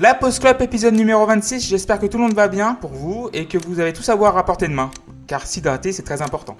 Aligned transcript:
La 0.00 0.14
Post 0.14 0.38
Club 0.38 0.62
épisode 0.62 0.94
numéro 0.94 1.26
26, 1.26 1.66
j'espère 1.66 1.98
que 1.98 2.06
tout 2.06 2.18
le 2.18 2.22
monde 2.22 2.34
va 2.34 2.46
bien 2.46 2.74
pour 2.74 2.92
vous 2.92 3.30
et 3.32 3.46
que 3.46 3.58
vous 3.58 3.80
avez 3.80 3.92
tout 3.92 4.04
savoir 4.04 4.36
à 4.36 4.44
portée 4.44 4.68
de 4.68 4.72
main. 4.72 4.92
Car 5.26 5.44
s'hydrater, 5.44 5.90
c'est 5.90 6.04
très 6.04 6.22
important. 6.22 6.56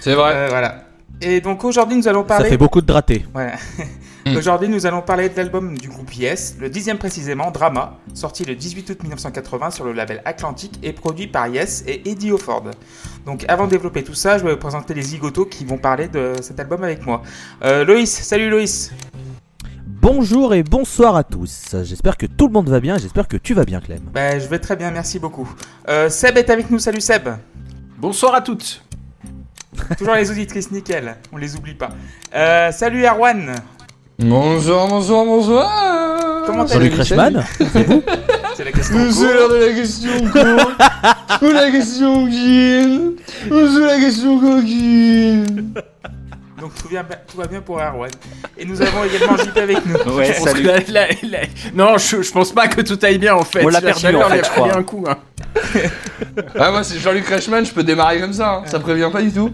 C'est 0.00 0.14
vrai. 0.14 0.32
Euh, 0.34 0.46
voilà. 0.48 0.84
Et 1.20 1.42
donc 1.42 1.64
aujourd'hui, 1.64 1.98
nous 1.98 2.08
allons 2.08 2.24
parler. 2.24 2.44
Ça 2.44 2.50
fait 2.50 2.56
beaucoup 2.56 2.80
de 2.80 2.86
draté. 2.86 3.26
Ouais. 3.34 3.52
Mm. 4.26 4.36
Aujourd'hui, 4.36 4.68
nous 4.68 4.84
allons 4.84 5.00
parler 5.00 5.28
de 5.28 5.36
l'album 5.36 5.78
du 5.78 5.88
groupe 5.88 6.12
Yes, 6.14 6.56
le 6.60 6.68
dixième 6.68 6.98
précisément, 6.98 7.50
Drama, 7.52 7.98
sorti 8.14 8.44
le 8.44 8.56
18 8.56 8.90
août 8.90 9.02
1980 9.02 9.70
sur 9.70 9.84
le 9.84 9.92
label 9.92 10.20
Atlantic 10.24 10.78
et 10.82 10.92
produit 10.92 11.28
par 11.28 11.46
Yes 11.46 11.84
et 11.86 12.10
Eddie 12.10 12.32
O'Ford. 12.32 12.64
Donc 13.24 13.44
avant 13.48 13.66
de 13.66 13.70
développer 13.70 14.02
tout 14.02 14.14
ça, 14.14 14.36
je 14.36 14.44
vais 14.44 14.50
vous 14.50 14.58
présenter 14.58 14.92
les 14.92 15.02
zigotos 15.02 15.46
qui 15.46 15.64
vont 15.64 15.78
parler 15.78 16.08
de 16.08 16.32
cet 16.42 16.58
album 16.60 16.82
avec 16.82 17.06
moi. 17.06 17.22
Euh, 17.62 17.84
Loïs, 17.84 18.10
salut 18.10 18.50
Loïs 18.50 18.92
Bonjour 20.00 20.54
et 20.54 20.62
bonsoir 20.62 21.16
à 21.16 21.24
tous. 21.24 21.74
J'espère 21.82 22.16
que 22.16 22.26
tout 22.26 22.46
le 22.46 22.52
monde 22.52 22.68
va 22.68 22.80
bien. 22.80 22.98
J'espère 22.98 23.26
que 23.26 23.36
tu 23.36 23.54
vas 23.54 23.64
bien, 23.64 23.80
Clem. 23.80 23.98
bah, 24.14 24.38
Je 24.38 24.46
vais 24.48 24.58
très 24.58 24.76
bien, 24.76 24.90
merci 24.90 25.18
beaucoup. 25.18 25.48
Euh, 25.88 26.08
Seb 26.08 26.36
est 26.38 26.50
avec 26.50 26.70
nous, 26.70 26.78
salut 26.78 27.00
Seb 27.00 27.28
Bonsoir 27.98 28.34
à 28.34 28.40
toutes. 28.40 28.82
Toujours 29.98 30.14
les 30.14 30.30
auditrices, 30.30 30.70
nickel, 30.70 31.16
on 31.32 31.36
les 31.36 31.56
oublie 31.56 31.74
pas. 31.74 31.90
Euh, 32.34 32.70
salut 32.72 33.04
Erwan 33.04 33.54
Bonjour, 34.20 34.88
bonjour, 34.88 35.24
bonjour. 35.24 35.64
Comment 36.46 36.66
Salut 36.66 36.90
Crashman. 36.90 37.44
C'est 38.56 38.64
la 38.64 38.72
question. 38.72 39.12
C'est 39.12 39.32
l'heure 39.34 39.48
de 39.50 39.56
la 39.56 39.72
question 39.74 40.10
con. 40.32 41.46
Ou 41.46 41.52
la 41.52 41.70
question 41.70 42.24
coquine. 42.24 43.12
Ou 43.50 43.66
c'est 43.72 43.86
la 43.86 43.98
question 44.00 44.40
coquine. 44.40 45.74
Donc 46.60 46.74
tout, 46.74 46.88
vient- 46.88 47.04
tout 47.26 47.36
va 47.36 47.46
bien 47.46 47.60
pour 47.60 47.78
Erwan. 47.80 48.10
Et 48.56 48.64
nous 48.64 48.80
avons 48.82 49.04
également 49.04 49.36
JP 49.36 49.56
avec 49.58 49.86
nous. 49.86 50.12
Ouais, 50.14 50.32
Je 50.32 50.42
salut. 50.42 50.62
la- 50.62 50.78
la- 50.80 51.06
la- 51.22 51.46
Non, 51.74 51.98
je, 51.98 52.22
je 52.22 52.32
pense 52.32 52.52
pas 52.52 52.66
que 52.68 52.80
tout 52.80 52.98
aille 53.02 53.18
bien 53.18 53.34
en 53.36 53.44
fait. 53.44 53.64
On 53.64 53.68
l'a 53.68 53.80
perdu, 53.80 54.14
en 54.16 54.28
fait, 54.28 54.44
je 54.44 54.50
crois. 54.50 54.68
pris 54.68 54.78
un 54.78 54.82
coup. 54.82 55.04
hein. 55.08 55.16
Ah, 56.58 56.70
moi, 56.70 56.82
c'est 56.84 56.98
Jean-Luc 56.98 57.26
Reichmann, 57.26 57.64
je 57.64 57.72
peux 57.72 57.82
démarrer 57.82 58.20
comme 58.20 58.32
ça. 58.32 58.56
hein. 58.56 58.62
Ça 58.66 58.80
prévient 58.80 59.08
pas 59.12 59.22
du 59.22 59.32
tout. 59.32 59.50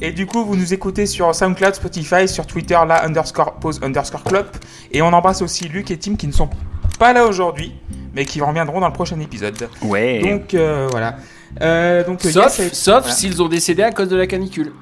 Et 0.00 0.12
du 0.12 0.26
coup, 0.26 0.44
vous 0.44 0.56
nous 0.56 0.74
écoutez 0.74 1.06
sur 1.06 1.34
SoundCloud, 1.34 1.74
Spotify, 1.74 2.28
sur 2.28 2.46
Twitter, 2.46 2.78
là, 2.86 3.04
underscore, 3.04 3.54
pause, 3.54 3.80
underscore 3.82 4.22
club. 4.24 4.46
Et 4.92 5.00
on 5.00 5.06
embrasse 5.08 5.40
aussi 5.40 5.68
Luc 5.68 5.90
et 5.90 5.96
Tim 5.98 6.16
qui 6.16 6.26
ne 6.26 6.32
sont 6.32 6.50
pas 6.98 7.14
là 7.14 7.24
aujourd'hui, 7.24 7.74
mais 8.14 8.26
qui 8.26 8.42
reviendront 8.42 8.80
dans 8.80 8.88
le 8.88 8.92
prochain 8.92 9.18
épisode. 9.20 9.68
Ouais. 9.82 10.20
Donc, 10.20 10.52
euh, 10.52 10.86
voilà. 10.90 11.16
Euh, 11.62 12.04
donc, 12.04 12.20
Sauf, 12.20 12.58
Yes 12.58 12.60
a- 12.60 12.74
sauf 12.74 12.98
voilà. 13.04 13.14
s'ils 13.16 13.40
ont 13.42 13.48
décédé 13.48 13.82
à 13.82 13.90
cause 13.90 14.08
de 14.10 14.16
la 14.16 14.26
canicule. 14.26 14.72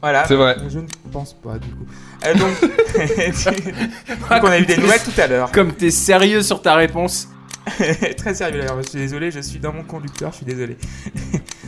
Voilà. 0.00 0.24
C'est 0.26 0.36
vrai. 0.36 0.56
Je 0.68 0.78
ne 0.78 0.86
pense 1.12 1.32
pas, 1.34 1.58
du 1.58 1.68
coup. 1.68 1.86
Euh, 2.26 2.34
donc, 2.34 2.60
donc, 4.30 4.42
on 4.44 4.46
a 4.46 4.58
eu 4.58 4.66
des 4.66 4.76
nouvelles 4.76 5.02
tout 5.02 5.20
à 5.20 5.26
l'heure. 5.26 5.50
Comme 5.52 5.72
t'es 5.72 5.90
sérieux 5.90 6.42
sur 6.42 6.62
ta 6.62 6.74
réponse. 6.74 7.28
Très 8.16 8.34
sérieux 8.34 8.58
d'ailleurs, 8.60 8.82
je 8.82 8.88
suis 8.88 8.98
désolé, 8.98 9.30
je 9.30 9.40
suis 9.40 9.58
dans 9.58 9.72
mon 9.72 9.82
conducteur, 9.82 10.30
je 10.32 10.36
suis 10.38 10.46
désolé. 10.46 10.78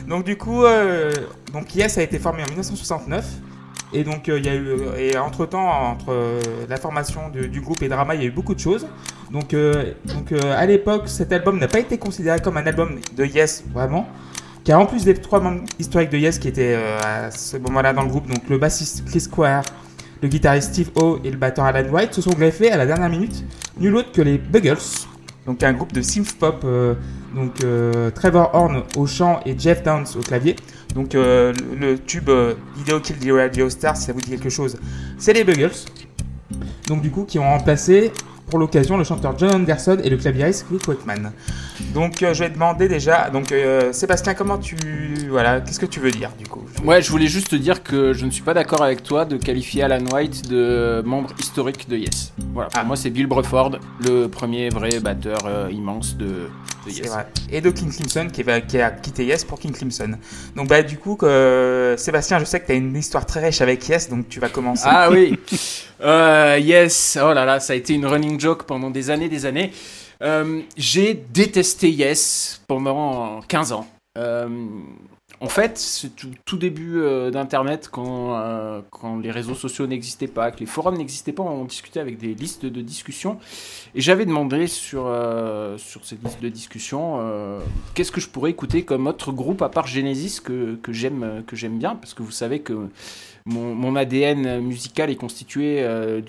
donc 0.08 0.24
du 0.24 0.36
coup, 0.36 0.64
euh, 0.64 1.12
donc 1.52 1.74
Yes 1.74 1.98
a 1.98 2.02
été 2.02 2.18
formé 2.18 2.42
en 2.42 2.46
1969. 2.46 3.24
Et 3.92 4.04
donc 4.04 4.28
euh, 4.28 4.38
il 4.38 4.46
y 4.46 4.48
a 4.48 4.54
eu 4.54 4.76
et 4.96 5.18
entre 5.18 5.46
temps 5.46 5.68
entre 5.68 6.12
euh, 6.12 6.40
la 6.68 6.76
formation 6.76 7.28
de- 7.28 7.46
du 7.46 7.60
groupe 7.60 7.82
et 7.82 7.88
Drama, 7.88 8.14
il 8.14 8.20
y 8.20 8.24
a 8.24 8.28
eu 8.28 8.30
beaucoup 8.30 8.54
de 8.54 8.60
choses. 8.60 8.86
Donc 9.32 9.52
euh, 9.52 9.92
donc 10.04 10.30
euh, 10.32 10.56
à 10.56 10.64
l'époque, 10.64 11.02
cet 11.08 11.32
album 11.32 11.58
n'a 11.58 11.66
pas 11.68 11.80
été 11.80 11.98
considéré 11.98 12.38
comme 12.40 12.56
un 12.56 12.64
album 12.66 13.00
de 13.16 13.24
Yes 13.24 13.64
vraiment. 13.74 14.08
En 14.72 14.86
plus 14.86 15.04
des 15.04 15.14
trois 15.14 15.40
membres 15.40 15.64
historiques 15.78 16.10
de 16.10 16.18
Yes 16.18 16.38
qui 16.38 16.46
étaient 16.46 16.74
euh, 16.76 16.98
à 17.00 17.30
ce 17.30 17.56
moment-là 17.56 17.92
dans 17.92 18.02
le 18.02 18.08
groupe, 18.08 18.28
donc 18.28 18.48
le 18.48 18.56
bassiste 18.56 19.04
Chris 19.04 19.20
Square, 19.20 19.64
le 20.22 20.28
guitariste 20.28 20.72
Steve 20.72 20.90
O 20.94 21.18
et 21.24 21.30
le 21.30 21.36
batteur 21.36 21.64
Alan 21.64 21.88
White 21.88 22.14
se 22.14 22.22
sont 22.22 22.30
greffés 22.30 22.70
à 22.70 22.76
la 22.76 22.86
dernière 22.86 23.08
minute, 23.08 23.44
nul 23.78 23.96
autre 23.96 24.12
que 24.12 24.22
les 24.22 24.38
Buggles, 24.38 24.76
donc 25.46 25.62
un 25.64 25.72
groupe 25.72 25.92
de 25.92 26.02
synth 26.02 26.34
pop, 26.38 26.62
euh, 26.64 26.94
donc 27.34 27.64
euh, 27.64 28.10
Trevor 28.10 28.50
Horn 28.52 28.82
au 28.96 29.06
chant 29.06 29.40
et 29.44 29.58
Jeff 29.58 29.82
Downs 29.82 30.06
au 30.16 30.20
clavier. 30.20 30.54
Donc 30.94 31.14
le, 31.14 31.52
tube 32.06 32.30
Video 32.76 33.00
Kill 33.00 33.16
the 33.16 33.30
Radio 33.32 33.70
Star, 33.70 33.96
si 33.96 34.04
ça 34.04 34.12
vous 34.12 34.20
dit 34.20 34.30
quelque 34.30 34.50
chose, 34.50 34.76
c'est 35.18 35.32
les 35.32 35.44
Buggles. 35.44 35.70
Donc 36.86 37.02
du 37.02 37.10
coup 37.10 37.24
qui 37.24 37.38
ont 37.38 37.48
remplacé 37.48 38.12
pour 38.48 38.58
l'occasion 38.58 38.96
le 38.96 39.04
chanteur 39.04 39.36
John 39.38 39.54
Anderson 39.54 39.98
et 40.02 40.10
le 40.10 40.16
claviériste 40.16 40.66
Cliff 40.68 40.86
Wakeman. 40.86 41.32
Donc 41.94 42.22
euh, 42.22 42.32
je 42.34 42.44
vais 42.44 42.50
demander 42.50 42.86
déjà, 42.86 43.30
donc 43.30 43.50
euh, 43.50 43.92
Sébastien, 43.92 44.34
comment 44.34 44.58
tu, 44.58 44.76
voilà, 45.28 45.60
qu'est-ce 45.60 45.80
que 45.80 45.86
tu 45.86 45.98
veux 45.98 46.12
dire 46.12 46.30
du 46.38 46.46
coup? 46.46 46.62
Ouais, 46.84 47.02
je 47.02 47.10
voulais 47.10 47.26
juste 47.26 47.50
te 47.50 47.56
dire 47.56 47.82
que 47.82 48.12
je 48.12 48.24
ne 48.24 48.30
suis 48.30 48.42
pas 48.42 48.54
d'accord 48.54 48.82
avec 48.82 49.02
toi 49.02 49.24
de 49.24 49.36
qualifier 49.36 49.82
Alan 49.82 50.04
White 50.12 50.48
de 50.48 51.02
membre 51.04 51.30
historique 51.40 51.88
de 51.88 51.96
Yes. 51.96 52.32
Voilà, 52.54 52.68
pour 52.70 52.80
Ah. 52.80 52.84
moi 52.84 52.94
c'est 52.96 53.10
Bill 53.10 53.26
Bruford, 53.26 53.78
le 54.06 54.28
premier 54.28 54.68
vrai 54.68 55.00
batteur 55.00 55.38
euh, 55.46 55.68
immense 55.72 56.16
de, 56.16 56.26
de 56.26 56.50
C'est 56.86 56.98
Yes. 57.00 57.08
vrai. 57.08 57.26
Et 57.50 57.60
de 57.60 57.70
King 57.70 57.90
Crimson 57.92 58.28
qui, 58.32 58.44
va, 58.44 58.60
qui 58.60 58.80
a 58.80 58.90
quitté 58.92 59.24
Yes 59.24 59.44
pour 59.44 59.58
King 59.58 59.72
Crimson. 59.72 60.12
Donc 60.54 60.68
bah 60.68 60.82
du 60.84 60.96
coup, 60.96 61.18
Sébastien, 61.96 62.38
je 62.38 62.44
sais 62.44 62.60
que 62.60 62.66
tu 62.66 62.72
as 62.72 62.76
une 62.76 62.96
histoire 62.96 63.26
très 63.26 63.40
riche 63.46 63.60
avec 63.62 63.86
Yes, 63.88 64.08
donc 64.08 64.28
tu 64.28 64.38
vas 64.38 64.48
commencer. 64.48 64.86
Ah 64.86 65.08
oui, 65.10 65.36
Euh, 66.02 66.56
yes, 66.58 67.18
oh 67.22 67.32
là 67.34 67.44
là, 67.44 67.60
ça 67.60 67.72
a 67.74 67.76
été 67.76 67.92
une 67.94 68.06
running 68.06 68.38
joke 68.40 68.62
pendant 68.62 68.88
des 68.90 69.10
années, 69.10 69.28
des 69.28 69.44
années. 69.44 69.70
Euh, 70.22 70.62
J'ai 70.76 71.14
détesté 71.14 71.90
Yes 71.90 72.62
pendant 72.66 73.40
15 73.42 73.72
ans. 73.72 73.86
Euh, 74.18 74.48
en 75.42 75.48
fait, 75.48 75.78
c'est 75.78 76.14
tout, 76.14 76.30
tout 76.44 76.58
début 76.58 77.00
euh, 77.00 77.30
d'Internet, 77.30 77.88
quand, 77.90 78.82
quand 78.90 79.18
les 79.18 79.30
réseaux 79.30 79.54
sociaux 79.54 79.86
n'existaient 79.86 80.26
pas, 80.26 80.50
que 80.50 80.60
les 80.60 80.66
forums 80.66 80.98
n'existaient 80.98 81.32
pas, 81.32 81.42
on 81.42 81.64
discutait 81.64 82.00
avec 82.00 82.18
des 82.18 82.34
listes 82.34 82.66
de 82.66 82.82
discussion. 82.82 83.38
Et 83.94 84.02
j'avais 84.02 84.26
demandé 84.26 84.66
sur, 84.66 85.04
euh, 85.06 85.78
sur 85.78 86.04
cette 86.04 86.22
liste 86.22 86.42
de 86.42 86.48
discussion 86.50 87.60
qu'est-ce 87.94 88.12
que 88.12 88.20
je 88.20 88.28
pourrais 88.28 88.50
écouter 88.50 88.84
comme 88.84 89.06
autre 89.06 89.32
groupe 89.32 89.62
à 89.62 89.70
part 89.70 89.86
Genesis 89.86 90.40
que, 90.40 90.74
que 90.82 90.92
j'aime 90.92 91.42
bien, 91.78 91.94
parce 91.94 92.12
que 92.12 92.22
vous 92.22 92.30
savez 92.30 92.60
que 92.60 92.88
mon, 93.46 93.96
ADN 93.96 94.60
musical 94.60 95.10
est 95.10 95.16
constitué 95.16 95.76
euh, 95.80 96.20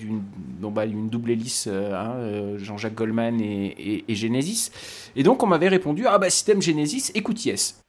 bah, 0.60 0.86
d'une 0.86 1.08
double 1.08 1.30
hélice, 1.30 1.66
euh, 1.70 1.94
hein, 1.94 2.14
euh, 2.16 2.58
Jean-Jacques 2.58 2.94
Goldman 2.94 3.40
et 3.40 4.04
Genesis. 4.08 4.70
Et 5.16 5.22
donc 5.22 5.42
on 5.42 5.46
m'avait 5.46 5.68
répondu 5.68 6.06
ah 6.06 6.18
bah 6.18 6.30
si 6.30 6.44
t'aimes 6.44 6.62
Genesis, 6.62 7.10
écoute 7.14 7.44
Yes. 7.44 7.81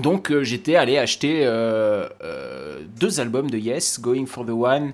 Donc 0.00 0.30
euh, 0.30 0.44
j'étais 0.44 0.76
allé 0.76 0.96
acheter 0.98 1.40
euh, 1.44 2.06
euh, 2.22 2.78
deux 3.00 3.20
albums 3.20 3.50
de 3.50 3.58
Yes, 3.58 4.00
Going 4.00 4.26
for 4.26 4.44
the 4.46 4.50
One, 4.50 4.92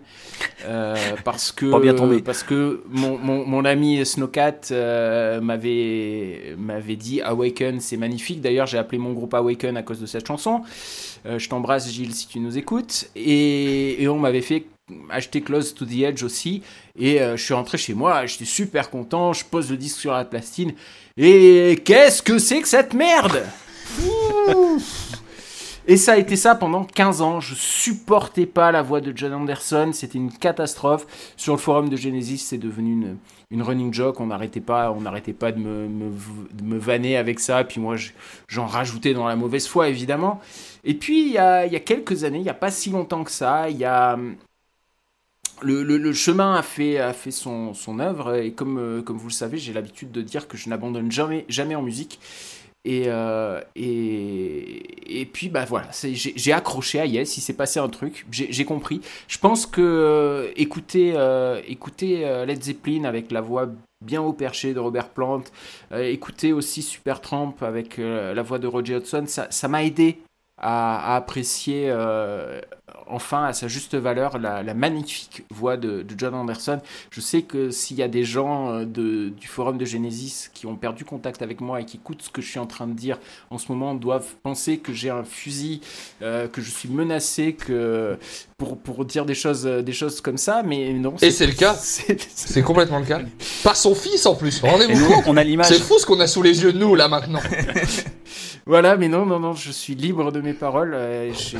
euh, 0.67 0.97
parce 1.25 1.53
que 1.53 1.67
Pas 1.71 1.79
bien 1.81 1.95
tombé. 1.95 2.21
parce 2.23 2.43
que 2.43 2.83
mon, 2.89 3.19
mon, 3.19 3.45
mon 3.47 3.65
ami 3.65 4.05
Snowcat 4.07 4.61
euh, 4.71 5.41
m'avait 5.41 6.55
m'avait 6.57 6.97
dit 6.97 7.21
Awaken, 7.21 7.81
c'est 7.81 7.97
magnifique. 7.99 8.41
D'ailleurs 8.41 8.67
j'ai 8.67 8.79
appelé 8.79 8.99
mon 8.99 9.13
groupe 9.13 9.35
Awaken 9.35 9.77
à 9.77 9.83
cause 9.83 10.01
de 10.01 10.07
cette 10.07 10.27
chanson. 10.27 10.63
Euh, 11.27 11.39
je 11.39 11.49
t'embrasse 11.49 11.91
Gilles 11.91 12.15
si 12.15 12.27
tu 12.29 12.41
nous 12.41 12.57
écoutes. 12.57 13.09
Et, 13.17 14.03
et 14.03 14.09
on 14.09 14.19
m'avait 14.19 14.43
fait 14.43 14.65
acheter 15.11 15.41
Close 15.41 15.75
to 15.75 15.85
the 15.87 16.01
Edge 16.03 16.23
aussi. 16.23 16.63
Et 16.99 17.21
euh, 17.21 17.37
je 17.37 17.43
suis 17.45 17.55
rentré 17.55 17.79
chez 17.79 17.95
moi, 17.95 18.27
j'étais 18.27 18.45
super 18.45 18.91
content, 18.91 19.33
je 19.33 19.45
pose 19.45 19.71
le 19.71 19.77
disque 19.77 19.99
sur 20.01 20.13
la 20.13 20.25
plastine. 20.25 20.73
Et 21.17 21.81
qu'est-ce 21.85 22.23
que 22.23 22.39
c'est 22.39 22.61
que 22.61 22.69
cette 22.69 22.95
merde? 22.95 23.43
Et 25.87 25.99
ça 25.99 26.13
a 26.13 26.17
été 26.17 26.37
ça 26.37 26.55
pendant 26.55 26.85
15 26.85 27.21
ans. 27.21 27.41
Je 27.41 27.55
supportais 27.55 28.47
pas 28.47 28.73
la 28.73 28.81
voix 28.83 29.01
de 29.03 29.13
John 29.15 29.35
Anderson. 29.35 29.91
C'était 29.93 30.17
une 30.19 30.33
catastrophe. 30.33 31.07
Sur 31.37 31.53
le 31.55 31.59
forum 31.59 31.91
de 31.91 31.97
Genesis, 31.97 32.39
c'est 32.39 32.59
devenu 32.59 32.93
une, 32.93 33.17
une 33.51 33.63
running 33.63 33.93
joke. 33.93 34.19
On 34.21 34.27
n'arrêtait 34.27 34.61
pas, 34.63 34.91
on 34.93 35.03
n'arrêtait 35.03 35.35
pas 35.35 35.53
de 35.53 35.59
me, 35.59 35.87
me, 35.87 36.79
vanner 36.79 37.19
avec 37.19 37.39
ça. 37.39 37.65
Puis 37.65 37.81
moi, 37.81 37.97
je- 37.97 38.13
j'en 38.49 38.67
rajoutais 38.67 39.13
dans 39.13 39.27
la 39.27 39.37
mauvaise 39.37 39.67
foi, 39.67 39.89
évidemment. 39.89 40.41
Et 40.85 40.95
puis, 40.95 41.27
il 41.27 41.33
y 41.33 41.39
a, 41.39 41.69
quelques 41.81 42.25
années, 42.25 42.39
il 42.39 42.45
n'y 42.45 42.49
a 42.49 42.55
pas 42.55 42.71
si 42.71 42.89
longtemps 42.91 43.23
que 43.25 43.31
ça, 43.31 43.69
il 43.69 43.77
y 43.77 43.85
a. 43.85 44.19
Le 45.63 46.13
chemin 46.13 46.55
a 46.57 46.63
fait, 46.63 46.99
a 46.99 47.13
fait 47.13 47.31
son, 47.31 47.75
son 47.75 47.99
œuvre. 47.99 48.35
Et 48.37 48.53
comme, 48.53 48.79
euh, 48.79 49.03
comme 49.03 49.17
vous 49.17 49.29
le 49.29 49.33
savez, 49.33 49.57
j'ai 49.59 49.73
l'habitude 49.73 50.11
de 50.11 50.21
dire 50.21 50.49
que 50.49 50.57
je 50.57 50.69
n'abandonne 50.69 51.11
jamais, 51.13 51.45
jamais 51.49 51.75
en 51.75 51.83
musique. 51.83 52.19
Et, 52.87 53.05
euh, 53.07 53.61
et, 53.77 55.21
et 55.21 55.25
puis, 55.25 55.49
bah 55.49 55.65
voilà, 55.65 55.89
j'ai 55.93 56.53
accroché 56.53 57.01
à 57.01 57.07
Yes, 57.07 57.39
il 57.39 57.41
s'est 57.41 57.55
passé 57.55 57.81
un 57.81 57.89
truc, 57.89 58.27
j'ai 58.31 58.65
compris. 58.65 59.01
Je 59.27 59.39
pense 59.39 59.65
que 59.65 59.81
euh, 59.81 60.53
écouter, 60.57 61.13
euh, 61.17 61.63
écouter 61.67 62.27
euh, 62.27 62.45
Led 62.45 62.63
Zeppelin 62.63 63.05
avec 63.05 63.31
la 63.31 63.41
voix 63.41 63.69
bien 64.05 64.21
haut 64.21 64.35
perché 64.35 64.75
de 64.75 64.81
Robert 64.81 65.09
Plant, 65.09 65.45
euh, 65.93 66.03
écouter 66.03 66.53
aussi 66.53 66.83
Supertramp 66.83 67.55
avec 67.63 67.99
euh, 67.99 68.35
la 68.35 68.43
voix 68.43 68.59
de 68.59 68.67
Roger 68.67 68.97
Hudson, 68.97 69.25
ça 69.27 69.69
m'a 69.69 69.83
aidé 69.83 70.19
à, 70.59 71.17
apprécier 71.17 71.87
euh, 71.89 72.61
enfin 73.09 73.45
à 73.45 73.53
sa 73.53 73.69
juste 73.69 73.95
valeur 73.95 74.39
la, 74.39 74.63
la 74.63 74.75
magnifique 74.75 75.45
voix 75.51 75.77
de, 75.77 76.03
de 76.03 76.15
John 76.17 76.35
Anderson. 76.35 76.81
Je 77.11 77.21
sais 77.21 77.43
que 77.43 77.71
s'il 77.71 77.97
y 77.97 78.03
a 78.03 78.09
des 78.09 78.25
gens 78.25 78.71
euh, 78.73 78.85
de, 78.85 79.29
du 79.31 79.47
forum 79.47 79.79
de 79.79 79.85
Genesis 79.85 80.51
qui 80.53 80.67
ont 80.67 80.77
perdu 80.77 81.05
contact 81.05 81.43
avec 81.43 81.61
moi 81.61 81.81
et 81.81 81.85
qui 81.85 81.97
écoutent 81.99 82.23
ce 82.23 82.31
que 82.31 82.41
je 82.43 82.49
suis 82.51 82.59
en 82.61 82.67
train 82.67 82.87
de 82.87 82.93
dire 82.95 83.19
en 83.51 83.59
ce 83.59 83.71
moment 83.71 83.95
doivent 83.95 84.35
penser 84.43 84.79
que 84.79 84.93
j'ai 84.93 85.11
un 85.11 85.25
fusil, 85.25 85.81
euh, 86.23 86.49
que 86.49 86.61
je 86.61 86.71
suis 86.71 86.89
menacé, 86.89 87.53
que 87.55 88.17
pour, 88.59 88.79
pour 88.79 89.05
dire 89.05 89.25
des 89.27 89.35
choses, 89.35 89.65
des 89.65 89.93
choses 89.93 90.21
comme 90.21 90.39
ça, 90.39 90.63
mais 90.65 90.93
non. 90.93 91.15
Et 91.23 91.31
c'est 91.31 91.47
le 91.47 91.53
cas. 91.53 91.75
c'est- 91.79 92.63
complètement 92.63 92.99
le 93.01 93.05
cas. 93.07 93.21
Par 93.63 93.77
son 93.77 93.95
fils 93.95 94.25
en 94.27 94.35
plus, 94.35 94.61
rendez-vous 94.63 95.07
compte 95.07 95.25
on 95.27 95.37
a 95.37 95.45
l'image. 95.45 95.67
C'est 95.67 95.81
fou 95.81 95.99
ce 95.99 96.07
qu'on 96.07 96.21
a 96.21 96.27
sous 96.27 96.43
les 96.43 96.63
yeux 96.63 96.73
de 96.73 96.79
nous 96.79 96.95
là 96.95 97.09
maintenant. 97.09 97.41
Voilà, 98.67 98.97
mais 98.97 99.09
non, 99.09 99.27
non, 99.27 99.39
non, 99.41 99.53
je 99.53 99.71
suis 99.71 99.95
libre 99.95 100.33
de 100.33 100.41
mes 100.41 100.55
paroles. 100.55 100.95
euh, 100.95 101.31
j'ai- 101.35 101.59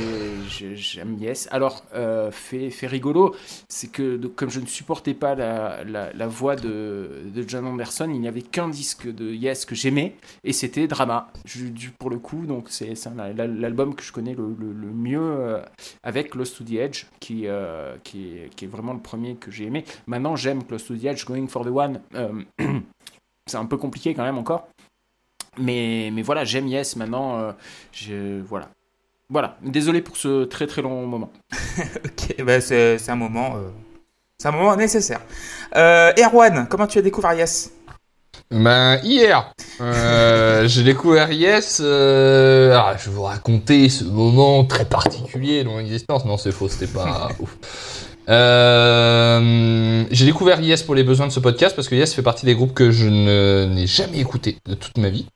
j'ai- 0.49 0.75
J'aime 0.75 1.15
Alors, 1.51 1.83
euh, 1.93 2.31
fait, 2.31 2.71
rigolo, 2.87 3.35
c'est 3.69 3.91
que 3.91 4.17
comme 4.27 4.49
je 4.49 4.59
ne 4.59 4.65
supportais 4.65 5.13
pas 5.13 5.35
la, 5.35 6.27
voix 6.27 6.55
de, 6.55 7.23
John 7.47 7.65
Anderson, 7.65 8.09
il 8.13 8.19
n'y 8.19 8.27
avait 8.27 8.41
qu'un 8.41 8.69
disque 8.69 9.07
de 9.07 9.33
Yes 9.33 9.65
que 9.65 9.75
j'aimais, 9.75 10.15
et 10.43 10.53
c'était 10.53 10.87
Drama, 10.87 11.31
du- 11.45 11.91
pour 11.91 12.09
le 12.09 12.19
coup. 12.19 12.45
Donc, 12.45 12.67
c'est 12.69 12.93
l'album 13.15 13.95
que 13.95 14.03
je 14.03 14.11
connais 14.11 14.33
le, 14.33 14.45
mieux 14.93 15.19
euh, 15.21 15.61
avec 16.03 16.31
Close 16.31 16.53
to 16.53 16.63
the 16.63 16.73
Edge, 16.73 17.05
qui, 17.19 17.47
euh, 17.47 17.95
qui, 18.03 18.37
est, 18.37 18.67
vraiment 18.67 18.93
le 18.93 18.99
premier 18.99 19.35
que 19.35 19.51
j'ai 19.51 19.65
aimé. 19.65 19.85
Maintenant, 20.07 20.35
j'aime 20.35 20.63
Close 20.63 20.85
to 20.85 20.95
the 20.95 21.05
Edge, 21.05 21.25
Going 21.25 21.47
for 21.47 21.63
the 21.65 21.69
One. 21.69 22.01
c'est 23.45 23.57
un 23.57 23.65
peu 23.65 23.77
compliqué 23.77 24.13
quand 24.13 24.23
même 24.23 24.37
encore. 24.37 24.67
Mais, 25.57 26.11
voilà, 26.23 26.43
j'aime 26.43 26.67
Yes 26.67 26.95
maintenant. 26.95 27.53
voilà. 28.47 28.69
Voilà. 29.29 29.57
Désolé 29.63 30.01
pour 30.01 30.17
ce 30.17 30.43
très 30.45 30.67
très 30.67 30.81
long 30.81 31.05
moment. 31.07 31.31
Ok, 32.05 32.43
bah, 32.43 32.61
c'est 32.61 32.97
c'est 32.97 33.11
un 33.11 33.15
moment, 33.15 33.55
euh, 33.57 33.69
c'est 34.39 34.47
un 34.47 34.51
moment 34.51 34.75
nécessaire. 34.75 35.21
Euh, 35.75 36.11
Erwan, 36.17 36.67
comment 36.69 36.87
tu 36.87 36.99
as 36.99 37.01
découvert 37.01 37.33
Yes? 37.33 37.71
Ben 38.51 38.99
hier, 39.03 39.51
euh, 39.81 40.67
j'ai 40.67 40.83
découvert 40.83 41.31
Yes. 41.31 41.81
euh, 41.83 42.75
ah, 42.77 42.95
je 42.97 43.09
vais 43.09 43.15
vous 43.15 43.23
raconter 43.23 43.89
ce 43.89 44.03
moment 44.03 44.63
très 44.65 44.85
particulier 44.85 45.63
dans 45.63 45.71
mon 45.71 45.79
existence. 45.79 46.25
Non, 46.25 46.37
c'est 46.37 46.51
faux, 46.51 46.69
c'était 46.69 46.91
pas 46.91 47.29
ouf. 47.39 47.57
Euh, 48.29 50.03
j'ai 50.11 50.25
découvert 50.25 50.59
Yes 50.61 50.83
pour 50.83 50.95
les 50.95 51.03
besoins 51.03 51.27
de 51.27 51.31
ce 51.31 51.39
podcast 51.39 51.75
parce 51.75 51.87
que 51.89 51.95
Yes 51.95 52.13
fait 52.13 52.21
partie 52.21 52.45
des 52.45 52.55
groupes 52.55 52.73
que 52.73 52.91
je 52.91 53.07
ne- 53.07 53.65
n'ai 53.73 53.87
jamais 53.87 54.19
écouté 54.19 54.57
de 54.65 54.75
toute 54.75 54.97
ma 54.97 55.09
vie. 55.09 55.27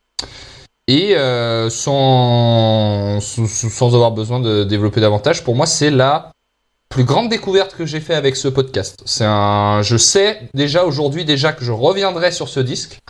Et 0.89 1.15
euh, 1.15 1.69
sans, 1.69 3.19
sans, 3.19 3.93
avoir 3.93 4.09
besoin 4.09 4.39
de 4.39 4.63
développer 4.63 4.99
davantage, 4.99 5.43
pour 5.43 5.53
moi, 5.55 5.67
c'est 5.67 5.91
la 5.91 6.31
plus 6.89 7.03
grande 7.03 7.29
découverte 7.29 7.75
que 7.75 7.85
j'ai 7.85 7.99
fait 7.99 8.15
avec 8.15 8.35
ce 8.35 8.47
podcast. 8.47 9.03
C'est 9.05 9.23
un, 9.23 9.83
je 9.83 9.97
sais 9.97 10.49
déjà 10.55 10.85
aujourd'hui 10.85 11.25
déjà 11.25 11.53
que 11.53 11.63
je 11.63 11.71
reviendrai 11.71 12.31
sur 12.31 12.49
ce 12.49 12.59
disque. 12.59 13.01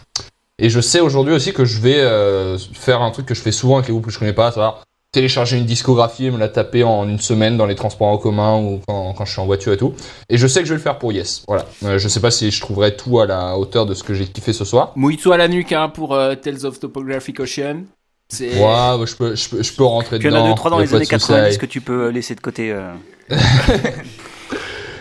Et 0.61 0.69
je 0.69 0.81
sais 0.81 0.99
aujourd'hui 0.99 1.33
aussi 1.33 1.53
que 1.53 1.63
je 1.63 1.79
vais 1.79 1.99
euh, 1.99 2.57
faire 2.57 3.01
un 3.01 3.11
truc 3.11 3.25
que 3.25 3.33
je 3.33 3.41
fais 3.41 3.53
souvent 3.53 3.77
avec 3.77 3.87
les 3.87 3.93
groupes 3.93 4.07
que 4.07 4.11
je 4.11 4.19
connais 4.19 4.33
pas, 4.33 4.47
à 4.47 4.51
savoir 4.51 4.83
télécharger 5.11 5.57
une 5.57 5.65
discographie 5.65 6.25
et 6.27 6.31
me 6.31 6.37
la 6.37 6.49
taper 6.49 6.83
en 6.83 7.07
une 7.09 7.19
semaine 7.19 7.57
dans 7.57 7.65
les 7.65 7.75
transports 7.75 8.07
en 8.09 8.17
commun 8.17 8.57
ou 8.59 8.79
quand, 8.87 9.13
quand 9.13 9.25
je 9.25 9.31
suis 9.31 9.41
en 9.41 9.45
voiture 9.45 9.73
et 9.73 9.77
tout. 9.77 9.93
Et 10.29 10.37
je 10.37 10.45
sais 10.47 10.59
que 10.59 10.65
je 10.67 10.73
vais 10.73 10.77
le 10.77 10.81
faire 10.83 10.99
pour 10.99 11.11
Yes. 11.11 11.43
Voilà. 11.47 11.65
Euh, 11.83 11.97
je 11.97 12.07
sais 12.07 12.19
pas 12.19 12.31
si 12.31 12.51
je 12.51 12.61
trouverai 12.61 12.95
tout 12.95 13.19
à 13.19 13.25
la 13.25 13.57
hauteur 13.57 13.85
de 13.85 13.93
ce 13.95 14.03
que 14.03 14.13
j'ai 14.13 14.25
kiffé 14.25 14.53
ce 14.53 14.65
soir. 14.65 14.91
Mouille-toi 14.95 15.35
à 15.35 15.37
la 15.37 15.47
nuque 15.47 15.71
hein, 15.71 15.89
pour 15.89 16.13
euh, 16.13 16.35
Tales 16.35 16.65
of 16.65 16.79
Topographic 16.79 17.39
Ocean. 17.39 17.83
C'est. 18.31 18.49
Ouais, 18.61 19.05
je 19.07 19.15
peux, 19.15 19.35
je 19.35 19.49
peux, 19.49 19.63
je 19.63 19.73
peux 19.73 19.83
rentrer 19.83 20.19
Puis 20.19 20.27
il 20.27 20.31
y 20.31 20.35
en 20.35 20.37
dedans. 20.37 20.45
a 20.45 20.49
deux, 20.49 20.55
trois 20.55 20.69
dans 20.69 20.77
les 20.79 20.93
années 20.93 21.05
souci. 21.05 21.27
90 21.27 21.57
que 21.57 21.65
tu 21.65 21.81
peux 21.81 22.09
laisser 22.09 22.35
de 22.35 22.41
côté. 22.41 22.71
euh. 22.71 22.93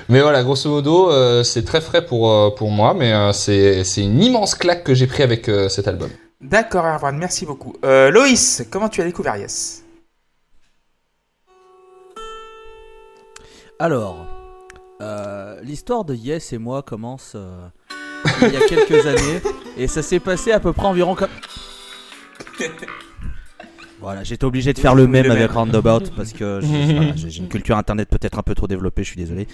Mais 0.09 0.23
voilà, 0.23 0.43
grosso 0.43 0.71
modo, 0.71 1.11
euh, 1.11 1.43
c'est 1.43 1.65
très 1.67 1.83
frais 1.83 2.07
pour, 2.07 2.31
euh, 2.31 2.49
pour 2.49 2.71
moi, 2.71 2.95
mais 2.95 3.13
euh, 3.13 3.33
c'est 3.35 3.85
c'est 3.85 4.01
une 4.03 4.23
immense 4.23 4.55
claque 4.55 4.83
que 4.83 4.95
j'ai 4.95 5.07
pris 5.07 5.23
avec 5.23 5.51
euh, 5.51 5.69
cet 5.69 5.87
album. 5.87 6.09
D'accord, 6.41 6.87
Erwan, 6.87 7.19
merci 7.19 7.45
beaucoup. 7.45 7.75
Euh, 7.85 8.11
Loïs, 8.11 8.65
comment 8.71 8.89
tu 8.89 9.03
as 9.03 9.05
découvert 9.05 9.37
Yes? 9.37 9.85
Alors, 13.79 14.27
euh, 15.01 15.61
l'histoire 15.63 16.05
de 16.05 16.15
Yes 16.15 16.53
et 16.53 16.59
moi 16.59 16.83
commence 16.83 17.33
euh, 17.37 17.69
il 18.43 18.53
y 18.53 18.57
a 18.57 18.67
quelques 18.67 19.07
années 19.07 19.41
et 19.77 19.87
ça 19.87 20.03
s'est 20.03 20.19
passé 20.21 20.53
à 20.53 20.61
peu 20.61 20.73
près 20.73 20.87
environ 20.87 21.15
comme. 21.15 21.29
Voilà, 24.01 24.23
j'étais 24.23 24.45
obligé 24.45 24.73
de 24.73 24.79
faire 24.79 24.95
le 24.95 25.09
même 25.09 25.29
avec. 25.29 25.51
Roundabout 25.51 26.13
parce 26.17 26.33
que 26.33 26.61
j'ai 26.63 26.95
voilà, 26.97 27.17
j'ai- 27.17 27.31
j'ai 27.31 27.41
une 27.41 27.49
culture 27.49 27.77
internet 27.77 28.09
peut-être 28.09 28.39
un 28.39 28.43
peu 28.43 28.55
trop 28.55 28.69
développée, 28.69 29.03
je 29.03 29.09
suis 29.09 29.17
désolé. 29.17 29.49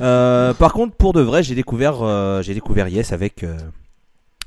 Euh, 0.00 0.54
par 0.54 0.72
contre, 0.72 0.96
pour 0.96 1.12
de 1.12 1.20
vrai, 1.20 1.42
j'ai 1.42 1.54
découvert, 1.54 2.42
j'ai 2.42 2.54
découvert 2.54 2.88
Yes 2.88 3.12
avec 3.12 3.44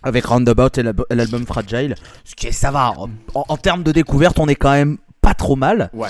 avec 0.02 0.26
Roundabout 0.26 0.76
et 0.80 0.84
l'alb- 0.84 1.06
l'album 1.12 1.46
Fragile. 1.46 1.94
Ce 2.24 2.34
qui 2.34 2.48
est, 2.48 2.52
ça 2.52 2.72
va. 2.72 2.94
En, 2.98 3.08
en- 3.36 3.46
en 3.48 3.58
termes 3.58 3.84
de 3.84 3.92
découverte, 3.92 4.40
on 4.40 4.48
est 4.48 4.56
quand 4.56 4.72
même 4.72 4.98
pas 5.22 5.36
trop 5.36 5.56
mal. 5.56 5.92
Ouais. 5.94 6.10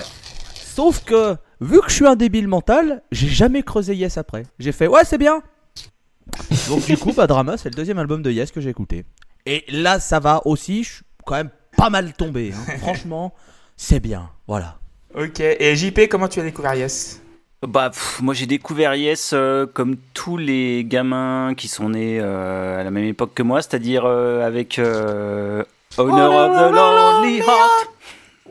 Sauf 0.53 1.03
que, 1.03 1.35
vu 1.61 1.79
que 1.81 1.89
je 1.89 1.95
suis 1.95 2.07
un 2.07 2.15
débile 2.15 2.47
mental, 2.47 3.01
j'ai 3.11 3.27
jamais 3.27 3.63
creusé 3.63 3.95
Yes 3.95 4.17
après. 4.17 4.43
J'ai 4.59 4.71
fait, 4.71 4.87
ouais, 4.87 5.03
c'est 5.05 5.17
bien. 5.17 5.41
Donc, 6.69 6.85
du 6.85 6.97
coup, 6.97 7.13
bah, 7.13 7.27
Drama, 7.27 7.57
c'est 7.57 7.69
le 7.69 7.75
deuxième 7.75 7.99
album 7.99 8.21
de 8.21 8.31
Yes 8.31 8.51
que 8.51 8.61
j'ai 8.61 8.69
écouté. 8.69 9.05
Et 9.45 9.63
là, 9.69 9.99
ça 9.99 10.19
va 10.19 10.41
aussi, 10.45 10.83
je 10.83 10.93
suis 10.95 11.03
quand 11.25 11.35
même 11.35 11.51
pas 11.77 11.89
mal 11.89 12.13
tombé. 12.13 12.53
hein. 12.53 12.73
Franchement, 12.79 13.33
c'est 13.77 13.99
bien. 13.99 14.29
Voilà. 14.47 14.79
Ok, 15.17 15.39
et 15.39 15.75
JP, 15.75 16.07
comment 16.09 16.27
tu 16.27 16.39
as 16.39 16.43
découvert 16.43 16.75
Yes? 16.75 17.21
Bah, 17.65 17.89
pff, 17.89 18.21
moi 18.21 18.33
j'ai 18.35 18.45
découvert 18.45 18.93
Yes 18.95 19.31
euh, 19.33 19.65
comme 19.65 19.95
tous 20.13 20.37
les 20.37 20.83
gamins 20.85 21.53
qui 21.55 21.67
sont 21.67 21.89
nés 21.89 22.19
euh, 22.21 22.79
à 22.79 22.83
la 22.83 22.91
même 22.91 23.05
époque 23.05 23.33
que 23.33 23.41
moi, 23.43 23.61
c'est-à-dire 23.61 24.03
euh, 24.05 24.45
avec 24.45 24.77
euh, 24.77 25.63
Honor 25.97 26.33
of 26.33 26.57
the 26.57 26.75
Lonely 26.75 27.37
Heart. 27.39 27.89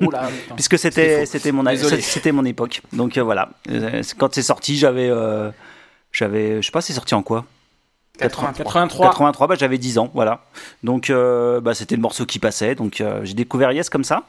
Oula, 0.01 0.29
putain. 0.43 0.55
Puisque 0.55 0.79
c'était 0.79 1.27
c'était 1.27 1.53
mon 1.53 1.63
Désolé. 1.63 2.01
c'était 2.01 2.33
mon 2.33 2.45
époque. 2.45 2.83
Donc 2.93 3.17
euh, 3.19 3.23
voilà. 3.23 3.51
Euh, 3.71 4.03
Quand 4.19 4.35
c'est 4.35 4.43
sorti, 4.43 4.77
j'avais 4.77 5.09
euh, 5.09 5.51
j'avais 6.13 6.61
je 6.63 6.67
sais 6.67 6.73
pas, 6.73 6.81
c'est 6.81 6.93
sorti 6.93 7.15
en 7.15 7.23
quoi? 7.23 7.45
83. 8.19 8.65
83. 8.65 9.07
83, 9.07 9.47
bah, 9.49 9.55
j'avais 9.59 9.79
10 9.79 9.99
ans, 9.99 10.11
voilà. 10.15 10.45
Donc, 10.85 11.11
euh, 11.11 11.61
bah, 11.61 11.75
c'était 11.75 11.97
le 11.97 12.01
morceau 12.01 12.25
qui 12.27 12.39
passait. 12.39 12.77
Donc, 12.77 13.01
euh, 13.01 13.25
j'ai 13.25 13.35
découvert 13.35 13.73
Yes 13.73 13.91
comme 13.91 14.05
ça. 14.05 14.23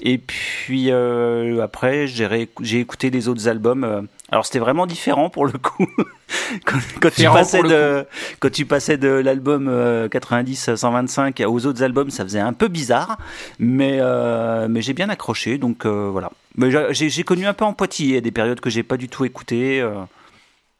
Et 0.00 0.18
puis, 0.18 0.90
euh, 0.90 1.62
après, 1.62 2.08
j'ai 2.08 2.80
écouté 2.80 3.10
les 3.10 3.28
autres 3.28 3.46
albums. 3.46 4.08
Euh. 4.32 4.34
alors, 4.34 4.46
c'était 4.46 4.58
vraiment 4.58 4.86
différent 4.86 5.30
pour 5.30 5.46
le 5.46 5.52
coup. 5.52 5.86
quand, 6.64 6.78
quand 7.00 7.10
tu 7.10 7.16
Différent 7.16 7.34
passais 7.34 7.58
pour 7.60 7.68
le 7.68 7.70
de, 7.70 8.06
quand 8.40 8.50
tu 8.50 8.66
passais 8.66 8.96
de 8.96 9.08
l'album 9.08 9.68
euh, 9.68 10.08
90-125 10.08 11.44
aux 11.46 11.66
autres 11.66 11.82
albums, 11.82 12.10
ça 12.10 12.24
faisait 12.24 12.40
un 12.40 12.52
peu 12.52 12.68
bizarre. 12.68 13.18
Mais, 13.58 13.98
euh, 14.00 14.66
mais 14.68 14.82
j'ai 14.82 14.92
bien 14.94 15.08
accroché. 15.08 15.58
Donc, 15.58 15.84
euh, 15.86 16.08
voilà. 16.10 16.30
Mais 16.56 16.70
j'ai 16.92 17.08
j'ai 17.10 17.22
connu 17.22 17.46
un 17.46 17.54
peu 17.54 17.64
en 17.64 17.72
Poitiers 17.72 18.20
des 18.20 18.30
périodes 18.30 18.60
que 18.60 18.70
j'ai 18.70 18.82
pas 18.82 18.96
du 18.96 19.08
tout 19.08 19.24
écoutées. 19.24 19.80
euh. 19.80 19.94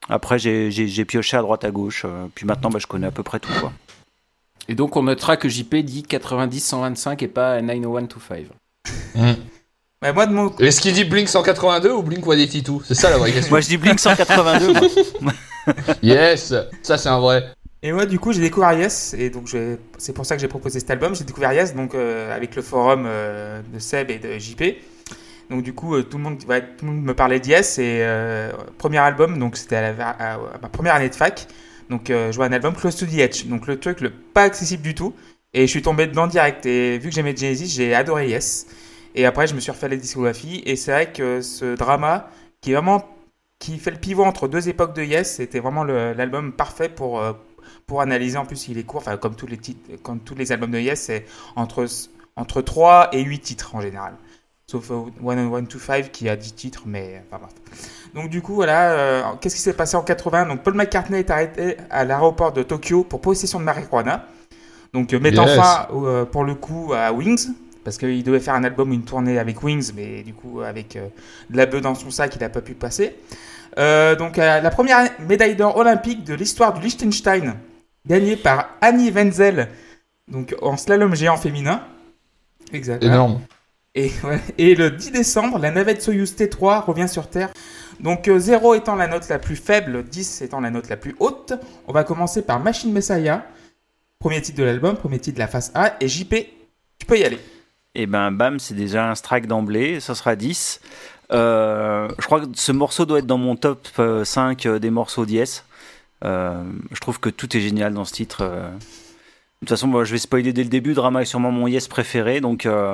Après, 0.09 0.37
j'ai- 0.37 0.69
j'ai 0.69 0.87
j'ai 0.87 1.05
pioché 1.05 1.37
à 1.37 1.41
droite 1.41 1.63
à 1.63 1.71
gauche. 1.71 2.03
euh, 2.05 2.25
puis 2.35 2.45
maintenant, 2.45 2.69
bah, 2.69 2.79
je 2.79 2.87
connais 2.87 3.07
à 3.07 3.11
peu 3.11 3.23
près 3.23 3.39
tout. 3.39 3.51
Quoi. 3.59 3.71
Et 4.67 4.75
donc, 4.75 4.95
on 4.97 5.03
notera 5.03 5.35
que 5.37 5.49
JP 5.49 5.75
dit 5.77 6.03
90-125 6.03 7.21
et 7.23 7.27
pas 7.27 7.61
90125. 7.61 8.47
Bah, 10.03 10.11
moi, 10.13 10.25
de 10.27 10.33
mon... 10.33 10.53
Est-ce 10.57 10.81
qu'il 10.81 10.93
dit 10.93 11.05
Blink 11.05 11.29
182 11.29 11.91
ou 11.91 12.03
Blink 12.03 12.25
182 12.25 12.83
C'est 12.85 12.93
ça 12.93 13.09
la 13.09 13.17
vraie 13.17 13.31
question. 13.31 13.49
Moi, 13.51 13.61
je 13.61 13.67
dis 13.67 13.77
Blink 13.77 13.99
182. 13.99 14.73
moi. 15.21 15.33
yes, 16.03 16.53
ça 16.81 16.97
c'est 16.97 17.07
un 17.09 17.19
vrai. 17.19 17.45
Et 17.81 17.91
moi, 17.93 18.05
du 18.05 18.19
coup, 18.19 18.33
j'ai 18.33 18.41
découvert 18.41 18.73
Yes, 18.73 19.15
et 19.17 19.29
donc 19.29 19.47
j'ai- 19.47 19.77
c'est 19.97 20.13
pour 20.13 20.25
ça 20.25 20.35
que 20.35 20.41
j'ai 20.41 20.47
proposé 20.49 20.79
cet 20.79 20.89
album. 20.91 21.15
J'ai 21.15 21.23
découvert 21.23 21.53
Yes 21.53 21.73
donc, 21.73 21.95
euh, 21.95 22.35
avec 22.35 22.55
le 22.55 22.61
forum 22.61 23.05
euh, 23.07 23.61
de 23.73 23.79
Seb 23.79 24.11
et 24.11 24.19
de 24.19 24.37
JP. 24.37 24.63
Donc, 25.49 25.63
du 25.63 25.73
coup, 25.73 25.95
euh, 25.95 26.03
tout, 26.03 26.17
le 26.17 26.23
monde, 26.23 26.37
ouais, 26.49 26.61
tout 26.61 26.85
le 26.85 26.91
monde 26.91 27.03
me 27.03 27.13
parlait 27.13 27.39
de 27.39 27.47
Yes, 27.47 27.77
et 27.79 27.99
euh, 28.01 28.51
premier 28.77 28.97
album, 28.99 29.39
donc 29.39 29.55
c'était 29.57 29.77
à, 29.77 29.93
la- 29.93 30.09
à- 30.09 30.33
à 30.33 30.39
ma 30.61 30.69
première 30.69 30.95
année 30.95 31.09
de 31.09 31.15
fac. 31.15 31.47
Donc, 31.89 32.09
euh, 32.09 32.31
je 32.31 32.35
vois 32.37 32.45
un 32.45 32.51
album 32.53 32.73
Close 32.75 32.95
to 32.95 33.05
the 33.05 33.19
Edge, 33.19 33.45
donc 33.45 33.67
le 33.67 33.77
truc 33.79 34.01
le 34.01 34.09
pas 34.09 34.43
accessible 34.43 34.83
du 34.83 34.95
tout. 34.95 35.13
Et 35.53 35.61
je 35.61 35.67
suis 35.71 35.81
tombé 35.81 36.07
dedans 36.07 36.27
direct. 36.27 36.65
Et 36.65 36.97
vu 36.97 37.09
que 37.09 37.15
j'aimais 37.15 37.35
Genesis, 37.35 37.67
j'ai 37.67 37.93
adoré 37.93 38.27
Yes. 38.29 38.65
Et 39.15 39.25
après, 39.25 39.47
je 39.47 39.55
me 39.55 39.59
suis 39.59 39.71
refait 39.71 39.89
la 39.89 39.95
discographie. 39.95 40.61
Et 40.65 40.75
c'est 40.75 40.91
vrai 40.91 41.11
que 41.11 41.41
ce 41.41 41.75
drama, 41.75 42.29
qui 42.61 42.71
est 42.71 42.75
vraiment 42.75 43.05
qui 43.59 43.77
fait 43.77 43.91
le 43.91 43.97
pivot 43.97 44.23
entre 44.25 44.47
deux 44.47 44.67
époques 44.67 44.93
de 44.95 45.03
Yes, 45.03 45.35
c'était 45.35 45.59
vraiment 45.59 45.83
l'album 45.85 46.51
parfait 46.51 46.89
pour 46.89 47.21
euh, 47.21 47.33
pour 47.87 48.01
analyser. 48.01 48.37
En 48.37 48.45
plus, 48.45 48.67
il 48.67 48.77
est 48.77 48.83
court, 48.83 49.01
enfin 49.01 49.17
comme 49.17 49.35
tous 49.35 49.47
les 49.47 49.57
titres, 49.57 49.79
comme 50.01 50.19
tous 50.19 50.35
les 50.35 50.51
albums 50.51 50.71
de 50.71 50.79
Yes, 50.79 51.01
c'est 51.01 51.25
entre 51.55 51.85
entre 52.35 52.61
3 52.61 53.09
et 53.13 53.21
8 53.21 53.39
titres 53.39 53.75
en 53.75 53.81
général. 53.81 54.15
Sauf 54.67 54.91
euh, 54.91 55.03
One 55.23 55.39
on 55.39 55.53
One 55.53 55.67
to 55.67 55.77
Five 55.79 56.09
qui 56.11 56.27
a 56.29 56.35
10 56.35 56.53
titres, 56.55 56.83
mais 56.85 57.21
enfin 57.27 57.41
bref. 57.41 57.53
Donc 58.13 58.29
du 58.29 58.41
coup, 58.41 58.55
voilà, 58.55 58.91
euh, 58.91 59.21
qu'est-ce 59.39 59.55
qui 59.55 59.61
s'est 59.61 59.73
passé 59.73 59.95
en 59.97 60.03
80 60.03 60.47
Donc 60.47 60.63
Paul 60.63 60.73
McCartney 60.73 61.19
est 61.19 61.29
arrêté 61.29 61.77
à 61.89 62.03
l'aéroport 62.05 62.51
de 62.53 62.63
Tokyo 62.63 63.03
pour 63.03 63.21
possession 63.21 63.59
de 63.59 63.65
marijuana. 63.65 64.27
Donc 64.93 65.13
euh, 65.13 65.19
mettant 65.19 65.45
Yes. 65.45 65.55
fin, 65.57 65.87
euh, 65.93 66.25
pour 66.25 66.43
le 66.43 66.55
coup, 66.55 66.93
à 66.93 67.11
Wings. 67.11 67.49
Parce 67.83 67.97
qu'il 67.97 68.23
devait 68.23 68.39
faire 68.39 68.55
un 68.55 68.63
album, 68.63 68.91
une 68.93 69.03
tournée 69.03 69.39
avec 69.39 69.61
Wings, 69.63 69.91
mais 69.95 70.23
du 70.23 70.33
coup 70.33 70.61
avec 70.61 70.95
euh, 70.95 71.07
de 71.49 71.57
la 71.57 71.65
bœuf 71.65 71.81
dans 71.81 71.95
son 71.95 72.11
sac, 72.11 72.35
il 72.35 72.39
n'a 72.39 72.49
pas 72.49 72.61
pu 72.61 72.73
passer. 72.73 73.15
Euh, 73.77 74.15
donc 74.15 74.37
euh, 74.37 74.61
la 74.61 74.69
première 74.69 75.09
médaille 75.19 75.55
d'or 75.55 75.77
olympique 75.77 76.23
de 76.23 76.33
l'histoire 76.33 76.73
du 76.73 76.81
Liechtenstein, 76.81 77.55
gagnée 78.05 78.35
par 78.35 78.69
Annie 78.81 79.11
Wenzel, 79.11 79.69
donc 80.27 80.55
en 80.61 80.77
slalom 80.77 81.15
géant 81.15 81.37
féminin. 81.37 81.83
Exact. 82.71 83.03
Énorme. 83.03 83.41
Et, 83.95 84.11
ouais. 84.23 84.39
Et 84.57 84.75
le 84.75 84.91
10 84.91 85.11
décembre, 85.11 85.59
la 85.59 85.71
navette 85.71 86.01
Soyuz 86.01 86.35
T3 86.35 86.85
revient 86.85 87.07
sur 87.07 87.29
Terre. 87.29 87.49
Donc 87.99 88.27
euh, 88.27 88.39
0 88.39 88.75
étant 88.75 88.95
la 88.95 89.07
note 89.07 89.27
la 89.29 89.39
plus 89.39 89.55
faible, 89.55 90.03
10 90.03 90.41
étant 90.41 90.59
la 90.59 90.71
note 90.71 90.89
la 90.89 90.97
plus 90.97 91.15
haute. 91.19 91.53
On 91.87 91.93
va 91.93 92.03
commencer 92.03 92.41
par 92.41 92.59
Machine 92.59 92.91
Messiah, 92.91 93.45
premier 94.19 94.41
titre 94.41 94.57
de 94.59 94.63
l'album, 94.63 94.95
premier 94.95 95.19
titre 95.19 95.35
de 95.35 95.39
la 95.39 95.47
face 95.47 95.71
A. 95.75 95.95
Et 95.99 96.07
JP, 96.07 96.35
tu 96.97 97.05
peux 97.05 97.17
y 97.17 97.23
aller. 97.23 97.39
Et 97.95 98.07
ben 98.07 98.31
bam, 98.31 98.59
c'est 98.59 98.73
déjà 98.73 99.09
un 99.09 99.15
strike 99.15 99.45
d'emblée, 99.47 99.99
ça 99.99 100.15
sera 100.15 100.35
10. 100.35 100.81
Euh, 101.31 102.09
je 102.19 102.25
crois 102.25 102.41
que 102.41 102.47
ce 102.55 102.71
morceau 102.71 103.05
doit 103.05 103.19
être 103.19 103.27
dans 103.27 103.37
mon 103.37 103.55
top 103.55 103.87
euh, 103.99 104.23
5 104.25 104.65
euh, 104.65 104.79
des 104.79 104.89
morceaux 104.89 105.25
d'Ies. 105.25 105.63
Euh, 106.25 106.63
je 106.91 106.99
trouve 106.99 107.19
que 107.19 107.29
tout 107.29 107.55
est 107.55 107.59
génial 107.61 107.93
dans 107.93 108.05
ce 108.05 108.13
titre. 108.13 108.39
euh. 108.41 108.69
De 108.71 109.67
toute 109.67 109.69
façon, 109.77 110.03
je 110.03 110.11
vais 110.11 110.17
spoiler 110.17 110.51
dès 110.51 110.63
le 110.63 110.69
début. 110.69 110.93
Drama 110.93 111.21
est 111.21 111.25
sûrement 111.25 111.51
mon 111.51 111.67
Yes 111.67 111.87
préféré, 111.87 112.41
donc 112.41 112.65
euh, 112.65 112.93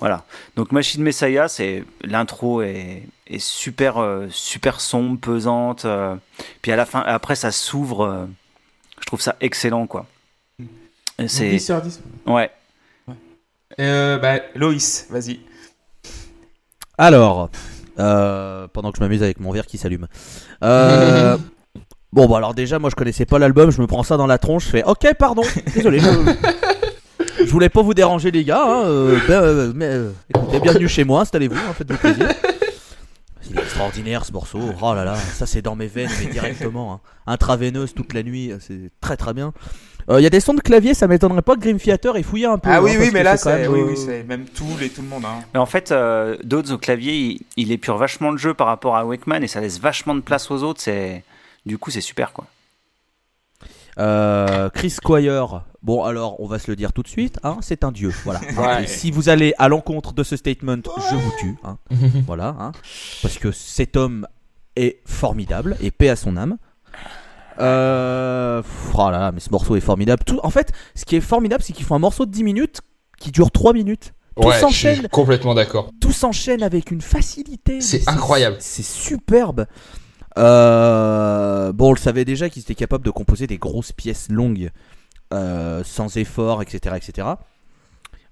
voilà. 0.00 0.24
Donc 0.56 0.72
Machine 0.72 1.02
Messiah, 1.02 1.46
c'est 1.46 1.84
l'intro 2.02 2.62
est, 2.62 3.04
est 3.28 3.38
super 3.38 3.98
euh, 3.98 4.26
super 4.30 4.80
sombre, 4.80 5.20
pesante. 5.20 5.84
euh, 5.84 6.16
puis 6.62 6.72
à 6.72 6.76
la 6.76 6.84
fin, 6.86 7.00
après 7.06 7.36
ça 7.36 7.52
s'ouvre. 7.52 8.04
euh, 8.04 8.26
je 9.00 9.06
trouve 9.06 9.20
ça 9.20 9.36
excellent, 9.40 9.86
quoi. 9.86 10.06
Donc, 10.58 11.28
C'est 11.28 11.50
10 11.50 11.60
sur 11.64 11.80
10. 11.80 12.00
ouais. 12.26 12.50
Euh, 13.80 14.18
bah, 14.18 14.40
Loïs, 14.54 15.06
vas-y. 15.10 15.40
Alors, 16.98 17.50
euh, 17.98 18.66
pendant 18.72 18.92
que 18.92 18.98
je 18.98 19.02
m'amuse 19.02 19.22
avec 19.22 19.40
mon 19.40 19.52
verre 19.52 19.66
qui 19.66 19.78
s'allume. 19.78 20.06
Euh, 20.62 21.36
bon, 22.12 22.26
bah 22.28 22.36
alors 22.36 22.54
déjà, 22.54 22.78
moi 22.78 22.90
je 22.90 22.94
connaissais 22.94 23.24
pas 23.26 23.38
l'album, 23.38 23.70
je 23.70 23.80
me 23.80 23.86
prends 23.86 24.02
ça 24.02 24.16
dans 24.16 24.26
la 24.26 24.38
tronche, 24.38 24.64
je 24.66 24.70
fais 24.70 24.84
ok, 24.84 25.14
pardon, 25.18 25.42
désolé. 25.74 26.00
Je, 26.00 26.08
je 27.44 27.50
voulais 27.50 27.70
pas 27.70 27.80
vous 27.82 27.94
déranger, 27.94 28.30
les 28.30 28.44
gars. 28.44 28.62
hein, 28.62 28.84
euh, 28.84 29.18
ben, 29.26 29.42
euh, 29.42 29.72
mais 29.74 29.86
euh, 29.86 30.10
écoutez, 30.28 30.60
bienvenue 30.60 30.88
chez 30.88 31.04
moi, 31.04 31.22
installez-vous, 31.22 31.56
hein, 31.56 31.72
faites-vous 31.74 31.96
plaisir. 31.98 32.28
Il 33.50 33.58
est 33.58 33.62
extraordinaire 33.62 34.24
ce 34.26 34.32
morceau. 34.32 34.60
Oh 34.80 34.94
là 34.94 35.04
là, 35.04 35.16
ça 35.16 35.44
c'est 35.46 35.62
dans 35.62 35.74
mes 35.74 35.88
veines, 35.88 36.10
mais 36.20 36.26
directement. 36.30 36.92
hein. 36.92 37.00
Intraveineuse 37.26 37.94
toute 37.94 38.12
la 38.12 38.22
nuit, 38.22 38.52
c'est 38.60 38.90
très 39.00 39.16
très 39.16 39.32
bien. 39.34 39.52
Euh, 40.10 40.20
Il 40.20 40.24
y 40.24 40.26
a 40.26 40.30
des 40.30 40.40
sons 40.40 40.54
de 40.54 40.60
clavier, 40.60 40.94
ça 40.94 41.06
m'étonnerait 41.06 41.42
pas 41.42 41.54
que 41.54 41.60
Grim 41.60 41.78
Theater 41.78 42.16
ait 42.16 42.22
fouillé 42.22 42.46
un 42.46 42.58
peu. 42.58 42.68
Ah 42.70 42.76
hein, 42.76 42.80
oui, 42.82 42.94
parce 42.94 43.04
oui, 43.04 43.10
mais 43.12 43.22
là, 43.22 43.36
c'est 43.36 43.58
même, 43.58 43.72
oui, 43.72 43.80
euh, 43.80 43.86
oui, 43.90 43.96
c'est 43.96 44.24
même 44.24 44.44
Tool 44.46 44.82
et 44.82 44.88
tout 44.88 45.02
le 45.02 45.08
monde. 45.08 45.24
Hein. 45.24 45.44
Mais 45.54 45.60
en 45.60 45.66
fait, 45.66 45.92
euh, 45.92 46.36
Dodds 46.42 46.72
au 46.72 46.78
clavier, 46.78 47.14
il, 47.14 47.40
il 47.56 47.72
épure 47.72 47.96
vachement 47.96 48.30
le 48.30 48.38
jeu 48.38 48.54
par 48.54 48.66
rapport 48.66 48.96
à 48.96 49.04
Wakeman 49.04 49.44
et 49.44 49.48
ça 49.48 49.60
laisse 49.60 49.80
vachement 49.80 50.14
de 50.14 50.20
place 50.20 50.50
aux 50.50 50.62
autres. 50.62 50.80
C'est 50.80 51.24
du 51.66 51.78
coup, 51.78 51.90
c'est 51.90 52.00
super 52.00 52.32
quoi. 52.32 52.46
Euh, 53.98 54.70
Chris 54.70 54.90
Squire, 54.90 55.64
bon 55.82 56.04
alors 56.04 56.40
on 56.40 56.46
va 56.46 56.58
se 56.58 56.70
le 56.70 56.76
dire 56.76 56.92
tout 56.92 57.02
de 57.02 57.08
suite, 57.08 57.38
hein, 57.42 57.58
c'est 57.60 57.84
un 57.84 57.92
dieu, 57.92 58.12
voilà. 58.24 58.40
Ouais. 58.56 58.84
Et 58.84 58.86
si 58.86 59.10
vous 59.10 59.28
allez 59.28 59.52
à 59.58 59.68
l'encontre 59.68 60.12
de 60.14 60.22
ce 60.22 60.36
statement, 60.36 60.78
je 61.10 61.16
vous 61.16 61.32
tue, 61.38 61.56
hein. 61.64 61.76
voilà, 62.26 62.56
hein. 62.58 62.72
parce 63.20 63.38
que 63.38 63.50
cet 63.50 63.96
homme 63.96 64.26
est 64.76 65.00
formidable 65.06 65.76
et 65.82 65.90
paix 65.90 66.08
à 66.08 66.16
son 66.16 66.36
âme. 66.36 66.56
Euh, 67.58 68.62
pff, 68.62 68.94
oh 68.94 69.10
là 69.10 69.18
là, 69.18 69.32
mais 69.32 69.40
ce 69.40 69.50
morceau 69.50 69.76
est 69.76 69.80
formidable. 69.80 70.22
Tout, 70.24 70.40
en 70.42 70.50
fait, 70.50 70.72
ce 70.94 71.04
qui 71.04 71.16
est 71.16 71.20
formidable, 71.20 71.62
c'est 71.62 71.72
qu'ils 71.72 71.84
font 71.86 71.94
un 71.96 72.00
morceau 72.00 72.26
de 72.26 72.30
10 72.30 72.44
minutes 72.44 72.80
qui 73.18 73.30
dure 73.32 73.50
3 73.50 73.72
minutes. 73.72 74.12
Tout 74.40 74.46
Ouais, 74.48 74.54
je 74.54 74.60
s'enchaîne, 74.60 74.98
suis 75.00 75.08
complètement 75.08 75.54
d'accord. 75.54 75.90
tout 76.00 76.12
s'enchaîne 76.12 76.62
avec 76.62 76.90
une 76.90 77.00
facilité. 77.02 77.80
C'est 77.80 78.08
incroyable. 78.08 78.56
C'est 78.60 78.84
superbe. 78.84 79.66
Euh, 80.38 81.72
bon, 81.72 81.88
on 81.90 81.92
le 81.92 81.98
savait 81.98 82.24
déjà 82.24 82.48
qu'ils 82.48 82.62
étaient 82.62 82.74
capables 82.74 83.04
de 83.04 83.10
composer 83.10 83.46
des 83.46 83.58
grosses 83.58 83.92
pièces 83.92 84.28
longues 84.30 84.70
euh, 85.34 85.82
sans 85.84 86.16
effort, 86.16 86.62
etc., 86.62 86.96
etc. 86.96 87.28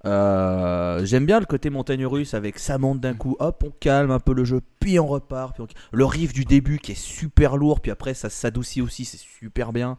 Euh, 0.05 1.05
J'aime 1.05 1.27
bien 1.27 1.41
le 1.41 1.47
côté 1.47 1.71
montagne 1.71 2.07
russe 2.07 2.35
avec 2.35 2.59
ça 2.59 2.79
monte 2.79 3.01
d'un 3.01 3.15
coup, 3.15 3.37
hop, 3.41 3.65
on 3.67 3.73
calme 3.81 4.11
un 4.11 4.21
peu 4.21 4.33
le 4.33 4.45
jeu, 4.45 4.61
puis 4.81 4.99
on 5.01 5.07
repart. 5.07 5.55
Puis 5.55 5.63
on- 5.65 5.97
Le 5.97 6.05
riff 6.05 6.33
du 6.33 6.45
début 6.45 6.79
qui 6.79 6.93
est 6.93 7.01
super 7.01 7.57
lourd, 7.57 7.81
puis 7.81 7.91
après 7.91 8.15
ça 8.15 8.31
s'adoucit 8.31 8.81
aussi, 8.81 9.05
c'est 9.05 9.19
super 9.19 9.73
bien. 9.73 9.99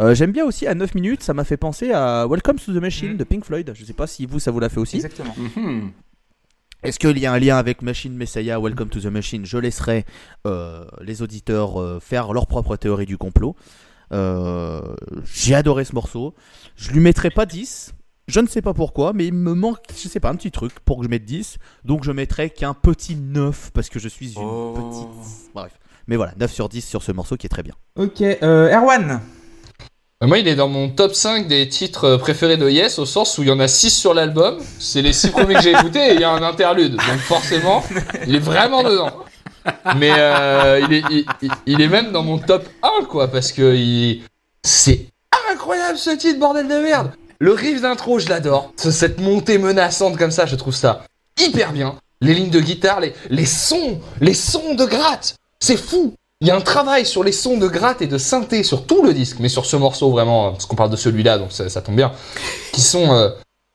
Euh, 0.00 0.14
J'aime 0.14 0.32
bien 0.32 0.44
aussi 0.44 0.66
à 0.66 0.74
9 0.74 0.94
minutes, 0.94 1.22
ça 1.22 1.34
m'a 1.34 1.44
fait 1.44 1.56
penser 1.56 1.92
à 1.92 2.26
Welcome 2.28 2.58
to 2.58 2.72
the 2.72 2.82
Machine 2.82 3.14
Mm. 3.14 3.16
de 3.16 3.24
Pink 3.24 3.44
Floyd. 3.44 3.72
Je 3.74 3.84
sais 3.84 3.92
pas 3.92 4.06
si 4.06 4.26
vous 4.26 4.40
ça 4.40 4.50
vous 4.50 4.60
l'a 4.60 4.68
fait 4.68 4.80
aussi. 4.80 4.96
Exactement. 4.96 5.34
Mhm. 5.56 5.92
Est-ce 6.82 6.98
qu'il 6.98 7.16
y 7.18 7.26
a 7.26 7.32
un 7.32 7.38
lien 7.38 7.56
avec 7.58 7.80
Machine 7.80 8.12
Messiah, 8.16 8.58
Welcome 8.58 8.88
to 8.88 8.98
the 8.98 9.06
Machine? 9.06 9.46
Je 9.46 9.56
laisserai 9.56 10.04
euh, 10.48 10.84
les 11.00 11.22
auditeurs 11.22 11.80
euh, 11.80 12.00
faire 12.00 12.32
leur 12.32 12.48
propre 12.48 12.74
théorie 12.76 13.06
du 13.06 13.16
complot. 13.18 13.54
Euh, 14.12 14.82
J'ai 15.32 15.54
adoré 15.54 15.84
ce 15.84 15.94
morceau. 15.94 16.34
Je 16.74 16.90
lui 16.90 16.98
mettrai 16.98 17.30
pas 17.30 17.46
10. 17.46 17.94
Je 18.28 18.40
ne 18.40 18.46
sais 18.46 18.62
pas 18.62 18.72
pourquoi, 18.72 19.12
mais 19.12 19.26
il 19.26 19.34
me 19.34 19.52
manque, 19.54 19.78
je 20.00 20.08
sais 20.08 20.20
pas, 20.20 20.30
un 20.30 20.36
petit 20.36 20.50
truc 20.52 20.72
pour 20.84 20.98
que 20.98 21.04
je 21.04 21.08
mette 21.10 21.24
10. 21.24 21.56
Donc 21.84 22.04
je 22.04 22.12
mettrai 22.12 22.50
qu'un 22.50 22.72
petit 22.74 23.16
9 23.16 23.70
parce 23.74 23.88
que 23.88 23.98
je 23.98 24.08
suis 24.08 24.34
une 24.34 24.42
Oh. 24.42 24.74
petite. 24.74 25.50
Bref. 25.54 25.72
Mais 26.06 26.16
voilà, 26.16 26.32
9 26.38 26.52
sur 26.52 26.68
10 26.68 26.82
sur 26.86 27.02
ce 27.02 27.12
morceau 27.12 27.36
qui 27.36 27.46
est 27.46 27.50
très 27.50 27.62
bien. 27.62 27.74
Ok, 27.96 28.20
euh, 28.22 28.72
Erwan. 28.74 29.20
Euh, 30.22 30.26
Moi, 30.28 30.38
il 30.38 30.46
est 30.48 30.54
dans 30.54 30.68
mon 30.68 30.88
top 30.88 31.14
5 31.14 31.48
des 31.48 31.68
titres 31.68 32.04
euh, 32.04 32.18
préférés 32.18 32.56
de 32.56 32.68
Yes, 32.70 32.98
au 33.00 33.06
sens 33.06 33.36
où 33.38 33.42
il 33.42 33.48
y 33.48 33.52
en 33.52 33.58
a 33.60 33.66
6 33.68 33.90
sur 33.90 34.14
l'album. 34.14 34.58
C'est 34.78 35.02
les 35.02 35.12
6 35.12 35.30
premiers 35.32 35.54
que 35.54 35.62
j'ai 35.62 35.72
écoutés 35.72 36.10
et 36.10 36.14
il 36.14 36.20
y 36.20 36.24
a 36.24 36.30
un 36.30 36.42
interlude. 36.44 36.92
Donc 36.92 37.18
forcément, 37.26 37.82
il 38.26 38.36
est 38.36 38.40
vraiment 38.40 38.82
dedans. 38.84 39.10
Mais 39.96 40.12
euh, 40.16 40.80
il, 40.88 40.92
est, 40.94 41.02
il, 41.10 41.24
il- 41.42 41.50
il 41.66 41.80
est 41.80 41.88
même 41.88 42.12
dans 42.12 42.22
mon 42.22 42.38
top 42.38 42.68
1, 42.82 43.04
quoi, 43.06 43.28
parce 43.28 43.52
que 43.52 43.74
il... 43.76 44.22
c'est 44.64 45.06
incroyable 45.52 45.98
ce 45.98 46.10
titre, 46.10 46.38
bordel 46.40 46.66
de 46.68 46.74
merde. 46.74 47.12
Le 47.42 47.52
riff 47.54 47.80
d'intro, 47.82 48.20
je 48.20 48.28
l'adore. 48.28 48.72
Ce- 48.76 48.92
Cette 48.92 49.18
montée 49.20 49.58
menaçante 49.58 50.16
comme 50.16 50.30
ça, 50.30 50.46
je 50.46 50.54
trouve 50.54 50.76
ça 50.76 51.04
hyper 51.40 51.72
bien. 51.72 51.96
Les 52.20 52.34
lignes 52.34 52.50
de 52.50 52.60
guitare, 52.60 53.00
les, 53.00 53.46
sons, 53.46 54.00
les 54.20 54.32
sons 54.34 54.74
de 54.76 54.84
gratte, 54.84 55.34
c'est 55.58 55.76
fou. 55.76 56.14
Il 56.40 56.46
y 56.46 56.52
a 56.52 56.56
un 56.56 56.60
travail 56.60 57.04
sur 57.04 57.24
les 57.24 57.32
sons 57.32 57.58
de 57.58 57.66
gratte 57.66 58.00
et 58.00 58.06
de 58.06 58.16
synthé 58.16 58.62
sur 58.62 58.86
tout 58.86 59.02
le 59.02 59.12
disque, 59.12 59.38
mais 59.40 59.48
sur 59.48 59.66
ce 59.66 59.74
morceau 59.74 60.10
vraiment, 60.12 60.46
euh, 60.46 60.50
parce 60.52 60.66
qu'on 60.66 60.76
parle 60.76 60.90
de 60.90 60.96
celui-là, 60.96 61.38
donc 61.38 61.50
ça, 61.50 61.82
tombe 61.82 61.96
bien, 61.96 62.12
qui 62.72 62.80
sont, 62.80 63.12
euh, 63.12 63.30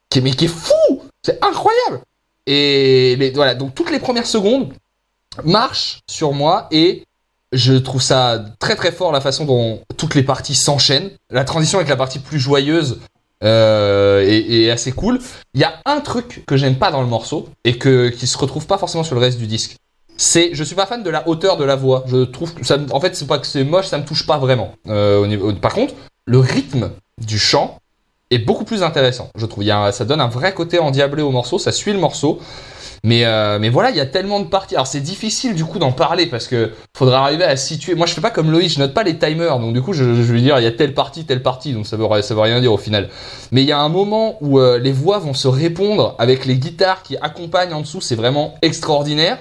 qui, 0.10 0.22
mais 0.22 0.32
qui 0.32 0.46
est 0.46 0.48
fou, 0.48 1.02
c'est 1.22 1.44
incroyable. 1.44 2.00
Et 2.46 3.32
voilà, 3.36 3.54
donc 3.54 3.76
toutes 3.76 3.92
les 3.92 4.00
premières 4.00 4.28
secondes 4.28 4.72
marchent 5.44 6.00
sur 6.10 6.32
moi 6.32 6.68
et 6.72 7.04
je 7.52 7.74
trouve 7.74 8.02
ça 8.02 8.46
très 8.60 8.78
très 8.78 8.94
fort 8.94 9.12
la 9.12 9.20
façon 9.20 9.44
dont 9.44 9.82
toutes 9.98 10.16
les 10.16 10.24
parties 10.24 10.56
s'enchaînent. 10.56 11.12
La 11.30 11.44
transition 11.44 11.80
avec 11.80 11.90
la 11.90 11.98
partie 11.98 12.20
plus 12.20 12.40
joyeuse 12.40 13.00
euh, 13.44 14.22
est 14.28 14.70
assez 14.72 14.92
cool. 14.92 15.20
Il 15.54 15.62
y 15.62 15.64
a 15.64 15.74
un 15.86 16.00
truc 16.00 16.44
que 16.48 16.58
j'aime 16.58 16.78
pas 16.78 16.92
dans 16.92 17.02
le 17.02 17.08
morceau 17.08 17.50
et 17.64 17.78
que 17.78 18.10
qui 18.10 18.28
se 18.28 18.38
retrouve 18.38 18.66
pas 18.66 18.78
forcément 18.78 19.04
sur 19.04 19.16
le 19.16 19.22
reste 19.22 19.38
du 19.38 19.48
disque. 19.48 19.76
C'est, 20.18 20.50
je 20.54 20.64
suis 20.64 20.76
pas 20.76 20.88
fan 20.88 21.04
de 21.04 21.10
la 21.10 21.28
hauteur 21.28 21.58
de 21.58 21.64
la 21.64 21.76
voix. 21.76 22.04
Je 22.08 22.24
trouve 22.24 22.54
que 22.54 22.66
ça, 22.66 22.78
en 22.92 23.00
fait, 23.00 23.16
c'est 23.16 23.28
pas 23.28 23.38
que 23.38 23.46
c'est 23.46 23.64
moche, 23.64 23.88
ça 23.88 24.00
me 24.00 24.06
touche 24.06 24.26
pas 24.26 24.40
vraiment. 24.40 24.72
Euh, 24.88 25.54
par 25.62 25.74
contre, 25.74 25.94
le 26.26 26.40
rythme 26.40 26.92
du 27.24 27.38
chant 27.38 27.80
est 28.32 28.40
beaucoup 28.40 28.66
plus 28.66 28.82
intéressant. 28.82 29.30
Je 29.36 29.46
trouve, 29.46 29.64
ça 29.66 30.06
donne 30.06 30.22
un 30.22 30.28
vrai 30.28 30.54
côté 30.54 30.80
endiablé 30.80 31.22
au 31.22 31.32
morceau, 31.32 31.60
ça 31.60 31.72
suit 31.72 31.94
le 31.94 32.00
morceau. 32.00 32.40
Mais, 33.04 33.26
euh, 33.26 33.60
mais 33.60 33.70
voilà, 33.70 33.90
il 33.90 33.96
y 33.96 34.02
a 34.02 34.06
tellement 34.06 34.40
de 34.40 34.48
parties. 34.48 34.76
Alors 34.76 34.88
c'est 34.88 35.02
difficile 35.02 35.56
du 35.56 35.66
coup 35.66 35.80
d'en 35.80 35.92
parler 35.92 36.26
parce 36.26 36.48
que 36.48 36.72
faudra 36.96 37.24
arriver 37.24 37.44
à 37.44 37.56
situer. 37.56 37.96
Moi 37.96 38.08
je 38.08 38.14
fais 38.14 38.22
pas 38.22 38.32
comme 38.32 38.52
Loïc, 38.52 38.70
je 38.70 38.80
note 38.80 38.94
pas 38.94 39.04
les 39.04 39.18
timers, 39.18 39.60
donc 39.60 39.74
du 39.74 39.82
coup 39.82 39.94
je, 39.94 40.04
je 40.04 40.34
vais 40.34 40.42
dire 40.42 40.58
il 40.60 40.64
y 40.64 40.68
a 40.68 40.72
telle 40.72 40.94
partie, 40.94 41.26
telle 41.26 41.42
partie, 41.42 41.74
donc 41.74 41.88
ça 41.88 41.98
veut, 41.98 42.22
ça 42.22 42.34
veut 42.34 42.42
rien 42.42 42.60
dire 42.60 42.74
au 42.74 42.78
final. 42.78 43.10
Mais 43.52 43.62
il 43.62 43.68
y 43.68 43.72
a 43.72 43.80
un 43.80 43.90
moment 43.90 44.38
où 44.42 44.60
euh, 44.60 44.80
les 44.80 44.92
voix 44.92 45.20
vont 45.20 45.34
se 45.34 45.48
répondre 45.48 46.16
avec 46.20 46.46
les 46.46 46.56
guitares 46.56 47.04
qui 47.04 47.18
accompagnent 47.18 47.74
en 47.74 47.82
dessous, 47.82 48.02
c'est 48.02 48.16
vraiment 48.16 48.56
extraordinaire. 48.62 49.38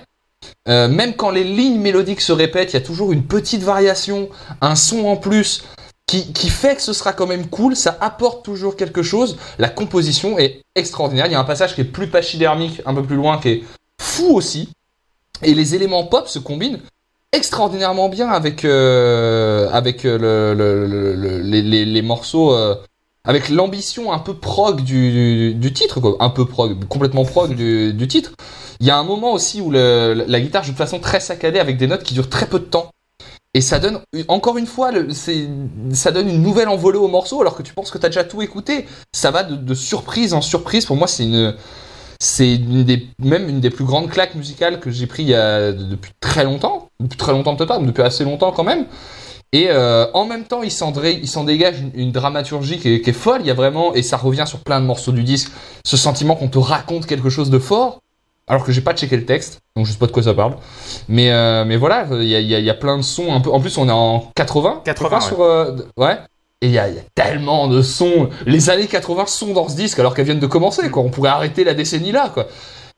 Euh, 0.68 0.88
même 0.88 1.14
quand 1.14 1.30
les 1.30 1.44
lignes 1.44 1.80
mélodiques 1.80 2.20
se 2.20 2.32
répètent, 2.32 2.72
il 2.72 2.74
y 2.74 2.82
a 2.82 2.84
toujours 2.84 3.12
une 3.12 3.22
petite 3.22 3.62
variation, 3.62 4.28
un 4.60 4.74
son 4.74 5.06
en 5.06 5.16
plus 5.16 5.64
qui, 6.06 6.32
qui 6.32 6.48
fait 6.48 6.76
que 6.76 6.82
ce 6.82 6.92
sera 6.92 7.12
quand 7.12 7.26
même 7.26 7.48
cool, 7.48 7.74
ça 7.76 7.96
apporte 8.00 8.44
toujours 8.44 8.76
quelque 8.76 9.02
chose. 9.02 9.36
La 9.58 9.68
composition 9.68 10.38
est 10.38 10.62
extraordinaire. 10.74 11.26
Il 11.26 11.32
y 11.32 11.34
a 11.34 11.40
un 11.40 11.44
passage 11.44 11.74
qui 11.74 11.80
est 11.80 11.84
plus 11.84 12.06
pachydermique, 12.08 12.80
un 12.86 12.94
peu 12.94 13.02
plus 13.02 13.16
loin, 13.16 13.38
qui 13.38 13.48
est 13.48 13.64
fou 14.00 14.34
aussi. 14.34 14.68
Et 15.42 15.52
les 15.54 15.74
éléments 15.74 16.04
pop 16.04 16.28
se 16.28 16.38
combinent 16.38 16.80
extraordinairement 17.32 18.08
bien 18.08 18.28
avec, 18.28 18.64
euh, 18.64 19.68
avec 19.72 20.04
euh, 20.04 20.54
le, 20.54 20.54
le- 20.54 20.86
le- 20.86 21.14
le- 21.14 21.38
les, 21.42 21.84
les- 21.84 22.02
morceaux. 22.02 22.54
euh, 22.54 22.76
avec 23.28 23.48
l'ambition 23.48 24.12
un 24.12 24.20
peu 24.20 24.34
prog 24.34 24.82
du, 24.82 25.10
du, 25.10 25.54
du 25.54 25.72
titre, 25.72 25.98
quoi. 25.98 26.14
un 26.20 26.30
peu 26.30 26.46
prog, 26.46 26.84
complètement 26.86 27.24
prog 27.24 27.56
du, 27.56 27.92
du 27.92 28.06
titre. 28.06 28.30
Il 28.78 28.86
y 28.86 28.90
a 28.90 28.96
un 28.96 29.02
moment 29.02 29.32
aussi 29.32 29.60
où 29.60 29.72
la 29.72 30.40
guitare 30.40 30.62
joue 30.62 30.70
de 30.70 30.76
façon 30.76 31.00
très 31.00 31.18
saccadée 31.18 31.58
avec 31.58 31.76
des 31.76 31.88
notes 31.88 32.04
qui 32.04 32.14
durent 32.14 32.30
très 32.30 32.46
peu 32.46 32.60
de 32.60 32.64
temps. 32.66 32.92
Et 33.56 33.62
ça 33.62 33.78
donne, 33.78 34.00
encore 34.28 34.58
une 34.58 34.66
fois, 34.66 34.90
ça 35.94 36.10
donne 36.10 36.28
une 36.28 36.42
nouvelle 36.42 36.68
envolée 36.68 36.98
au 36.98 37.08
morceau 37.08 37.40
alors 37.40 37.56
que 37.56 37.62
tu 37.62 37.72
penses 37.72 37.90
que 37.90 37.96
t'as 37.96 38.08
déjà 38.08 38.22
tout 38.22 38.42
écouté. 38.42 38.84
Ça 39.14 39.30
va 39.30 39.44
de, 39.44 39.72
surprise 39.72 40.34
en 40.34 40.42
surprise. 40.42 40.84
Pour 40.84 40.96
moi, 40.96 41.08
c'est 41.08 41.24
une, 41.24 41.54
c'est 42.20 42.60
même 43.18 43.48
une 43.48 43.60
des 43.60 43.70
plus 43.70 43.86
grandes 43.86 44.10
claques 44.10 44.34
musicales 44.34 44.78
que 44.78 44.90
j'ai 44.90 45.06
pris 45.06 45.28
depuis 45.28 46.12
très 46.20 46.44
longtemps, 46.44 46.90
depuis 47.00 47.16
très 47.16 47.32
longtemps 47.32 47.56
peut-être, 47.56 47.80
depuis 47.80 48.02
assez 48.02 48.24
longtemps 48.24 48.52
quand 48.52 48.62
même. 48.62 48.84
Et 49.52 49.68
euh, 49.70 50.04
en 50.12 50.26
même 50.26 50.44
temps, 50.44 50.62
il 50.62 50.70
s'en, 50.70 50.90
dégage 50.90 51.80
une, 51.80 51.92
une 51.94 52.12
dramaturgie 52.12 52.78
qui 52.78 52.92
est, 52.92 53.00
qui 53.00 53.08
est 53.08 53.14
folle. 53.14 53.40
Il 53.40 53.46
y 53.46 53.50
a 53.50 53.54
vraiment, 53.54 53.94
et 53.94 54.02
ça 54.02 54.18
revient 54.18 54.44
sur 54.46 54.58
plein 54.58 54.82
de 54.82 54.84
morceaux 54.84 55.12
du 55.12 55.22
disque, 55.22 55.50
ce 55.82 55.96
sentiment 55.96 56.36
qu'on 56.36 56.48
te 56.48 56.58
raconte 56.58 57.06
quelque 57.06 57.30
chose 57.30 57.48
de 57.48 57.58
fort, 57.58 58.00
alors 58.48 58.64
que 58.64 58.72
j'ai 58.72 58.80
pas 58.80 58.94
checké 58.94 59.16
le 59.16 59.24
texte, 59.24 59.60
donc 59.76 59.86
je 59.86 59.92
sais 59.92 59.98
pas 59.98 60.06
de 60.06 60.12
quoi 60.12 60.22
ça 60.22 60.34
parle. 60.34 60.56
Mais, 61.08 61.32
euh, 61.32 61.64
mais 61.64 61.76
voilà, 61.76 62.06
il 62.10 62.24
y 62.24 62.34
a, 62.36 62.40
il 62.40 62.46
y, 62.46 62.54
a, 62.54 62.60
y 62.60 62.70
a 62.70 62.74
plein 62.74 62.96
de 62.96 63.02
sons 63.02 63.32
un 63.32 63.40
peu. 63.40 63.50
En 63.50 63.60
plus, 63.60 63.76
on 63.78 63.88
est 63.88 63.92
en 63.92 64.30
80, 64.36 64.82
80, 64.84 65.20
sur, 65.20 65.40
euh, 65.42 65.76
ouais. 65.96 66.18
Et 66.62 66.68
il 66.68 66.72
y, 66.72 66.78
a, 66.78 66.88
il 66.88 66.94
y 66.94 66.98
a 66.98 67.02
tellement 67.14 67.68
de 67.68 67.82
sons. 67.82 68.30
Les 68.46 68.70
années 68.70 68.86
80 68.86 69.26
sont 69.26 69.52
dans 69.52 69.68
ce 69.68 69.76
disque 69.76 69.98
alors 69.98 70.14
qu'elles 70.14 70.24
viennent 70.24 70.40
de 70.40 70.46
commencer, 70.46 70.88
quoi. 70.90 71.02
On 71.02 71.10
pourrait 71.10 71.30
arrêter 71.30 71.64
la 71.64 71.74
décennie 71.74 72.12
là, 72.12 72.30
quoi. 72.32 72.46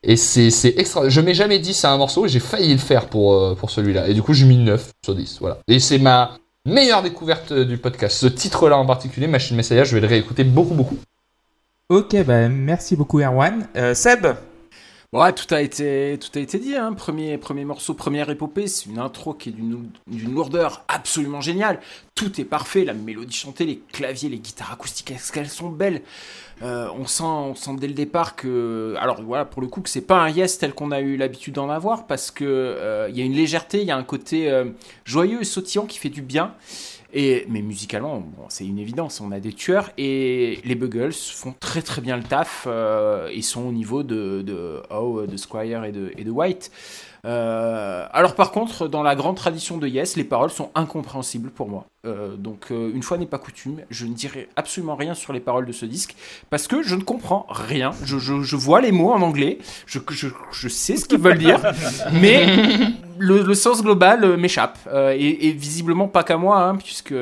Et 0.04 0.16
c'est, 0.16 0.50
c'est 0.50 0.74
extra. 0.78 1.08
Je 1.08 1.20
m'ai 1.20 1.34
jamais 1.34 1.58
dit 1.58 1.74
c'est 1.74 1.88
un 1.88 1.96
morceau 1.96 2.26
et 2.26 2.28
j'ai 2.28 2.38
failli 2.38 2.72
le 2.72 2.78
faire 2.78 3.06
pour, 3.06 3.34
euh, 3.34 3.54
pour 3.56 3.70
celui-là. 3.70 4.06
Et 4.06 4.14
du 4.14 4.22
coup, 4.22 4.32
j'ai 4.32 4.46
mis 4.46 4.58
9 4.58 4.92
sur 5.04 5.14
10. 5.14 5.38
Voilà. 5.40 5.58
Et 5.66 5.80
c'est 5.80 5.98
ma 5.98 6.36
meilleure 6.64 7.02
découverte 7.02 7.52
du 7.52 7.78
podcast. 7.78 8.16
Ce 8.16 8.26
titre-là 8.26 8.76
en 8.76 8.86
particulier, 8.86 9.26
Machine 9.26 9.56
Messiah, 9.56 9.84
je 9.84 9.94
vais 9.94 10.00
le 10.00 10.06
réécouter 10.06 10.44
beaucoup, 10.44 10.74
beaucoup. 10.74 10.98
Ok, 11.88 12.14
bah 12.24 12.48
merci 12.48 12.96
beaucoup 12.96 13.18
Erwan. 13.20 13.66
Euh, 13.76 13.94
Ouais, 15.14 15.32
tout 15.32 15.54
a 15.54 15.62
été, 15.62 16.18
tout 16.20 16.38
a 16.38 16.42
été 16.42 16.58
dit. 16.58 16.76
Hein. 16.76 16.92
Premier, 16.92 17.38
premier 17.38 17.64
morceau, 17.64 17.94
première 17.94 18.28
épopée, 18.28 18.66
c'est 18.66 18.90
une 18.90 18.98
intro 18.98 19.32
qui 19.32 19.48
est 19.48 19.52
d'une 19.52 20.34
lourdeur 20.34 20.84
absolument 20.86 21.40
géniale. 21.40 21.80
Tout 22.14 22.38
est 22.38 22.44
parfait, 22.44 22.84
la 22.84 22.92
mélodie 22.92 23.34
chantée, 23.34 23.64
les 23.64 23.78
claviers, 23.90 24.28
les 24.28 24.38
guitares 24.38 24.70
acoustiques, 24.70 25.10
est-ce 25.10 25.32
qu'elles 25.32 25.48
sont 25.48 25.70
belles? 25.70 26.02
Euh, 26.60 26.90
on, 26.94 27.06
sent, 27.06 27.22
on 27.22 27.54
sent 27.54 27.76
dès 27.78 27.86
le 27.86 27.94
départ 27.94 28.36
que, 28.36 28.96
alors 28.98 29.22
voilà, 29.22 29.46
pour 29.46 29.62
le 29.62 29.68
coup, 29.68 29.80
que 29.80 29.88
c'est 29.88 30.02
pas 30.02 30.18
un 30.18 30.28
yes 30.28 30.58
tel 30.58 30.74
qu'on 30.74 30.90
a 30.90 31.00
eu 31.00 31.16
l'habitude 31.16 31.54
d'en 31.54 31.70
avoir, 31.70 32.06
parce 32.06 32.30
que 32.30 32.44
euh, 32.44 33.08
il 33.08 33.16
y 33.16 33.22
a 33.22 33.24
une 33.24 33.32
légèreté, 33.32 33.80
il 33.80 33.86
y 33.86 33.90
a 33.90 33.96
un 33.96 34.04
côté 34.04 34.50
euh, 34.50 34.66
joyeux 35.06 35.40
et 35.40 35.44
sautillant 35.44 35.86
qui 35.86 35.98
fait 35.98 36.10
du 36.10 36.20
bien. 36.20 36.52
Et, 37.12 37.46
mais 37.48 37.62
musicalement, 37.62 38.22
c'est 38.50 38.66
une 38.66 38.78
évidence, 38.78 39.22
on 39.22 39.32
a 39.32 39.40
des 39.40 39.54
tueurs 39.54 39.90
et 39.96 40.60
les 40.64 40.74
Buggles 40.74 41.14
font 41.14 41.54
très 41.58 41.80
très 41.80 42.02
bien 42.02 42.18
le 42.18 42.22
taf. 42.22 42.66
euh, 42.66 43.30
ils 43.34 43.42
sont 43.44 43.62
au 43.62 43.72
niveau 43.72 44.02
de, 44.02 44.42
de 44.42 44.82
Howe, 44.90 45.26
de 45.26 45.36
Squire 45.38 45.84
et 45.84 45.92
de, 45.92 46.12
et 46.18 46.24
de 46.24 46.30
White. 46.30 46.70
Euh, 47.24 48.06
alors 48.12 48.34
par 48.34 48.50
contre, 48.52 48.88
dans 48.88 49.02
la 49.02 49.14
grande 49.14 49.36
tradition 49.36 49.76
de 49.76 49.86
Yes, 49.88 50.16
les 50.16 50.24
paroles 50.24 50.50
sont 50.50 50.70
incompréhensibles 50.74 51.50
pour 51.50 51.68
moi. 51.68 51.84
Euh, 52.06 52.36
donc 52.36 52.70
euh, 52.70 52.92
une 52.94 53.02
fois 53.02 53.18
n'est 53.18 53.26
pas 53.26 53.38
coutume, 53.38 53.80
je 53.90 54.06
ne 54.06 54.14
dirai 54.14 54.48
absolument 54.56 54.94
rien 54.94 55.14
sur 55.14 55.32
les 55.32 55.40
paroles 55.40 55.66
de 55.66 55.72
ce 55.72 55.84
disque 55.84 56.14
parce 56.48 56.66
que 56.68 56.82
je 56.82 56.94
ne 56.94 57.02
comprends 57.02 57.46
rien. 57.50 57.90
Je, 58.04 58.18
je- 58.18 58.42
je 58.42 58.56
vois 58.56 58.80
les 58.80 58.92
mots 58.92 59.10
en 59.12 59.20
anglais, 59.22 59.58
je, 59.86 59.98
sais 60.68 60.96
ce 60.96 61.04
qu'ils 61.06 61.18
veulent 61.18 61.38
dire, 61.38 61.60
mais 62.12 62.46
le, 63.18 63.42
le 63.42 63.54
sens 63.54 63.82
global 63.82 64.36
m'échappe 64.36 64.78
et, 64.94 65.48
et 65.48 65.52
visiblement 65.52 66.06
pas 66.08 66.22
qu'à 66.22 66.36
moi, 66.36 66.60
hein, 66.62 66.76
puisque 66.76 67.14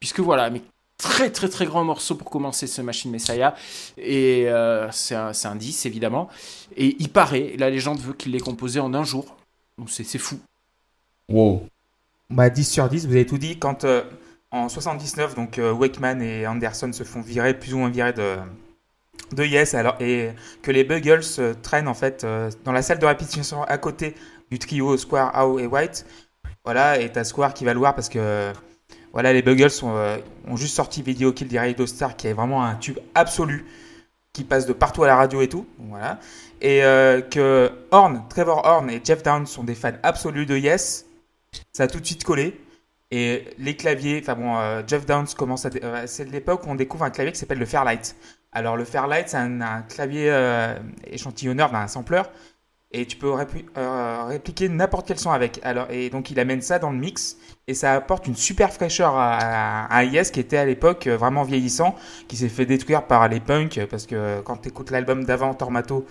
puisque 0.00 0.20
voilà. 0.20 0.50
Mais 0.50 0.62
très 1.08 1.30
très 1.30 1.48
très 1.48 1.66
grand 1.66 1.84
morceau 1.84 2.14
pour 2.14 2.30
commencer 2.30 2.66
ce 2.66 2.82
Machine 2.82 3.10
Messiah 3.10 3.54
et 3.96 4.44
euh, 4.48 4.90
c'est 4.92 5.14
un, 5.14 5.32
un 5.44 5.56
10 5.56 5.86
évidemment 5.86 6.28
et 6.76 6.96
il 6.98 7.08
paraît 7.10 7.54
la 7.58 7.70
légende 7.70 7.98
veut 8.00 8.12
qu'il 8.12 8.32
l'ait 8.32 8.40
composé 8.40 8.80
en 8.80 8.94
un 8.94 9.04
jour 9.04 9.36
donc 9.78 9.90
c'est 9.90 10.04
c'est 10.04 10.18
fou 10.18 10.38
Wow. 11.28 11.66
Bah 12.30 12.50
10 12.50 12.64
sur 12.64 12.88
10, 12.88 13.06
vous 13.06 13.12
avez 13.12 13.26
tout 13.26 13.38
dit. 13.38 13.58
Quand 13.58 13.84
euh, 13.84 14.04
en 14.52 14.68
79, 14.68 15.34
donc 15.34 15.58
euh, 15.58 15.72
Wakeman 15.72 16.22
et 16.22 16.46
Anderson 16.46 16.92
se 16.92 17.02
font 17.02 17.20
virer, 17.20 17.58
plus 17.58 17.74
ou 17.74 17.78
moins 17.78 17.90
virer 17.90 18.12
de, 18.12 18.36
de 19.32 19.44
Yes, 19.44 19.74
alors, 19.74 19.96
et 20.00 20.30
que 20.62 20.70
les 20.70 20.84
Buggles 20.84 21.22
euh, 21.38 21.54
traînent 21.62 21.88
en 21.88 21.94
fait 21.94 22.24
euh, 22.24 22.50
dans 22.64 22.72
la 22.72 22.82
salle 22.82 22.98
de 22.98 23.06
répétition 23.06 23.62
à 23.64 23.78
côté 23.78 24.14
du 24.50 24.58
trio 24.58 24.96
Square, 24.96 25.32
Howe 25.34 25.58
et 25.60 25.66
White. 25.66 26.06
Voilà, 26.64 27.00
et 27.00 27.10
t'as 27.10 27.24
Square 27.24 27.54
qui 27.54 27.64
va 27.64 27.72
le 27.72 27.78
voir 27.80 27.94
parce 27.94 28.08
que 28.08 28.18
euh, 28.20 28.52
voilà, 29.16 29.32
les 29.32 29.40
Buggles 29.40 29.70
euh, 29.82 30.18
ont 30.46 30.56
juste 30.56 30.74
sorti 30.74 31.00
Video 31.00 31.32
Kill 31.32 31.58
Radio 31.58 31.86
Star 31.86 32.16
qui 32.16 32.26
est 32.26 32.34
vraiment 32.34 32.62
un 32.62 32.74
tube 32.74 32.98
absolu 33.14 33.64
qui 34.34 34.44
passe 34.44 34.66
de 34.66 34.74
partout 34.74 35.04
à 35.04 35.06
la 35.06 35.16
radio 35.16 35.40
et 35.40 35.48
tout. 35.48 35.66
Voilà. 35.78 36.20
Et 36.60 36.84
euh, 36.84 37.22
que 37.22 37.72
Horn, 37.92 38.24
Trevor 38.28 38.66
Horn 38.66 38.90
et 38.90 39.00
Jeff 39.02 39.22
Downs 39.22 39.46
sont 39.46 39.64
des 39.64 39.74
fans 39.74 39.94
absolus 40.02 40.44
de 40.44 40.58
Yes. 40.58 41.06
Ça 41.72 41.84
a 41.84 41.86
tout 41.86 41.98
de 41.98 42.04
suite 42.04 42.24
collé. 42.24 42.60
Et 43.10 43.44
les 43.56 43.74
claviers, 43.74 44.20
enfin 44.22 44.34
bon, 44.34 44.58
euh, 44.58 44.82
Jeff 44.86 45.06
Downs 45.06 45.28
commence 45.34 45.64
à. 45.64 45.70
c'est 46.06 46.30
l'époque 46.30 46.66
où 46.66 46.68
on 46.68 46.74
découvre 46.74 47.04
un 47.04 47.10
clavier 47.10 47.32
qui 47.32 47.38
s'appelle 47.38 47.58
le 47.58 47.64
Fairlight. 47.64 48.16
Alors 48.52 48.76
le 48.76 48.84
Fairlight, 48.84 49.30
c'est 49.30 49.38
un, 49.38 49.62
un 49.62 49.80
clavier 49.80 50.30
échantillonneur 51.06 51.70
d'un 51.70 51.86
sampler. 51.86 52.20
Et 52.98 53.04
tu 53.04 53.16
peux 53.16 53.28
répli- 53.28 53.64
euh, 53.76 54.24
répliquer 54.26 54.68
n'importe 54.70 55.06
quel 55.06 55.18
son 55.18 55.30
avec. 55.30 55.60
Alors, 55.62 55.86
et 55.90 56.08
donc 56.08 56.30
il 56.30 56.40
amène 56.40 56.62
ça 56.62 56.78
dans 56.78 56.90
le 56.90 56.96
mix. 56.96 57.36
Et 57.68 57.74
ça 57.74 57.92
apporte 57.94 58.26
une 58.26 58.36
super 58.36 58.72
fraîcheur 58.72 59.14
à, 59.16 59.34
à, 59.36 59.96
à 59.96 60.04
Yes 60.04 60.30
qui 60.30 60.40
était 60.40 60.56
à 60.56 60.64
l'époque 60.64 61.06
euh, 61.06 61.16
vraiment 61.16 61.42
vieillissant, 61.42 61.94
qui 62.28 62.36
s'est 62.36 62.48
fait 62.48 62.64
détruire 62.64 63.02
par 63.02 63.28
les 63.28 63.40
punks. 63.40 63.80
Parce 63.90 64.06
que 64.06 64.40
quand 64.42 64.56
tu 64.58 64.68
écoutes 64.68 64.90
l'album 64.90 65.24
d'avant, 65.24 65.52
Tormato, 65.52 66.06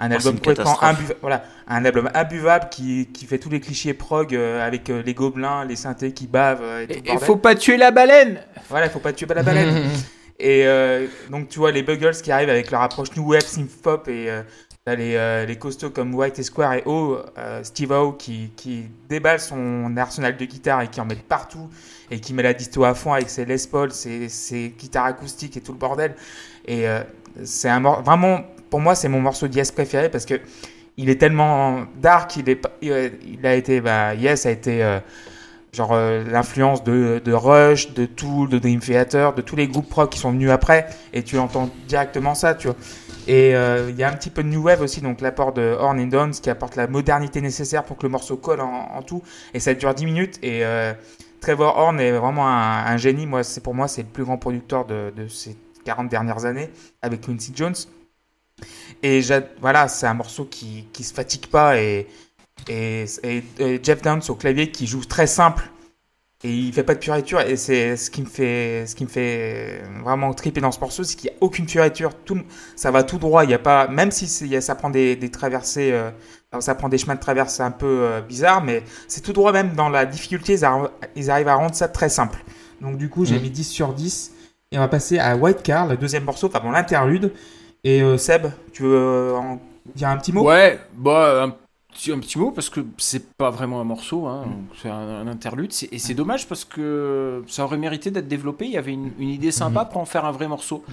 un 0.00 0.10
Oh, 0.10 0.14
album 0.14 0.36
complètement 0.36 0.82
imbuvable, 0.82 1.18
voilà, 1.20 1.44
un 1.68 1.84
album 1.84 2.08
imbuvable 2.14 2.68
qui, 2.70 3.08
qui 3.12 3.26
fait 3.26 3.38
tous 3.38 3.50
les 3.50 3.60
clichés 3.60 3.94
prog 3.94 4.34
euh, 4.34 4.66
avec 4.66 4.88
euh, 4.90 5.02
les 5.04 5.14
gobelins, 5.14 5.64
les 5.64 5.76
synthés 5.76 6.12
qui 6.12 6.26
bavent 6.26 6.62
euh, 6.62 6.86
et 6.88 7.02
tout 7.02 7.12
et 7.12 7.18
faut 7.18 7.36
pas 7.36 7.54
tuer 7.54 7.76
la 7.76 7.90
baleine 7.90 8.40
Voilà, 8.70 8.86
il 8.86 8.90
faut 8.90 8.98
pas 9.00 9.12
tuer 9.12 9.26
la 9.34 9.42
baleine. 9.42 9.90
et 10.40 10.66
euh, 10.66 11.06
donc 11.30 11.48
tu 11.48 11.58
vois 11.58 11.70
les 11.72 11.82
Buggles 11.82 12.14
qui 12.22 12.32
arrivent 12.32 12.50
avec 12.50 12.70
leur 12.70 12.80
approche 12.82 13.14
new 13.16 13.28
wave, 13.32 13.42
synth 13.46 13.70
pop 13.82 14.08
et 14.08 14.28
euh, 14.30 14.42
t'as 14.84 14.96
les, 14.96 15.14
euh, 15.14 15.54
costauds 15.54 15.90
comme 15.90 16.12
White 16.14 16.42
Square 16.42 16.74
et 16.74 16.82
O, 16.86 17.18
euh, 17.38 17.62
Steve 17.62 17.92
O 17.92 18.12
qui, 18.12 18.50
déballe 19.08 19.38
son 19.38 19.96
arsenal 19.96 20.36
de 20.36 20.44
guitare 20.44 20.82
et 20.82 20.88
qui 20.88 21.00
en 21.00 21.04
met 21.04 21.14
partout 21.14 21.68
et 22.10 22.18
qui 22.18 22.34
met 22.34 22.42
la 22.42 22.52
disto 22.52 22.82
à 22.84 22.94
fond 22.94 23.12
avec 23.12 23.30
ses 23.30 23.44
Les 23.44 23.56
Paul, 23.70 23.92
ses, 23.92 24.74
guitares 24.76 25.06
acoustiques 25.06 25.56
et 25.56 25.60
tout 25.60 25.72
le 25.72 25.78
bordel. 25.78 26.14
Et 26.66 26.88
euh, 26.88 27.02
c'est 27.44 27.68
un 27.68 27.80
vraiment 27.80 28.40
pour 28.70 28.80
moi 28.80 28.94
c'est 28.94 29.08
mon 29.08 29.20
morceau 29.20 29.46
de 29.46 29.54
Yes 29.54 29.70
préféré 29.70 30.08
parce 30.08 30.26
que 30.26 30.40
il 30.96 31.08
est 31.08 31.16
tellement 31.16 31.84
dark, 32.00 32.36
il 32.36 33.46
a- 33.46 33.54
été 33.54 33.80
bah, 33.80 34.14
Yes 34.14 34.46
a 34.46 34.50
été 34.50 34.82
euh, 34.82 34.98
genre 35.72 35.94
l'influence 35.94 36.84
de, 36.84 37.22
de 37.24 37.32
Rush, 37.32 37.94
de 37.94 38.04
Tool, 38.04 38.50
de 38.50 38.58
Dream 38.58 38.80
Theater, 38.80 39.32
de 39.32 39.40
tous 39.40 39.56
les 39.56 39.68
groupes 39.68 39.90
rock 39.92 40.10
qui 40.10 40.18
sont 40.18 40.32
venus 40.32 40.50
après, 40.50 40.86
et 41.14 41.22
tu 41.22 41.38
entends 41.38 41.70
directement 41.88 42.34
ça, 42.34 42.54
tu 42.54 42.66
vois. 42.66 42.76
Et 43.28 43.54
euh, 43.54 43.90
il 43.90 43.96
y 43.96 44.02
a 44.02 44.10
un 44.10 44.16
petit 44.16 44.30
peu 44.30 44.42
de 44.42 44.48
new 44.48 44.62
wave 44.62 44.80
aussi, 44.80 45.00
donc 45.00 45.20
l'apport 45.20 45.52
de 45.52 45.76
Horn 45.78 46.00
and 46.00 46.06
Downs 46.06 46.32
qui 46.32 46.50
apporte 46.50 46.76
la 46.76 46.86
modernité 46.86 47.40
nécessaire 47.40 47.84
pour 47.84 47.96
que 47.96 48.02
le 48.04 48.08
morceau 48.08 48.36
colle 48.36 48.60
en, 48.60 49.02
tout, 49.02 49.22
et 49.54 49.60
ça 49.60 49.74
dure 49.74 49.94
10 49.94 50.04
minutes. 50.06 50.38
Et 50.42 50.64
euh, 50.64 50.92
Trevor 51.40 51.76
Horn 51.76 52.00
est 52.00 52.12
vraiment 52.12 52.48
un, 52.48 52.96
génie. 52.96 53.26
Moi, 53.26 53.44
c'est 53.44 53.60
pour 53.62 53.74
moi, 53.74 53.88
c'est 53.88 54.02
le 54.02 54.08
plus 54.08 54.24
grand 54.24 54.38
producteur 54.38 54.84
de, 54.86 55.12
ces 55.28 55.56
40 55.84 56.08
dernières 56.08 56.44
années 56.44 56.70
avec 57.00 57.22
Quincy 57.22 57.52
Jones. 57.54 57.74
Et 59.02 59.20
voilà, 59.60 59.88
c'est 59.88 60.06
un 60.06 60.14
morceau 60.14 60.44
qui, 60.44 60.88
qui 60.92 61.02
se 61.04 61.12
fatigue 61.14 61.46
pas 61.46 61.78
et- 61.78 62.06
et 62.68 63.06
Jeff 63.82 64.02
Downs 64.02 64.22
au 64.28 64.34
clavier 64.34 64.70
qui 64.70 64.86
joue 64.86 65.04
très 65.04 65.26
simple 65.26 65.71
et 66.44 66.50
il 66.50 66.72
fait 66.72 66.82
pas 66.82 66.94
de 66.94 67.02
fioriture 67.02 67.40
et 67.40 67.56
c'est 67.56 67.96
ce 67.96 68.10
qui 68.10 68.20
me 68.22 68.26
fait 68.26 68.84
ce 68.86 68.94
qui 68.96 69.04
me 69.04 69.08
fait 69.08 69.82
vraiment 70.04 70.32
triper 70.34 70.60
dans 70.60 70.72
ce 70.72 70.80
morceau 70.80 71.04
c'est 71.04 71.14
qu'il 71.16 71.30
n'y 71.30 71.36
a 71.36 71.38
aucune 71.40 71.68
fioriture 71.68 72.14
tout 72.24 72.40
ça 72.74 72.90
va 72.90 73.04
tout 73.04 73.18
droit 73.18 73.44
il 73.44 73.50
y 73.50 73.54
a 73.54 73.58
pas 73.60 73.86
même 73.88 74.10
si 74.10 74.26
ça 74.60 74.74
prend 74.74 74.90
des, 74.90 75.14
des 75.16 75.30
traversées 75.30 75.90
euh, 75.92 76.10
ça 76.60 76.74
prend 76.74 76.88
des 76.88 76.98
chemins 76.98 77.14
de 77.14 77.20
traversée 77.20 77.62
un 77.62 77.70
peu 77.70 77.86
euh, 78.02 78.20
bizarres 78.20 78.62
mais 78.64 78.82
c'est 79.08 79.20
tout 79.22 79.32
droit 79.32 79.52
même 79.52 79.74
dans 79.74 79.88
la 79.88 80.04
difficulté 80.04 80.54
ils, 80.54 80.64
arri- 80.64 80.90
ils 81.16 81.30
arrivent 81.30 81.48
à 81.48 81.54
rendre 81.54 81.74
ça 81.74 81.88
très 81.88 82.08
simple. 82.08 82.44
Donc 82.80 82.96
du 82.98 83.08
coup 83.08 83.24
j'ai 83.24 83.36
Mhm. 83.36 83.42
mis 83.42 83.50
10 83.50 83.64
sur 83.64 83.92
10 83.94 84.32
et 84.72 84.78
on 84.78 84.80
va 84.80 84.88
passer 84.88 85.18
à 85.20 85.36
White 85.36 85.62
Car 85.62 85.86
le 85.86 85.96
deuxième 85.96 86.24
morceau 86.24 86.48
enfin 86.48 86.60
bon 86.60 86.72
l'interlude. 86.72 87.32
Et 87.84 88.02
euh, 88.02 88.18
Seb 88.18 88.46
tu 88.72 88.82
veux 88.82 88.96
euh, 88.96 89.34
en 89.36 89.60
dire 89.94 90.08
un 90.08 90.16
petit 90.16 90.32
mot? 90.32 90.42
Ouais 90.44 90.78
bah 90.94 91.56
un 92.10 92.18
petit, 92.18 92.38
mot 92.38 92.50
parce 92.50 92.70
que 92.70 92.80
c'est 92.98 93.32
pas 93.34 93.50
vraiment 93.50 93.80
un 93.80 93.84
morceau 93.84 94.26
hein, 94.26 94.44
c'est 94.80 94.88
un, 94.88 94.94
un 94.94 95.26
interlude 95.26 95.72
et 95.90 95.98
c'est 95.98 96.14
dommage 96.14 96.48
parce 96.48 96.64
que 96.64 97.44
ça 97.46 97.64
aurait 97.64 97.76
mérité 97.76 98.10
d'être 98.10 98.28
développé 98.28 98.64
il 98.66 98.72
y 98.72 98.78
avait 98.78 98.92
une, 98.92 99.12
une 99.18 99.28
idée 99.28 99.52
sympa 99.52 99.84
pour 99.84 100.00
en 100.00 100.04
faire 100.04 100.24
un 100.24 100.32
vrai 100.32 100.48
morceau. 100.48 100.84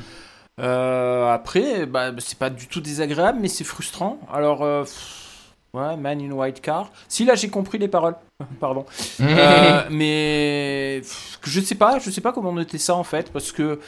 Euh, 0.59 1.31
après 1.31 1.85
bah, 1.85 2.11
c'est 2.17 2.37
pas 2.37 2.49
du 2.49 2.67
tout 2.67 2.81
désagréable 2.81 3.39
mais 3.41 3.47
c'est 3.47 3.63
frustrant. 3.63 4.19
Alors 4.31 4.61
euh, 4.61 4.83
pff, 4.83 5.53
ouais 5.73 5.95
Man 5.95 6.21
in 6.21 6.31
White 6.31 6.61
Car. 6.61 6.91
Si 7.07 7.23
là 7.25 7.35
j'ai 7.35 7.49
compris 7.49 7.77
les 7.77 7.87
paroles 7.87 8.15
pardon. 8.59 8.85
Euh, 9.21 9.83
mais 9.89 10.99
pff, 11.01 11.39
je 11.43 11.61
sais 11.61 11.75
pas, 11.75 11.99
je 11.99 12.09
sais 12.09 12.21
pas 12.21 12.33
comment 12.33 12.51
noter 12.51 12.77
ça 12.77 12.95
en 12.95 13.03
fait, 13.03 13.31
parce 13.31 13.51
que 13.51 13.79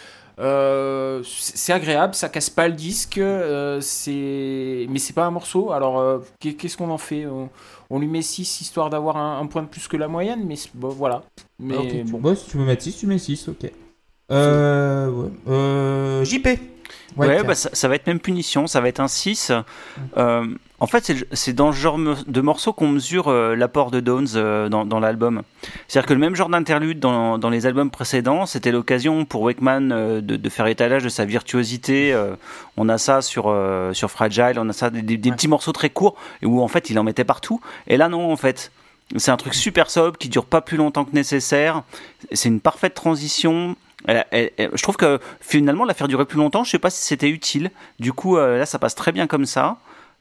euh, 0.42 1.22
c'est 1.24 1.72
agréable, 1.74 2.16
ça 2.16 2.28
casse 2.30 2.50
pas 2.50 2.68
le 2.68 2.74
disque, 2.74 3.18
euh, 3.20 3.80
c'est 3.82 4.88
mais 4.90 5.00
c'est 5.00 5.14
pas 5.14 5.26
un 5.26 5.32
morceau. 5.32 5.72
Alors 5.72 6.00
euh, 6.00 6.20
qu'est- 6.40 6.54
qu'est-ce 6.56 6.76
qu'on 6.78 6.90
en 6.90 6.98
fait? 6.98 7.26
On, 7.28 7.50
on 7.90 8.00
lui 8.00 8.08
met 8.08 8.22
6 8.22 8.62
histoire 8.62 8.90
d'avoir 8.90 9.18
un, 9.18 9.40
un 9.40 9.46
point 9.46 9.62
de 9.64 9.68
plus 9.68 9.88
que 9.88 9.98
la 9.98 10.08
moyenne, 10.08 10.44
mais 10.46 10.56
bon, 10.74 10.90
voilà. 10.90 11.24
Mais 11.60 11.78
Ok, 11.78 11.88
tu- 11.90 12.04
bon. 12.12 12.20
bon, 12.20 12.36
si 12.36 12.50
tu 12.50 12.58
veux 12.58 12.66
mettre 12.66 12.84
6, 12.84 12.98
tu 12.98 13.06
mets 13.08 13.18
6, 13.20 13.48
ok. 13.50 13.72
Euh, 14.32 15.10
ouais. 15.10 16.26
JP. 16.26 16.48
Ouais, 17.18 17.44
bah, 17.44 17.56
ça, 17.56 17.70
ça 17.74 17.88
va 17.88 17.96
être 17.96 18.08
même 18.08 18.20
punition, 18.20 18.68
ça 18.68 18.80
va 18.82 18.88
être 18.88 19.00
un 19.00 19.08
6. 19.08 19.52
Euh, 20.18 20.46
en 20.80 20.88
fait, 20.88 21.14
c'est 21.34 21.54
dans 21.54 21.72
ce 21.72 21.78
genre 21.78 21.98
de 22.00 22.42
morceaux 22.42 22.74
qu'on 22.74 22.88
mesure 22.88 23.28
euh, 23.28 23.56
l'apport 23.56 23.92
de 23.92 24.00
Downs 24.00 24.28
euh, 24.36 24.70
dans, 24.70 24.86
dans 24.86 25.00
l'album. 25.00 25.44
C'est-à-dire 25.88 26.08
que 26.08 26.14
le 26.14 26.20
même 26.20 26.36
genre 26.36 26.50
d'interlude 26.50 27.00
dans, 27.00 27.38
dans 27.38 27.50
les 27.50 27.66
albums 27.66 27.92
précédents, 27.92 28.46
c'était 28.46 28.72
l'occasion 28.72 29.26
pour 29.26 29.42
Wakeman 29.42 29.90
de, 29.90 30.20
de 30.38 30.50
faire 30.50 30.68
étalage 30.68 31.04
de 31.04 31.10
sa 31.10 31.26
virtuosité. 31.26 32.18
on 32.78 32.90
a 32.90 32.98
ça 32.98 33.22
sur, 33.22 33.56
sur 33.94 34.10
Fragile, 34.10 34.54
on 34.58 34.70
a 34.70 34.74
ça 34.74 34.90
des, 34.90 35.02
des- 35.02 35.18
des 35.18 35.30
Ouais. 35.30 35.36
petits 35.36 35.48
morceaux 35.48 35.72
très 35.74 35.90
courts 35.90 36.16
où 36.44 36.62
en 36.62 36.68
fait 36.68 36.90
il 36.90 36.98
en 36.98 37.04
mettait 37.04 37.24
partout. 37.26 37.62
Et 37.88 37.98
là, 37.98 38.10
non, 38.10 38.32
en 38.32 38.38
fait. 38.38 38.72
C'est 39.18 39.32
un 39.32 39.36
truc 39.36 39.54
super 39.54 39.90
sobre 39.90 40.18
qui 40.18 40.30
dure 40.30 40.46
pas 40.46 40.62
plus 40.62 40.78
longtemps 40.78 41.04
que 41.04 41.14
nécessaire. 41.14 41.84
C'est 42.32 42.48
une 42.48 42.62
parfaite 42.62 42.94
transition. 42.94 43.76
Elle- 44.08 44.26
elle- 44.32 44.52
elle- 44.58 44.72
je 44.74 44.82
trouve 44.84 44.98
que 44.98 45.20
finalement 45.40 45.86
la 45.86 45.94
faire 45.94 46.08
durer 46.08 46.26
plus 46.26 46.38
longtemps, 46.38 46.64
je 46.64 46.72
sais 46.72 46.80
pas 46.80 46.90
si 46.90 47.04
c'était 47.04 47.30
utile. 47.30 47.72
Du 48.00 48.14
coup, 48.14 48.38
euh, 48.38 48.58
là, 48.58 48.66
ça 48.66 48.80
passe 48.80 48.96
très 48.96 49.12
bien 49.12 49.28
comme 49.28 49.46
ça. 49.46 49.78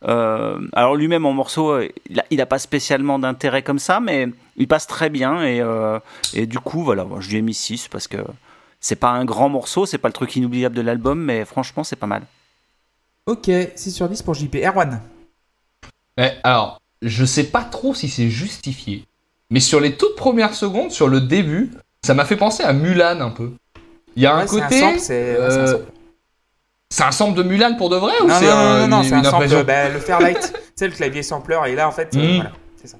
Euh, 0.09 0.59
alors 0.73 0.97
lui-même 0.97 1.27
en 1.27 1.33
morceau, 1.33 1.73
euh, 1.73 1.89
il, 2.09 2.21
a, 2.21 2.25
il 2.31 2.41
a 2.41 2.47
pas 2.47 2.59
spécialement 2.59 3.19
d'intérêt 3.19 3.63
comme 3.63 3.79
ça, 3.79 4.01
mais 4.01 4.29
il 4.57 4.67
passe 4.67 4.87
très 4.87 5.11
bien 5.11 5.43
et, 5.43 5.61
euh, 5.61 5.99
et 6.33 6.47
du 6.47 6.59
coup, 6.59 6.83
voilà, 6.83 7.07
je 7.19 7.29
lui 7.31 7.37
ai 7.37 7.43
mis 7.43 7.53
6 7.55 7.89
parce 7.89 8.09
que 8.09 8.17
c'est 8.81 8.97
pas 8.97 9.11
un 9.11 9.27
grand 9.27 9.51
morceau, 9.51 9.85
c'est 9.85 9.99
pas 9.99 10.09
le 10.09 10.15
truc 10.15 10.35
inoubliable 10.37 10.75
de 10.75 10.81
l'album, 10.81 11.21
mais 11.23 11.45
franchement, 11.45 11.85
c'est 11.85 11.97
pas 11.97 12.07
mal. 12.07 12.23
Ok, 13.27 13.51
6 13.77 13.91
sur 13.93 14.09
10 14.09 14.23
pour 14.23 14.35
JP. 14.35 14.57
Erwan. 14.65 15.03
Ouais, 16.19 16.39
alors, 16.43 16.81
je 17.03 17.25
sais 17.27 17.45
pas 17.45 17.63
trop 17.63 17.95
si 17.95 18.09
c'est 18.09 18.31
justifié, 18.31 19.05
mais 19.51 19.61
sur 19.61 19.81
les 19.81 19.97
toutes 19.97 20.17
premières 20.17 20.55
secondes, 20.55 20.91
sur 20.91 21.09
le 21.09 21.21
début, 21.21 21.73
ça 22.05 22.15
m'a 22.15 22.25
fait 22.25 22.37
penser 22.37 22.63
à 22.63 22.73
Mulan 22.73 23.21
un 23.21 23.31
peu. 23.31 23.53
Il 24.17 24.23
y 24.23 24.27
a 24.27 24.35
un 24.35 24.41
Ouais, 24.41 24.47
c'est 24.49 24.61
côté. 24.61 24.81
sample, 24.81 24.99
c'est 24.99 25.39
ouais, 25.39 25.47
c'est 25.51 25.57
un 25.59 25.61
euh, 25.61 25.67
sample. 25.67 25.85
c'est 26.91 27.05
un 27.05 27.13
sample 27.13 27.39
de 27.39 27.43
Mulan 27.43 27.75
pour 27.77 27.89
de 27.91 27.97
vrai 27.97 28.13
ou 28.23 28.29
c'est 28.31 28.49
un- 28.51 28.87
non, 28.87 28.97
non, 28.99 29.03
c'est 29.03 29.15
un 29.15 29.25
sample. 29.25 29.65
bah, 29.65 29.89
le 29.89 29.99
Fairlight, 30.01 30.53
tu 30.53 30.61
sais, 30.77 30.89
le 30.89 30.95
clavier 30.95 31.23
sampler, 31.23 31.59
et 31.69 31.75
là, 31.75 31.89
en 31.89 31.93
fait, 31.93 32.15
euh, 32.17 32.19
Mm. 32.19 32.35
voilà, 32.37 32.53
c'est 32.81 32.89
ça. 32.89 32.97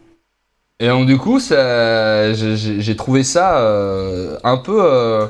Et 0.79 0.89
donc 0.89 1.07
du 1.07 1.19
coup, 1.19 1.41
ça, 1.41 2.33
j'ai- 2.33 2.97
trouvé 2.97 3.23
ça 3.23 3.59
euh, 3.59 4.39
un 4.45 4.57
peu, 4.57 4.79
euh, 4.83 5.27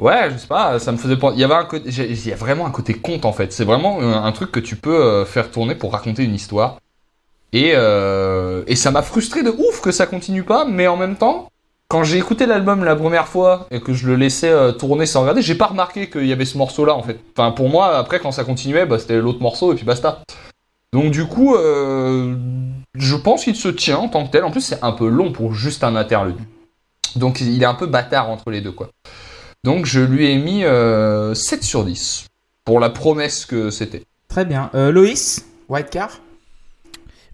ouais, 0.00 0.30
je 0.30 0.36
sais 0.38 0.46
pas, 0.46 0.78
ça 0.78 0.92
me 0.92 0.98
faisait 0.98 1.16
penser. 1.16 1.36
Il 1.36 1.40
y 1.40 1.44
avait 1.44 1.54
un 1.54 1.64
côté, 1.64 1.90
j'ai- 1.90 2.10
il 2.10 2.28
y 2.28 2.32
a 2.32 2.36
vraiment 2.36 2.66
un 2.66 2.70
côté 2.70 2.92
conte 2.94 3.24
en 3.24 3.32
fait. 3.32 3.52
C'est 3.52 3.64
vraiment 3.64 4.00
un, 4.00 4.24
un 4.24 4.32
truc 4.32 4.52
que 4.52 4.60
tu 4.60 4.76
peux 4.76 4.94
euh, 5.00 5.24
faire 5.24 5.50
tourner 5.50 5.74
pour 5.74 5.92
raconter 5.92 6.22
une 6.24 6.34
histoire. 6.34 6.78
Et 7.54 7.72
euh, 7.74 8.62
et 8.66 8.76
ça 8.76 8.90
m'a 8.90 9.00
frustré 9.00 9.42
de 9.42 9.48
ouf 9.50 9.80
que 9.80 9.90
ça 9.90 10.04
continue 10.06 10.42
pas, 10.42 10.66
mais 10.66 10.86
en 10.86 10.98
même 10.98 11.16
temps, 11.16 11.50
quand 11.88 12.04
j'ai 12.04 12.18
écouté 12.18 12.46
l'album 12.46 12.84
la 12.84 12.94
première 12.94 13.28
fois 13.28 13.66
et 13.70 13.80
que 13.80 13.94
je 13.94 14.06
le 14.06 14.16
laissais 14.16 14.50
euh, 14.50 14.72
tourner 14.72 15.06
sans 15.06 15.22
regarder, 15.22 15.42
j'ai 15.42 15.54
pas 15.54 15.66
remarqué 15.66 16.10
qu'il 16.10 16.26
y 16.26 16.32
avait 16.32 16.44
ce 16.44 16.58
morceau-là 16.58 16.94
en 16.94 17.02
fait. 17.02 17.18
Enfin 17.36 17.50
pour 17.50 17.68
moi, 17.68 17.96
après 17.96 18.20
quand 18.20 18.32
ça 18.32 18.44
continuait, 18.44 18.86
bah, 18.86 18.98
c'était 18.98 19.18
l'autre 19.18 19.40
morceau 19.40 19.72
et 19.72 19.76
puis 19.76 19.84
basta. 19.84 20.22
Donc 20.92 21.10
du 21.10 21.26
coup, 21.26 21.54
euh, 21.54 22.36
je 22.94 23.16
pense 23.16 23.44
qu'il 23.44 23.56
se 23.56 23.68
tient 23.68 23.98
en 23.98 24.08
tant 24.08 24.26
que 24.26 24.32
tel. 24.32 24.44
En 24.44 24.50
plus, 24.50 24.60
c'est 24.60 24.82
un 24.82 24.92
peu 24.92 25.08
long 25.08 25.32
pour 25.32 25.54
juste 25.54 25.84
un 25.84 25.96
interlude. 25.96 26.38
Donc 27.16 27.40
il 27.40 27.62
est 27.62 27.66
un 27.66 27.74
peu 27.74 27.86
bâtard 27.86 28.30
entre 28.30 28.50
les 28.50 28.60
deux, 28.60 28.72
quoi. 28.72 28.90
Donc 29.64 29.86
je 29.86 30.00
lui 30.00 30.30
ai 30.30 30.36
mis 30.36 30.64
euh, 30.64 31.34
7 31.34 31.62
sur 31.62 31.84
10 31.84 32.26
pour 32.64 32.80
la 32.80 32.90
promesse 32.90 33.44
que 33.44 33.70
c'était. 33.70 34.04
Très 34.28 34.44
bien. 34.44 34.70
Euh, 34.74 34.90
Loïs, 34.90 35.44
White 35.68 35.90
Car? 35.90 36.20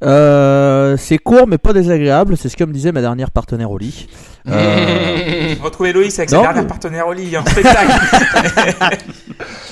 Euh, 0.05 0.97
c'est 0.99 1.19
court 1.19 1.47
mais 1.47 1.59
pas 1.59 1.73
désagréable, 1.73 2.37
c'est 2.37 2.49
ce 2.49 2.57
que 2.57 2.65
me 2.65 2.73
disait 2.73 2.93
ma 2.93 3.01
dernière 3.01 3.31
partenaire 3.31 3.71
au 3.71 3.79
lit. 3.79 4.07
Euh, 4.47 5.55
Retrouvez 5.63 5.95
Loïs 5.95 6.19
avec 6.19 6.31
Non, 6.31 6.43
derniers 6.43 6.61
mais- 6.61 6.67
partenaires 6.67 7.09
au 7.09 7.15
lit 7.15 7.35
en 7.39 7.47
spectacle. 7.47 7.91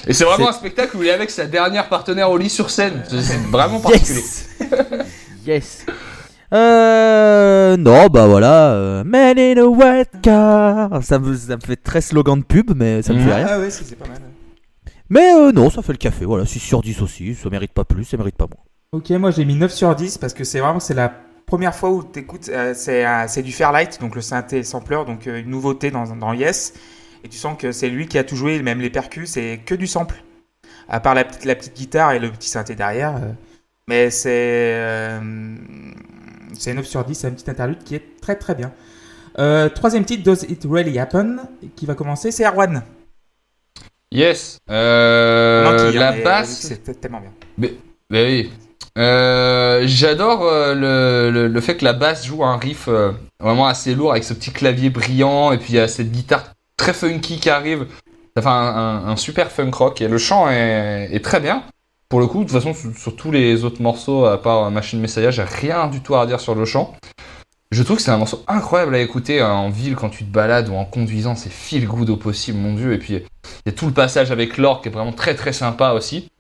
Et 0.06 0.14
c'est 0.14 0.24
vraiment 0.24 0.48
un 0.48 0.52
spectacle 0.52 0.96
où 0.96 1.02
il 1.02 1.08
est 1.08 1.12
avec 1.12 1.30
sa 1.30 1.44
dernière 1.44 1.90
partenaire 1.90 2.30
au 2.30 2.38
lit 2.38 2.48
sur 2.48 2.70
scène. 2.70 3.02
C'est 3.10 3.36
vraiment 3.50 3.80
particulier. 3.80 4.22
yes 5.44 5.46
Yes 5.46 5.86
Euh, 6.54 7.76
non, 7.76 8.06
bah 8.06 8.26
voilà, 8.26 8.72
euh, 8.72 9.04
Man 9.04 9.38
in 9.38 9.58
a 9.58 9.64
white 9.64 10.08
car. 10.22 11.02
Ça 11.02 11.18
me, 11.18 11.34
ça 11.36 11.56
me 11.56 11.60
fait 11.60 11.76
très 11.76 12.00
slogan 12.00 12.38
de 12.40 12.44
pub, 12.44 12.72
mais 12.74 13.02
ça 13.02 13.12
me 13.12 13.20
fait 13.20 13.34
rien. 13.34 13.46
ah 13.50 13.58
ouais, 13.58 13.68
c'est 13.70 13.94
pas 13.98 14.08
mal. 14.08 14.18
Mais 15.10 15.34
euh, 15.34 15.52
non, 15.52 15.68
ça 15.68 15.82
fait 15.82 15.92
le 15.92 15.98
café, 15.98 16.24
voilà, 16.24 16.46
6 16.46 16.58
sur 16.60 16.80
10 16.80 17.02
aussi, 17.02 17.34
ça 17.34 17.50
mérite 17.50 17.72
pas 17.74 17.84
plus, 17.84 18.04
ça 18.04 18.16
mérite 18.16 18.36
pas 18.36 18.46
moins. 18.46 18.64
Ok, 18.92 19.08
moi 19.10 19.30
j'ai 19.30 19.44
mis 19.46 19.54
9 19.54 19.72
sur 19.72 19.94
10 19.94 20.18
parce 20.18 20.34
que 20.34 20.44
c'est 20.44 20.60
vraiment 20.60 20.80
c'est 20.80 20.92
la 20.94 21.08
première 21.46 21.74
fois 21.74 21.90
où 21.90 22.02
tu 22.04 22.18
écoutes, 22.20 22.44
c'est 22.74 23.06
euh, 23.06 23.24
c'est 23.26 23.42
du 23.42 23.50
Fairlight, 23.52 23.98
donc 24.00 24.14
le 24.14 24.20
synthé 24.20 24.62
sampler, 24.62 25.02
donc 25.06 25.26
euh, 25.26 25.40
une 25.40 25.48
nouveauté 25.48 25.90
dans, 25.90 26.04
dans 26.14 26.32
Yes. 26.34 26.74
Et 27.24 27.28
tu 27.28 27.38
sens 27.38 27.56
que 27.58 27.72
c'est 27.72 27.88
lui 27.88 28.06
qui 28.06 28.18
a 28.18 28.24
tout 28.24 28.36
joué, 28.36 28.60
même 28.62 28.80
les 28.80 28.90
percus, 28.90 29.30
c'est 29.30 29.60
que 29.64 29.74
du 29.74 29.86
sample. 29.86 30.22
À 30.88 31.00
part 31.00 31.14
la, 31.14 31.24
petite- 31.24 31.44
la 31.46 31.54
petite 31.54 31.74
guitare 31.76 32.12
et 32.12 32.18
le 32.18 32.30
petit 32.30 32.48
synthé 32.50 32.74
derrière. 32.74 33.16
euh. 33.16 33.32
Mais 33.88 34.10
c'est 34.10 34.30
euh, 34.74 35.20
c'est 36.52 36.74
9 36.74 36.84
sur 36.86 37.02
10, 37.04 37.14
c'est 37.14 37.26
un 37.28 37.30
petit 37.30 37.50
interlude 37.50 37.82
qui 37.84 37.94
est 37.94 38.20
très 38.20 38.36
très 38.36 38.54
bien. 38.54 38.72
Euh, 39.38 39.70
troisième 39.70 40.04
titre, 40.04 40.22
Does 40.22 40.44
It 40.50 40.66
Really 40.68 40.98
Happen, 40.98 41.40
qui 41.76 41.86
va 41.86 41.94
commencer, 41.94 42.30
c'est 42.30 42.44
Erwan. 42.44 42.82
Yes. 44.10 44.58
Euh, 44.70 45.64
Manquille, 45.64 45.96
hein, 45.96 46.00
la 46.00 46.12
mais 46.12 46.22
basse. 46.22 46.60
C'est 46.60 47.00
tellement 47.00 47.20
bien. 47.20 47.32
Ben 48.10 48.26
oui. 48.26 48.52
Euh, 48.98 49.82
J'adore 49.86 50.42
euh, 50.42 50.74
le, 51.30 51.48
le, 51.48 51.60
fait 51.60 51.76
que 51.78 51.84
la 51.84 51.94
basse 51.94 52.26
joue 52.26 52.44
un 52.44 52.58
riff 52.58 52.88
euh, 52.88 53.12
vraiment 53.40 53.66
assez 53.66 53.94
lourd 53.94 54.12
avec 54.12 54.22
ce 54.22 54.34
petit 54.34 54.50
clavier 54.50 54.90
brillant 54.90 55.50
et 55.52 55.58
puis 55.58 55.72
il 55.72 55.76
y 55.76 55.78
a 55.78 55.88
cette 55.88 56.12
guitare 56.12 56.52
très 56.76 56.92
funky 56.92 57.40
qui 57.40 57.48
arrive. 57.48 57.86
Ça 58.36 58.42
fait 58.42 58.48
un, 58.48 59.16
super 59.16 59.50
funk 59.50 59.70
rock 59.72 60.00
et 60.00 60.08
le 60.08 60.18
chant 60.18 60.48
est, 60.48 61.22
très 61.22 61.40
bien. 61.40 61.64
Pour 62.08 62.18
le 62.20 62.26
coup, 62.26 62.44
de 62.44 62.50
toute 62.50 62.62
façon, 62.62 62.74
sur, 62.96 63.14
tous 63.14 63.30
les 63.30 63.64
autres 63.64 63.82
morceaux, 63.82 64.24
à 64.24 64.40
part 64.40 64.70
Machine 64.70 65.00
Messiah, 65.00 65.30
j'ai 65.30 65.42
rien 65.42 65.86
du 65.88 66.00
tout 66.00 66.14
à 66.14 66.22
redire 66.22 66.40
sur 66.40 66.54
le 66.54 66.64
chant. 66.64 66.94
Je 67.70 67.82
trouve 67.82 67.96
que 67.98 68.02
c'est 68.02 68.10
un 68.10 68.16
morceau 68.16 68.42
incroyable 68.48 68.94
à 68.94 69.00
écouter 69.00 69.42
en 69.42 69.68
ville 69.68 69.96
quand 69.96 70.08
tu 70.08 70.24
te 70.24 70.30
balades 70.30 70.70
ou 70.70 70.74
en 70.74 70.86
conduisant, 70.86 71.34
c'est 71.36 71.52
feel 71.52 71.86
good 71.86 72.08
au 72.08 72.16
possible, 72.16 72.58
mon 72.58 72.74
dieu. 72.74 72.94
Et 72.94 72.98
puis 72.98 73.14
il 73.14 73.22
y 73.66 73.68
a 73.68 73.72
tout 73.72 73.86
le 73.86 73.92
passage 73.92 74.30
avec 74.30 74.56
l'orgue 74.56 74.82
qui 74.82 74.88
est 74.88 74.92
vraiment 74.92 75.12
très 75.12 75.34
très 75.34 75.52
sympa 75.52 75.92
aussi. 75.92 76.30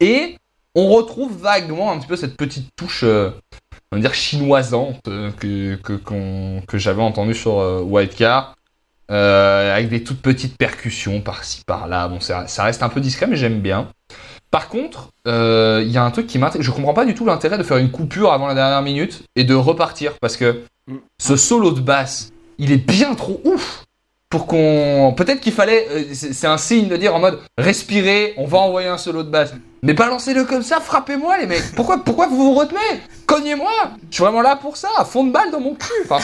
Et 0.00 0.36
on 0.74 0.88
retrouve 0.88 1.36
vaguement 1.40 1.90
un 1.92 1.98
petit 1.98 2.06
peu 2.06 2.16
cette 2.16 2.36
petite 2.36 2.68
touche, 2.76 3.02
euh, 3.04 3.30
on 3.92 3.96
va 3.96 4.00
dire 4.02 4.14
chinoisante 4.14 5.00
euh, 5.08 5.30
que, 5.32 5.74
que, 5.76 5.94
qu'on- 5.94 6.62
que 6.66 6.78
j'avais 6.78 7.02
entendue 7.02 7.34
sur 7.34 7.58
euh, 7.58 7.80
White 7.82 8.14
Car, 8.14 8.54
euh, 9.10 9.74
avec 9.74 9.88
des 9.88 10.04
toutes 10.04 10.22
petites 10.22 10.56
percussions 10.56 11.20
par-ci 11.20 11.62
par-là. 11.66 12.08
Bon, 12.08 12.20
ça, 12.20 12.46
ça 12.46 12.64
reste 12.64 12.82
un 12.82 12.88
peu 12.88 13.00
discret, 13.00 13.26
mais 13.26 13.36
j'aime 13.36 13.60
bien. 13.60 13.88
Par 14.52 14.68
contre, 14.68 15.10
il 15.26 15.88
y 15.90 15.96
a 15.98 16.02
un 16.04 16.10
truc 16.10 16.26
qui 16.26 16.38
m'intéresse. 16.38 16.66
Je 16.66 16.72
comprends 16.72 16.94
pas 16.94 17.04
du 17.04 17.14
tout 17.14 17.24
l'intérêt 17.24 17.56
de 17.58 17.62
faire 17.62 17.76
une 17.76 17.90
coupure 17.92 18.32
avant 18.32 18.48
la 18.48 18.54
dernière 18.54 18.82
minute 18.82 19.22
et 19.36 19.44
de 19.44 19.54
repartir 19.54 20.12
parce 20.20 20.36
que 20.36 20.62
Mm. 20.88 20.96
ce 21.20 21.36
solo 21.36 21.70
de 21.72 21.80
basse, 21.80 22.30
il 22.58 22.72
est 22.72 22.78
bien 22.84 23.14
trop 23.14 23.40
ouf 23.44 23.84
pour 24.30 24.46
qu'on. 24.46 25.12
Peut-être 25.16 25.40
qu'il 25.40 25.52
fallait. 25.52 25.86
euh, 25.90 26.04
c'est 26.14 26.46
un 26.46 26.56
signe 26.56 26.88
de 26.88 26.96
dire 26.96 27.14
en 27.14 27.18
mode 27.18 27.38
respirez, 27.58 28.32
on 28.38 28.46
va 28.46 28.58
envoyer 28.58 28.88
un 28.88 28.96
solo 28.98 29.22
de 29.22 29.28
basse. 29.30 29.52
Mais 29.82 29.92
balancez-le 29.94 30.44
comme 30.44 30.62
ça, 30.62 30.78
frappez-moi 30.80 31.38
les 31.38 31.46
mecs. 31.46 31.74
Pourquoi, 31.74 32.02
pourquoi 32.04 32.26
vous 32.28 32.36
vous 32.36 32.54
retenez? 32.54 33.00
Cognez-moi 33.26 33.70
Je 34.10 34.14
suis 34.14 34.22
vraiment 34.24 34.42
là 34.42 34.56
pour 34.56 34.76
ça, 34.76 34.88
fond 35.04 35.24
de 35.24 35.32
balle 35.32 35.50
dans 35.50 35.60
mon 35.60 35.74
cul. 35.74 35.88
Enfin, 36.08 36.18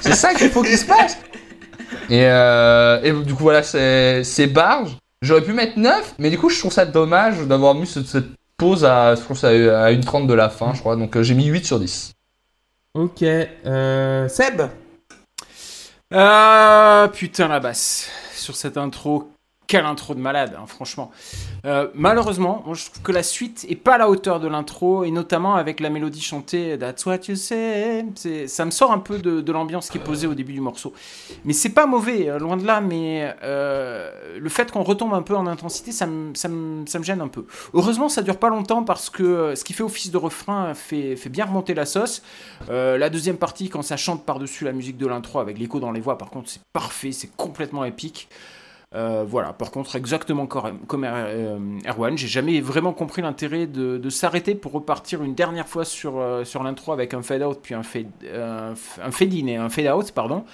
c'est 0.00 0.14
ça 0.14 0.34
qu'il 0.34 0.50
faut 0.50 0.62
qu'il 0.62 0.76
se 0.78 0.84
passe. 0.86 1.16
Et, 2.10 2.24
euh, 2.26 3.00
et 3.04 3.12
du 3.24 3.32
coup, 3.34 3.44
voilà, 3.44 3.62
c'est 3.62 4.46
barge. 4.52 4.96
J'aurais 5.22 5.42
pu 5.42 5.52
mettre 5.52 5.78
9, 5.78 6.14
mais 6.18 6.30
du 6.30 6.38
coup, 6.38 6.50
je 6.50 6.58
trouve 6.58 6.72
ça 6.72 6.84
dommage 6.84 7.38
d'avoir 7.46 7.74
mis 7.74 7.86
ce- 7.86 8.02
cette 8.04 8.26
pause 8.58 8.84
à, 8.84 9.14
je 9.14 9.20
trouve 9.22 9.36
ça 9.38 9.48
à 9.48 9.90
une 9.92 10.02
30 10.04 10.26
de 10.26 10.34
la 10.34 10.48
fin, 10.50 10.72
je 10.74 10.80
crois. 10.80 10.96
Donc, 10.96 11.16
euh, 11.16 11.22
j'ai 11.22 11.34
mis 11.34 11.46
8 11.46 11.64
sur 11.64 11.78
10. 11.80 12.12
Ok, 12.94 13.22
euh, 13.22 14.28
Seb? 14.28 14.62
Ah 16.12 17.10
putain 17.12 17.48
la 17.48 17.58
basse 17.58 18.08
sur 18.32 18.54
cette 18.54 18.76
intro. 18.76 19.32
Quelle 19.66 19.84
intro 19.84 20.14
de 20.14 20.20
malade, 20.20 20.56
hein, 20.56 20.66
franchement. 20.66 21.10
Euh, 21.66 21.88
malheureusement, 21.94 22.64
je 22.74 22.86
trouve 22.86 23.02
que 23.02 23.12
la 23.12 23.24
suite 23.24 23.66
est 23.68 23.76
pas 23.76 23.94
à 23.94 23.98
la 23.98 24.08
hauteur 24.08 24.38
de 24.38 24.46
l'intro, 24.46 25.02
et 25.02 25.10
notamment 25.10 25.56
avec 25.56 25.80
la 25.80 25.90
mélodie 25.90 26.20
chantée 26.20 26.78
That's 26.78 27.04
what 27.06 27.18
you 27.28 27.34
say. 27.34 28.04
Ça 28.46 28.64
me 28.64 28.70
sort 28.70 28.92
un 28.92 29.00
peu 29.00 29.18
de, 29.18 29.52
l'ambiance 29.52 29.90
qui 29.90 29.98
est 29.98 30.00
posée 30.02 30.26
au 30.26 30.34
début 30.34 30.52
du 30.52 30.60
morceau. 30.60 30.92
Mais 31.44 31.52
c'est 31.52 31.70
pas 31.70 31.86
mauvais, 31.86 32.28
euh, 32.28 32.38
loin 32.38 32.56
de 32.56 32.64
là, 32.64 32.80
mais 32.80 33.34
euh, 33.42 34.38
le 34.38 34.48
fait 34.48 34.70
qu'on 34.70 34.82
retombe 34.82 35.14
un 35.14 35.22
peu 35.22 35.34
en 35.34 35.46
intensité, 35.46 35.92
ça 35.92 36.06
me, 36.06 36.34
gêne 37.02 37.20
un 37.20 37.28
peu. 37.28 37.46
Heureusement, 37.74 38.08
ça 38.08 38.22
dure 38.22 38.38
pas 38.38 38.48
longtemps 38.48 38.84
parce 38.84 39.10
que 39.10 39.54
ce 39.54 39.64
qui 39.64 39.72
fait 39.72 39.82
office 39.82 40.10
de 40.10 40.18
refrain 40.18 40.74
fait, 40.74 41.16
bien 41.28 41.46
remonter 41.46 41.74
la 41.74 41.86
sauce. 41.86 42.22
La 42.68 43.10
deuxième 43.10 43.36
partie, 43.36 43.68
quand 43.68 43.82
ça 43.82 43.96
chante 43.96 44.24
par-dessus 44.24 44.64
la 44.64 44.72
musique 44.72 44.98
de 44.98 45.06
l'intro 45.06 45.40
avec 45.40 45.58
l'écho 45.58 45.80
dans 45.80 45.90
les 45.90 46.00
voix, 46.00 46.18
par 46.18 46.30
contre, 46.30 46.48
c'est 46.48 46.62
parfait, 46.72 47.12
c'est 47.12 47.34
complètement 47.36 47.84
épique. 47.84 48.28
Euh, 48.94 49.24
voilà, 49.26 49.52
par 49.52 49.70
contre, 49.72 49.96
exactement 49.96 50.46
comme, 50.46 50.78
comme 50.86 51.04
euh, 51.04 51.58
Erwan, 51.86 52.16
j'ai 52.16 52.28
jamais 52.28 52.60
vraiment 52.60 52.92
compris 52.92 53.20
l'intérêt 53.20 53.66
de, 53.66 53.98
de 53.98 54.10
s'arrêter 54.10 54.54
pour 54.54 54.72
repartir 54.72 55.22
une 55.22 55.34
dernière 55.34 55.68
fois 55.68 55.84
sur, 55.84 56.18
euh, 56.18 56.44
sur 56.44 56.62
l'intro 56.62 56.92
avec 56.92 57.12
un 57.12 57.22
fade 57.22 57.42
out, 57.42 57.58
puis 57.60 57.74
un 57.74 57.82
fade, 57.82 58.06
euh, 58.24 58.74
un 59.02 59.10
fade 59.10 59.34
in 59.34 59.46
et 59.48 59.56
un 59.56 59.68
fade 59.68 59.88
out, 59.88 60.12
pardon. 60.12 60.44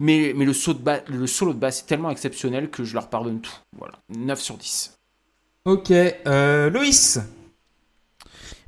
Mais, 0.00 0.32
mais 0.34 0.44
le, 0.44 0.54
saut 0.54 0.72
de 0.72 0.78
bas, 0.78 1.00
le 1.08 1.26
solo 1.26 1.52
de 1.52 1.58
basse 1.58 1.80
est 1.80 1.86
tellement 1.86 2.10
exceptionnel 2.10 2.70
que 2.70 2.84
je 2.84 2.94
leur 2.94 3.08
pardonne 3.08 3.40
tout. 3.40 3.56
Voilà, 3.76 3.94
9 4.16 4.40
sur 4.40 4.56
10. 4.56 4.94
Ok, 5.66 5.90
euh, 5.90 6.70
Loïs. 6.70 7.20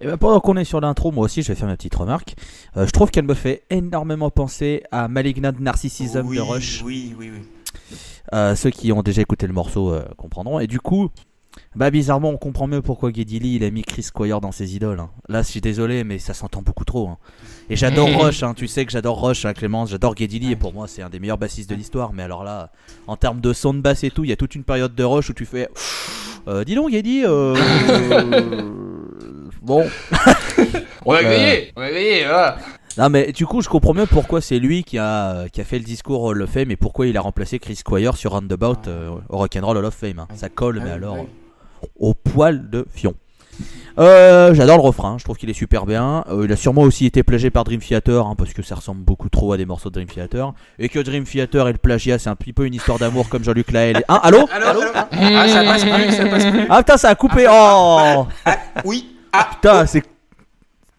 Et 0.00 0.06
ben 0.06 0.16
pendant 0.18 0.40
qu'on 0.40 0.56
est 0.56 0.64
sur 0.64 0.80
l'intro, 0.80 1.10
moi 1.10 1.24
aussi 1.24 1.42
je 1.42 1.48
vais 1.48 1.54
faire 1.54 1.68
ma 1.68 1.76
petite 1.76 1.94
remarque. 1.94 2.34
Euh, 2.76 2.86
je 2.86 2.90
trouve 2.90 3.10
qu'elle 3.10 3.24
me 3.24 3.34
fait 3.34 3.64
énormément 3.70 4.30
penser 4.30 4.82
à 4.90 5.08
Malignant 5.08 5.52
Narcissism 5.58 6.26
oui, 6.26 6.36
de 6.36 6.42
Rush. 6.42 6.82
Oui, 6.84 7.14
oui, 7.18 7.30
oui. 7.34 7.40
Euh, 8.34 8.54
ceux 8.54 8.70
qui 8.70 8.92
ont 8.92 9.02
déjà 9.02 9.22
écouté 9.22 9.46
le 9.46 9.52
morceau 9.52 9.92
euh, 9.92 10.04
comprendront. 10.16 10.58
Et 10.60 10.66
du 10.66 10.80
coup, 10.80 11.10
bah 11.74 11.90
bizarrement, 11.90 12.30
on 12.30 12.36
comprend 12.36 12.66
mieux 12.66 12.82
pourquoi 12.82 13.10
Geddy 13.12 13.38
Lee 13.38 13.54
il 13.56 13.64
a 13.64 13.70
mis 13.70 13.82
Chris 13.82 14.02
Squire 14.02 14.40
dans 14.40 14.52
ses 14.52 14.74
idoles. 14.76 15.00
hein. 15.00 15.10
Là, 15.28 15.42
je 15.42 15.48
suis 15.48 15.60
désolé, 15.60 16.04
mais 16.04 16.18
ça 16.18 16.34
s'entend 16.34 16.60
beaucoup 16.62 16.84
trop. 16.84 17.08
hein. 17.08 17.18
Et 17.70 17.76
j'adore 17.76 18.08
Rush, 18.22 18.42
hein. 18.42 18.52
tu 18.54 18.68
sais 18.68 18.84
que 18.84 18.92
j'adore 18.92 19.20
Rush, 19.22 19.44
hein, 19.46 19.54
Clémence, 19.54 19.90
j'adore 19.90 20.14
Geddy 20.16 20.38
Lee, 20.38 20.52
et 20.52 20.56
pour 20.56 20.74
moi, 20.74 20.86
c'est 20.88 21.02
un 21.02 21.08
des 21.08 21.18
meilleurs 21.18 21.38
bassistes 21.38 21.70
de 21.70 21.74
l'histoire. 21.74 22.12
Mais 22.12 22.22
alors 22.24 22.44
là, 22.44 22.72
en 23.06 23.16
termes 23.16 23.40
de 23.40 23.52
son 23.52 23.72
de 23.74 23.80
basse 23.80 24.04
et 24.04 24.10
tout, 24.10 24.24
il 24.24 24.30
y 24.30 24.32
a 24.32 24.36
toute 24.36 24.54
une 24.54 24.64
période 24.64 24.94
de 24.94 25.04
Rush 25.04 25.30
où 25.30 25.34
tu 25.34 25.46
fais. 25.46 25.68
Euh, 26.48 26.62
dis 26.64 26.74
donc, 26.74 26.90
Geddy. 26.90 27.22
euh, 27.24 27.54
euh, 27.56 28.62
bon. 29.62 29.84
On 31.04 31.12
a 31.14 31.18
Euh. 31.18 31.22
grillé, 31.22 31.72
on 31.76 31.80
a 31.82 31.90
grillé, 31.90 32.24
voilà. 32.24 32.58
Non 32.98 33.10
mais 33.10 33.32
du 33.32 33.44
coup 33.46 33.60
je 33.60 33.68
comprends 33.68 33.92
mieux 33.94 34.06
pourquoi 34.06 34.40
c'est 34.40 34.58
lui 34.58 34.82
qui 34.84 34.98
a, 34.98 35.48
qui 35.52 35.60
a 35.60 35.64
fait 35.64 35.78
le 35.78 35.84
discours 35.84 36.22
Hall 36.22 36.40
of 36.42 36.50
Fame 36.50 36.70
et 36.70 36.76
pourquoi 36.76 37.06
il 37.06 37.16
a 37.16 37.20
remplacé 37.20 37.58
Chris 37.58 37.76
Squire 37.76 38.16
sur 38.16 38.32
Roundabout 38.32 38.88
euh, 38.88 39.10
au 39.28 39.36
Rock'n'Roll 39.38 39.76
Hall 39.76 39.84
of 39.84 39.94
Fame. 39.94 40.18
hein. 40.18 40.28
Ça 40.34 40.48
colle 40.48 40.80
mais 40.82 40.90
Ah, 40.92 40.94
alors 40.94 41.16
oui. 41.20 41.26
au 41.98 42.14
poil 42.14 42.70
de 42.70 42.86
fion. 42.90 43.14
Euh, 43.98 44.52
J'adore 44.52 44.76
le 44.76 44.82
refrain, 44.82 45.16
je 45.18 45.24
trouve 45.24 45.36
qu'il 45.38 45.48
est 45.48 45.54
super 45.54 45.86
bien. 45.86 46.22
Euh, 46.30 46.44
il 46.44 46.52
a 46.52 46.56
sûrement 46.56 46.82
aussi 46.82 47.06
été 47.06 47.22
plagié 47.22 47.48
par 47.50 47.64
Dream 47.64 47.80
Theater 47.80 48.26
hein, 48.26 48.34
parce 48.36 48.52
que 48.52 48.62
ça 48.62 48.74
ressemble 48.74 49.02
beaucoup 49.02 49.30
trop 49.30 49.52
à 49.52 49.56
des 49.56 49.64
morceaux 49.64 49.88
de 49.88 49.94
Dream 49.94 50.08
Theater. 50.08 50.52
Et 50.78 50.88
que 50.90 50.98
Dream 50.98 51.24
Theater 51.24 51.68
et 51.68 51.72
le 51.72 51.78
plagiat 51.78 52.18
c'est 52.18 52.28
un 52.28 52.36
petit 52.36 52.52
peu 52.52 52.66
une 52.66 52.74
histoire 52.74 52.98
d'amour 52.98 53.28
comme 53.30 53.42
Jean-Luc 53.44 53.72
Lahaye. 53.72 53.96
Hein, 54.08 54.20
allô 54.22 54.46
Allô, 54.52 54.66
allô 54.66 54.80
Ah, 54.94 55.48
ça 55.48 55.64
passe 55.64 55.84
plus, 55.84 56.12
ça 56.12 56.26
passe 56.28 56.44
plus. 56.46 56.66
Ah 56.68 56.78
putain 56.78 56.96
ça 56.98 57.08
a 57.10 57.14
coupé 57.14 57.46
Oh 57.50 58.26
Oui. 58.84 59.06
Ah, 59.32 59.48
Putain, 59.52 59.84
c'est 59.86 60.02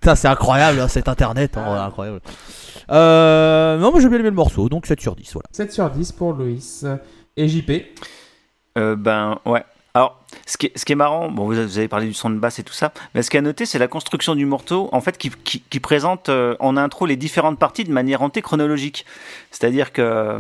Putain, 0.08 0.16
c'est 0.16 0.30
incroyable 0.30 0.80
hein, 0.80 0.88
cet 0.88 1.10
internet, 1.10 1.58
hein, 1.58 1.84
incroyable. 1.86 2.22
Euh, 2.92 3.78
non, 3.78 3.92
mais 3.94 4.00
j'ai 4.00 4.08
bien 4.08 4.20
aimé 4.20 4.30
le 4.30 4.36
morceau, 4.36 4.70
donc 4.70 4.86
7 4.86 5.02
sur 5.02 5.18
10, 5.18 5.34
voilà. 5.34 5.50
7 5.52 5.74
sur 5.74 5.90
10 5.90 6.14
pour 6.14 6.32
Loïs. 6.32 6.86
Et 7.36 7.50
JP. 7.50 7.72
Euh, 8.78 8.96
ben 8.96 9.38
ouais. 9.46 9.66
Alors, 9.94 10.22
ce 10.46 10.56
qui 10.56 10.68
est, 10.68 10.78
ce 10.78 10.86
qui 10.86 10.94
est 10.94 10.96
marrant, 10.96 11.30
bon, 11.30 11.44
vous 11.44 11.58
avez, 11.58 11.66
vous 11.68 11.78
avez 11.78 11.88
parlé 11.90 12.08
du 12.08 12.14
son 12.14 12.30
de 12.30 12.38
basse 12.38 12.58
et 12.58 12.64
tout 12.64 12.72
ça, 12.72 12.94
mais 13.16 13.22
ce 13.22 13.30
qui 13.30 13.36
est 13.36 13.40
à 13.40 13.42
noter, 13.42 13.66
c'est 13.66 13.80
la 13.80 13.90
construction 13.90 14.34
du 14.34 14.46
morceau, 14.46 14.88
en 14.94 15.02
fait, 15.02 15.18
qui, 15.18 15.30
qui, 15.30 15.60
qui 15.60 15.80
présente 15.82 16.30
euh, 16.30 16.56
en 16.62 16.78
intro 16.78 17.06
les 17.06 17.18
différentes 17.18 17.60
parties 17.60 17.84
de 17.84 17.92
manière 17.92 18.22
antéchronologique. 18.22 19.06
C'est-à-dire 19.52 19.92
que 19.92 20.02
euh, 20.02 20.40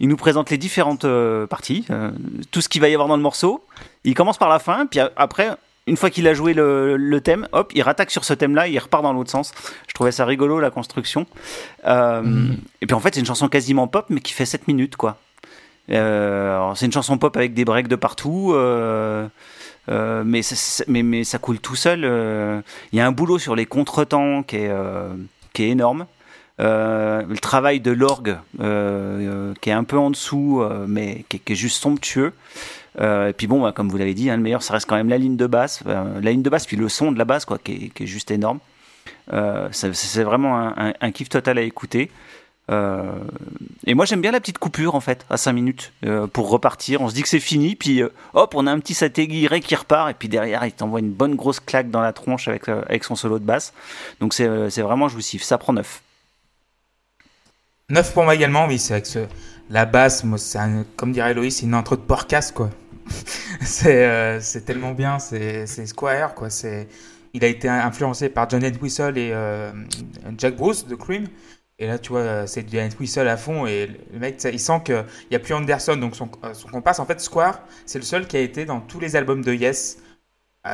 il 0.00 0.08
nous 0.08 0.18
présente 0.18 0.50
les 0.50 0.58
différentes 0.58 1.06
euh, 1.06 1.46
parties, 1.46 1.86
euh, 1.90 2.10
tout 2.50 2.60
ce 2.60 2.68
qu'il 2.68 2.82
va 2.82 2.90
y 2.90 2.92
avoir 2.92 3.08
dans 3.08 3.16
le 3.16 3.22
morceau. 3.22 3.64
Il 4.04 4.12
commence 4.12 4.36
par 4.36 4.50
la 4.50 4.58
fin, 4.58 4.84
puis 4.84 5.00
a- 5.00 5.10
après, 5.16 5.48
une 5.86 5.96
fois 5.96 6.10
qu'il 6.10 6.28
a 6.28 6.34
joué 6.34 6.54
le, 6.54 6.96
le 6.96 7.20
thème, 7.20 7.48
hop, 7.52 7.72
il 7.74 7.82
rattaque 7.82 8.10
sur 8.10 8.24
ce 8.24 8.34
thème-là, 8.34 8.68
il 8.68 8.78
repart 8.78 9.02
dans 9.02 9.12
l'autre 9.12 9.30
sens. 9.30 9.52
Je 9.88 9.94
trouvais 9.94 10.12
ça 10.12 10.24
rigolo 10.24 10.60
la 10.60 10.70
construction. 10.70 11.26
Euh, 11.86 12.52
Et 12.80 12.86
puis 12.86 12.94
en 12.94 13.00
fait, 13.00 13.14
c'est 13.14 13.20
une 13.20 13.26
chanson 13.26 13.48
quasiment 13.48 13.88
pop, 13.88 14.06
mais 14.08 14.20
qui 14.20 14.32
fait 14.32 14.46
7 14.46 14.68
minutes, 14.68 14.96
quoi. 14.96 15.16
Euh, 15.90 16.72
c'est 16.76 16.86
une 16.86 16.92
chanson 16.92 17.18
pop 17.18 17.36
avec 17.36 17.54
des 17.54 17.64
breaks 17.64 17.88
de 17.88 17.96
partout, 17.96 18.52
euh, 18.54 19.26
mais, 19.88 20.42
ça- 20.42 20.84
mais, 20.86 21.02
mais 21.02 21.24
ça 21.24 21.38
coule 21.38 21.58
tout 21.58 21.74
seul. 21.76 22.00
Il 22.92 22.96
y 22.98 23.00
a 23.00 23.06
un 23.06 23.12
boulot 23.12 23.38
sur 23.38 23.56
les 23.56 23.66
contretemps 23.66 24.42
qui 24.44 24.56
est, 24.56 24.72
qui 25.52 25.64
est 25.64 25.70
énorme. 25.70 26.06
Le 26.58 27.34
travail 27.40 27.80
de 27.80 27.90
l'orgue 27.90 28.36
qui 29.60 29.70
est 29.70 29.72
un 29.72 29.84
peu 29.84 29.98
en 29.98 30.10
dessous, 30.10 30.62
mais 30.86 31.24
qui 31.28 31.40
est 31.52 31.56
juste 31.56 31.82
somptueux. 31.82 32.32
Euh, 33.00 33.28
et 33.28 33.32
puis 33.32 33.46
bon, 33.46 33.62
bah, 33.62 33.72
comme 33.72 33.88
vous 33.88 33.96
l'avez 33.96 34.14
dit, 34.14 34.30
hein, 34.30 34.36
le 34.36 34.42
meilleur, 34.42 34.62
ça 34.62 34.74
reste 34.74 34.88
quand 34.88 34.96
même 34.96 35.08
la 35.08 35.18
ligne 35.18 35.36
de 35.36 35.46
basse, 35.46 35.82
Euh, 35.86 36.20
la 36.20 36.30
ligne 36.30 36.42
de 36.42 36.50
basse, 36.50 36.66
puis 36.66 36.76
le 36.76 36.88
son 36.88 37.12
de 37.12 37.18
la 37.18 37.24
basse, 37.24 37.44
quoi, 37.44 37.58
qui 37.58 37.92
est, 37.98 38.06
juste 38.06 38.30
énorme. 38.30 38.58
Euh, 39.32 39.68
c'est 39.72 40.22
vraiment 40.22 40.72
un, 40.76 41.12
kiff 41.12 41.28
total 41.28 41.58
à 41.58 41.62
écouter. 41.62 42.10
Euh, 42.70 43.02
et 43.86 43.94
moi 43.94 44.04
j'aime 44.04 44.20
bien 44.20 44.30
la 44.30 44.38
petite 44.38 44.58
coupure 44.58 44.94
en 44.94 45.00
fait 45.00 45.26
à 45.28 45.36
5 45.36 45.52
minutes 45.52 45.92
pour 46.32 46.48
repartir. 46.48 47.00
On 47.02 47.08
se 47.08 47.14
dit 47.14 47.22
que 47.22 47.28
c'est 47.28 47.40
fini, 47.40 47.74
puis 47.74 48.02
hop, 48.34 48.54
on 48.54 48.66
a 48.66 48.70
un 48.70 48.78
petit 48.78 48.94
satéguiré 48.94 49.60
qui 49.60 49.74
repart, 49.74 50.10
et 50.10 50.14
puis 50.14 50.28
derrière 50.28 50.64
il 50.64 50.72
t'envoie 50.72 51.00
une 51.00 51.10
bonne 51.10 51.34
grosse 51.34 51.58
claque 51.58 51.90
dans 51.90 52.00
la 52.00 52.12
tronche 52.12 52.48
avec, 52.48 53.04
son 53.04 53.16
solo 53.16 53.38
de 53.38 53.44
basse. 53.44 53.72
Donc 54.20 54.34
c'est 54.34 54.46
vraiment 54.80 55.08
jouissif. 55.08 55.42
Ça 55.42 55.58
prend 55.58 55.72
neuf. 55.72 56.02
9 57.88 58.14
pour 58.14 58.24
moi 58.24 58.34
également, 58.34 58.66
oui, 58.66 58.78
c'est 58.78 58.94
avec 58.94 59.06
ce... 59.06 59.18
la 59.68 59.84
basse, 59.84 60.24
comme 60.96 61.12
dirait 61.12 61.34
Loïs, 61.34 61.56
c'est 61.56 61.66
une 61.66 61.74
intro 61.74 61.96
de 61.96 62.00
porcasse, 62.00 62.52
quoi. 62.52 62.70
c'est 63.62 64.04
euh, 64.04 64.40
c'est 64.40 64.64
tellement 64.64 64.92
bien, 64.92 65.18
c'est 65.18 65.66
Squire, 65.86 66.34
quoi. 66.34 66.48
Il 67.34 67.44
a 67.44 67.48
été 67.48 67.68
influencé 67.68 68.28
par 68.28 68.48
John 68.50 68.64
Entwistle 68.64 69.16
et 69.16 69.30
euh, 69.32 69.72
Jack 70.36 70.56
Bruce 70.56 70.86
de 70.86 70.94
Cream. 70.94 71.26
Et 71.78 71.86
là, 71.86 71.98
tu 71.98 72.10
vois, 72.10 72.20
euh, 72.20 72.46
c'est 72.46 72.70
John 72.70 72.86
Entwistle 72.86 73.26
à 73.26 73.36
fond. 73.36 73.66
Et 73.66 73.86
le 74.12 74.18
mec, 74.18 74.42
il 74.44 74.60
sent 74.60 74.82
qu'il 74.84 75.04
n'y 75.30 75.36
a 75.36 75.40
plus 75.40 75.54
Anderson, 75.54 75.96
donc 75.96 76.14
son, 76.14 76.28
son. 76.52 76.68
En 76.74 77.06
fait, 77.06 77.20
Squire, 77.20 77.60
c'est 77.86 77.98
le 77.98 78.04
seul 78.04 78.26
qui 78.26 78.36
a 78.36 78.40
été 78.40 78.64
dans 78.64 78.80
tous 78.80 79.00
les 79.00 79.16
albums 79.16 79.42
de 79.42 79.54
Yes 79.54 79.98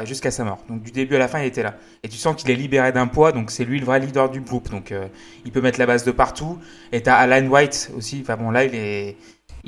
jusqu'à 0.05 0.31
sa 0.31 0.45
mort. 0.45 0.63
Donc 0.69 0.83
du 0.83 0.91
début 0.91 1.17
à 1.17 1.19
la 1.19 1.29
fin, 1.29 1.41
il 1.41 1.47
était 1.47 1.63
là. 1.63 1.77
Et 2.03 2.09
tu 2.09 2.19
sens 2.19 2.37
qu'il 2.37 2.51
est 2.51 2.57
libéré 2.57 2.93
d'un 2.93 3.07
poids, 3.07 3.33
donc 3.33 3.51
c'est 3.51 3.65
lui 3.65 3.79
le 3.79 3.87
vrai 3.87 4.01
leader 4.01 4.29
du 4.29 4.41
groupe. 4.41 4.69
Donc 4.69 4.93
il 5.45 5.53
peut 5.53 5.63
mettre 5.63 5.79
la 5.79 5.87
base 5.87 6.05
de 6.05 6.11
partout. 6.11 6.59
Et 6.93 7.03
t'as 7.03 7.15
Alan 7.15 7.47
White 7.47 7.93
aussi. 7.97 8.19
Enfin 8.21 8.37
bon, 8.37 8.51
là, 8.51 8.65
il 8.65 8.75
est, 8.75 9.17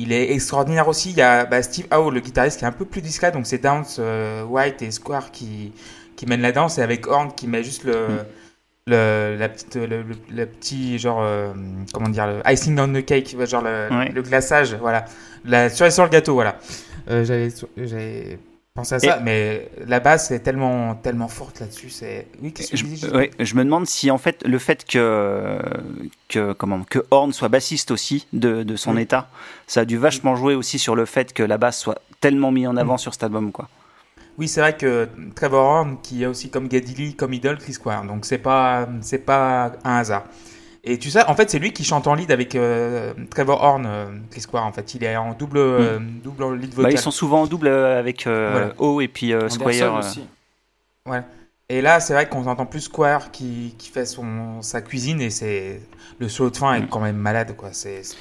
il 0.03 0.13
est 0.13 0.33
extraordinaire 0.33 0.89
aussi. 0.89 1.11
Il 1.11 1.17
y 1.17 1.23
a 1.23 1.45
bah, 1.45 1.63
Steve 1.63 1.87
Howe, 1.91 2.11
le 2.11 2.21
guitariste, 2.21 2.59
qui 2.59 2.65
est 2.65 2.69
un 2.69 2.73
peu 2.73 2.85
plus 2.85 3.03
discret. 3.03 3.33
Donc 3.33 3.47
c'est 3.47 3.59
Downs, 3.59 3.85
euh, 3.99 4.43
White 4.45 4.83
et 4.83 4.91
Square 4.91 5.31
qui, 5.31 5.73
qui 6.17 6.27
mènent 6.27 6.43
la 6.43 6.53
danse. 6.53 6.79
Et 6.79 6.83
avec 6.83 7.07
Horn 7.07 7.33
qui 7.35 7.47
met 7.49 7.63
juste 7.65 7.85
le. 7.85 8.07
Le, 8.87 9.37
la 9.39 9.49
petite, 9.49 9.77
le, 9.77 10.03
le- 10.03 10.17
le 10.35 10.47
petit 10.47 10.99
genre, 10.99 11.21
euh, 11.23 11.53
comment 11.93 12.09
dire, 12.09 12.27
le 12.27 12.41
icing 12.51 12.77
on 12.81 12.93
the 12.93 13.05
cake, 13.05 13.37
genre 13.47 13.63
le, 13.63 13.89
Ouais. 13.95 14.11
glaçage, 14.23 14.75
voilà, 14.75 15.05
la 15.45 15.69
cerise 15.69 15.95
sur 15.95 16.03
le 16.03 16.09
gâteau, 16.11 16.33
voilà. 16.35 16.57
Euh, 17.09 17.23
j'avais, 17.25 18.39
pensé 18.75 18.95
à 18.95 18.99
ça, 19.01 19.19
Et- 19.19 19.23
mais 19.23 19.71
la 19.87 20.01
basse 20.01 20.31
est 20.31 20.41
tellement, 20.41 20.95
tellement 20.95 21.29
forte 21.29 21.61
là-dessus, 21.61 21.91
c'est. 21.91 22.27
Oui, 22.43 22.53
que 22.53 22.63
Je, 22.73 23.55
me 23.55 23.65
demande 23.65 23.87
si 23.87 24.11
en 24.11 24.19
fait 24.19 24.43
le 24.47 24.59
fait 24.59 24.85
que 24.87 25.59
que 26.29 26.53
comment 26.53 26.83
que 26.85 27.01
Horn 27.11 27.33
soit 27.33 27.49
bassiste 27.49 27.91
aussi 27.91 28.27
de, 28.33 28.63
de 28.63 28.77
son 28.77 28.97
Oui. 28.97 29.03
état, 29.03 29.29
ça 29.67 29.81
a 29.81 29.85
dû 29.85 29.97
vachement 29.99 30.37
jouer 30.37 30.55
aussi 30.55 30.79
sur 30.79 30.95
le 30.97 31.05
fait 31.05 31.33
que 31.33 31.43
la 31.43 31.59
basse 31.59 31.81
soit 31.81 32.01
tellement 32.21 32.51
mise 32.53 32.69
en 32.69 32.75
Mm. 32.75 32.79
avant 32.79 32.99
sur 32.99 33.13
cet 33.13 33.25
album 33.25 33.53
quoi. 33.53 33.69
Oui, 34.39 34.49
c'est 34.49 34.61
vrai 34.61 34.75
que 34.77 35.07
Trevor 35.35 35.65
Horn, 35.67 35.97
qui 36.03 36.23
est 36.23 36.27
aussi 36.27 36.49
comme 36.51 36.71
Geddy 36.71 36.95
Lee, 36.95 37.15
comme 37.15 37.35
idole, 37.35 37.59
Chris 37.59 37.75
Squire, 37.75 38.05
donc 38.05 38.25
c'est 38.25 38.39
pas, 38.39 38.89
c'est 39.03 39.19
pas 39.19 39.73
un 39.85 39.97
hasard. 39.99 40.25
Et 40.83 40.99
tu 40.99 41.11
sais, 41.11 41.23
en 41.27 41.35
fait, 41.35 41.51
c'est 41.51 41.59
lui 41.59 41.73
qui 41.73 41.85
chante 41.85 42.07
en 42.07 42.15
lead 42.15 42.31
avec 42.31 42.55
euh, 42.55 43.13
Trevor 43.31 43.63
Horn, 43.63 43.85
euh, 43.87 44.07
Chris 44.31 44.41
Squire, 44.41 44.65
en 44.65 44.73
fait, 44.73 44.95
il 44.95 45.05
est 45.05 45.15
en 45.17 45.35
double, 45.35 45.59
euh, 45.59 45.99
double 46.25 46.55
lead 46.57 46.71
Bah, 46.71 46.77
vocal. 46.77 46.93
ils 46.93 46.99
sont 46.99 47.11
souvent 47.11 47.43
en 47.43 47.47
double 47.47 47.67
euh, 47.67 47.99
avec 47.99 48.27
euh, 48.27 48.49
Voilà. 48.53 48.75
O 48.79 49.01
et 49.03 49.09
puis 49.09 49.35
euh, 49.35 49.49
Squire. 49.51 49.95
euh, 49.95 49.99
aussi. 49.99 50.25
Et 51.69 51.83
là, 51.83 52.01
c'est 52.01 52.15
vrai 52.15 52.29
qu'on 52.29 52.47
entend 52.47 52.67
plus 52.67 52.81
Squire 52.81 53.31
qui, 53.31 53.75
qui 53.79 53.91
fait 53.91 54.05
son, 54.07 54.61
sa 54.63 54.81
cuisine 54.81 55.21
et 55.21 55.31
c'est 55.31 55.81
le 56.19 56.29
solo 56.29 56.51
de 56.51 56.57
fin 56.57 56.75
est 56.75 56.81
Mm. 56.81 56.89
quand 56.89 56.99
même 57.01 57.17
malade 57.17 57.55
quoi. 57.57 57.69
C'est 57.73 58.03
c'est- 58.03 58.17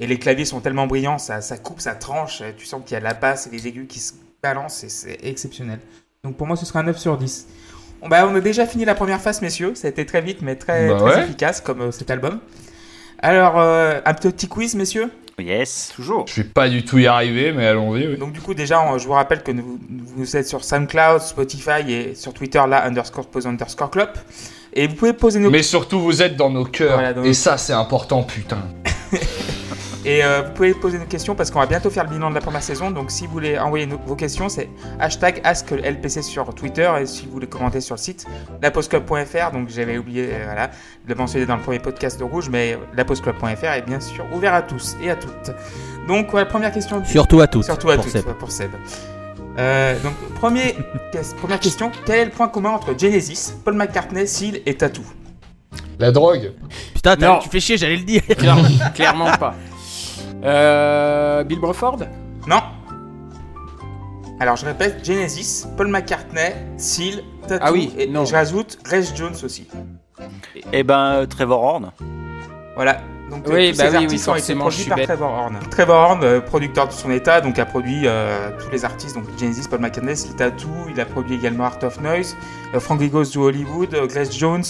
et 0.00 0.06
les 0.06 0.18
claviers 0.18 0.46
sont 0.46 0.60
tellement 0.60 0.86
brillants, 0.86 1.18
ça, 1.18 1.42
ça 1.42 1.58
coupe, 1.58 1.80
ça 1.80 1.94
tranche. 1.94 2.42
Tu 2.56 2.64
sens 2.64 2.80
qu'il 2.84 2.94
y 2.94 2.96
a 2.96 3.00
de 3.00 3.04
la 3.04 3.12
basse 3.14 3.48
et 3.48 3.50
les 3.50 3.66
aigus 3.68 3.86
qui 3.86 3.98
se 3.98 4.14
balancent 4.42 4.82
et 4.84 4.88
c'est 4.88 5.18
exceptionnel. 5.22 5.78
Donc 6.22 6.36
pour 6.38 6.46
moi, 6.46 6.56
ce 6.56 6.64
sera 6.64 6.78
un 6.80 6.84
9 6.84 6.96
sur 6.98 7.18
10. 7.18 7.46
Bah, 8.08 8.28
on 8.30 8.34
a 8.34 8.40
déjà 8.40 8.66
fini 8.66 8.84
la 8.84 8.94
première 8.94 9.20
phase, 9.20 9.40
messieurs. 9.42 9.74
Ça 9.74 9.86
a 9.88 9.90
été 9.90 10.04
très 10.06 10.20
vite, 10.20 10.38
mais 10.42 10.56
très, 10.56 10.88
Bah 10.88 10.96
très 11.00 11.14
ouais. 11.16 11.22
efficace 11.24 11.60
comme 11.60 11.80
euh, 11.82 11.90
cet 11.90 12.10
album. 12.10 12.38
Alors, 13.20 13.58
euh, 13.58 14.00
un 14.04 14.14
petit 14.14 14.48
quiz, 14.48 14.74
messieurs. 14.74 15.10
Yes, 15.38 15.90
toujours. 15.96 16.26
Je 16.28 16.42
vais 16.42 16.48
pas 16.48 16.68
du 16.68 16.84
tout 16.84 16.98
y 16.98 17.06
arriver, 17.08 17.52
mais 17.52 17.66
allons-y. 17.66 18.06
oui. 18.06 18.16
Donc 18.16 18.32
du 18.32 18.40
coup 18.40 18.54
déjà, 18.54 18.80
on- 18.82 18.98
je 18.98 19.06
vous 19.06 19.14
rappelle 19.14 19.42
que 19.42 19.50
nous- 19.50 19.80
vous 20.16 20.36
êtes 20.36 20.46
sur 20.46 20.62
SoundCloud, 20.62 21.20
Spotify 21.22 21.80
et 21.90 22.14
sur 22.14 22.32
Twitter 22.32 22.62
là 22.68 22.84
underscore 22.86 23.26
pose 23.26 23.44
underscore 23.46 23.90
clop. 23.90 24.10
Et 24.74 24.86
vous 24.86 24.94
pouvez 24.94 25.12
poser 25.12 25.40
nos 25.40 25.50
Mais 25.50 25.64
surtout, 25.64 26.00
vous 26.00 26.22
êtes 26.22 26.36
dans 26.36 26.50
nos 26.50 26.64
cœurs. 26.64 26.94
Voilà, 26.94 27.12
dans 27.14 27.24
et 27.24 27.28
nos- 27.28 27.32
ça, 27.32 27.56
c'est 27.58 27.72
important, 27.72 28.22
putain. 28.22 28.58
et 30.04 30.22
euh, 30.24 30.42
vous 30.42 30.52
pouvez 30.52 30.74
poser 30.74 30.98
nos 30.98 31.04
questions 31.06 31.34
parce 31.34 31.50
qu'on 31.50 31.60
va 31.60 31.66
bientôt 31.66 31.88
faire 31.90 32.04
le 32.04 32.10
bilan 32.10 32.28
de 32.30 32.34
la 32.34 32.40
première 32.40 32.62
saison. 32.62 32.90
Donc 32.90 33.10
si 33.10 33.26
vous 33.26 33.32
voulez 33.32 33.58
envoyer 33.58 33.86
nos- 33.86 33.98
vos 34.06 34.16
questions, 34.16 34.48
c'est 34.48 34.68
hashtag 35.00 35.40
AskLPC 35.44 36.22
sur 36.22 36.54
Twitter 36.54 36.90
et 37.00 37.06
si 37.06 37.26
vous 37.26 37.32
voulez 37.32 37.46
commenter 37.46 37.80
sur 37.80 37.94
le 37.94 38.00
site 38.00 38.26
laposclub.fr. 38.62 39.52
Donc 39.52 39.68
j'avais 39.70 39.96
oublié 39.98 40.28
euh, 40.32 40.44
voilà, 40.44 40.66
de 40.68 41.08
le 41.08 41.14
mentionner 41.14 41.46
dans 41.46 41.56
le 41.56 41.62
premier 41.62 41.78
podcast 41.78 42.18
de 42.18 42.24
Rouge, 42.24 42.48
mais 42.50 42.78
laposclub.fr 42.94 43.64
est 43.64 43.82
bien 43.86 44.00
sûr 44.00 44.24
ouvert 44.32 44.54
à 44.54 44.62
tous 44.62 44.96
et 45.02 45.10
à 45.10 45.16
toutes. 45.16 45.50
Donc 46.08 46.30
voilà, 46.30 46.46
première 46.46 46.72
question. 46.72 47.00
du- 47.00 47.10
Surtout 47.10 47.40
à 47.40 47.46
toutes. 47.46 47.64
Surtout 47.64 47.90
à 47.90 47.94
pour 47.96 48.04
toutes, 48.04 48.12
Seb. 48.12 48.26
ouais, 48.26 48.34
pour 48.34 48.50
Seb. 48.50 48.70
Euh, 49.58 49.96
donc, 50.02 50.14
premier, 50.40 50.74
première 51.40 51.60
question. 51.60 51.90
Quel 52.04 52.16
est 52.16 52.24
le 52.26 52.30
point 52.30 52.48
commun 52.48 52.70
entre 52.70 52.98
Genesis, 52.98 53.52
Paul 53.64 53.74
McCartney, 53.74 54.26
Seal 54.26 54.60
et 54.66 54.74
Tattoo? 54.74 55.02
La 55.98 56.10
drogue. 56.10 56.52
Putain, 56.94 57.16
tu 57.38 57.48
fais 57.48 57.60
chier, 57.60 57.76
j'allais 57.76 57.96
le 57.96 58.02
dire. 58.02 58.22
Clairement, 58.36 58.68
clairement 58.94 59.30
pas. 59.36 59.54
Euh, 60.44 61.42
Bill 61.44 61.58
Bruford 61.58 61.98
Non 62.46 62.60
Alors 64.40 64.56
je 64.56 64.66
répète, 64.66 65.04
Genesis, 65.04 65.66
Paul 65.76 65.88
McCartney, 65.88 66.52
Seal, 66.76 67.22
Tattoo 67.48 67.64
Ah 67.66 67.72
oui, 67.72 67.92
et, 67.98 68.06
non. 68.06 68.24
je 68.24 68.34
rajoute 68.34 68.78
Grace 68.84 69.14
Jones 69.14 69.34
aussi. 69.42 69.66
Eh 70.72 70.82
ben, 70.82 71.14
euh, 71.14 71.26
Trevor 71.26 71.62
Horn. 71.62 71.92
Voilà. 72.74 73.00
Donc 73.30 73.44
Oui, 73.48 73.68
euh, 73.68 73.72
tous 73.72 73.78
bah 73.78 73.84
ces 73.84 73.90
oui, 73.90 73.96
oui, 73.98 74.04
artistes 74.04 74.28
ont 74.28 74.34
été 74.34 74.54
forcément, 74.54 74.64
je 74.64 74.76
produits 74.76 74.80
suis 74.82 74.88
par 74.90 74.96
bête. 74.98 75.06
Trevor 75.06 75.30
Horn. 75.32 75.58
Trevor 75.70 75.96
Horn, 75.96 76.40
producteur 76.42 76.88
de 76.88 76.92
son 76.92 77.10
état, 77.10 77.40
donc 77.40 77.58
a 77.58 77.64
produit 77.64 78.02
euh, 78.04 78.50
tous 78.58 78.70
les 78.70 78.84
artistes, 78.84 79.14
donc 79.16 79.24
Genesis, 79.38 79.66
Paul 79.68 79.80
McCartney, 79.80 80.14
Seal 80.14 80.36
Tattoo, 80.36 80.68
il 80.90 81.00
a 81.00 81.06
produit 81.06 81.34
également 81.36 81.64
Art 81.64 81.78
of 81.82 82.00
Noise, 82.02 82.36
euh, 82.74 82.80
Frankie 82.80 83.08
Goes 83.08 83.30
to 83.32 83.42
Hollywood, 83.48 83.94
euh, 83.94 84.06
Grace 84.06 84.36
Jones. 84.36 84.62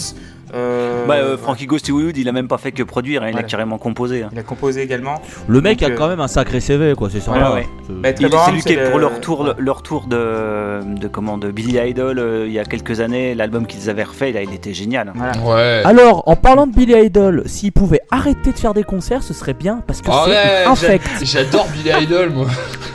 Euh, 0.53 1.05
bah, 1.07 1.15
euh, 1.15 1.37
Frankie 1.37 1.65
Ghost 1.65 1.89
Hollywood, 1.89 2.15
il 2.17 2.27
a 2.29 2.31
même 2.31 2.47
pas 2.47 2.57
fait 2.57 2.71
que 2.71 2.83
produire, 2.83 3.23
hein, 3.23 3.27
il 3.27 3.31
Voilà. 3.31 3.45
a 3.47 3.49
carrément 3.49 3.77
composé. 3.77 4.23
hein. 4.23 4.29
Il 4.31 4.39
a 4.39 4.43
composé 4.43 4.81
également. 4.81 5.21
Le 5.47 5.61
mec 5.61 5.79
Donc, 5.79 5.89
a 5.89 5.93
euh, 5.93 5.97
quand 5.97 6.07
même 6.07 6.19
un 6.19 6.27
sacré 6.27 6.59
CV, 6.59 6.93
quoi, 6.95 7.09
c'est 7.09 7.19
sympa. 7.19 7.51
ouais. 7.53 7.67
C'est- 7.87 7.93
Bah, 7.93 8.09
Il- 8.09 8.15
Trevor 8.15 8.31
C'est 8.31 8.35
Horn, 8.45 8.53
lui 8.55 8.61
qui 8.61 8.73
est 8.73 8.83
le- 8.83 8.89
pour 8.91 8.99
leur 8.99 9.19
tour, 9.21 9.53
leur 9.57 9.81
tour 9.81 10.05
de, 10.07 10.81
de 10.99 11.07
comment 11.07 11.37
de 11.37 11.51
Billy 11.51 11.77
Idol 11.89 12.19
euh, 12.19 12.45
il 12.47 12.53
y 12.53 12.59
a 12.59 12.63
quelques 12.65 12.99
années, 12.99 13.35
l'album 13.35 13.65
qu'ils 13.65 13.89
avaient 13.89 14.03
refait, 14.03 14.31
là, 14.31 14.41
il 14.43 14.53
était 14.53 14.73
génial. 14.73 15.11
Voilà. 15.15 15.33
Ouais. 15.43 15.81
Alors, 15.85 16.23
en 16.27 16.35
parlant 16.35 16.67
de 16.67 16.73
Billy 16.73 16.93
Idol, 17.05 17.43
s'il 17.45 17.71
pouvait 17.71 18.01
arrêter 18.11 18.51
de 18.51 18.57
faire 18.57 18.73
des 18.73 18.83
concerts, 18.83 19.23
ce 19.23 19.33
serait 19.33 19.53
bien 19.53 19.81
parce 19.87 20.01
que 20.01 20.09
Arrête, 20.09 20.35
c'est 20.35 20.65
infect. 20.67 21.09
J'adore 21.23 21.67
Billy 21.69 22.03
Idol, 22.03 22.29
moi. 22.31 22.47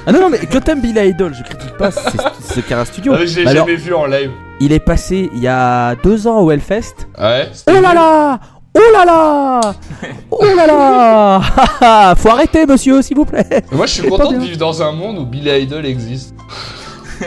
Ah 0.06 0.12
non, 0.12 0.20
non, 0.20 0.30
mais 0.30 0.38
que 0.38 0.58
t'aimes 0.58 0.80
Billy 0.80 1.08
Idol, 1.08 1.34
je 1.34 1.42
critique 1.42 1.76
pas, 1.76 1.90
c'est 1.90 2.18
c'est 2.40 2.66
Cara 2.66 2.84
Studio. 2.84 3.12
Ah, 3.14 3.18
mais 3.20 3.26
je 3.26 3.38
l'ai 3.38 3.44
Bah 3.44 3.50
alors, 3.50 3.66
jamais 3.66 3.76
vu 3.78 3.94
en 3.94 4.06
live. 4.06 4.30
Il 4.60 4.72
est 4.72 4.80
passé 4.80 5.30
il 5.34 5.40
y 5.40 5.48
a 5.48 5.94
deux 5.96 6.26
ans 6.26 6.38
au 6.40 6.50
Hellfest. 6.50 6.94
Ouais. 7.18 7.48
Oh 7.68 7.72
là 7.80 7.94
là 7.94 8.40
Oh 8.72 8.80
là 8.92 9.04
là 9.04 9.60
Oh 10.30 10.44
là 10.56 10.66
là 10.66 12.14
Faut 12.18 12.28
arrêter, 12.30 12.66
monsieur, 12.66 13.02
s'il 13.02 13.16
vous 13.16 13.24
plaît. 13.24 13.64
Moi, 13.72 13.86
je 13.86 13.94
suis 13.94 14.08
content 14.08 14.30
de 14.30 14.38
vivre 14.38 14.56
dans 14.58 14.80
un 14.82 14.92
monde 14.92 15.18
où 15.18 15.24
Billy 15.26 15.50
Idol 15.62 15.84
existe. 15.84 16.34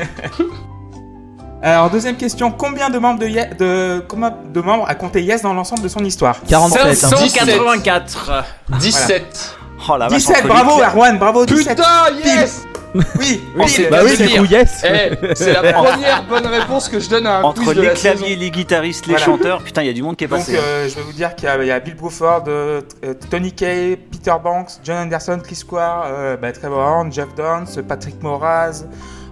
Alors 1.62 1.90
deuxième 1.90 2.18
question, 2.18 2.52
combien 2.52 2.90
de 2.90 2.98
membres 3.00 3.20
de, 3.20 3.28
Ye- 3.28 3.56
de, 3.58 4.04
combien 4.08 4.34
de 4.54 4.62
membres 4.62 4.86
a 4.88 4.96
compté 4.96 5.24
Yes 5.24 5.42
dans 5.44 5.54
l'ensemble 5.54 5.82
de 5.82 5.88
son 5.88 6.04
histoire? 6.04 6.38
47. 6.48 6.82
hein. 6.86 7.08
584. 7.10 8.44
17. 8.80 9.56
Oh 9.90 9.98
la 9.98 10.08
vache, 10.10 10.18
17, 10.20 10.38
entre 10.38 10.48
bravo 10.48 10.82
Erwan, 10.82 11.18
bravo 11.20 11.46
17. 11.46 11.78
Putain, 11.78 11.90
yes 12.26 12.64
Oui, 12.94 13.42
oui, 13.56 13.68
c'est- 13.68 13.90
Bah 13.90 14.00
oui, 14.04 14.48
yes. 14.50 14.84
Eh, 14.86 15.34
c'est 15.36 15.54
la 15.54 15.74
première 15.74 16.24
bonne 16.28 16.46
réponse 16.46 16.90
que 16.90 17.00
je 17.00 17.10
donne 17.10 17.26
à 17.26 17.40
un 17.40 17.44
Entre 17.44 17.62
quiz 17.64 17.76
de 17.76 17.82
les 17.82 17.88
la 17.88 17.94
claviers, 17.94 18.28
saison. 18.30 18.40
les 18.40 18.52
guitaristes, 18.52 19.06
les 19.08 19.14
Voilà. 19.14 19.26
chanteurs, 19.26 19.64
putain, 19.64 19.82
il 19.82 19.88
y 19.88 19.90
a 19.90 19.94
du 19.94 20.04
monde 20.04 20.16
qui 20.16 20.26
est 20.26 20.28
passé. 20.28 20.56
hein. 20.56 20.62
euh, 20.64 20.88
je 20.90 20.96
vais 20.96 21.02
vous 21.02 21.12
dire 21.14 21.34
qu'il 21.36 21.46
y, 21.46 21.48
a- 21.52 21.62
il 21.64 21.68
y 21.68 21.72
a 21.72 21.80
Bill 21.80 21.96
Bruford, 21.96 22.44
euh, 22.48 22.82
euh, 23.04 23.14
Tony 23.32 23.52
Kay, 23.52 23.98
Peter 24.12 24.34
Banks, 24.44 24.72
John 24.84 24.98
Anderson, 24.98 25.40
Chris 25.44 25.56
Squire, 25.56 26.04
euh, 26.06 26.38
bah, 26.38 26.52
Trevor 26.52 26.80
Horn, 26.80 27.12
Jeff 27.12 27.34
Downs, 27.36 27.82
Patrick 27.88 28.22
Moraz, 28.22 28.84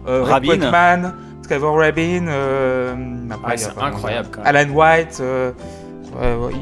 euh, 0.08 0.24
Rick 0.24 0.32
Rabin. 0.32 0.47
Wakeman, 0.50 1.13
Trevor 1.47 1.78
Rabin, 1.78 2.28
euh, 2.28 2.93
Ouais, 3.47 3.58
c'est 3.58 3.69
incroyable, 3.80 4.30
quand 4.32 4.43
même. 4.43 4.56
Alan 4.56 4.69
White, 4.71 5.17
euh, 5.21 5.52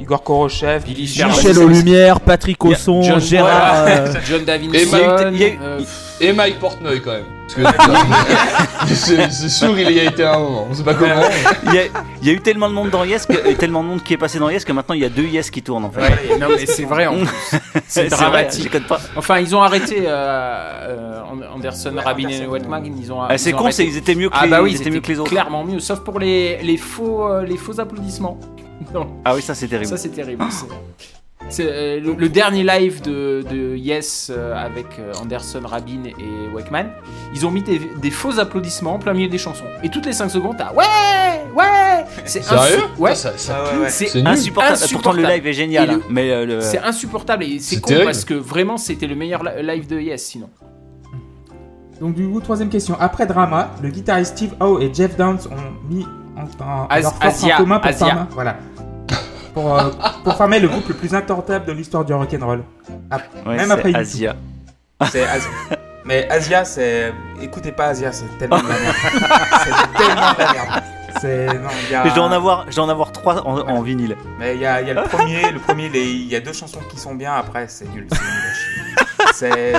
Igor 0.02 0.22
Korochev. 0.24 0.84
Michel 0.88 1.58
aux 1.60 1.68
Lumières, 1.68 2.20
Patrick 2.20 2.64
Osson, 2.66 3.02
John- 3.02 3.20
Gérard. 3.22 3.86
John. 4.26 4.42
Mike- 4.46 4.70
il 5.34 5.40
y 5.40 5.44
a 5.44 5.48
eu- 5.48 5.60
euh, 5.62 5.80
Et 6.22 6.34
Mike 6.34 6.60
Portnoy 6.60 7.02
quand 7.02 7.12
même. 7.12 7.26
Parce 7.56 9.10
que 9.10 9.30
c'est 9.32 9.50
sûr, 9.50 9.78
il 9.80 9.92
y 9.92 10.00
a 10.00 10.04
été 10.04 10.24
un 10.24 10.38
moment. 10.38 10.68
On 10.70 10.74
sait 10.74 10.84
pas 10.84 10.94
comment. 10.94 11.22
Il 11.66 11.74
y, 11.74 11.80
a, 11.80 11.84
il 12.22 12.28
y 12.28 12.30
a 12.30 12.34
eu 12.34 12.42
tellement 12.42 12.70
de 12.70 12.76
monde 12.76 12.90
dans 12.92 13.04
Yes, 13.04 13.26
que, 13.26 13.48
et 13.48 13.56
tellement 13.56 13.82
de 13.84 13.88
monde 13.90 14.04
qui 14.04 14.14
est 14.14 14.18
passé 14.18 14.38
dans 14.38 14.50
Yes 14.50 14.64
que 14.66 14.72
maintenant 14.72 14.94
il 14.94 15.02
y 15.02 15.06
a 15.06 15.10
deux 15.10 15.24
Yes 15.24 15.50
qui 15.50 15.62
tournent 15.64 15.86
en 15.86 15.90
fait. 15.92 16.02
ouais, 16.02 16.38
non 16.40 16.48
mais 16.50 16.66
c'est 16.66 16.84
vrai 16.84 17.08
en 17.08 17.18
plus. 17.18 17.28
C'est 17.88 18.08
vrai, 18.08 18.18
dramatique. 18.18 18.88
pas. 18.88 19.00
Enfin, 19.16 19.40
ils 19.40 19.56
ont 19.56 19.64
arrêté 19.64 20.04
euh, 20.06 20.12
euh, 20.12 21.22
Anderson, 21.56 21.94
Ouais, 21.96 22.04
Rabin 22.04 22.30
et. 22.30 22.46
Wetmag. 22.46 22.92
Ils 23.02 23.12
ont. 23.12 23.22
Ah, 23.24 23.36
c'est 23.40 23.52
con, 23.52 23.72
c'est 23.72 23.86
ils 23.86 23.98
étaient 23.98 24.14
mieux 24.14 24.30
que 24.30 24.36
Ah 24.38 24.46
les, 24.46 24.52
bah 24.52 24.62
oui, 24.62 24.72
ils 24.72 24.76
ils 24.76 24.82
étaient 24.82 24.92
mieux 24.92 25.00
que 25.02 25.08
les 25.08 25.20
autres. 25.20 25.32
clairement 25.32 25.64
mieux, 25.64 25.80
sauf 25.80 26.02
pour 26.02 26.20
les, 26.20 26.58
les 26.62 26.78
faux 26.78 27.28
euh, 27.28 27.44
les 27.46 27.58
faux 27.58 27.80
applaudissements. 27.80 28.40
Non, 28.94 29.08
Ah 29.26 29.36
oui, 29.36 29.42
ça 29.42 29.56
c'est 29.56 29.68
terrible. 29.68 29.90
ça 29.90 29.98
c'est 29.98 30.10
terrible. 30.10 30.44
C'est- 31.50 31.66
euh, 31.68 32.00
le, 32.00 32.14
le 32.14 32.30
dernier 32.30 32.64
live 32.64 33.02
de, 33.02 33.44
de 33.50 33.76
Yes 33.76 34.32
euh, 34.34 34.56
avec 34.56 34.86
euh, 35.00 35.12
Anderson, 35.22 35.62
Rabin 35.66 36.04
et 36.06 36.54
Wakeman. 36.54 36.92
Ils 37.34 37.46
ont 37.46 37.52
mis 37.52 37.64
des, 37.64 37.82
des 38.02 38.12
faux 38.12 38.40
applaudissements 38.40 38.94
en 38.96 39.00
plein 39.00 39.14
milieu 39.14 39.30
des 39.30 39.38
chansons. 39.38 39.66
Et 39.84 39.90
toutes 39.90 40.06
les 40.06 40.14
5 40.14 40.30
secondes, 40.30 40.58
t'as 40.58 40.72
ouais, 40.74 40.86
ouais. 41.56 42.06
C'est 42.26 42.44
Sérieux 42.44 42.78
insu- 42.96 43.00
Ouais. 43.02 43.16
Ça, 43.16 43.34
ça- 43.38 43.58
Ah 43.66 43.74
ouais, 43.76 43.82
ouais. 43.84 43.90
C'est. 43.90 44.26
Insupportable. 44.26 44.78
Pourtant 44.92 45.12
le 45.14 45.20
Insupportable. 45.24 45.28
live 45.34 45.48
est 45.48 45.54
génial, 45.54 45.88
le- 45.90 45.96
hein, 45.96 46.02
mais 46.10 46.32
euh, 46.32 46.46
le- 46.46 46.62
C'est 46.62 46.80
insupportable 46.80 47.44
et 47.44 47.60
c'est 47.60 47.76
C'est 47.76 47.82
con 47.82 47.88
terrible. 47.90 48.06
parce 48.06 48.26
que 48.26 48.34
vraiment 48.36 48.78
c'était 48.78 49.08
le 49.08 49.16
meilleur 49.16 49.44
li- 49.44 49.64
live 49.66 49.88
de 49.88 50.00
Yes 50.00 50.24
sinon. 50.24 50.50
Donc 52.00 52.14
du 52.16 52.28
coup, 52.30 52.40
troisième 52.40 52.70
question. 52.70 52.96
Après 53.00 53.26
Drama, 53.26 53.72
le 53.84 53.90
guitariste 53.90 54.38
Steve 54.38 54.54
Howe 54.60 54.80
et 54.82 54.94
Jeff 54.94 55.18
Downs 55.18 55.40
ont 55.52 55.92
mis 55.94 56.06
en, 56.38 56.64
en, 56.64 56.88
As- 56.90 57.02
leur 57.02 57.14
force 57.16 57.44
Asia, 57.44 57.56
en 57.56 57.58
commun 57.58 57.80
pour 57.80 57.90
Asia. 57.90 58.06
former, 58.08 58.22
voilà, 58.32 58.56
pour, 59.54 59.78
euh, 59.78 59.90
pour 60.24 60.36
former 60.36 60.60
le 60.60 60.68
groupe 60.68 60.88
le 60.88 60.94
plus 60.94 61.14
intortable 61.14 61.66
de 61.66 61.72
l'histoire 61.72 62.06
du 62.06 62.14
rock'n'roll. 62.14 62.64
ouais, 63.46 63.56
même 63.56 63.72
après. 63.72 63.94
Asia. 63.96 64.36
C'est 65.12 65.24
Asia. 65.24 65.50
Mais 66.06 66.28
Asia, 66.30 66.66
c'est... 66.66 67.14
Écoutez 67.42 67.72
pas 67.72 67.88
Asia, 67.88 68.12
c'est 68.12 68.26
tellement 68.38 68.58
de 68.58 68.68
la 68.68 68.80
merde. 68.80 68.96
c'est 69.64 69.98
tellement 69.98 70.34
de 70.34 70.40
la 70.40 70.54
merde. 70.54 70.84
C'est... 71.22 71.46
Non, 71.48 71.70
il 71.86 71.92
y 71.92 71.96
a... 71.96 72.08
Je 72.08 72.16
dois 72.16 72.24
en 72.24 72.32
avoir, 72.32 72.66
je 72.70 72.76
dois 72.76 72.86
en 72.86 72.90
avoir 72.90 73.12
trois 73.12 73.46
en, 73.46 73.60
en 73.60 73.82
vinyle. 73.82 74.16
Mais 74.40 74.56
il 74.56 74.62
y 74.62 74.66
a, 74.66 74.82
y 74.82 74.90
a 74.90 74.94
le 74.94 75.04
premier, 75.04 75.52
le 75.52 75.60
premier, 75.60 75.90
il 75.94 76.28
y 76.28 76.36
a 76.36 76.40
deux 76.40 76.54
chansons 76.54 76.80
qui 76.90 76.98
sont 76.98 77.16
bien, 77.16 77.34
après 77.34 77.68
c'est 77.68 77.88
nul. 77.94 78.08
c'est 79.34 79.74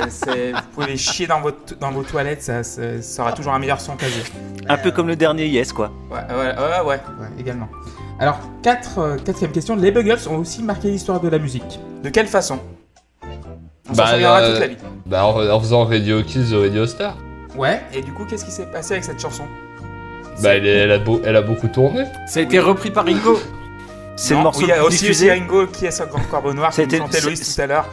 vous 0.51 0.61
pouvez 0.73 0.87
les 0.87 0.97
chier 0.97 1.27
dans, 1.27 1.41
votre, 1.41 1.77
dans 1.79 1.91
vos 1.91 2.03
toilettes, 2.03 2.43
ça, 2.43 2.63
ça, 2.63 3.21
aura 3.21 3.33
toujours 3.33 3.53
un 3.53 3.59
meilleur 3.59 3.81
son 3.81 3.95
qu'Asia. 3.95 4.23
Un 4.69 4.77
peu 4.77 4.91
comme 4.91 5.07
le 5.07 5.15
dernier 5.15 5.47
Yes 5.47 5.73
quoi. 5.73 5.91
Ouais, 6.09 6.19
ouais, 6.29 6.35
ouais, 6.35 6.79
ouais, 6.79 6.85
ouais, 6.85 6.99
également. 7.39 7.67
Alors, 8.21 8.39
quatre, 8.61 8.99
euh, 8.99 9.17
quatrième 9.17 9.51
question. 9.51 9.75
Les 9.75 9.91
Buggles 9.91 10.19
ont 10.29 10.37
aussi 10.37 10.61
marqué 10.63 10.89
l'histoire 10.89 11.19
de 11.19 11.27
la 11.27 11.39
musique. 11.39 11.79
De 12.03 12.09
quelle 12.09 12.27
façon? 12.27 12.59
On 13.89 13.93
s'en 13.93 14.03
Bah, 14.03 14.11
souviendra 14.11 14.39
euh, 14.41 14.51
toute 14.51 14.59
la 14.61 14.67
vie. 14.67 14.77
Bah, 15.07 15.25
en, 15.25 15.49
en 15.49 15.59
faisant 15.59 15.85
Radio 15.85 16.21
Kids 16.21 16.51
de 16.51 16.57
Radio 16.57 16.85
Star. 16.85 17.17
Ouais, 17.57 17.81
et 17.93 18.01
du 18.01 18.13
coup, 18.13 18.25
qu'est-ce 18.25 18.45
qui 18.45 18.51
s'est 18.51 18.67
passé 18.71 18.93
avec 18.93 19.03
cette 19.03 19.19
chanson? 19.19 19.43
Bah, 20.41 20.55
elle, 20.55 20.65
est- 20.65 20.69
elle 20.77 20.91
a 20.91 20.99
beau- 20.99 21.19
elle 21.25 21.35
a 21.35 21.41
beaucoup 21.41 21.67
tourné. 21.67 22.05
Ça 22.27 22.39
a 22.39 22.43
été 22.43 22.59
repris 22.59 22.91
par 22.91 23.05
Ringo. 23.05 23.39
C'est 24.15 24.35
le 24.35 24.41
morceau 24.41 24.59
oui, 24.61 24.65
il 24.67 24.69
y 24.69 24.71
a 24.71 24.75
le 24.77 24.81
plus 24.83 24.87
aussi, 24.89 24.95
aussi 24.97 25.05
diffusé. 25.05 25.31
Ringo 25.31 25.67
qui 25.67 25.85
est 25.87 25.91
sur 25.91 26.05
Grand 26.07 26.21
Corbeau 26.29 26.53
Noir, 26.53 26.71
Loïs 26.77 27.55
tout 27.55 27.61
à 27.61 27.65
l'heure. 27.65 27.89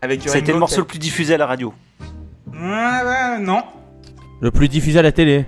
Avec 0.00 0.22
Ça 0.28 0.34
a 0.36 0.38
été 0.38 0.46
Ringo 0.46 0.52
le 0.54 0.58
morceau 0.60 0.80
le 0.80 0.86
plus 0.86 0.98
diffusé 0.98 1.34
à 1.34 1.38
la 1.38 1.46
radio. 1.46 1.74
Ouais, 2.52 2.58
ouais, 2.58 3.38
non. 3.40 3.62
Le 4.40 4.50
plus 4.50 4.68
diffusé 4.68 4.98
à 4.98 5.02
la 5.02 5.12
télé. 5.12 5.44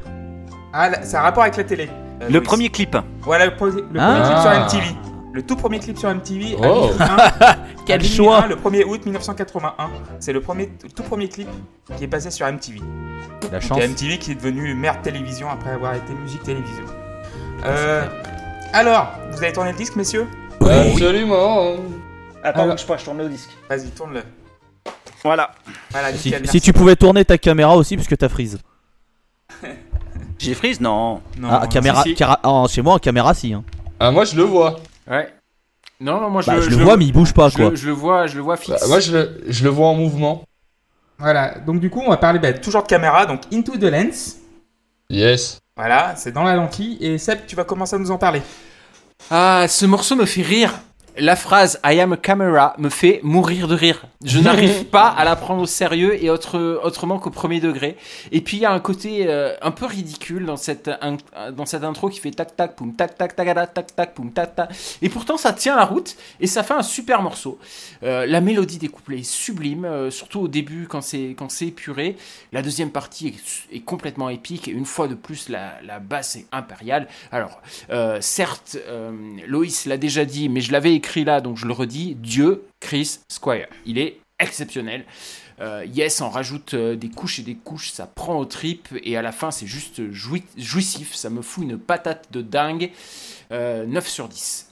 Ah, 0.72 0.90
là, 0.90 1.02
ça 1.02 1.20
a 1.20 1.22
rapport 1.22 1.42
avec 1.42 1.56
la 1.56 1.64
télé. 1.64 1.88
Euh, 2.22 2.28
Le 2.28 2.40
premier 2.42 2.68
clip. 2.70 2.96
Voilà, 3.22 3.46
le, 3.46 3.54
pro- 3.56 3.66
le 3.66 3.82
premier 3.82 3.98
Ah. 4.00 4.22
clip 4.24 4.38
sur 4.72 4.80
MTV. 4.80 4.96
Le 5.32 5.42
tout 5.42 5.56
premier 5.56 5.78
clip 5.80 5.98
sur 5.98 6.08
MTV. 6.14 6.54
à 6.62 6.68
Oh. 6.70 6.90
à 7.00 7.56
Quel 7.86 8.04
choix. 8.04 8.46
Le 8.46 8.54
1er 8.56 8.84
août 8.84 9.04
1981. 9.04 9.90
C'est 10.20 10.32
le 10.32 10.40
premier, 10.40 10.70
le 10.82 10.88
tout 10.90 11.02
premier 11.02 11.28
clip 11.28 11.48
qui 11.96 12.04
est 12.04 12.08
passé 12.08 12.30
sur 12.30 12.46
MTV. 12.46 12.80
La 13.50 13.58
Donc, 13.58 13.62
chance. 13.62 13.78
il 13.78 13.80
y 13.80 13.84
a 13.84 13.88
MTV 13.88 14.18
qui 14.18 14.30
est 14.32 14.34
devenu 14.36 14.74
merde 14.74 15.02
télévision 15.02 15.50
après 15.50 15.70
avoir 15.70 15.94
été 15.94 16.12
musique 16.12 16.42
télévision. 16.44 16.84
Euh, 17.64 18.06
alors, 18.72 19.12
vous 19.32 19.38
avez 19.42 19.52
tourné 19.52 19.72
le 19.72 19.76
disque, 19.76 19.96
messieurs? 19.96 20.26
Absolument. 20.60 21.74
Attends, 22.42 22.62
Alors- 22.62 22.76
je 22.76 22.86
pas, 22.86 22.96
je 22.96 23.04
tourne 23.04 23.18
le 23.18 23.28
disque. 23.28 23.50
Vas-y, 23.68 23.88
tourne-le. 23.90 24.22
Voilà. 25.24 25.50
Voilà, 25.90 26.08
Si, 26.12 26.26
nickel, 26.28 26.40
si 26.40 26.42
merci. 26.44 26.60
tu 26.60 26.72
pouvais 26.72 26.94
tourner 26.96 27.24
ta 27.24 27.38
caméra 27.38 27.74
aussi, 27.76 27.96
puisque 27.96 28.16
t'as 28.16 28.28
freeze. 28.28 28.58
J'ai 30.38 30.54
freeze 30.54 30.80
Non. 30.80 31.20
Non, 31.38 31.48
ah, 31.50 31.66
caméra, 31.66 32.02
si, 32.02 32.10
si. 32.10 32.14
cara- 32.14 32.40
ah, 32.42 32.64
chez 32.68 32.82
moi 32.82 32.94
en 32.94 32.98
caméra 32.98 33.32
si. 33.34 33.52
Hein. 33.54 33.64
Ah, 34.00 34.10
moi, 34.10 34.24
je 34.24 34.36
le 34.36 34.42
vois. 34.42 34.76
Ouais. 35.08 35.32
Non, 36.00 36.20
non, 36.20 36.28
moi 36.30 36.42
je, 36.42 36.46
Bah, 36.48 36.60
je, 36.60 36.68
le 36.70 36.76
vois, 36.84 36.96
mais 36.96 37.06
il 37.06 37.12
bouge 37.12 37.32
pas 37.32 37.48
je, 37.48 37.56
quoi. 37.56 37.70
le- 37.70 37.76
je 37.76 37.86
le 37.86 37.92
vois, 37.92 38.26
je 38.26 38.36
le 38.36 38.42
vois 38.42 38.56
Bah, 38.56 38.60
fixe. 38.60 38.88
moi, 38.88 39.00
je 39.00 39.12
le, 39.16 39.40
je 39.48 39.64
le 39.64 39.70
vois 39.70 39.86
en 39.88 39.94
mouvement. 39.94 40.42
Voilà, 41.18 41.58
donc 41.60 41.80
du 41.80 41.88
coup, 41.90 42.02
on 42.04 42.10
va 42.10 42.16
parler 42.16 42.38
bah, 42.40 42.52
toujours 42.52 42.82
de 42.82 42.88
caméra, 42.88 43.24
donc 43.26 43.42
Into 43.52 43.76
the 43.78 43.84
Lens. 43.84 44.36
Yes. 45.08 45.58
Voilà, 45.76 46.14
c'est 46.16 46.32
dans 46.32 46.42
la 46.42 46.56
lentille. 46.56 46.98
Et 47.00 47.18
Seb, 47.18 47.46
tu 47.46 47.54
vas 47.56 47.64
commencer 47.64 47.94
à 47.96 47.98
nous 47.98 48.10
en 48.10 48.18
parler. 48.18 48.42
Ah, 49.30 49.66
ce 49.68 49.86
morceau 49.86 50.16
me 50.16 50.24
fait 50.26 50.42
rire. 50.42 50.72
La 51.16 51.36
phrase 51.36 51.78
I 51.84 52.00
am 52.00 52.14
a 52.14 52.16
camera 52.16 52.74
me 52.76 52.88
fait 52.88 53.20
mourir 53.22 53.68
de 53.68 53.76
rire. 53.76 54.04
Je 54.24 54.38
n'arrive 54.40 54.86
pas 54.86 55.06
à 55.06 55.24
la 55.24 55.36
prendre 55.36 55.62
au 55.62 55.66
sérieux 55.66 56.20
et 56.20 56.28
autre, 56.28 56.80
autrement 56.82 57.20
qu'au 57.20 57.30
premier 57.30 57.60
degré. 57.60 57.96
Et 58.32 58.40
puis 58.40 58.56
il 58.56 58.60
y 58.60 58.66
a 58.66 58.72
un 58.72 58.80
côté 58.80 59.28
euh, 59.28 59.54
un 59.62 59.70
peu 59.70 59.86
ridicule 59.86 60.44
dans 60.44 60.56
cette, 60.56 60.90
dans 61.52 61.66
cette 61.66 61.84
intro 61.84 62.08
qui 62.08 62.18
fait 62.18 62.32
tac 62.32 62.56
tac 62.56 62.74
poum 62.74 62.96
tac 62.96 63.16
tac 63.16 63.36
tagada 63.36 63.68
tac 63.68 63.94
tac 63.94 64.14
poum 64.14 64.32
tac 64.32 64.56
tac. 64.56 64.70
Et 65.02 65.08
pourtant 65.08 65.36
ça 65.36 65.52
tient 65.52 65.76
la 65.76 65.84
route 65.84 66.16
et 66.40 66.48
ça 66.48 66.64
fait 66.64 66.74
un 66.74 66.82
super 66.82 67.22
morceau. 67.22 67.60
Euh, 68.02 68.26
la 68.26 68.40
mélodie 68.40 68.78
des 68.78 68.88
couplets 68.88 69.20
est 69.20 69.22
sublime, 69.22 69.84
euh, 69.84 70.10
surtout 70.10 70.40
au 70.40 70.48
début 70.48 70.88
quand 70.88 71.00
c'est 71.00 71.36
quand 71.38 71.48
c'est 71.48 71.68
épuré. 71.68 72.16
La 72.50 72.60
deuxième 72.60 72.90
partie 72.90 73.28
est, 73.28 73.76
est 73.76 73.84
complètement 73.84 74.30
épique 74.30 74.66
et 74.66 74.72
une 74.72 74.86
fois 74.86 75.06
de 75.06 75.14
plus 75.14 75.48
la, 75.48 75.74
la 75.86 76.00
basse 76.00 76.34
est 76.34 76.46
impériale. 76.50 77.06
Alors 77.30 77.60
certes, 78.20 78.78
Loïs 79.46 79.86
l'a 79.86 79.96
déjà 79.96 80.24
dit, 80.24 80.48
mais 80.48 80.60
je 80.60 80.72
l'avais 80.72 80.94
écrit 81.04 81.24
là, 81.24 81.40
donc 81.42 81.58
je 81.58 81.66
le 81.66 81.72
redis. 81.74 82.16
Dieu, 82.18 82.64
Chris 82.80 83.18
Squire. 83.28 83.66
Il 83.84 83.98
est 83.98 84.16
exceptionnel. 84.38 85.04
Euh, 85.60 85.84
yes, 85.94 86.20
on 86.22 86.30
rajoute 86.30 86.74
euh, 86.74 86.96
des 86.96 87.08
couches 87.10 87.38
et 87.38 87.42
des 87.42 87.54
couches, 87.54 87.92
ça 87.92 88.06
prend 88.06 88.36
au 88.38 88.44
trip 88.44 88.88
et 89.04 89.16
à 89.16 89.22
la 89.22 89.30
fin 89.30 89.52
c'est 89.52 89.68
juste 89.68 90.00
joui- 90.10 90.42
jouissif, 90.56 91.14
ça 91.14 91.30
me 91.30 91.42
fout 91.42 91.62
une 91.62 91.78
patate 91.78 92.24
de 92.32 92.42
dingue. 92.42 92.90
Euh, 93.52 93.84
9 93.86 94.08
sur 94.08 94.26
10. 94.28 94.66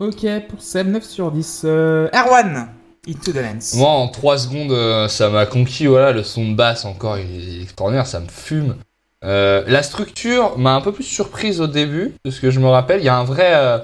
Ok, 0.00 0.26
pour 0.48 0.60
Seb, 0.60 0.88
9 0.88 1.04
sur 1.04 1.30
10. 1.30 1.62
Euh, 1.64 2.08
Erwan, 2.12 2.68
Into 3.08 3.32
the 3.32 3.36
Lens. 3.36 3.74
Moi, 3.74 3.88
en 3.88 4.08
3 4.08 4.36
secondes, 4.38 4.72
euh, 4.72 5.08
ça 5.08 5.30
m'a 5.30 5.46
conquis. 5.46 5.86
Voilà, 5.86 6.12
le 6.12 6.24
son 6.24 6.50
de 6.50 6.54
basse, 6.54 6.84
encore, 6.84 7.16
il 7.18 7.58
est 7.60 7.62
extraordinaire, 7.62 8.06
ça 8.06 8.20
me 8.20 8.28
fume. 8.28 8.76
Euh, 9.24 9.62
la 9.68 9.82
structure 9.84 10.58
m'a 10.58 10.74
un 10.74 10.80
peu 10.80 10.92
plus 10.92 11.04
surprise 11.04 11.60
au 11.60 11.68
début, 11.68 12.12
de 12.24 12.30
ce 12.30 12.40
que 12.40 12.50
je 12.50 12.58
me 12.60 12.66
rappelle. 12.66 13.00
Il 13.00 13.04
y 13.04 13.08
a 13.08 13.16
un 13.16 13.24
vrai 13.24 13.52
euh, 13.54 13.78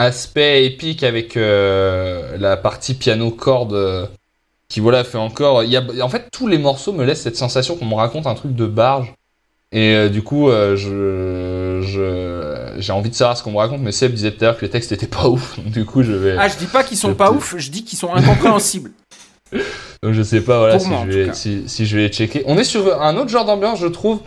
aspect 0.00 0.64
épique 0.64 1.02
avec 1.02 1.36
euh, 1.36 2.36
la 2.38 2.56
partie 2.56 2.94
piano-corde 2.94 3.74
euh, 3.74 4.06
qui, 4.68 4.80
voilà, 4.80 5.04
fait 5.04 5.18
encore. 5.18 5.62
Il 5.62 5.70
y 5.70 5.76
a... 5.76 5.84
En 6.02 6.08
fait, 6.08 6.28
tous 6.32 6.48
les 6.48 6.58
morceaux 6.58 6.92
me 6.92 7.04
laissent 7.04 7.22
cette 7.22 7.36
sensation 7.36 7.76
qu'on 7.76 7.84
me 7.84 7.94
raconte 7.94 8.26
un 8.26 8.34
truc 8.34 8.54
de 8.54 8.66
barge. 8.66 9.12
Et 9.72 9.94
euh, 9.94 10.08
du 10.08 10.22
coup, 10.22 10.50
je, 10.50 11.80
je, 11.82 12.74
j'ai 12.78 12.92
envie 12.92 13.10
de 13.10 13.14
savoir 13.14 13.36
ce 13.36 13.42
qu'on 13.44 13.52
me 13.52 13.58
raconte, 13.58 13.80
mais 13.82 13.92
Seb 13.92 14.12
disait 14.12 14.32
tout 14.32 14.42
à 14.44 14.48
l'heure 14.48 14.56
que 14.56 14.64
les 14.64 14.70
textes 14.70 14.90
étaient 14.90 15.06
pas 15.06 15.28
ouf, 15.28 15.56
donc 15.56 15.70
du 15.70 15.84
coup, 15.84 16.02
je 16.02 16.12
vais. 16.12 16.34
Ah, 16.36 16.48
je 16.48 16.56
dis 16.56 16.66
pas 16.66 16.82
qu'ils 16.82 16.96
sont 16.96 17.14
pas 17.14 17.30
ouf, 17.30 17.54
je 17.56 17.70
dis 17.70 17.84
qu'ils 17.84 17.98
sont 17.98 18.12
incompréhensibles. 18.12 18.90
Donc 20.02 20.12
je 20.12 20.22
sais 20.22 20.40
pas 20.42 20.58
voilà 20.58 20.78
si, 20.78 20.88
moi, 20.88 21.02
je 21.06 21.18
vais, 21.18 21.34
si, 21.34 21.64
si 21.66 21.84
je 21.84 21.96
vais 21.96 22.02
les 22.04 22.08
checker. 22.08 22.44
On 22.46 22.56
est 22.56 22.64
sur 22.64 23.02
un 23.02 23.16
autre 23.16 23.28
genre 23.28 23.44
d'ambiance, 23.44 23.80
je 23.80 23.88
trouve. 23.88 24.20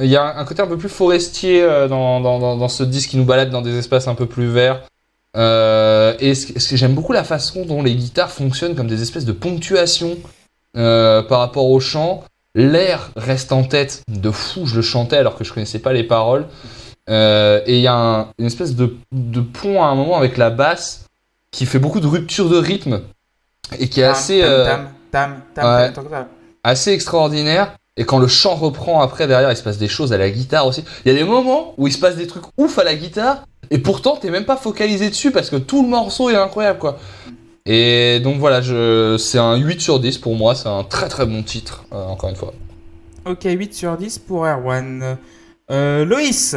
Il 0.00 0.08
y 0.08 0.16
a 0.16 0.38
un 0.38 0.44
côté 0.46 0.62
un 0.62 0.66
peu 0.66 0.78
plus 0.78 0.88
forestier 0.88 1.60
dans, 1.90 2.20
dans, 2.20 2.38
dans, 2.38 2.56
dans 2.56 2.68
ce 2.68 2.82
disque 2.82 3.10
qui 3.10 3.18
nous 3.18 3.26
balade 3.26 3.50
dans 3.50 3.60
des 3.60 3.76
espaces 3.76 4.08
un 4.08 4.14
peu 4.14 4.24
plus 4.24 4.46
verts. 4.46 4.80
Euh, 5.36 6.14
et 6.18 6.34
ce, 6.34 6.52
que- 6.52 6.58
ce 6.60 6.68
que 6.70 6.76
j'aime 6.76 6.94
beaucoup 6.94 7.12
la 7.12 7.24
façon 7.24 7.64
dont 7.64 7.82
les 7.82 7.94
guitares 7.94 8.30
fonctionnent 8.30 8.74
comme 8.74 8.88
des 8.88 9.00
espèces 9.02 9.24
de 9.24 9.32
ponctuation 9.32 10.16
euh, 10.76 11.22
par 11.22 11.38
rapport 11.40 11.66
au 11.68 11.78
chant. 11.80 12.24
L'air 12.56 13.10
reste 13.14 13.52
en 13.52 13.62
tête 13.62 14.02
de 14.08 14.30
fou, 14.32 14.66
je 14.66 14.76
le 14.76 14.82
chantais 14.82 15.16
alors 15.16 15.36
que 15.36 15.44
je 15.44 15.52
connaissais 15.52 15.78
pas 15.78 15.92
les 15.92 16.02
paroles. 16.02 16.46
Euh, 17.08 17.60
et 17.66 17.76
il 17.76 17.80
y 17.80 17.86
a 17.86 17.94
un- 17.94 18.28
une 18.38 18.46
espèce 18.46 18.74
de, 18.74 18.96
de 19.12 19.40
pont 19.40 19.82
à 19.82 19.86
un 19.86 19.94
moment 19.94 20.16
avec 20.16 20.36
la 20.36 20.50
basse 20.50 21.06
qui 21.52 21.64
fait 21.66 21.78
beaucoup 21.78 22.00
de 22.00 22.06
rupture 22.08 22.48
de 22.48 22.56
rythme 22.56 23.02
et 23.78 23.88
qui 23.88 24.00
est 24.00 24.04
Tam, 24.04 24.12
assez... 24.12 24.40
tam, 24.40 24.48
euh, 24.48 24.64
tam, 25.12 25.42
ouais. 25.64 25.92
assez 26.64 26.90
extraordinaire. 26.92 27.72
Et 27.96 28.04
quand 28.04 28.18
le 28.18 28.28
chant 28.28 28.54
reprend 28.54 29.00
après 29.00 29.26
derrière, 29.26 29.50
il 29.50 29.56
se 29.56 29.62
passe 29.62 29.78
des 29.78 29.88
choses 29.88 30.12
à 30.12 30.18
la 30.18 30.30
guitare 30.30 30.66
aussi. 30.66 30.84
Il 31.04 31.12
y 31.12 31.14
a 31.14 31.18
des 31.18 31.24
moments 31.24 31.74
où 31.76 31.86
il 31.86 31.92
se 31.92 31.98
passe 31.98 32.16
des 32.16 32.26
trucs 32.26 32.44
ouf 32.56 32.78
à 32.78 32.84
la 32.84 32.94
guitare, 32.94 33.44
et 33.70 33.78
pourtant 33.78 34.16
t'es 34.16 34.30
même 34.30 34.44
pas 34.44 34.56
focalisé 34.56 35.08
dessus 35.10 35.30
parce 35.30 35.50
que 35.50 35.56
tout 35.56 35.82
le 35.82 35.88
morceau 35.88 36.30
est 36.30 36.36
incroyable 36.36 36.78
quoi. 36.78 36.98
Et 37.66 38.20
donc 38.20 38.38
voilà, 38.38 38.60
je... 38.62 39.16
c'est 39.18 39.38
un 39.38 39.56
8 39.56 39.80
sur 39.80 40.00
10 40.00 40.18
pour 40.18 40.34
moi, 40.34 40.54
c'est 40.54 40.68
un 40.68 40.82
très 40.82 41.08
très 41.08 41.26
bon 41.26 41.42
titre, 41.42 41.84
euh, 41.92 42.04
encore 42.06 42.30
une 42.30 42.36
fois. 42.36 42.52
Ok, 43.26 43.44
8 43.44 43.74
sur 43.74 43.96
10 43.96 44.18
pour 44.20 44.46
Erwan. 44.46 45.18
Euh, 45.70 46.04
Loïs. 46.04 46.56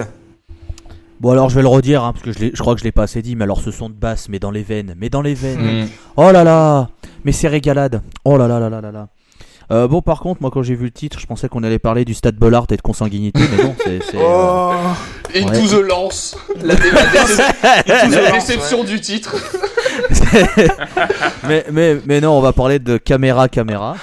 Bon 1.20 1.32
alors 1.32 1.50
je 1.50 1.56
vais 1.56 1.62
le 1.62 1.68
redire 1.68 2.04
hein, 2.04 2.14
parce 2.14 2.24
que 2.24 2.32
je, 2.34 2.60
crois 2.62 2.74
que 2.74 2.80
je 2.80 2.84
l'ai 2.84 2.92
pas 2.92 3.04
assez 3.04 3.22
dit 3.22 3.36
mais 3.38 3.44
alors 3.44 3.62
ce 3.62 3.72
son 3.72 3.88
de 3.88 3.94
basse 3.94 4.28
mais 4.28 4.40
dans 4.40 4.52
les 4.52 4.64
veines 4.64 4.94
mais 4.98 5.10
dans 5.10 5.22
les 5.22 5.36
veines 5.36 5.84
Mm. 5.84 5.90
oh 6.18 6.32
là 6.34 6.44
là 6.44 6.90
mais 7.24 7.32
c'est 7.32 7.48
régalade 7.48 8.02
oh 8.26 8.36
là 8.38 8.46
là 8.48 8.60
là 8.60 8.70
là 8.70 8.82
là 8.82 8.92
là 8.92 9.08
Euh, 9.74 9.88
bon 9.88 10.02
par 10.02 10.20
contre 10.20 10.42
moi 10.42 10.52
quand 10.52 10.62
j'ai 10.62 10.76
vu 10.76 10.86
le 10.86 10.92
titre 10.92 11.20
je 11.20 11.26
pensais 11.26 11.50
qu'on 11.50 11.64
allait 11.64 11.80
parler 11.80 12.06
du 12.06 12.14
stade 12.14 12.36
Bollard 12.36 12.68
et 12.70 12.78
de 12.78 12.82
consanguinité 12.82 13.40
mais 13.58 13.64
non 13.64 13.76
c'est 13.84 14.04
c'est, 14.04 14.18
euh, 14.18 14.22
Oh. 14.24 14.74
Et 15.34 15.44
Ouais. 15.44 15.52
to 15.52 15.68
the 15.68 15.82
lance, 15.90 16.38
la, 16.62 16.76
dé- 16.76 16.92
la 16.92 18.06
la 18.06 18.30
lance, 18.30 18.46
déception 18.48 18.84
du 18.84 19.02
titre. 19.02 19.36
mais, 21.48 21.66
mais, 21.72 21.98
mais 22.06 22.22
non, 22.22 22.38
on 22.38 22.42
va 22.42 22.54
parler 22.54 22.80
de 22.80 22.98
caméra 22.98 23.50
caméra. 23.50 23.96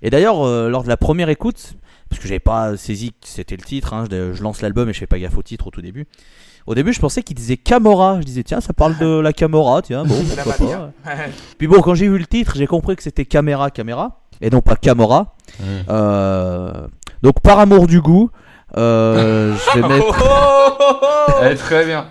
Et 0.00 0.10
d'ailleurs, 0.10 0.46
euh, 0.46 0.68
lors 0.70 0.82
de 0.82 0.88
la 0.88 0.96
première 0.96 1.28
écoute, 1.28 1.74
parce 2.08 2.20
que 2.20 2.26
j'avais 2.28 2.40
pas 2.40 2.76
saisi 2.76 3.10
que 3.10 3.16
c'était 3.28 3.56
le 3.56 3.62
titre, 3.62 3.92
hein, 3.94 4.04
je, 4.10 4.32
je 4.32 4.42
lance 4.42 4.62
l'album 4.62 4.88
et 4.88 4.92
je 4.92 4.98
fais 4.98 5.06
pas 5.06 5.18
gaffe 5.18 5.36
au 5.36 5.42
titre 5.42 5.66
au 5.66 5.70
tout 5.70 5.82
début. 5.82 6.06
Au 6.66 6.74
début, 6.74 6.92
je 6.92 7.00
pensais 7.00 7.22
qu'il 7.22 7.36
disait 7.36 7.56
Camorra. 7.56 8.20
Je 8.20 8.24
disais, 8.24 8.44
tiens, 8.44 8.60
ça 8.60 8.72
parle 8.72 8.96
de 8.98 9.18
la 9.20 9.32
Camorra, 9.32 9.82
tiens, 9.82 10.04
bon, 10.04 10.16
La 10.36 10.42
pourquoi 10.44 10.92
pas. 11.04 11.10
Puis 11.58 11.66
bon, 11.66 11.80
quand 11.82 11.94
j'ai 11.94 12.08
vu 12.08 12.18
le 12.18 12.26
titre, 12.26 12.54
j'ai 12.56 12.66
compris 12.66 12.96
que 12.96 13.02
c'était 13.02 13.24
Caméra 13.26 13.70
Caméra 13.70 14.21
et 14.42 14.50
non 14.50 14.60
pas 14.60 14.76
Camorra. 14.76 15.34
Euh, 15.88 16.86
donc, 17.22 17.40
par 17.40 17.58
amour 17.58 17.86
du 17.86 18.00
goût, 18.00 18.30
euh, 18.76 19.54
je, 19.56 19.80
vais 19.80 19.88
mettre, 19.94 20.24
Elle 21.40 21.52
est 21.52 21.56
très 21.56 21.86
bien. 21.86 22.08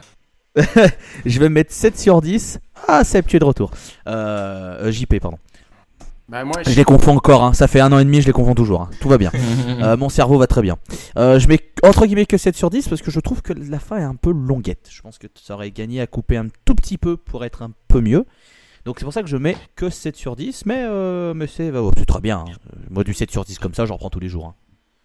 je 1.26 1.40
vais 1.40 1.50
mettre 1.50 1.72
7 1.72 2.00
sur 2.00 2.22
10. 2.22 2.60
Ah, 2.88 3.04
Seb, 3.04 3.26
tu 3.28 3.36
es 3.36 3.40
de 3.40 3.46
retour. 3.46 3.72
Euh, 4.08 4.88
euh, 4.88 4.92
JP, 4.92 5.20
pardon. 5.20 5.38
Bah, 6.30 6.46
moi, 6.46 6.56
Je 6.66 6.74
les 6.76 6.86
confonds 6.86 7.18
encore, 7.18 7.44
hein. 7.44 7.54
ça 7.54 7.68
fait 7.68 7.82
un 7.82 7.92
an 7.92 8.00
et 8.00 8.06
demi, 8.06 8.22
je 8.22 8.28
les 8.28 8.32
confonds 8.32 8.56
toujours. 8.56 8.82
hein. 8.84 8.90
Tout 9.02 9.10
va 9.10 9.18
bien. 9.18 9.32
Euh, 9.82 9.98
mon 9.98 10.10
cerveau 10.10 10.38
va 10.38 10.46
très 10.46 10.62
bien. 10.62 10.78
Euh, 11.18 11.40
je 11.40 11.48
mets 11.48 11.60
entre 11.84 12.06
guillemets 12.06 12.28
que 12.28 12.38
7 12.38 12.56
sur 12.56 12.70
10 12.70 12.88
parce 12.88 13.02
que 13.02 13.10
je 13.10 13.20
trouve 13.20 13.42
que 13.42 13.52
la 13.52 13.80
fin 13.80 13.98
est 13.98 14.04
un 14.04 14.14
peu 14.14 14.32
longuette. 14.32 14.88
Je 14.92 15.02
pense 15.02 15.18
que 15.18 15.26
ça 15.34 15.56
aurait 15.56 15.72
gagné 15.72 16.02
à 16.02 16.06
couper 16.08 16.38
un 16.38 16.46
tout 16.66 16.76
petit 16.76 17.00
peu 17.00 17.18
pour 17.18 17.44
être 17.44 17.64
un 17.64 17.72
peu 17.88 18.00
mieux. 18.00 18.26
Donc 18.86 18.98
c'est 19.00 19.06
pour 19.06 19.14
ça 19.14 19.22
que 19.22 19.30
je 19.30 19.38
mets 19.38 19.56
que 19.76 19.90
7 19.90 20.16
sur 20.16 20.36
10, 20.36 20.66
mais, 20.66 20.84
euh, 20.84 21.34
mais 21.34 21.48
c'est 21.48 21.72
oh, 21.72 21.92
c'est 21.98 22.06
très 22.06 22.20
bien. 22.22 22.40
hein. 22.48 22.52
Moi 22.90 23.04
du 23.04 23.14
7 23.14 23.30
sur 23.32 23.44
10 23.46 23.60
comme 23.60 23.74
ça, 23.74 23.86
j'en 23.86 23.98
prends 23.98 24.10
tous 24.10 24.20
les 24.20 24.30
jours. 24.30 24.48
hein. 24.48 24.54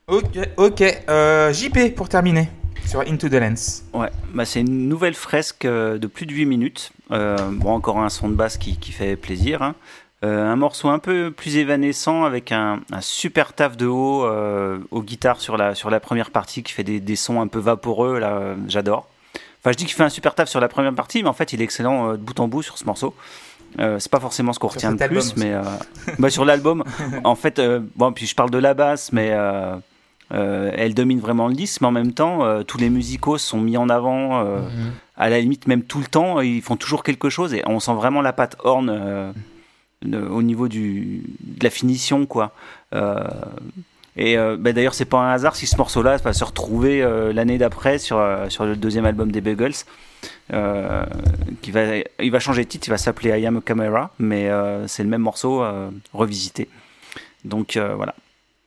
Ok, 0.08 0.38
ok. 0.56 1.02
Euh, 1.08 1.52
JP 1.52 1.94
pour 1.94 2.08
terminer 2.08 2.48
sur 2.86 3.00
Into 3.00 3.28
the 3.28 3.32
Lens. 3.34 3.84
Ouais, 3.92 4.10
bah 4.32 4.44
c'est 4.44 4.60
une 4.60 4.88
nouvelle 4.88 5.14
fresque 5.14 5.64
euh, 5.64 5.98
de 5.98 6.06
plus 6.06 6.24
de 6.26 6.32
8 6.32 6.46
minutes. 6.46 6.92
Euh, 7.10 7.36
bon, 7.50 7.72
encore 7.72 7.98
un 7.98 8.08
son 8.08 8.28
de 8.28 8.34
basse 8.34 8.56
qui, 8.56 8.76
qui 8.78 8.92
fait 8.92 9.16
plaisir. 9.16 9.62
hein. 9.62 9.74
Euh, 10.24 10.46
un 10.50 10.56
morceau 10.56 10.88
un 10.88 10.98
peu 10.98 11.30
plus 11.30 11.56
évanescent 11.58 12.24
avec 12.24 12.50
un, 12.52 12.80
un 12.90 13.00
super 13.02 13.52
taf 13.52 13.76
de 13.76 13.86
haut 13.86 14.24
euh, 14.24 14.78
aux 14.90 15.02
guitares 15.02 15.40
sur 15.40 15.56
la, 15.58 15.74
sur 15.74 15.90
la 15.90 16.00
première 16.00 16.30
partie 16.30 16.62
qui 16.62 16.72
fait 16.72 16.84
des, 16.84 17.00
des 17.00 17.16
sons 17.16 17.40
un 17.42 17.48
peu 17.48 17.58
vaporeux. 17.58 18.18
Là, 18.18 18.54
j'adore. 18.68 19.08
Enfin, 19.60 19.72
je 19.72 19.76
dis 19.76 19.84
qu'il 19.84 19.94
fait 19.94 20.04
un 20.04 20.08
super 20.08 20.34
taf 20.34 20.48
sur 20.48 20.60
la 20.60 20.68
première 20.68 20.94
partie, 20.94 21.22
mais 21.22 21.28
en 21.28 21.32
fait, 21.34 21.52
il 21.52 21.60
est 21.60 21.64
excellent 21.64 22.10
euh, 22.10 22.12
de 22.12 22.22
bout 22.22 22.38
en 22.40 22.46
bout 22.48 22.62
sur 22.62 22.78
ce 22.78 22.84
morceau. 22.84 23.14
Euh, 23.78 23.98
c'est 23.98 24.10
pas 24.10 24.20
forcément 24.20 24.52
ce 24.52 24.58
qu'on 24.58 24.68
retient 24.68 24.90
le 24.92 24.96
plus, 25.08 25.34
mais 25.36 25.52
euh, 25.52 25.62
bah, 26.18 26.30
sur 26.30 26.44
l'album, 26.44 26.82
en 27.24 27.34
fait, 27.34 27.58
euh, 27.58 27.80
bon, 27.96 28.12
puis 28.12 28.26
je 28.26 28.34
parle 28.34 28.50
de 28.50 28.58
la 28.58 28.72
basse, 28.74 29.12
mais 29.12 29.30
euh, 29.32 29.74
euh, 30.32 30.70
elle 30.74 30.94
domine 30.94 31.20
vraiment 31.20 31.46
le 31.48 31.54
disque, 31.54 31.80
mais 31.82 31.86
en 31.88 31.92
même 31.92 32.12
temps, 32.12 32.44
euh, 32.44 32.62
tous 32.62 32.78
les 32.78 32.88
musicos 32.90 33.38
sont 33.42 33.60
mis 33.60 33.76
en 33.76 33.88
avant. 33.88 34.40
euh, 34.44 34.60
à 35.18 35.30
la 35.30 35.40
limite 35.40 35.66
même 35.66 35.82
tout 35.82 35.98
le 35.98 36.06
temps, 36.06 36.40
ils 36.40 36.60
font 36.62 36.76
toujours 36.76 37.02
quelque 37.02 37.30
chose 37.30 37.54
et 37.54 37.62
on 37.66 37.80
sent 37.80 37.94
vraiment 37.94 38.20
la 38.22 38.32
patte 38.34 38.56
Horn 38.64 38.90
euh, 38.90 39.32
de- 40.04 40.18
au 40.20 40.42
niveau 40.42 40.68
du, 40.68 41.22
de 41.40 41.64
la 41.64 41.70
finition 41.70 42.26
quoi. 42.26 42.52
Euh, 42.94 43.24
et 44.16 44.36
euh, 44.38 44.56
bah, 44.58 44.72
d'ailleurs 44.72 44.92
c'est 44.94 45.04
pas 45.06 45.18
un 45.18 45.32
hasard 45.32 45.56
si 45.56 45.66
ce 45.66 45.76
morceau-là 45.78 46.16
va 46.18 46.32
se 46.34 46.44
retrouver 46.44 47.02
euh, 47.02 47.32
l'année 47.32 47.56
d'après 47.58 47.98
sur, 47.98 48.18
euh, 48.18 48.48
sur 48.50 48.64
le 48.66 48.76
deuxième 48.76 49.06
album 49.06 49.30
des 49.32 49.40
Buggles. 49.40 49.72
Euh, 50.52 51.04
qui 51.60 51.72
va, 51.72 51.96
il 52.20 52.30
va 52.30 52.38
changer 52.38 52.62
de 52.62 52.68
titre, 52.68 52.86
il 52.86 52.90
va 52.90 52.98
s'appeler 52.98 53.40
I 53.40 53.46
Am 53.46 53.56
a 53.56 53.60
Camera, 53.60 54.12
mais 54.18 54.48
euh, 54.48 54.86
c'est 54.86 55.02
le 55.02 55.08
même 55.08 55.22
morceau 55.22 55.62
euh, 55.62 55.90
revisité. 56.12 56.68
Donc 57.44 57.76
voilà. 57.76 58.14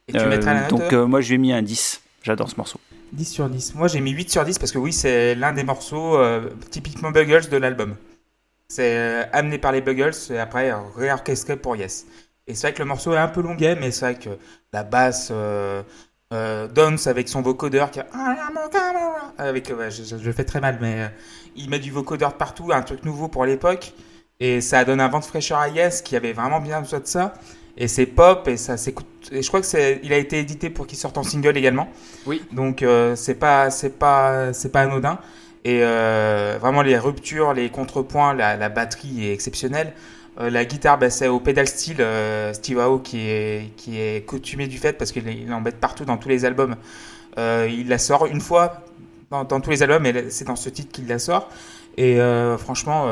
Et 0.08 0.14
tu 0.14 0.18
la 0.18 0.68
donc 0.68 0.92
moi 0.92 1.22
je 1.22 1.30
lui 1.30 1.36
ai 1.36 1.38
mis 1.38 1.54
un 1.54 1.62
10. 1.62 2.02
J'adore 2.24 2.50
ce 2.50 2.56
morceau. 2.58 2.80
10 3.14 3.26
sur 3.26 3.50
10. 3.50 3.76
Moi 3.76 3.88
j'ai 3.88 4.02
mis 4.02 4.12
8 4.12 4.30
sur 4.30 4.44
10 4.44 4.60
parce 4.60 4.72
que 4.72 4.78
oui, 4.78 4.92
c'est 4.92 5.36
l'un 5.36 5.54
des 5.54 5.64
morceaux 5.64 6.18
typiquement 6.70 7.12
Buggles 7.12 7.50
de 7.50 7.58
l'album. 7.58 7.96
C'est 8.68 9.30
amené 9.32 9.58
par 9.58 9.72
les 9.72 9.82
Buggles 9.82 10.12
et 10.32 10.38
après 10.38 10.74
réorchestré 10.96 11.58
pour 11.58 11.76
Yes. 11.76 12.06
Et 12.50 12.56
c'est 12.56 12.68
vrai 12.68 12.74
que 12.74 12.80
le 12.80 12.86
morceau 12.86 13.14
est 13.14 13.18
un 13.18 13.28
peu 13.28 13.44
longuet, 13.44 13.76
mais 13.76 13.92
c'est 13.92 14.06
vrai 14.06 14.16
que 14.16 14.32
la 14.74 14.84
basse 14.84 15.30
euh, 15.32 15.84
euh, 16.34 16.68
avec 17.06 17.30
son 17.30 17.42
vocodeur 17.42 17.92
qui 17.92 18.00
a... 18.00 18.06
avec 19.38 19.74
ouais, 19.78 19.90
je, 19.92 20.04
je- 20.18 20.32
fais 20.32 20.44
très 20.44 20.60
mal, 20.60 20.78
mais 20.82 21.02
euh, 21.02 21.08
il 21.56 21.70
met 21.70 21.80
du 21.80 21.92
vocodeur 21.92 22.32
de 22.32 22.38
partout, 22.38 22.72
un 22.72 22.82
truc 22.82 23.04
nouveau 23.04 23.28
pour 23.28 23.46
l'époque. 23.46 23.94
Et 24.40 24.62
ça 24.62 24.86
donne 24.86 25.02
un 25.02 25.10
vent 25.10 25.20
de 25.20 25.26
fraîcheur 25.26 25.58
à 25.60 25.68
Yes 25.68 26.02
qui 26.02 26.16
avait 26.16 26.32
vraiment 26.34 26.62
bien 26.62 26.80
besoin 26.82 27.00
de 27.00 27.08
ça. 27.08 27.34
Et 27.76 27.88
c'est 27.88 28.06
pop 28.06 28.48
et 28.48 28.58
ça 28.58 28.78
s'écoute. 28.78 29.08
Et 29.32 29.42
je 29.42 29.48
crois 29.48 29.60
que 29.60 29.66
c'est, 29.66 30.00
il 30.04 30.14
a 30.14 30.18
été 30.18 30.40
édité 30.40 30.70
pour 30.70 30.88
qu'il 30.88 30.98
sorte 30.98 31.18
en 31.18 31.24
single 31.24 31.58
également. 31.58 31.90
Oui. 32.26 32.42
Donc 32.52 32.82
euh, 32.82 33.16
c'est 33.16 33.36
pas, 33.36 33.70
c'est 33.70 33.98
pas, 34.00 34.54
c'est 34.54 34.72
pas 34.72 34.82
anodin. 34.82 35.20
Et 35.66 35.80
euh, 35.84 36.58
vraiment 36.60 36.82
les 36.82 36.98
ruptures, 36.98 37.54
les 37.54 37.70
contrepoints, 37.70 38.34
la, 38.34 38.56
la 38.56 38.70
batterie 38.70 39.26
est 39.28 39.34
exceptionnelle. 39.34 39.94
Euh, 40.40 40.50
la 40.50 40.64
guitare, 40.66 40.98
bah, 40.98 41.10
c'est 41.10 41.28
au 41.28 41.40
pedal 41.40 41.68
steel 41.68 41.98
euh, 42.00 42.54
Steve 42.54 42.78
Howe 42.78 43.00
qui 43.00 43.30
est, 43.30 44.26
coutumé 44.26 44.68
du 44.68 44.78
fait 44.78 44.94
parce 44.94 45.12
qu'il 45.12 45.28
il 45.28 45.48
l'embête 45.48 45.78
partout 45.78 46.06
dans 46.06 46.18
tous 46.18 46.30
les 46.30 46.46
albums. 46.46 46.76
Euh, 47.38 47.68
il 47.70 47.90
la 47.90 47.98
sort 47.98 48.26
une 48.26 48.42
fois 48.42 48.82
dans, 49.32 49.46
tous 49.46 49.70
les 49.70 49.84
albums 49.84 50.06
et 50.06 50.30
c'est 50.30 50.46
dans 50.46 50.56
ce 50.56 50.70
titre 50.70 50.92
qu'il 50.92 51.08
la 51.08 51.20
sort. 51.20 51.50
Et 51.98 52.18
franchement, 52.58 53.08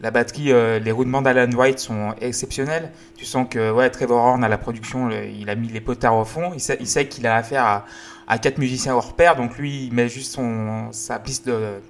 la 0.00 0.10
batterie, 0.10 0.52
euh, 0.52 0.78
les 0.78 0.92
roulements 0.92 1.22
d'Alan 1.22 1.50
White 1.50 1.78
sont 1.78 2.14
exceptionnels. 2.20 2.92
Tu 3.16 3.24
sens 3.24 3.46
que 3.50 3.72
ouais, 3.72 3.90
Trevor 3.90 4.22
Horn 4.24 4.44
à 4.44 4.48
la 4.48 4.58
production, 4.58 5.10
il 5.10 5.50
a 5.50 5.54
mis 5.54 5.68
les 5.68 5.80
potards 5.80 6.16
au 6.16 6.24
fond. 6.24 6.52
Il 6.54 6.60
sait, 6.60 6.76
il 6.80 6.86
sait 6.86 7.08
qu'il 7.08 7.26
a 7.26 7.36
affaire 7.36 7.84
à, 8.26 8.38
quatre 8.38 8.58
musiciens 8.58 8.94
hors 8.94 9.16
pair, 9.16 9.36
donc 9.36 9.56
lui, 9.58 9.86
il 9.86 9.94
met 9.94 10.08
juste 10.08 10.32
son, 10.32 10.92
sa 10.92 11.18
piste 11.18 11.46
de, 11.46 11.80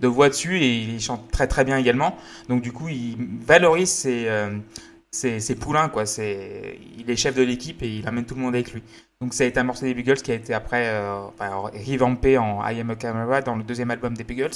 de 0.00 0.08
voix 0.08 0.28
dessus 0.28 0.58
et 0.58 0.78
il 0.78 1.00
chante 1.00 1.30
très 1.30 1.46
très 1.46 1.64
bien 1.64 1.76
également. 1.76 2.16
Donc 2.48 2.62
du 2.62 2.72
coup, 2.72 2.88
il 2.88 3.16
valorise 3.46 3.90
ses, 3.90 4.26
euh, 4.26 4.50
c'est 5.10 5.40
c'est 5.40 5.54
Poulain, 5.54 5.88
quoi. 5.88 6.06
C'est, 6.06 6.78
il 6.98 7.10
est 7.10 7.16
chef 7.16 7.34
de 7.34 7.42
l'équipe 7.42 7.82
et 7.82 7.88
il 7.98 8.08
amène 8.08 8.24
tout 8.24 8.34
le 8.34 8.40
monde 8.40 8.54
avec 8.54 8.72
lui. 8.72 8.82
Donc 9.20 9.34
ça 9.34 9.44
a 9.44 9.46
été 9.46 9.60
un 9.60 9.64
morceau 9.64 9.84
des 9.84 9.94
Buggles 9.94 10.20
qui 10.20 10.32
a 10.32 10.34
été 10.34 10.52
après 10.52 10.88
euh, 10.88 11.26
revampé 11.38 12.38
en 12.38 12.66
I 12.66 12.80
Am 12.80 12.90
a 12.90 12.96
Camera 12.96 13.40
dans 13.40 13.54
le 13.54 13.62
deuxième 13.62 13.90
album 13.90 14.16
des 14.16 14.24
Buggles. 14.24 14.50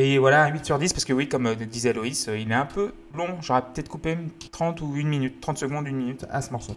Et 0.00 0.16
voilà, 0.18 0.44
un 0.44 0.48
8 0.52 0.64
sur 0.64 0.78
10 0.78 0.92
parce 0.92 1.04
que 1.04 1.12
oui, 1.12 1.28
comme 1.28 1.46
euh, 1.46 1.54
disait 1.56 1.92
Loïs, 1.92 2.28
euh, 2.28 2.38
il 2.38 2.50
est 2.52 2.54
un 2.54 2.66
peu 2.66 2.92
long. 3.16 3.36
J'aurais 3.40 3.62
peut-être 3.62 3.88
coupé 3.88 4.16
30 4.52 4.80
ou 4.80 4.94
1 4.96 5.02
minute, 5.04 5.40
30 5.40 5.58
secondes, 5.58 5.88
1 5.88 5.90
minute 5.90 6.24
à 6.30 6.40
ce 6.40 6.52
morceau. 6.52 6.76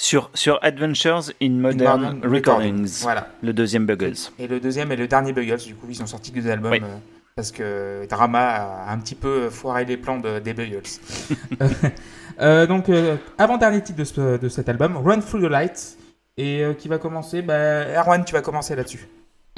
Sur, 0.00 0.28
sur 0.34 0.58
Adventures 0.62 1.30
in 1.40 1.50
Modern, 1.50 2.00
Modern 2.18 2.20
Recordings, 2.32 3.00
Voilà. 3.02 3.28
le 3.42 3.52
deuxième 3.52 3.86
Buggles. 3.86 4.16
Et 4.40 4.48
le 4.48 4.58
deuxième 4.58 4.90
et 4.90 4.96
le 4.96 5.06
dernier 5.06 5.32
Buggles, 5.32 5.58
du 5.64 5.76
coup, 5.76 5.86
ils 5.88 6.02
ont 6.02 6.06
sorti 6.06 6.32
que 6.32 6.40
deux 6.40 6.50
albums. 6.50 6.72
Oui. 6.72 6.80
euh, 6.82 6.96
parce 7.36 7.52
que 7.52 8.06
Drama 8.10 8.40
a 8.40 8.92
un 8.92 8.98
petit 8.98 9.14
peu 9.14 9.50
foiré 9.50 9.84
les 9.84 9.96
plans 9.96 10.18
de- 10.18 10.40
des 10.40 10.52
Buggles. 10.54 10.82
Euh, 12.40 12.68
donc, 12.68 12.88
euh, 12.88 13.16
avant-dernier 13.36 13.82
titre 13.82 13.98
de, 13.98 14.04
ce- 14.04 14.38
de 14.38 14.48
cet 14.48 14.68
album, 14.68 14.96
Run 14.96 15.18
Through 15.20 15.42
the 15.42 15.50
Light. 15.50 15.96
Et 16.36 16.62
qui 16.78 16.86
va 16.86 16.98
commencer 16.98 17.42
bah, 17.42 17.84
Erwan, 17.98 18.24
tu 18.24 18.32
vas 18.32 18.42
commencer 18.42 18.76
là-dessus. 18.76 19.08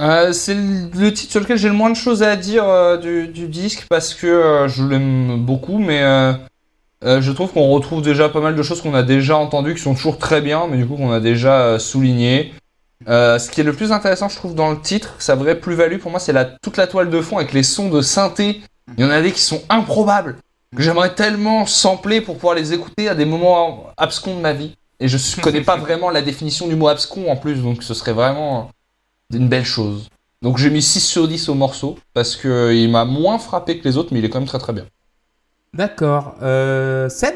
Euh, 0.01 0.33
c'est 0.33 0.55
le 0.55 1.13
titre 1.13 1.31
sur 1.31 1.41
lequel 1.41 1.59
j'ai 1.59 1.69
le 1.69 1.75
moins 1.75 1.91
de 1.91 1.97
choses 1.97 2.23
à 2.23 2.35
dire 2.37 2.65
euh, 2.65 2.97
du, 2.97 3.29
du 3.29 3.49
disque 3.49 3.87
parce 3.89 4.15
que 4.15 4.27
euh, 4.27 4.67
je 4.69 4.83
l'aime 4.83 5.45
beaucoup, 5.45 5.79
mais 5.79 6.01
je 7.03 7.33
trouve 7.33 7.53
qu'on 7.53 7.69
retrouve 7.69 8.03
déjà 8.03 8.29
pas 8.29 8.41
mal 8.41 8.57
de 8.57 8.63
choses 8.63 8.81
qu'on 8.83 8.95
a 8.95 9.03
déjà 9.03 9.37
entendues 9.37 9.75
qui 9.75 9.83
sont 9.83 9.95
toujours 9.95 10.19
très 10.19 10.41
bien, 10.41 10.67
mais 10.71 10.77
du 10.77 10.87
coup 10.87 10.97
qu'on 10.97 11.13
a 11.13 11.21
déjà 11.21 11.79
souligné. 11.79 12.53
Euh, 13.09 13.39
ce 13.39 13.51
qui 13.51 13.61
est 13.61 13.65
le 13.65 13.73
plus 13.73 13.93
intéressant, 13.93 14.29
je 14.29 14.37
trouve, 14.37 14.55
dans 14.55 14.71
le 14.71 14.81
titre, 14.81 15.15
sa 15.19 15.35
vraie 15.35 15.55
plus-value 15.55 15.99
pour 15.99 16.11
moi, 16.11 16.21
c'est 16.21 16.33
la, 16.33 16.45
toute 16.45 16.77
la 16.77 16.87
toile 16.87 17.11
de 17.11 17.21
fond 17.21 17.39
avec 17.39 17.53
les 17.53 17.63
sons 17.63 17.89
de 17.89 18.03
synthé. 18.03 18.61
Il 18.99 19.05
y 19.05 19.07
en 19.07 19.11
a 19.11 19.23
des 19.23 19.33
qui 19.33 19.41
sont 19.41 19.63
improbables, 19.69 20.37
que 20.77 20.83
j'aimerais 20.83 21.15
tellement 21.15 21.65
sampler 21.65 22.21
pour 22.21 22.35
pouvoir 22.37 22.55
les 22.55 22.73
écouter 22.73 23.09
à 23.09 23.15
des 23.15 23.25
moments 23.25 23.87
abscons 23.97 24.37
de 24.37 24.41
ma 24.41 24.53
vie. 24.53 24.77
Et 24.99 25.09
je 25.09 25.17
ne 25.17 25.43
connais 25.43 25.63
pas 25.63 25.77
vraiment 25.79 26.11
la 26.11 26.21
définition 26.21 26.67
du 26.67 26.77
mot 26.77 26.89
abscon 26.89 27.31
en 27.31 27.37
plus, 27.37 27.63
donc 27.63 27.83
ce 27.83 27.95
serait 27.95 28.13
vraiment 28.13 28.71
une 29.33 29.49
belle 29.49 29.64
chose. 29.64 30.09
Donc 30.43 30.57
j'ai 30.59 30.70
mis 30.70 30.83
6 30.83 31.01
sur 31.01 31.28
10 31.28 31.49
au 31.49 31.55
morceau, 31.55 31.99
parce 32.14 32.37
que 32.37 32.49
euh, 32.49 32.74
il 32.74 32.91
m'a 32.91 33.05
moins 33.05 33.39
frappé 33.39 33.78
que 33.78 33.85
les 33.87 33.97
autres, 33.99 34.09
mais 34.12 34.20
il 34.20 34.24
est 34.24 34.31
quand 34.31 34.41
même 34.41 34.49
très 34.49 34.59
très 34.59 34.72
bien. 34.72 34.87
D'accord. 35.74 36.35
Euh, 36.43 37.09
Seb? 37.09 37.35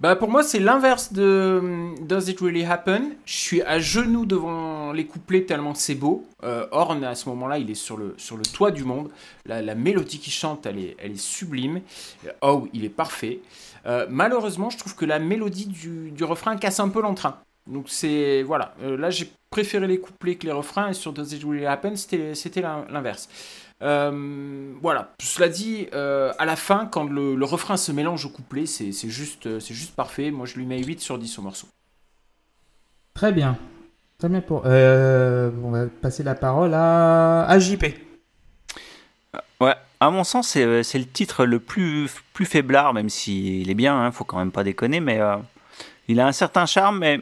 Bah 0.00 0.14
pour 0.14 0.28
moi 0.28 0.44
c'est 0.44 0.60
l'inverse 0.60 1.12
de 1.12 1.58
hum, 1.60 1.94
Does 2.06 2.30
It 2.30 2.38
Really 2.38 2.64
Happen? 2.64 3.14
Je 3.24 3.32
suis 3.34 3.62
à 3.62 3.80
genoux 3.80 4.26
devant 4.26 4.92
les 4.92 5.04
couplets 5.06 5.42
tellement 5.44 5.74
c'est 5.74 5.96
beau. 5.96 6.24
Euh, 6.44 6.66
Horn 6.70 7.02
à 7.02 7.16
ce 7.16 7.28
moment-là 7.30 7.58
il 7.58 7.68
est 7.68 7.74
sur 7.74 7.96
le, 7.96 8.14
sur 8.16 8.36
le 8.36 8.44
toit 8.44 8.70
du 8.70 8.84
monde. 8.84 9.10
La, 9.44 9.60
la 9.60 9.74
mélodie 9.74 10.20
qu'il 10.20 10.32
chante 10.32 10.66
elle 10.66 10.78
est, 10.78 10.96
elle 11.02 11.12
est 11.12 11.20
sublime. 11.20 11.80
Euh, 12.26 12.30
Oh 12.42 12.68
il 12.72 12.84
est 12.84 12.90
parfait. 12.90 13.40
Euh, 13.86 14.06
malheureusement 14.08 14.70
je 14.70 14.78
trouve 14.78 14.94
que 14.94 15.04
la 15.04 15.18
mélodie 15.18 15.66
du, 15.66 16.12
du 16.12 16.22
refrain 16.22 16.56
casse 16.56 16.78
un 16.78 16.90
peu 16.90 17.02
l'entrain. 17.02 17.38
Donc 17.68 17.86
c'est 17.88 18.42
voilà. 18.42 18.74
Euh, 18.82 18.96
là 18.96 19.10
j'ai 19.10 19.30
préféré 19.50 19.86
les 19.86 19.98
couplets 20.00 20.36
que 20.36 20.46
les 20.46 20.52
refrains 20.52 20.88
et 20.88 20.92
sur 20.94 21.12
Does 21.12 21.34
It 21.34 21.42
Really 21.44 21.66
Happen 21.66 21.96
c'était 21.96 22.34
c'était 22.34 22.60
l'in- 22.62 22.86
l'inverse. 22.90 23.28
Euh, 23.80 24.72
voilà. 24.82 25.12
Cela 25.22 25.48
dit, 25.48 25.86
euh, 25.94 26.32
à 26.40 26.44
la 26.46 26.56
fin, 26.56 26.86
quand 26.86 27.04
le, 27.04 27.36
le 27.36 27.44
refrain 27.44 27.76
se 27.76 27.92
mélange 27.92 28.24
au 28.26 28.28
couplet, 28.28 28.66
c'est 28.66 28.90
c'est 28.90 29.08
juste, 29.08 29.60
c'est 29.60 29.72
juste 29.74 29.94
parfait. 29.94 30.32
Moi, 30.32 30.46
je 30.46 30.56
lui 30.56 30.66
mets 30.66 30.82
8 30.82 31.00
sur 31.00 31.16
10 31.16 31.38
au 31.38 31.42
morceau. 31.42 31.68
Très 33.14 33.30
bien. 33.32 33.56
Très 34.18 34.28
bien 34.28 34.40
pour. 34.40 34.62
Euh, 34.66 35.50
on 35.62 35.70
va 35.70 35.86
passer 35.86 36.24
la 36.24 36.34
parole 36.34 36.74
à, 36.74 37.44
à 37.44 37.58
JP. 37.60 37.84
Ouais, 39.60 39.74
à 40.00 40.10
mon 40.10 40.24
sens, 40.24 40.48
c'est 40.48 40.82
c'est 40.82 40.98
le 40.98 41.06
titre 41.06 41.44
le 41.44 41.60
plus, 41.60 42.10
plus 42.32 42.46
faiblard, 42.46 42.94
même 42.94 43.08
s'il 43.08 43.68
est 43.70 43.74
bien, 43.74 43.96
hein, 43.96 44.10
faut 44.12 44.24
quand 44.24 44.38
même 44.38 44.52
pas 44.52 44.64
déconner, 44.64 45.00
mais 45.00 45.20
euh, 45.20 45.36
il 46.08 46.18
a 46.20 46.26
un 46.26 46.32
certain 46.32 46.66
charme, 46.66 46.98
mais 46.98 47.20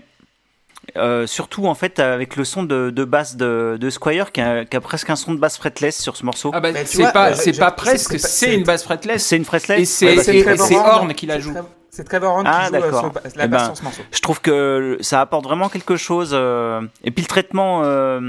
euh, 0.96 1.26
surtout 1.26 1.66
en 1.66 1.74
fait 1.74 1.98
avec 1.98 2.36
le 2.36 2.44
son 2.44 2.62
de, 2.62 2.90
de 2.90 3.04
basse 3.04 3.36
de, 3.36 3.76
de 3.80 3.90
Squire 3.90 4.32
qui 4.32 4.40
a, 4.40 4.64
qui 4.64 4.76
a 4.76 4.80
presque 4.80 5.10
un 5.10 5.16
son 5.16 5.34
de 5.34 5.38
basse 5.38 5.56
fretless 5.58 6.00
sur 6.00 6.16
ce 6.16 6.24
morceau. 6.24 6.50
Ah 6.54 6.60
bah, 6.60 6.72
tu 6.72 6.78
c'est 6.84 7.12
pas, 7.12 7.32
euh, 7.32 7.52
pas 7.58 7.70
presque, 7.72 8.18
c'est 8.20 8.54
une 8.54 8.64
basse 8.64 8.84
fretless. 8.84 9.24
C'est 9.26 9.36
une 9.36 9.44
fretless 9.44 9.80
Et 9.80 9.84
c'est 10.16 10.44
Ouais, 10.46 10.56
bah, 10.56 10.64
Horn, 10.96 11.12
qui 11.14 11.26
la 11.26 11.34
c'est 11.34 11.40
joue. 11.40 11.54
C'est 11.90 12.04
Trevor 12.04 12.34
Horn 12.36 12.46
Ah, 12.46 12.68
qui 12.70 12.76
joue 12.76 12.82
euh, 12.84 12.90
sur 12.92 13.12
la 13.36 13.44
Eh 13.44 13.48
basse 13.48 13.60
ben, 13.62 13.64
sur 13.66 13.76
ce 13.78 13.82
morceau. 13.84 14.02
Je 14.12 14.20
trouve 14.20 14.40
que 14.40 14.98
ça 15.00 15.20
apporte 15.20 15.44
vraiment 15.44 15.68
quelque 15.68 15.96
chose. 15.96 16.30
euh, 16.32 16.82
et 17.04 17.10
puis 17.10 17.22
le 17.22 17.28
traitement 17.28 17.82
euh, 17.84 18.20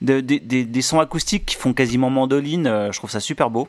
de- 0.00 0.20
de- 0.20 0.38
des- 0.38 0.64
des 0.64 0.82
sons 0.82 1.00
acoustiques 1.00 1.46
qui 1.46 1.56
font 1.56 1.72
quasiment 1.72 2.10
mandoline, 2.10 2.66
euh, 2.66 2.92
je 2.92 2.98
trouve 2.98 3.10
ça 3.10 3.20
super 3.20 3.50
beau. 3.50 3.68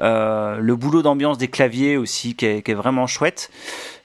Euh, 0.00 0.58
le 0.60 0.76
boulot 0.76 1.02
d'ambiance 1.02 1.38
des 1.38 1.48
claviers 1.48 1.96
aussi 1.96 2.36
qui 2.36 2.46
est, 2.46 2.62
qui 2.62 2.70
est 2.70 2.74
vraiment 2.74 3.06
chouette. 3.08 3.50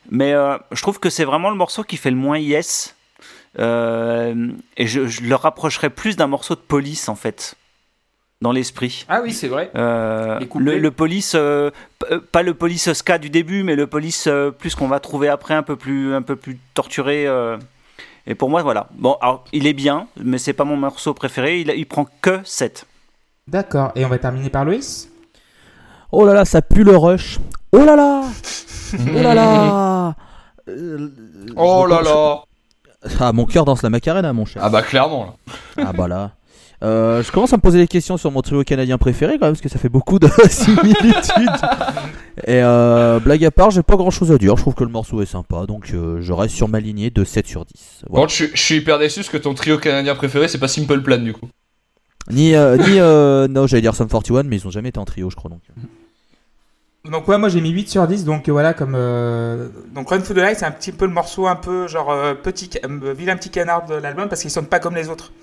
Mais 0.09 0.33
euh, 0.33 0.57
je 0.71 0.81
trouve 0.81 0.99
que 0.99 1.09
c'est 1.11 1.23
vraiment 1.23 1.49
le 1.51 1.55
morceau 1.55 1.83
qui 1.83 1.97
fait 1.97 2.09
le 2.09 2.17
moins 2.17 2.39
yes. 2.39 2.95
Euh, 3.59 4.49
et 4.77 4.87
je, 4.87 5.05
je 5.07 5.21
le 5.23 5.35
rapprocherais 5.35 5.89
plus 5.89 6.15
d'un 6.15 6.27
morceau 6.27 6.55
de 6.55 6.59
police 6.59 7.07
en 7.09 7.15
fait, 7.15 7.55
dans 8.41 8.51
l'esprit. 8.51 9.05
Ah 9.09 9.21
oui, 9.23 9.31
c'est 9.33 9.47
vrai. 9.47 9.69
Euh, 9.75 10.39
le, 10.55 10.77
le 10.79 10.91
police, 10.91 11.33
euh, 11.35 11.69
pas 12.31 12.41
le 12.43 12.53
police 12.53 12.91
ska 12.93 13.17
du 13.17 13.29
début, 13.29 13.63
mais 13.63 13.75
le 13.75 13.87
police 13.87 14.25
euh, 14.27 14.51
plus 14.51 14.73
qu'on 14.75 14.87
va 14.87 14.99
trouver 14.99 15.27
après, 15.29 15.53
un 15.53 15.63
peu 15.63 15.75
plus, 15.75 16.13
un 16.15 16.21
peu 16.23 16.35
plus 16.35 16.57
torturé. 16.73 17.27
euh. 17.27 17.57
et 18.25 18.33
pour 18.35 18.49
moi, 18.49 18.63
voilà. 18.63 18.87
Bon, 18.93 19.17
alors, 19.21 19.43
il 19.53 19.67
est 19.67 19.73
bien, 19.73 20.07
mais 20.17 20.39
c'est 20.39 20.53
pas 20.53 20.63
mon 20.65 20.77
morceau 20.77 21.13
préféré. 21.13 21.59
Il, 21.61 21.69
il 21.75 21.85
prend 21.85 22.07
que 22.21 22.39
7. 22.43 22.85
D'accord. 23.47 23.91
Et 23.95 24.03
on 24.05 24.09
va 24.09 24.17
terminer 24.17 24.49
par 24.49 24.65
Loïs? 24.65 25.09
Oh 26.11 26.25
là 26.25 26.33
là, 26.33 26.45
ça 26.45 26.61
pue 26.61 26.83
le 26.83 26.95
rush. 26.95 27.39
Oh 27.71 27.83
là 27.85 27.95
là 27.95 28.23
Oh 28.93 29.21
là 29.21 29.33
là 29.35 30.15
Euh, 30.69 31.09
Oh 31.57 31.85
là 31.85 32.01
là 32.01 32.43
Ah, 33.19 33.33
mon 33.33 33.45
cœur 33.45 33.65
danse 33.65 33.81
la 33.83 33.89
macarena, 33.89 34.31
mon 34.33 34.45
cher. 34.45 34.61
Ah 34.63 34.69
bah 34.69 34.81
clairement 34.81 35.35
là. 35.77 35.85
Ah 35.85 35.93
bah 35.93 36.07
là. 36.07 36.31
Euh, 36.83 37.23
je 37.23 37.31
commence 37.31 37.53
à 37.53 37.55
me 37.57 37.61
poser 37.61 37.79
des 37.79 37.87
questions 37.87 38.17
sur 38.17 38.29
mon 38.29 38.41
trio 38.41 38.61
canadien 38.63 38.97
préféré 38.97 39.33
quand 39.39 39.45
même 39.45 39.53
parce 39.53 39.61
que 39.61 39.69
ça 39.69 39.79
fait 39.79 39.87
beaucoup 39.89 40.19
de 40.19 40.27
similitudes. 40.49 41.49
Et 42.45 42.61
euh, 42.61 43.19
blague 43.21 43.45
à 43.45 43.51
part, 43.51 43.71
j'ai 43.71 43.83
pas 43.83 43.95
grand 43.95 44.09
chose 44.11 44.31
à 44.33 44.37
dire. 44.37 44.57
Je 44.57 44.61
trouve 44.63 44.73
que 44.73 44.83
le 44.83 44.89
morceau 44.89 45.21
est 45.21 45.25
sympa 45.25 45.65
donc 45.65 45.91
euh, 45.93 46.17
je 46.21 46.33
reste 46.33 46.55
sur 46.55 46.67
ma 46.67 46.79
lignée 46.81 47.09
de 47.09 47.23
7 47.23 47.47
sur 47.47 47.63
10. 47.65 47.73
Par 47.73 48.09
Voilà. 48.09 48.23
contre, 48.23 48.31
je, 48.31 48.43
suis- 48.45 48.51
je 48.55 48.61
suis 48.61 48.75
hyper 48.77 48.99
déçu 48.99 49.19
parce 49.21 49.29
que 49.29 49.37
ton 49.37 49.53
trio 49.53 49.77
canadien 49.77 50.13
préféré, 50.15 50.47
c'est 50.49 50.57
pas 50.59 50.67
Simple 50.67 51.01
Plan 51.01 51.17
du 51.19 51.31
coup. 51.33 51.47
Ni, 52.29 52.51
ni 52.51 52.99
non, 52.99 53.67
j'allais 53.67 53.81
dire 53.81 53.95
Sum 53.95 54.07
41, 54.09 54.43
mais 54.43 54.57
ils 54.57 54.67
ont 54.67 54.71
jamais 54.71 54.89
été 54.89 54.99
en 54.99 55.05
trio, 55.05 55.29
je 55.29 55.35
crois 55.37 55.49
donc. 55.49 55.61
Donc 57.09 57.27
ouais, 57.27 57.37
moi 57.37 57.49
j'ai 57.49 57.59
mis 57.59 57.71
8 57.71 57.89
sur 57.89 58.07
10, 58.07 58.23
donc 58.23 58.47
voilà, 58.47 58.73
comme... 58.73 58.93
euh, 58.95 59.67
Donc 59.93 60.09
Run 60.09 60.21
for 60.21 60.33
the 60.33 60.39
Light, 60.39 60.57
c'est 60.57 60.65
un 60.65 60.71
petit 60.71 60.93
peu 60.93 61.05
le 61.05 61.11
morceau 61.11 61.47
un 61.47 61.57
peu 61.57 61.85
genre 61.87 62.11
euh, 62.11 62.33
petit, 62.33 62.69
euh, 62.85 63.13
vilain 63.13 63.35
petit 63.35 63.49
canard 63.49 63.85
de 63.85 63.95
l'album, 63.95 64.29
parce 64.29 64.41
qu'il 64.41 64.49
sonne 64.51 64.67
pas 64.67 64.79
comme 64.79 64.95
les 64.95 65.09
autres. 65.09 65.33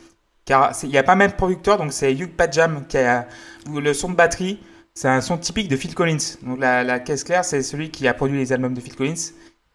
Car 0.47 0.73
il 0.83 0.89
n'y 0.89 0.97
a 0.97 1.03
pas 1.03 1.17
même 1.17 1.33
producteur, 1.33 1.77
donc 1.77 1.93
c'est 1.93 2.15
Hugh 2.15 2.35
Padjam 2.35 2.87
qui 2.89 2.97
a... 2.97 3.27
le 3.71 3.93
son 3.93 4.09
de 4.09 4.15
batterie, 4.15 4.59
c'est 4.95 5.09
un 5.09 5.21
son 5.21 5.37
typique 5.37 5.69
de 5.69 5.77
Phil 5.77 5.95
Collins. 5.95 6.17
Donc 6.43 6.59
la, 6.59 6.83
la 6.83 6.99
caisse 6.99 7.25
claire, 7.25 7.45
c'est 7.45 7.63
celui 7.63 7.91
qui 7.91 8.09
a 8.09 8.15
produit 8.15 8.39
les 8.39 8.53
albums 8.55 8.73
de 8.73 8.81
Phil 8.81 8.97
Collins. 8.97 9.33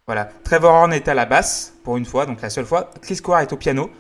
Voilà. 0.07 0.27
Trevor 0.43 0.73
Horn 0.73 0.91
est 0.93 1.07
à 1.07 1.13
la 1.13 1.25
basse, 1.25 1.75
pour 1.83 1.97
une 1.97 2.05
fois, 2.05 2.25
donc 2.25 2.41
la 2.41 2.49
seule 2.49 2.65
fois. 2.65 2.89
Chris 3.01 3.17
Squire 3.17 3.39
est 3.39 3.53
au 3.53 3.57
piano. 3.57 3.91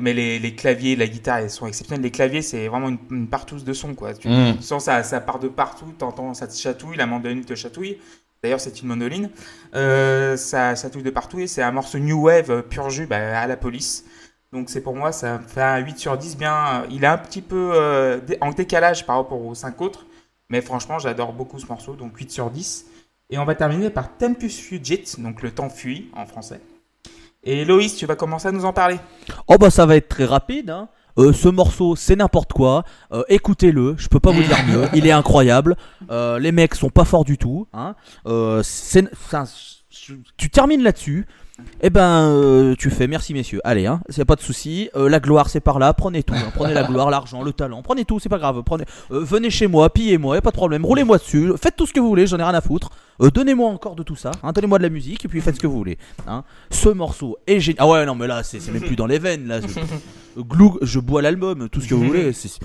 Mais 0.00 0.12
les, 0.12 0.38
les 0.38 0.54
claviers, 0.54 0.96
la 0.96 1.06
guitare, 1.06 1.40
ils 1.42 1.50
sont 1.50 1.66
exceptionnels. 1.66 2.02
Les 2.02 2.10
claviers, 2.10 2.42
c'est 2.42 2.68
vraiment 2.68 2.88
une, 2.88 2.98
une 3.10 3.28
partouze 3.28 3.64
de 3.64 3.72
son, 3.72 3.94
quoi. 3.94 4.14
Tu, 4.14 4.28
Mm. 4.28 4.60
sens 4.60 4.84
ça, 4.84 5.02
ça 5.02 5.20
part 5.20 5.38
de 5.38 5.48
partout, 5.48 5.92
t'entends, 5.98 6.34
ça 6.34 6.46
te 6.46 6.54
chatouille, 6.56 6.96
la 6.96 7.06
mandoline 7.06 7.44
te 7.44 7.54
chatouille. 7.54 7.98
D'ailleurs, 8.42 8.60
c'est 8.60 8.80
une 8.82 8.88
mandoline. 8.88 9.30
Euh, 9.74 10.36
ça 10.36 10.74
chatouille 10.76 11.02
de 11.02 11.10
partout 11.10 11.40
et 11.40 11.46
c'est 11.46 11.62
un 11.62 11.72
morceau 11.72 11.98
new 11.98 12.22
wave 12.26 12.50
euh, 12.50 12.62
pur 12.62 12.88
jus 12.90 13.06
bah, 13.06 13.40
à 13.40 13.46
la 13.46 13.56
police. 13.56 14.04
Donc 14.52 14.70
c'est 14.70 14.80
pour 14.80 14.94
moi, 14.96 15.12
ça 15.12 15.40
fait 15.46 15.60
un 15.60 15.78
8 15.78 15.98
sur 15.98 16.16
10 16.16 16.36
bien. 16.38 16.54
euh, 16.82 16.86
Il 16.90 17.04
est 17.04 17.08
un 17.08 17.18
petit 17.18 17.42
peu 17.42 17.72
euh, 17.74 18.18
en 18.40 18.50
décalage 18.52 19.04
par 19.06 19.16
rapport 19.16 19.44
aux 19.44 19.54
5 19.54 19.80
autres. 19.82 20.06
Mais 20.50 20.60
franchement, 20.62 20.98
j'adore 20.98 21.32
beaucoup 21.34 21.58
ce 21.58 21.66
morceau, 21.66 21.94
donc 21.96 22.16
8 22.16 22.30
sur 22.30 22.50
10. 22.50 22.86
Et 23.30 23.38
on 23.38 23.44
va 23.44 23.54
terminer 23.54 23.90
par 23.90 24.16
Tempus 24.16 24.58
Fugit, 24.58 25.04
donc 25.18 25.42
le 25.42 25.50
temps 25.50 25.68
fuit 25.68 26.08
en 26.14 26.24
français. 26.24 26.60
Et 27.44 27.64
Loïs, 27.64 27.96
tu 27.96 28.06
vas 28.06 28.16
commencer 28.16 28.48
à 28.48 28.52
nous 28.52 28.64
en 28.64 28.72
parler. 28.72 28.98
Oh 29.46 29.56
bah 29.58 29.70
ça 29.70 29.86
va 29.86 29.96
être 29.96 30.08
très 30.08 30.24
rapide. 30.24 30.70
Hein. 30.70 30.88
Euh, 31.18 31.32
ce 31.32 31.48
morceau, 31.48 31.96
c'est 31.96 32.16
n'importe 32.16 32.52
quoi. 32.52 32.84
Euh, 33.12 33.22
Écoutez-le, 33.28 33.94
je 33.98 34.08
peux 34.08 34.20
pas 34.20 34.30
vous 34.30 34.42
dire 34.42 34.58
mieux. 34.66 34.84
Il 34.94 35.06
est 35.06 35.12
incroyable. 35.12 35.76
Euh, 36.10 36.38
les 36.38 36.52
mecs 36.52 36.74
sont 36.74 36.90
pas 36.90 37.04
forts 37.04 37.24
du 37.24 37.38
tout. 37.38 37.66
Hein. 37.72 37.94
Tu 40.36 40.50
termines 40.50 40.82
là-dessus. 40.82 41.26
Eh 41.80 41.90
ben, 41.90 42.28
euh, 42.30 42.74
tu 42.76 42.90
fais 42.90 43.06
merci 43.06 43.34
messieurs. 43.34 43.60
Allez, 43.64 43.86
hein, 43.86 44.00
c'est 44.08 44.24
pas 44.24 44.34
de 44.36 44.40
souci. 44.40 44.90
Euh, 44.96 45.08
la 45.08 45.20
gloire, 45.20 45.48
c'est 45.48 45.60
par 45.60 45.78
là. 45.78 45.92
Prenez 45.92 46.22
tout. 46.22 46.34
hein. 46.34 46.50
Prenez 46.54 46.74
la 46.74 46.84
gloire, 46.84 47.10
l'argent, 47.10 47.42
le 47.42 47.52
talent. 47.52 47.82
Prenez 47.82 48.04
tout, 48.04 48.18
c'est 48.18 48.28
pas 48.28 48.38
grave. 48.38 48.62
Prenez, 48.64 48.84
euh, 49.12 49.20
venez 49.24 49.50
chez 49.50 49.66
moi, 49.66 49.88
pillez-moi, 49.90 50.36
y 50.36 50.38
a 50.38 50.42
pas 50.42 50.50
de 50.50 50.56
problème. 50.56 50.84
Roulez-moi 50.84 51.18
dessus. 51.18 51.52
Faites 51.60 51.76
tout 51.76 51.86
ce 51.86 51.92
que 51.92 52.00
vous 52.00 52.08
voulez. 52.08 52.26
J'en 52.26 52.38
ai 52.38 52.42
rien 52.42 52.54
à 52.54 52.60
foutre. 52.60 52.90
Euh, 53.22 53.30
Donnez-moi 53.30 53.70
encore 53.70 53.96
de 53.96 54.02
tout 54.02 54.16
ça. 54.16 54.30
Hein. 54.42 54.52
Donnez-moi 54.52 54.78
de 54.78 54.84
la 54.84 54.88
musique 54.88 55.24
et 55.24 55.28
puis 55.28 55.40
faites 55.40 55.56
ce 55.56 55.60
que 55.60 55.66
vous 55.66 55.76
voulez. 55.78 55.98
Hein. 56.26 56.42
Ce 56.70 56.88
morceau 56.88 57.36
est 57.46 57.60
génial. 57.60 57.78
Ah 57.80 57.88
ouais, 57.88 58.06
non, 58.06 58.14
mais 58.14 58.26
là, 58.26 58.42
c'est 58.42 58.60
c'est 58.60 58.70
même 58.72 58.82
plus 58.82 58.96
dans 58.96 59.06
les 59.06 59.18
veines. 59.18 59.46
Là, 59.46 59.60
Je- 59.60 60.40
Glou, 60.42 60.78
je 60.82 61.00
bois 61.00 61.22
l'album, 61.22 61.68
tout 61.68 61.80
ce 61.80 61.88
que 61.88 61.94
vous 61.94 62.04
voulez. 62.06 62.32
C'est- 62.32 62.60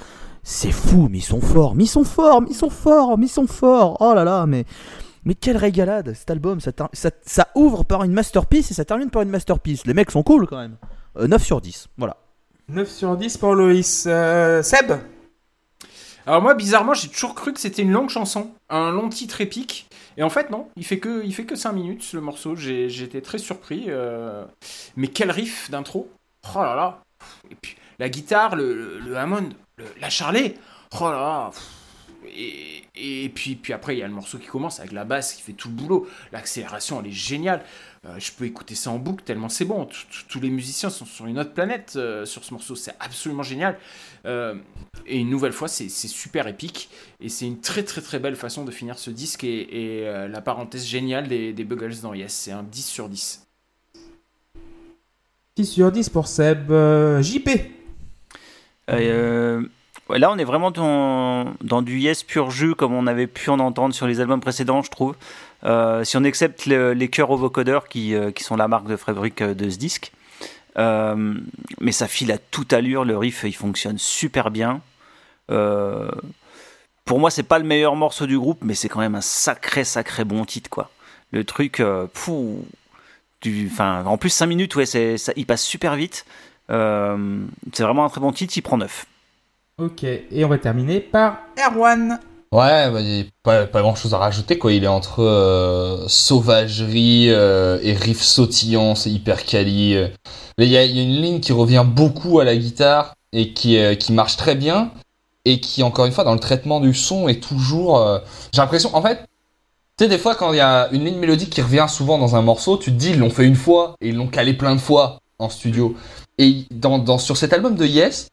C'est 0.45 0.71
fou, 0.71 1.07
mais 1.09 1.19
ils 1.19 1.21
sont 1.21 1.39
forts, 1.39 1.73
mais 1.73 1.85
ils 1.85 1.87
sont 1.87 2.03
forts, 2.03 2.41
mais 2.41 2.49
ils 2.51 2.55
sont 2.55 2.69
forts, 2.69 3.17
mais 3.17 3.27
ils 3.27 3.29
sont 3.29 3.47
forts. 3.47 3.95
Oh 4.01 4.13
là 4.13 4.25
là, 4.25 4.45
mais 4.45 4.65
Mais 5.25 5.35
quelle 5.35 5.57
régalade 5.57 6.13
cet 6.13 6.29
album, 6.31 6.59
ça, 6.59 6.71
ter- 6.71 6.89
ça, 6.93 7.09
ça 7.25 7.47
ouvre 7.55 7.83
par 7.83 8.03
une 8.03 8.11
masterpiece 8.11 8.71
et 8.71 8.73
ça 8.73 8.83
termine 8.85 9.09
par 9.09 9.21
une 9.21 9.29
masterpiece. 9.29 9.85
Les 9.85 9.93
mecs 9.93 10.11
sont 10.11 10.23
cool 10.23 10.47
quand 10.47 10.57
même. 10.57 10.75
Euh, 11.17 11.27
9 11.27 11.43
sur 11.43 11.61
10, 11.61 11.87
voilà. 11.97 12.17
9 12.69 12.89
sur 12.89 13.15
10 13.17 13.37
pour 13.37 13.55
Loïs. 13.55 14.05
Euh, 14.07 14.61
Seb? 14.63 14.93
Alors 16.25 16.41
moi, 16.41 16.53
bizarrement, 16.53 16.93
j'ai 16.93 17.09
toujours 17.09 17.35
cru 17.35 17.51
que 17.53 17.59
c'était 17.59 17.81
une 17.81 17.91
longue 17.91 18.09
chanson, 18.09 18.51
un 18.69 18.91
long 18.91 19.09
titre 19.09 19.41
épique. 19.41 19.89
Et 20.15 20.23
en 20.23 20.29
fait, 20.29 20.49
non, 20.49 20.69
il 20.77 20.85
fait 20.85 20.99
que, 20.99 21.23
il 21.25 21.33
fait 21.33 21.43
que 21.45 21.55
5 21.55 21.73
minutes 21.73 22.13
le 22.13 22.21
morceau. 22.21 22.55
Été 22.55 23.21
très 23.21 23.37
surpris. 23.37 23.85
euh, 23.89 24.45
Mais 24.95 25.07
quel 25.07 25.31
riff 25.31 25.69
d'intro 25.69 26.09
Oh 26.55 26.59
là 26.61 26.75
là 26.75 26.99
Et 27.51 27.55
puis 27.55 27.75
la 27.99 28.09
guitare, 28.09 28.55
le, 28.55 28.73
le, 28.73 28.99
le 28.99 29.17
Hammond, 29.17 29.49
le- 29.77 29.85
la 29.99 30.09
Charlet 30.09 30.55
Oh 30.99 31.05
là 31.05 31.11
là 31.19 31.51
et, 32.35 32.83
et 33.25 33.29
puis, 33.29 33.55
puis 33.55 33.73
après, 33.73 33.95
il 33.95 33.99
y 33.99 34.03
a 34.03 34.07
le 34.07 34.13
morceau 34.13 34.37
qui 34.37 34.47
commence 34.47 34.79
avec 34.79 34.91
la 34.91 35.05
basse 35.05 35.33
qui 35.33 35.41
fait 35.41 35.53
tout 35.53 35.69
le 35.69 35.73
boulot. 35.75 36.07
L'accélération, 36.31 36.99
elle 37.01 37.07
est 37.07 37.11
géniale. 37.11 37.63
Euh, 38.05 38.15
je 38.19 38.31
peux 38.33 38.45
écouter 38.45 38.75
ça 38.75 38.89
en 38.91 38.97
boucle 38.99 39.23
tellement 39.23 39.47
c'est 39.47 39.63
bon. 39.65 39.87
Tous- 40.29 40.39
les 40.41 40.49
musiciens 40.49 40.89
sont 40.89 41.05
sur 41.05 41.25
une 41.25 41.39
autre 41.39 41.53
planète 41.53 41.93
euh, 41.95 42.25
sur 42.25 42.43
ce 42.43 42.53
morceau. 42.53 42.75
C'est 42.75 42.93
absolument 42.99 43.43
génial. 43.43 43.77
Euh, 44.25 44.55
et 45.05 45.19
une 45.19 45.29
nouvelle 45.29 45.53
fois, 45.53 45.67
c'est 45.67 45.87
super 45.89 46.47
épique. 46.47 46.89
Et 47.21 47.29
c'est 47.29 47.45
une 47.45 47.59
très 47.61 47.83
très 47.83 48.01
très 48.01 48.19
belle 48.19 48.35
façon 48.35 48.65
de 48.65 48.71
finir 48.71 48.97
ce 48.99 49.09
disque. 49.09 49.43
Et, 49.43 50.01
et, 50.01 50.07
euh, 50.07 50.27
la 50.27 50.41
parenthèse 50.41 50.85
géniale 50.85 51.27
des, 51.27 51.53
des 51.53 51.63
Buggles 51.63 52.01
dans 52.01 52.13
Yes. 52.13 52.33
C'est 52.33 52.51
un 52.51 52.63
10 52.63 52.85
sur 52.85 53.07
10. 53.09 53.45
10 55.55 55.65
sur 55.65 55.91
10 55.91 56.09
pour 56.09 56.27
Seb. 56.27 56.71
Euh, 56.71 57.21
JP 57.21 57.49
Euh, 58.89 59.63
là, 60.09 60.31
on 60.31 60.37
est 60.37 60.43
vraiment 60.43 60.71
dans, 60.71 61.81
du 61.81 61.99
yes 61.99 62.23
pur 62.23 62.51
jus, 62.51 62.75
comme 62.75 62.93
on 62.93 63.07
avait 63.07 63.27
pu 63.27 63.49
en 63.49 63.59
entendre 63.59 63.93
sur 63.93 64.05
les 64.07 64.19
albums 64.19 64.41
précédents, 64.41 64.81
je 64.81 64.91
trouve. 64.91 65.15
Euh, 65.63 66.03
si 66.03 66.17
on 66.17 66.23
accepte 66.25 66.65
le- 66.65 66.93
les 66.93 67.07
chœurs 67.09 67.29
au 67.31 67.37
vocodeur 67.37 67.87
qui, 67.87 68.13
euh, 68.13 68.31
qui 68.31 68.43
sont 68.43 68.57
la 68.57 68.67
marque 68.67 68.87
de 68.87 68.97
fabrique 68.97 69.41
euh, 69.41 69.53
de 69.53 69.69
ce 69.69 69.77
disque. 69.77 70.11
Mais 70.75 71.91
ça 71.91 72.07
file 72.07 72.31
à 72.31 72.37
toute 72.37 72.73
allure, 72.73 73.05
le 73.05 73.17
riff 73.17 73.43
il 73.45 73.53
fonctionne 73.55 73.97
super 73.97 74.51
bien. 74.51 74.81
Pour 75.47 77.19
moi, 77.19 77.29
c'est 77.29 77.43
pas 77.43 77.59
le 77.59 77.65
meilleur 77.65 77.95
morceau 77.95 78.25
du 78.25 78.37
groupe, 78.39 78.59
mais 78.63 78.73
c'est 78.75 78.89
quand 78.89 78.99
même 78.99 79.15
un 79.15 79.21
sacré, 79.21 79.83
sacré 79.83 80.23
bon 80.25 80.45
titre, 80.45 80.69
quoi. 80.69 80.89
Le 81.31 81.43
truc, 81.43 81.79
en 81.81 82.07
plus 84.17 84.29
5 84.29 84.45
minutes, 84.47 84.75
ouais, 84.75 84.85
il 84.85 85.45
passe 85.45 85.63
super 85.63 85.95
vite. 85.95 86.25
C'est 86.69 87.83
vraiment 87.83 88.05
un 88.05 88.09
très 88.09 88.21
bon 88.21 88.31
titre, 88.31 88.53
il 88.57 88.61
prend 88.61 88.77
9. 88.77 89.05
Ok, 89.81 90.03
et 90.03 90.45
on 90.45 90.49
va 90.49 90.57
terminer 90.59 90.99
par 90.99 91.39
Erwan. 91.57 92.19
Ouais, 92.51 92.91
bah, 92.91 93.01
il 93.01 93.25
pas, 93.41 93.65
pas 93.65 93.81
grand 93.81 93.95
chose 93.95 94.13
à 94.13 94.19
rajouter 94.19 94.59
quoi. 94.59 94.71
Il 94.71 94.83
est 94.83 94.87
entre 94.87 95.23
euh, 95.23 96.07
sauvagerie 96.07 97.29
euh, 97.31 97.79
et 97.81 97.93
riff 97.93 98.21
sautillant, 98.21 98.93
c'est 98.93 99.09
hyper 99.09 99.43
quali. 99.43 99.95
euh. 99.95 100.07
Il 100.59 100.67
y 100.69 100.77
a, 100.77 100.85
y 100.85 100.99
a 100.99 101.01
une 101.01 101.19
ligne 101.21 101.39
qui 101.39 101.51
revient 101.53 101.83
beaucoup 101.85 102.39
à 102.39 102.43
la 102.43 102.55
guitare 102.55 103.15
et 103.31 103.53
qui, 103.53 103.77
euh, 103.79 103.95
qui 103.95 104.13
marche 104.13 104.37
très 104.37 104.53
bien 104.53 104.91
et 105.45 105.59
qui 105.59 105.81
encore 105.81 106.05
une 106.05 106.11
fois 106.11 106.23
dans 106.23 106.33
le 106.33 106.39
traitement 106.39 106.79
du 106.79 106.93
son 106.93 107.27
est 107.27 107.41
toujours. 107.41 107.97
euh, 107.97 108.19
J'ai 108.53 108.61
l'impression, 108.61 108.95
en 108.95 109.01
fait, 109.01 109.25
tu 109.97 110.05
sais 110.05 110.07
des 110.07 110.19
fois 110.19 110.35
quand 110.35 110.53
il 110.53 110.57
y 110.57 110.61
a 110.61 110.89
une 110.91 111.03
ligne 111.05 111.17
mélodique 111.17 111.49
qui 111.49 111.61
revient 111.63 111.87
souvent 111.89 112.19
dans 112.19 112.35
un 112.35 112.43
morceau, 112.43 112.77
tu 112.77 112.91
te 112.91 112.95
dis 112.97 113.09
ils 113.11 113.19
l'ont 113.19 113.31
fait 113.31 113.45
une 113.45 113.55
fois 113.55 113.95
et 114.01 114.09
ils 114.09 114.15
l'ont 114.15 114.27
calé 114.27 114.53
plein 114.53 114.75
de 114.75 114.79
fois 114.81 115.17
en 115.39 115.49
studio. 115.49 115.95
Et 116.37 116.65
dans, 116.69 116.99
dans 116.99 117.17
sur 117.17 117.37
cet 117.37 117.51
album 117.53 117.75
de 117.75 117.85
Yes, 117.85 118.27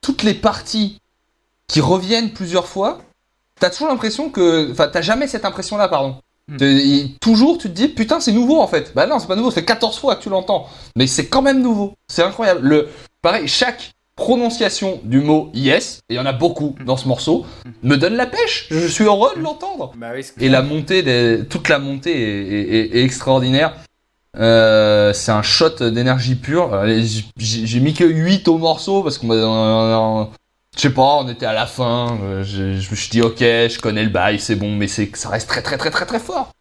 toutes 0.00 0.22
les 0.22 0.34
parties 0.34 1.00
qui 1.66 1.80
reviennent 1.80 2.32
plusieurs 2.32 2.66
fois 2.66 2.98
T'as 3.60 3.70
toujours 3.70 3.88
l'impression 3.88 4.30
que. 4.30 4.70
Enfin, 4.70 4.86
t'as 4.86 5.02
jamais 5.02 5.26
cette 5.26 5.44
impression-là, 5.44 5.88
pardon. 5.88 6.16
Hmm. 6.46 6.56
Et 6.62 7.10
toujours, 7.20 7.58
tu 7.58 7.68
te 7.68 7.74
dis, 7.74 7.88
putain, 7.88 8.20
c'est 8.20 8.30
nouveau 8.30 8.60
en 8.60 8.68
fait. 8.68 8.92
Bah 8.94 9.06
non, 9.08 9.18
c'est 9.18 9.26
pas 9.26 9.34
nouveau, 9.34 9.50
c'est 9.50 9.64
14 9.64 9.98
fois 9.98 10.14
que 10.14 10.22
tu 10.22 10.28
l'entends. 10.30 10.68
Mais 10.94 11.08
c'est 11.08 11.26
quand 11.26 11.42
même 11.42 11.60
nouveau. 11.60 11.94
C'est 12.06 12.22
incroyable. 12.22 12.60
Le, 12.66 12.88
pareil, 13.20 13.48
chaque 13.48 13.90
prononciation 14.14 15.00
du 15.02 15.18
mot 15.20 15.50
yes, 15.54 16.00
et 16.08 16.14
il 16.14 16.16
y 16.16 16.20
en 16.20 16.26
a 16.26 16.32
beaucoup 16.32 16.76
dans 16.86 16.96
ce 16.96 17.08
morceau, 17.08 17.46
me 17.82 17.96
donne 17.96 18.14
la 18.14 18.26
pêche. 18.26 18.66
Je 18.70 18.86
suis 18.86 19.04
heureux 19.04 19.30
de 19.36 19.40
l'entendre. 19.40 19.92
Bah 19.96 20.10
oui, 20.14 20.24
Et 20.40 20.48
la 20.48 20.62
montée, 20.62 21.02
des, 21.02 21.44
toute 21.50 21.68
la 21.68 21.78
montée 21.80 22.12
est, 22.12 22.52
est- 22.52 22.74
est- 22.76 22.96
est 22.98 23.02
extraordinaire. 23.04 23.74
Euh, 24.36 25.12
c'est 25.12 25.32
un 25.32 25.42
shot 25.42 25.90
d'énergie 25.90 26.34
pure. 26.36 26.70
J'ai 27.36 27.80
mis 27.80 27.94
que 27.94 28.04
8 28.04 28.46
au 28.48 28.58
morceau 28.58 29.02
parce 29.02 29.18
qu'on 29.18 30.28
je 30.76 30.82
sais 30.82 30.90
pas, 30.90 31.16
on 31.22 31.28
était 31.28 31.46
à 31.46 31.52
la 31.54 31.66
fin. 31.66 32.16
euh, 32.22 32.44
Je, 32.44 32.78
je 32.78 32.90
me 32.90 32.94
suis 32.96 33.10
dit 33.10 33.20
ok, 33.22 33.38
je 33.40 33.80
connais 33.80 34.04
le 34.04 34.10
bail, 34.10 34.38
c'est 34.38 34.54
bon, 34.54 34.76
mais 34.76 34.86
c'est 34.86 35.10
ça 35.16 35.28
reste 35.30 35.48
très 35.48 35.60
très 35.62 35.76
très 35.76 35.90
très 35.90 36.06
très 36.06 36.20
fort. 36.20 36.52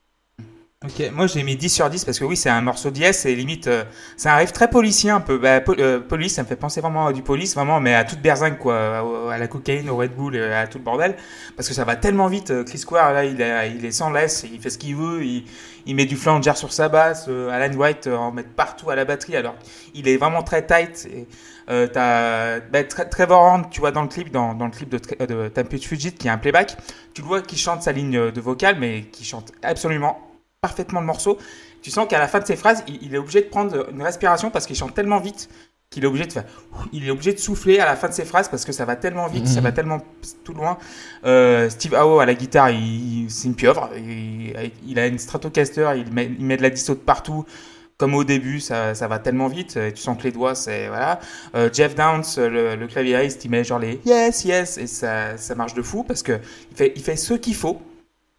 Moi 1.13 1.27
j'ai 1.27 1.43
mis 1.43 1.55
10 1.55 1.69
sur 1.69 1.89
10 1.89 2.05
parce 2.05 2.19
que 2.19 2.25
oui, 2.25 2.35
c'est 2.37 2.49
un 2.49 2.61
morceau 2.61 2.89
d'Yes 2.91 3.11
et 3.25 3.35
limite, 3.35 3.67
euh, 3.67 3.83
c'est 4.15 4.29
un 4.29 4.35
riff 4.35 4.53
très 4.53 4.69
policier 4.69 5.09
un 5.11 5.19
peu. 5.21 5.37
Bah, 5.37 5.61
euh, 5.69 5.99
police, 5.99 6.35
ça 6.35 6.43
me 6.43 6.47
fait 6.47 6.55
penser 6.55 6.81
vraiment 6.81 7.07
à 7.07 7.13
du 7.13 7.21
police, 7.21 7.55
vraiment, 7.55 7.79
mais 7.79 7.93
à 7.95 8.03
toute 8.03 8.19
berzingue 8.21 8.57
quoi, 8.57 9.31
à 9.31 9.37
la 9.37 9.47
cocaïne, 9.47 9.89
au 9.89 9.97
Red 9.97 10.15
Bull, 10.15 10.37
à 10.37 10.67
tout 10.67 10.77
le 10.77 10.83
bordel. 10.83 11.15
Parce 11.55 11.67
que 11.67 11.73
ça 11.73 11.83
va 11.85 11.95
tellement 11.95 12.27
vite. 12.27 12.51
euh, 12.51 12.63
Chris 12.63 12.77
Square, 12.79 13.13
là, 13.13 13.25
il 13.25 13.41
est, 13.41 13.91
sans 13.91 14.09
laisse, 14.11 14.45
il 14.51 14.59
fait 14.59 14.69
ce 14.69 14.77
qu'il 14.77 14.95
veut, 14.95 15.23
il, 15.25 15.95
met 15.95 16.05
du 16.05 16.15
flanger 16.17 16.53
sur 16.55 16.71
sa 16.73 16.89
basse, 16.89 17.25
euh, 17.29 17.49
Alan 17.49 17.73
White 17.75 18.07
euh, 18.07 18.15
en 18.15 18.31
met 18.31 18.43
partout 18.43 18.89
à 18.89 18.95
la 18.95 19.05
batterie, 19.05 19.35
alors 19.35 19.55
il 19.93 20.07
est 20.07 20.17
vraiment 20.17 20.43
très 20.43 20.65
tight. 20.65 21.07
Et, 21.11 21.27
euh, 21.69 21.87
t'as 21.87 22.59
bah, 22.71 22.83
Tre- 22.83 23.09
Trevor 23.09 23.41
Horn, 23.41 23.65
tu 23.69 23.79
vois 23.81 23.91
dans 23.91 24.01
le 24.01 24.07
clip, 24.07 24.31
dans, 24.31 24.53
dans 24.53 24.65
le 24.65 24.71
clip 24.71 24.89
de, 24.89 25.25
de 25.25 25.47
Tempest 25.49 25.83
Fugit, 25.85 26.13
qui 26.13 26.27
est 26.27 26.31
un 26.31 26.37
playback, 26.37 26.77
tu 27.13 27.21
le 27.21 27.27
vois 27.27 27.41
qui 27.41 27.57
chante 27.57 27.81
sa 27.83 27.91
ligne 27.91 28.31
de 28.31 28.41
vocale, 28.41 28.77
mais 28.79 29.01
qui 29.11 29.25
chante 29.25 29.51
absolument 29.63 30.17
parfaitement 30.61 30.99
le 30.99 31.05
morceau. 31.05 31.37
Tu 31.81 31.91
sens 31.91 32.07
qu'à 32.07 32.19
la 32.19 32.27
fin 32.27 32.39
de 32.39 32.45
ses 32.45 32.55
phrases, 32.55 32.83
il, 32.87 32.99
il 33.03 33.15
est 33.15 33.17
obligé 33.17 33.41
de 33.41 33.47
prendre 33.47 33.89
une 33.91 34.01
respiration 34.01 34.49
parce 34.49 34.65
qu'il 34.65 34.75
chante 34.75 34.93
tellement 34.93 35.19
vite 35.19 35.49
qu'il 35.89 36.03
est 36.03 36.07
obligé 36.07 36.25
de 36.25 36.33
faire, 36.33 36.43
il 36.91 37.07
est 37.07 37.11
obligé 37.11 37.31
de 37.31 37.39
souffler 37.39 37.79
à 37.79 37.85
la 37.85 37.95
fin 37.95 38.09
de 38.09 38.13
ses 38.13 38.25
phrases 38.25 38.49
parce 38.49 38.65
que 38.65 38.73
ça 38.73 38.83
va 38.83 38.97
tellement 38.97 39.27
vite, 39.27 39.47
ça 39.47 39.61
va 39.61 39.71
tellement 39.71 39.99
tout 40.43 40.53
loin. 40.53 40.77
Euh, 41.23 41.69
Steve 41.69 41.93
Howe 41.93 42.19
à 42.19 42.25
la 42.25 42.33
guitare, 42.33 42.71
c'est 43.29 43.47
une 43.47 43.55
pieuvre. 43.55 43.89
Il, 43.95 44.53
il 44.85 44.99
a 44.99 45.07
une 45.07 45.17
Stratocaster, 45.17 45.91
il 45.95 46.11
met, 46.11 46.25
il 46.25 46.45
met 46.45 46.57
de 46.57 46.61
la 46.61 46.71
disto 46.71 46.93
de 46.93 46.99
partout. 46.99 47.45
Comme 47.97 48.15
au 48.15 48.25
début, 48.25 48.59
ça, 48.59 48.93
ça 48.95 49.07
va 49.07 49.17
tellement 49.17 49.47
vite, 49.47 49.77
euh, 49.77 49.89
tu 49.89 50.01
sens 50.03 50.17
que 50.17 50.23
les 50.23 50.31
doigts, 50.31 50.55
c'est 50.55 50.87
voilà. 50.87 51.19
Euh, 51.55 51.69
Jeff 51.73 51.95
Downs, 51.95 52.25
le, 52.37 52.75
le 52.75 52.87
claviériste, 52.87 53.43
il 53.45 53.49
met 53.49 53.63
genre 53.63 53.79
les 53.79 54.01
yes, 54.05 54.43
yes, 54.43 54.77
et 54.77 54.87
ça, 54.87 55.37
ça 55.37 55.55
marche 55.55 55.73
de 55.73 55.81
fou 55.81 56.03
parce 56.03 56.21
que 56.21 56.33
il 56.69 56.77
fait, 56.77 56.91
il 56.95 57.01
fait 57.01 57.15
ce 57.15 57.33
qu'il 57.33 57.55
faut. 57.55 57.81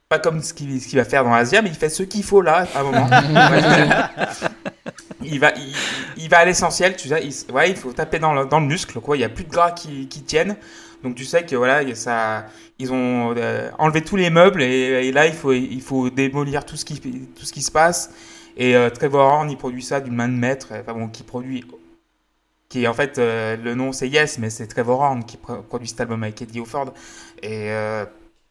Pas 0.09 0.19
comme 0.19 0.43
ce 0.43 0.55
qu'il 0.55 0.97
va 0.97 1.05
faire 1.05 1.23
dans 1.23 1.35
Asia, 1.35 1.61
mais 1.61 1.69
il 1.69 1.75
fait 1.75 1.91
ce 1.91 2.03
qu'il 2.03 2.23
faut 2.23 2.41
là, 2.41 2.67
à 2.75 2.81
un 2.81 2.83
moment. 2.83 3.11
il 5.23 5.39
va, 5.39 5.53
il, 5.55 5.75
il 6.17 6.31
va 6.31 6.39
à 6.39 6.45
l'essentiel, 6.47 6.97
tu 6.97 7.09
sais. 7.09 7.27
Il, 7.27 7.53
ouais, 7.53 7.69
il 7.69 7.77
faut 7.77 7.93
taper 7.93 8.19
dans 8.19 8.33
le, 8.33 8.47
dans 8.47 8.61
le 8.61 8.67
muscle, 8.67 9.01
quoi. 9.01 9.19
Il 9.19 9.21
y 9.21 9.25
a 9.25 9.29
plus 9.29 9.45
de 9.45 9.51
gras 9.51 9.73
qui, 9.73 10.09
qui 10.09 10.23
tiennent. 10.23 10.57
Donc 11.03 11.15
tu 11.15 11.27
sais 11.27 11.45
que 11.45 11.55
voilà, 11.57 11.95
ça, 11.95 12.47
ils 12.79 12.91
ont 12.91 13.35
euh, 13.37 13.71
enlevé 13.79 14.01
tous 14.03 14.17
les 14.17 14.31
meubles 14.31 14.63
et, 14.63 15.07
et 15.09 15.13
là 15.13 15.27
il 15.27 15.33
faut, 15.33 15.53
il 15.53 15.81
faut 15.81 16.11
démolir 16.11 16.65
tout 16.65 16.77
ce 16.77 16.85
qui, 16.85 16.99
tout 17.01 17.45
ce 17.45 17.53
qui 17.53 17.63
se 17.63 17.71
passe. 17.71 18.11
Et 18.57 18.75
euh, 18.75 18.91
Trevor 18.91 19.31
Horn, 19.33 19.51
il 19.51 19.57
produit 19.59 19.83
ça 19.83 20.01
d'une 20.01 20.15
main 20.15 20.29
de 20.29 20.33
maître. 20.33 20.69
Enfin 20.73 20.95
bon, 20.95 21.09
qui 21.09 21.23
produit, 21.23 21.65
qui 22.69 22.89
en 22.89 22.95
fait 22.95 23.19
euh, 23.19 23.57
le 23.57 23.75
nom 23.77 23.93
c'est 23.93 24.09
Yes, 24.09 24.39
mais 24.39 24.51
c'est 24.51 24.67
Trevor 24.67 25.01
Horn 25.01 25.25
qui 25.25 25.37
pro- 25.37 25.63
produit 25.63 25.87
cet 25.87 26.01
album 26.01 26.23
avec 26.25 26.41
Eddie 26.43 26.61
Offord. 26.61 26.93
Et 27.43 27.71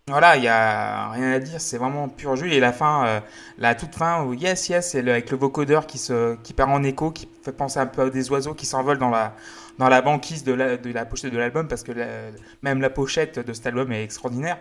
voilà, 0.09 0.37
il 0.37 0.43
y 0.43 0.47
a 0.47 1.09
rien 1.11 1.31
à 1.33 1.39
dire, 1.39 1.59
c'est 1.59 1.77
vraiment 1.77 2.07
pur 2.07 2.35
jus. 2.37 2.51
Et 2.53 2.59
la 2.61 2.71
fin, 2.71 3.05
euh, 3.05 3.19
la 3.57 3.75
toute 3.75 3.93
fin, 3.93 4.23
où 4.23 4.33
Yes, 4.33 4.69
Yes, 4.69 4.91
c'est 4.91 5.01
le- 5.01 5.11
avec 5.11 5.29
le 5.31 5.37
vocodeur 5.37 5.85
qui 5.85 5.97
se, 5.97 6.35
qui 6.43 6.53
part 6.53 6.69
en 6.69 6.81
écho, 6.83 7.11
qui 7.11 7.27
fait 7.43 7.51
penser 7.51 7.79
un 7.79 7.87
peu 7.87 8.03
à 8.03 8.09
des 8.09 8.31
oiseaux 8.31 8.53
qui 8.53 8.65
s'envolent 8.65 8.99
dans 8.99 9.09
la, 9.09 9.35
dans 9.79 9.89
la 9.89 10.01
banquise 10.01 10.45
de 10.45 10.53
la, 10.53 10.77
de 10.77 10.91
la 10.93 11.05
pochette 11.05 11.33
de 11.33 11.37
l'album, 11.37 11.67
parce 11.67 11.83
que 11.83 11.91
la- 11.91 12.07
même 12.61 12.79
la 12.79 12.89
pochette 12.89 13.39
de 13.39 13.51
cet 13.51 13.67
album 13.67 13.91
est 13.91 14.03
extraordinaire. 14.03 14.57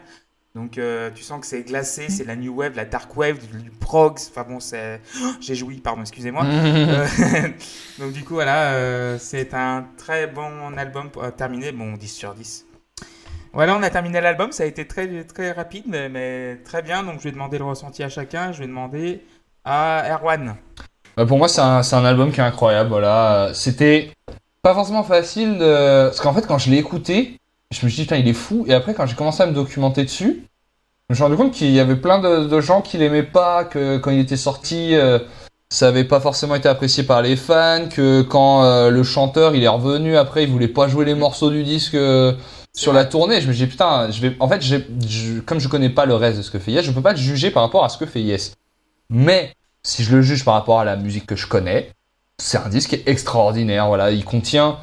Donc 0.56 0.78
euh, 0.78 1.10
tu 1.14 1.22
sens 1.22 1.40
que 1.40 1.46
c'est 1.46 1.62
glacé, 1.62 2.08
c'est 2.08 2.24
la 2.24 2.34
new 2.34 2.52
wave, 2.54 2.74
la 2.74 2.84
dark 2.86 3.14
wave, 3.16 3.38
du, 3.38 3.70
prog. 3.70 4.18
Enfin 4.30 4.44
bon, 4.48 4.58
c'est, 4.58 5.00
Oh, 5.22 5.26
j'ai 5.40 5.54
joui, 5.54 5.76
pardon, 5.78 6.00
excusez-moi. 6.00 6.44
Euh, 6.54 7.06
donc 8.00 8.12
du 8.12 8.24
coup 8.24 8.34
voilà, 8.34 8.72
euh, 8.72 9.16
c'est 9.20 9.54
un 9.54 9.86
très 9.96 10.26
bon 10.26 10.76
album 10.76 11.10
pour 11.10 11.22
euh, 11.24 11.30
terminer, 11.30 11.70
bon 11.72 11.92
10 11.92 12.08
sur 12.08 12.34
10. 12.34 12.65
Voilà, 13.56 13.74
on 13.74 13.82
a 13.82 13.88
terminé 13.88 14.20
l'album, 14.20 14.52
ça 14.52 14.64
a 14.64 14.66
été 14.66 14.86
très 14.86 15.24
très 15.24 15.50
rapide 15.50 15.84
mais, 15.88 16.58
très 16.62 16.82
bien, 16.82 17.02
donc 17.02 17.20
je 17.20 17.24
vais 17.24 17.32
demander 17.32 17.56
le 17.56 17.64
ressenti 17.64 18.02
à 18.02 18.10
chacun, 18.10 18.52
je 18.52 18.58
vais 18.58 18.66
demander 18.66 19.22
à 19.64 20.04
Erwan. 20.10 20.56
Bah, 21.16 21.24
pour 21.24 21.38
moi, 21.38 21.48
c'est 21.48 21.62
un, 21.62 21.80
un 21.80 22.04
album 22.04 22.32
qui 22.32 22.40
est 22.40 22.44
incroyable. 22.44 22.90
Voilà, 22.90 23.52
c'était 23.54 24.10
pas 24.60 24.74
forcément 24.74 25.04
facile 25.04 25.56
de... 25.56 26.04
parce 26.04 26.20
qu'en 26.20 26.34
fait, 26.34 26.46
quand 26.46 26.58
je 26.58 26.68
l'ai 26.68 26.76
écouté, 26.76 27.40
je 27.70 27.82
me 27.86 27.88
suis 27.88 28.02
dit 28.02 28.02
putain, 28.02 28.18
il 28.18 28.28
est 28.28 28.34
fou. 28.34 28.66
Et 28.68 28.74
après, 28.74 28.92
quand 28.92 29.06
j'ai 29.06 29.16
commencé 29.16 29.42
à 29.42 29.46
me 29.46 29.54
documenter 29.54 30.04
dessus, 30.04 30.44
je 31.08 31.12
me 31.12 31.14
suis 31.14 31.24
rendu 31.24 31.36
compte 31.36 31.52
qu'il 31.52 31.70
y 31.70 31.80
avait 31.80 31.96
plein 31.96 32.18
de, 32.18 32.60
gens 32.60 32.82
qui 32.82 32.98
l'aimaient 32.98 33.22
pas, 33.22 33.64
que 33.64 33.96
quand 33.96 34.10
il 34.10 34.18
était 34.18 34.36
sorti, 34.36 34.94
euh, 34.94 35.18
ça 35.70 35.88
avait 35.88 36.04
pas 36.04 36.20
forcément 36.20 36.56
été 36.56 36.68
apprécié 36.68 37.04
par 37.04 37.22
les 37.22 37.36
fans, 37.36 37.88
que 37.88 38.20
quand 38.20 38.64
euh, 38.64 38.90
le 38.90 39.02
chanteur 39.02 39.54
il 39.54 39.64
est 39.64 39.68
revenu 39.68 40.14
après, 40.18 40.42
il 40.42 40.50
voulait 40.50 40.68
pas 40.68 40.88
jouer 40.88 41.06
les 41.06 41.14
morceaux 41.14 41.48
du 41.48 41.64
disque 41.64 41.94
euh, 41.94 42.34
sur 42.76 42.92
la 42.92 43.06
tournée, 43.06 43.40
je 43.40 43.48
me 43.48 43.54
dis 43.54 43.66
putain, 43.66 44.10
je 44.10 44.20
vais, 44.20 44.36
en 44.38 44.48
fait, 44.48 44.60
je- 44.62 45.40
comme 45.40 45.58
je 45.58 45.66
connais 45.66 45.88
pas 45.88 46.04
le 46.06 46.14
reste 46.14 46.36
de 46.38 46.42
ce 46.42 46.50
que 46.50 46.58
fait 46.58 46.72
Yes, 46.72 46.84
je 46.84 46.92
peux 46.92 47.00
pas 47.00 47.12
le 47.12 47.18
juger 47.18 47.50
par 47.50 47.62
rapport 47.62 47.84
à 47.84 47.88
ce 47.88 47.96
que 47.98 48.04
fait 48.06 48.20
Yes. 48.22 48.52
Mais 49.08 49.54
si 49.82 50.04
je 50.04 50.14
le 50.14 50.20
juge 50.22 50.44
par 50.44 50.54
rapport 50.54 50.78
à 50.78 50.84
la 50.84 50.96
musique 50.96 51.26
que 51.26 51.36
je 51.36 51.46
connais, 51.46 51.90
c'est 52.38 52.58
un 52.58 52.68
disque 52.68 53.00
extraordinaire. 53.06 53.86
Voilà, 53.86 54.10
il 54.10 54.24
contient 54.24 54.76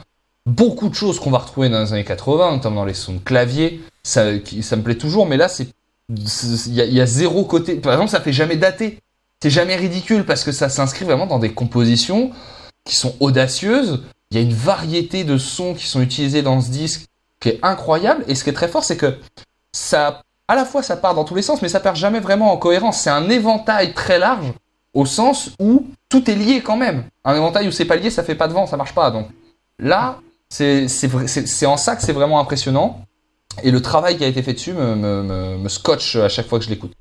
beaucoup 0.48 0.90
de 0.90 0.96
choses 0.96 1.20
qu'on 1.20 1.30
va 1.30 1.38
retrouver 1.38 1.70
dans 1.70 1.82
les 1.84 1.94
années 1.94 2.04
80, 2.04 2.52
notamment 2.54 2.78
dans 2.78 2.86
les 2.86 2.96
sons 2.96 3.14
de 3.14 3.20
clavier. 3.20 3.82
Ça, 4.02 4.26
ça 4.62 4.76
me 4.76 4.82
plaît 4.82 4.98
toujours, 4.98 5.28
mais 5.28 5.38
là, 5.38 5.48
c'est, 5.48 5.68
il 6.10 6.74
y, 6.74 6.96
y 6.96 7.00
a 7.02 7.06
zéro 7.06 7.44
côté. 7.46 7.76
Par 7.76 7.94
exemple, 7.94 8.10
ça 8.10 8.22
fait 8.22 8.34
jamais 8.34 8.56
dater. 8.58 8.98
C'est 9.42 9.52
jamais 9.52 9.76
ridicule 9.76 10.26
parce 10.26 10.44
que 10.44 10.52
ça 10.52 10.68
s'inscrit 10.68 11.06
vraiment 11.06 11.28
dans 11.28 11.40
des 11.40 11.54
compositions 11.54 12.32
qui 12.86 12.96
sont 12.96 13.16
audacieuses. 13.20 14.02
Il 14.32 14.38
y 14.38 14.40
a 14.40 14.44
une 14.44 14.54
variété 14.54 15.26
de 15.26 15.38
sons 15.38 15.76
qui 15.76 15.86
sont 15.86 16.02
utilisés 16.02 16.42
dans 16.42 16.60
ce 16.60 16.72
disque 16.72 17.06
qui 17.44 17.50
est 17.50 17.60
incroyable. 17.62 18.24
Et 18.28 18.36
ce 18.36 18.44
qui 18.46 18.50
est 18.50 18.54
très 18.54 18.70
fort, 18.70 18.86
c'est 18.86 18.96
que 18.96 19.18
ça, 19.74 20.24
à 20.48 20.56
la 20.56 20.64
fois, 20.64 20.82
ça 20.82 20.96
part 20.96 21.14
dans 21.14 21.26
tous 21.26 21.36
les 21.36 21.42
sens, 21.42 21.62
mais 21.62 21.68
ça 21.68 21.82
perd 21.82 21.98
jamais 21.98 22.22
vraiment 22.22 22.54
en 22.54 22.58
cohérence. 22.58 23.02
C'est 23.02 23.10
un 23.10 23.30
éventail 23.30 23.94
très 23.94 24.18
large 24.18 24.54
au 24.94 25.06
sens 25.06 25.52
où 25.60 25.88
tout 26.08 26.32
est 26.32 26.36
lié 26.36 26.62
quand 26.62 26.78
même. 26.78 27.04
Un 27.26 27.36
éventail 27.36 27.68
où 27.68 27.72
c'est 27.72 27.84
pas 27.84 27.98
lié, 27.98 28.10
ça 28.10 28.24
fait 28.24 28.36
pas 28.36 28.48
de 28.48 28.54
vent, 28.54 28.66
ça 28.66 28.78
marche 28.78 28.96
pas. 28.96 29.12
Donc 29.12 29.28
là, 29.78 30.20
c'est 30.48 31.66
en 31.66 31.76
ça 31.76 31.98
que 31.98 32.02
c'est 32.02 32.14
vraiment 32.14 32.40
impressionnant. 32.40 33.02
Et 33.62 33.72
le 33.72 33.82
travail 33.82 34.18
qui 34.18 34.24
a 34.24 34.28
été 34.28 34.42
fait 34.42 34.54
dessus 34.54 34.74
me, 34.74 35.68
scotche 35.68 36.16
à 36.16 36.30
chaque 36.30 36.48
fois 36.48 36.60
que 36.60 36.66
je 36.66 36.70
l'écoute. 36.70 36.94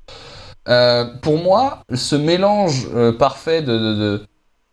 Euh, 0.67 1.05
pour 1.21 1.37
moi, 1.37 1.83
ce 1.93 2.15
mélange 2.15 2.87
euh, 2.93 3.13
parfait 3.13 3.61
de, 3.61 3.77
de, 3.77 4.27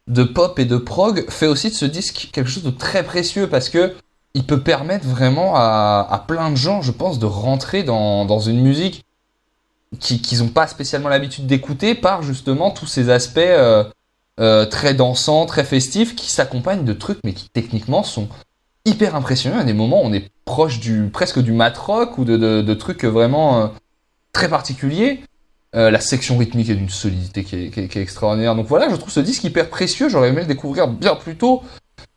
de 0.08 0.24
pop 0.24 0.58
et 0.58 0.64
de 0.64 0.76
prog 0.76 1.28
fait 1.30 1.46
aussi 1.46 1.70
de 1.70 1.74
ce 1.74 1.84
disque 1.84 2.30
quelque 2.32 2.48
chose 2.48 2.62
de 2.62 2.70
très 2.70 3.02
précieux 3.02 3.48
parce 3.48 3.68
que 3.68 3.94
il 4.34 4.44
peut 4.44 4.60
permettre 4.60 5.06
vraiment 5.06 5.54
à, 5.56 6.24
plein 6.26 6.50
de 6.50 6.56
gens, 6.56 6.82
je 6.82 6.92
pense, 6.92 7.18
de 7.18 7.26
rentrer 7.26 7.82
dans, 7.82 8.38
une 8.38 8.60
musique 8.60 9.04
qui- 9.98 10.20
qu'ils 10.22 10.38
n'ont 10.38 10.48
pas 10.48 10.66
spécialement 10.68 11.08
l'habitude 11.08 11.46
d'écouter 11.46 11.94
par 11.94 12.22
justement 12.22 12.70
tous 12.70 12.86
ces 12.86 13.10
aspects 13.10 13.38
euh, 13.38 13.84
euh, 14.38 14.66
très 14.66 14.94
dansants, 14.94 15.46
très 15.46 15.64
festifs 15.64 16.14
qui 16.14 16.30
s'accompagnent 16.30 16.84
de 16.84 16.92
trucs 16.92 17.18
mais 17.24 17.32
qui 17.32 17.48
techniquement 17.48 18.04
sont 18.04 18.28
hyper 18.84 19.16
impressionnants. 19.16 19.58
À 19.58 19.64
des 19.64 19.72
moments, 19.72 20.00
on 20.02 20.12
est 20.12 20.30
proche 20.44 20.78
du 20.78 21.08
presque 21.12 21.40
du 21.40 21.52
mat 21.52 21.76
rock 21.76 22.16
ou 22.18 22.24
de, 22.24 22.74
trucs 22.74 23.04
vraiment 23.04 23.62
euh, 23.62 23.66
très 24.32 24.48
particuliers. 24.48 25.24
La 25.72 26.00
section 26.00 26.36
rythmique 26.36 26.68
est 26.68 26.74
d'une 26.74 26.88
solidité 26.88 27.44
qui 27.44 27.54
est 27.56 27.96
extraordinaire. 27.96 28.56
Donc 28.56 28.66
voilà, 28.66 28.88
je 28.88 28.96
trouve 28.96 29.12
ce 29.12 29.20
disque 29.20 29.44
hyper 29.44 29.70
précieux. 29.70 30.08
J'aurais 30.08 30.30
aimé 30.30 30.40
le 30.40 30.48
découvrir 30.48 30.88
bien 30.88 31.14
plus 31.14 31.36
tôt. 31.36 31.62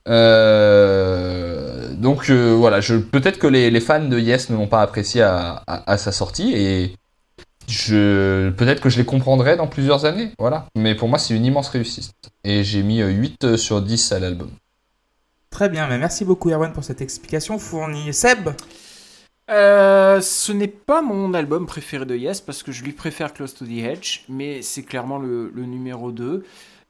Euh, 0.07 1.93
donc 1.95 2.29
euh, 2.29 2.53
voilà, 2.53 2.81
je, 2.81 2.95
peut-être 2.95 3.39
que 3.39 3.47
les, 3.47 3.69
les 3.71 3.79
fans 3.79 4.03
de 4.03 4.19
Yes 4.19 4.49
ne 4.49 4.55
l'ont 4.57 4.67
pas 4.67 4.81
apprécié 4.81 5.21
à, 5.21 5.63
à- 5.67 5.91
à 5.91 5.97
sa 5.97 6.11
sortie 6.11 6.53
et 6.55 6.95
je, 7.67 8.49
peut-être 8.51 8.81
que 8.81 8.89
je 8.89 8.97
les 8.97 9.05
comprendrai 9.05 9.55
dans 9.55 9.67
plusieurs 9.67 10.05
années. 10.05 10.31
Voilà. 10.39 10.67
Mais 10.75 10.95
pour 10.95 11.07
moi, 11.07 11.17
c'est 11.19 11.33
une 11.35 11.45
immense 11.45 11.69
réussite. 11.69 12.11
Et 12.43 12.63
j'ai 12.63 12.83
mis 12.83 13.01
euh, 13.01 13.09
8 13.09 13.55
sur 13.55 13.81
10 13.81 14.11
à 14.11 14.19
l'album. 14.19 14.49
Très 15.49 15.69
bien, 15.69 15.87
mais 15.87 15.97
merci 15.99 16.25
beaucoup 16.25 16.49
Erwan 16.49 16.73
pour 16.73 16.83
cette 16.83 17.01
explication 17.01 17.57
fournie. 17.59 18.13
Seb? 18.13 18.49
Euh, 19.51 20.19
ce 20.21 20.51
n'est 20.53 20.67
pas 20.69 21.01
mon 21.01 21.33
album 21.33 21.65
préféré 21.67 22.05
de 22.05 22.15
Yes 22.15 22.39
parce 22.41 22.63
que 22.63 22.71
je 22.71 22.83
lui 22.83 22.93
préfère 22.93 23.33
Close 23.33 23.53
to 23.53 23.65
the 23.65 23.77
Edge, 23.83 24.21
mais 24.29 24.61
c'est 24.61 24.83
clairement 24.83 25.19
le, 25.19 25.51
le 25.53 25.65
numéro 25.65 26.11
2. 26.11 26.43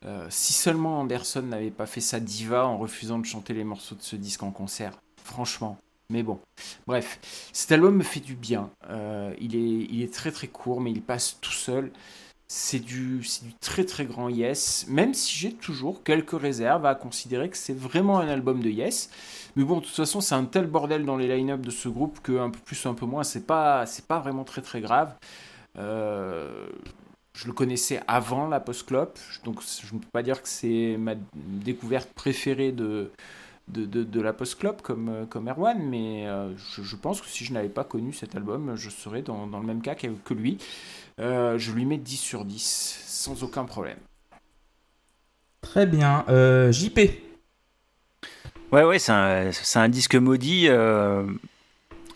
Euh, 0.05 0.27
si 0.29 0.53
seulement 0.53 0.99
Anderson 0.99 1.43
n'avait 1.43 1.71
pas 1.71 1.85
fait 1.85 2.01
sa 2.01 2.19
diva 2.19 2.65
en 2.65 2.77
refusant 2.77 3.19
de 3.19 3.25
chanter 3.25 3.53
les 3.53 3.63
morceaux 3.63 3.95
de 3.95 4.01
ce 4.01 4.15
disque 4.15 4.43
en 4.43 4.51
concert, 4.51 4.93
franchement. 5.23 5.77
Mais 6.09 6.23
bon, 6.23 6.39
bref, 6.85 7.19
cet 7.53 7.71
album 7.71 7.95
me 7.95 8.03
fait 8.03 8.19
du 8.19 8.35
bien. 8.35 8.69
Euh, 8.89 9.33
il, 9.39 9.55
est, 10.01 10.13
très 10.13 10.31
très 10.31 10.47
court, 10.47 10.81
mais 10.81 10.91
il 10.91 11.01
passe 11.01 11.37
tout 11.41 11.51
seul. 11.51 11.91
C'est 12.47 12.79
du, 12.79 13.25
très 13.61 13.83
très 13.85 14.05
grand 14.05 14.29
Yes, 14.29 14.85
même 14.87 15.13
si 15.13 15.35
j'ai 15.35 15.53
toujours 15.53 16.03
quelques 16.03 16.39
réserves 16.39 16.85
à 16.85 16.93
considérer 16.93 17.49
que 17.49 17.57
c'est 17.57 17.75
vraiment 17.75 18.19
un 18.19 18.27
album 18.27 18.61
de 18.61 18.69
Yes. 18.69 19.09
Mais 19.55 19.63
bon, 19.63 19.77
de 19.77 19.85
toute 19.85 19.95
façon, 19.95 20.21
c'est 20.21 20.35
un 20.35 20.45
tel 20.45 20.67
bordel 20.67 21.05
dans 21.05 21.17
les 21.17 21.27
line-up 21.27 21.61
de 21.61 21.71
ce 21.71 21.87
groupe 21.87 22.19
que 22.21 22.37
un 22.37 22.49
peu 22.49 22.59
plus 22.59 22.85
ou 22.85 22.89
un 22.89 22.93
peu 22.93 23.05
moins, 23.05 23.23
c'est 23.23 23.47
pas, 23.47 23.85
pas 24.07 24.19
vraiment 24.19 24.43
très 24.43 24.61
très 24.61 24.81
grave. 24.81 25.15
Euh, 25.79 26.67
je 27.35 27.47
le 27.47 27.53
connaissais 27.53 28.01
avant 28.07 28.47
la 28.47 28.59
post-clop, 28.59 29.17
donc 29.43 29.61
je 29.61 29.93
ne 29.93 29.99
peux 29.99 30.07
pas 30.11 30.23
dire 30.23 30.41
que 30.41 30.47
c'est 30.47 30.95
ma 30.99 31.15
découverte 31.33 32.09
préférée 32.13 32.71
de, 32.71 33.11
de, 33.67 33.85
de, 33.85 34.03
de 34.03 34.21
la 34.21 34.33
post-clop 34.33 34.81
comme, 34.83 35.09
euh, 35.09 35.25
comme 35.25 35.47
Erwan, 35.49 35.79
mais 35.81 36.27
euh, 36.27 36.55
je, 36.57 36.83
je 36.83 36.95
pense 36.95 37.21
que 37.21 37.27
si 37.27 37.43
je 37.45 37.53
n'avais 37.53 37.69
pas 37.69 37.83
connu 37.83 38.13
cet 38.13 38.35
album, 38.35 38.75
je 38.75 38.89
serais 38.89 39.23
dans, 39.23 39.47
dans 39.47 39.59
le 39.59 39.65
même 39.65 39.81
cas 39.81 39.95
que, 39.95 40.07
que 40.07 40.33
lui. 40.33 40.57
Euh, 41.19 41.57
je 41.57 41.71
lui 41.71 41.85
mets 41.85 41.97
10 41.97 42.17
sur 42.17 42.45
10, 42.45 43.03
sans 43.07 43.43
aucun 43.43 43.65
problème. 43.65 43.97
Très 45.61 45.85
bien. 45.85 46.25
Euh, 46.29 46.71
JP 46.71 46.99
Ouais, 48.71 48.83
ouais, 48.83 48.99
c'est 48.99 49.11
un, 49.11 49.51
c'est 49.51 49.79
un 49.79 49.89
disque 49.89 50.15
maudit. 50.15 50.67
euh, 50.67 51.25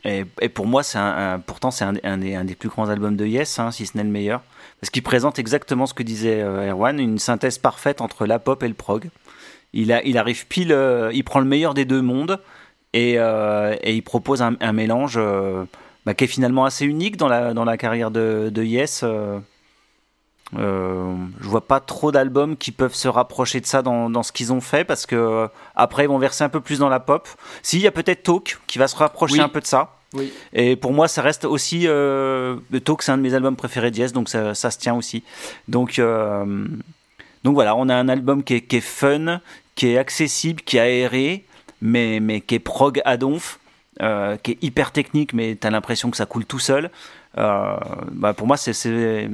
et, 0.04 0.26
et 0.42 0.50
pour 0.50 0.68
moi, 0.68 0.84
c'est 0.84 0.98
un, 0.98 1.34
un- 1.36 1.40
pourtant, 1.40 1.72
c'est 1.72 1.86
un, 1.86 1.96
un 2.04 2.18
des 2.46 2.56
plus 2.56 2.70
grands 2.70 2.90
albums 2.90 3.16
de 3.16 3.26
Yes, 3.26 3.60
hein, 3.60 3.72
si 3.72 3.86
ce 3.86 3.98
n'est 3.98 4.04
le 4.04 4.10
meilleur. 4.10 4.44
Parce 4.82 4.90
qu'il 4.92 5.04
présente 5.04 5.40
exactement 5.40 5.86
ce 5.88 5.94
que 5.94 6.04
disait 6.04 6.42
euh, 6.42 6.70
Erwan, 6.72 7.00
une 7.00 7.18
synthèse 7.18 7.58
parfaite 7.58 8.00
entre 8.02 8.26
la 8.26 8.38
pop 8.40 8.62
et 8.64 8.68
le 8.68 8.74
prog. 8.76 9.10
Il, 9.74 9.92
a, 9.92 10.04
il 10.04 10.18
arrive 10.18 10.46
pile, 10.48 10.72
euh, 10.72 11.12
il 11.14 11.24
prend 11.24 11.40
le 11.40 11.46
meilleur 11.46 11.74
des 11.74 11.86
deux 11.86 12.02
mondes 12.02 12.40
et, 12.94 13.16
euh, 13.18 13.76
et 13.82 13.96
il 13.96 14.02
propose 14.02 14.42
un, 14.42 14.56
un 14.62 14.74
mélange 14.74 15.20
bah, 16.06 16.14
qui 16.14 16.24
est 16.24 16.28
finalement 16.28 16.66
assez 16.66 16.86
unique 16.86 17.18
dans 17.18 17.28
la, 17.28 17.54
dans 17.54 17.66
la 17.66 17.76
carrière 17.78 18.12
de, 18.12 18.50
de 18.54 18.64
Yes. 18.64 19.04
euh. 19.04 19.40
Je 20.56 21.48
vois 21.50 21.68
pas 21.68 21.80
trop 21.82 22.12
d'albums 22.12 22.56
qui 22.56 22.72
peuvent 22.72 22.94
se 22.96 23.08
rapprocher 23.10 23.60
de 23.60 23.66
ça 23.66 23.82
dans, 23.82 24.10
dans 24.10 24.24
ce 24.24 24.32
qu'ils 24.32 24.54
ont 24.54 24.62
fait 24.62 24.86
parce 24.86 25.06
que 25.06 25.50
après 25.76 26.06
ils 26.06 26.08
vont 26.08 26.20
verser 26.20 26.44
un 26.46 26.50
peu 26.50 26.62
plus 26.62 26.80
dans 26.80 26.88
la 26.90 27.02
pop. 27.02 27.28
Si, 27.64 27.78
il 27.78 27.82
y 27.82 27.88
a 27.88 27.92
peut-être 27.92 28.24
Talk 28.24 28.60
qui 28.68 28.78
va 28.80 28.88
se 28.88 28.96
rapprocher 28.96 29.34
Oui. 29.36 29.42
un 29.42 29.50
peu 29.50 29.60
de 29.60 29.66
ça. 29.66 29.97
Et 30.54 30.76
pour 30.76 30.94
moi, 30.94 31.08
ça 31.08 31.22
reste 31.22 31.46
aussi. 31.46 31.88
Euh, 31.88 32.58
Talk, 32.84 33.02
c'est 33.02 33.12
un 33.12 33.18
de 33.18 33.24
mes 33.24 33.34
albums 33.34 33.56
préférés 33.56 33.92
de 33.92 34.08
donc 34.14 34.30
ça, 34.30 34.54
se 34.54 34.78
tient 34.78 34.96
aussi. 34.96 35.24
Donc, 35.68 36.00
euh, 36.00 36.66
donc 37.44 37.54
voilà, 37.54 37.76
on 37.76 37.90
a 37.90 37.96
un 37.96 38.10
album 38.10 38.44
qui 38.44 38.56
est, 38.56 38.80
fun, 38.82 39.42
qui 39.76 39.88
est 39.88 39.98
accessible, 39.98 40.62
qui 40.62 40.78
est 40.78 40.82
aéré, 40.82 41.46
mais, 41.82 42.20
qui 42.42 42.56
est 42.56 42.60
prog 42.60 43.02
à 43.06 43.18
donf, 43.18 43.60
euh, 44.02 44.38
qui 44.38 44.52
est 44.52 44.58
hyper 44.62 44.92
technique, 44.92 45.34
mais 45.34 45.56
t'as 45.56 45.70
l'impression 45.70 46.12
que 46.12 46.18
ça 46.18 46.26
coule 46.26 46.46
tout 46.46 46.60
seul. 46.60 46.90
Euh, 47.38 47.76
bah 48.12 48.34
pour 48.34 48.48
moi, 48.48 48.58
c'est- 48.58 49.30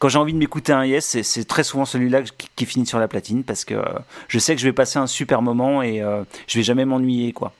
quand 0.00 0.08
j'ai 0.08 0.18
envie 0.18 0.32
de 0.32 0.38
m'écouter 0.38 0.72
un 0.72 0.84
Yes, 0.84 1.16
c'est, 1.22 1.44
très 1.44 1.62
souvent 1.62 1.84
celui-là 1.84 2.22
qui, 2.22 2.48
qui 2.56 2.66
finit 2.66 2.86
sur 2.86 2.98
la 2.98 3.06
platine 3.06 3.44
parce 3.44 3.64
que 3.64 3.74
euh, 3.74 3.84
je 4.26 4.38
sais 4.40 4.54
que 4.56 4.60
je 4.60 4.66
vais 4.66 4.72
passer 4.72 4.98
un 4.98 5.06
super 5.06 5.40
moment 5.42 5.82
et 5.82 6.02
euh, 6.02 6.24
je 6.48 6.58
vais 6.58 6.64
jamais 6.64 6.84
m'ennuyer, 6.84 7.32
quoi. 7.32 7.52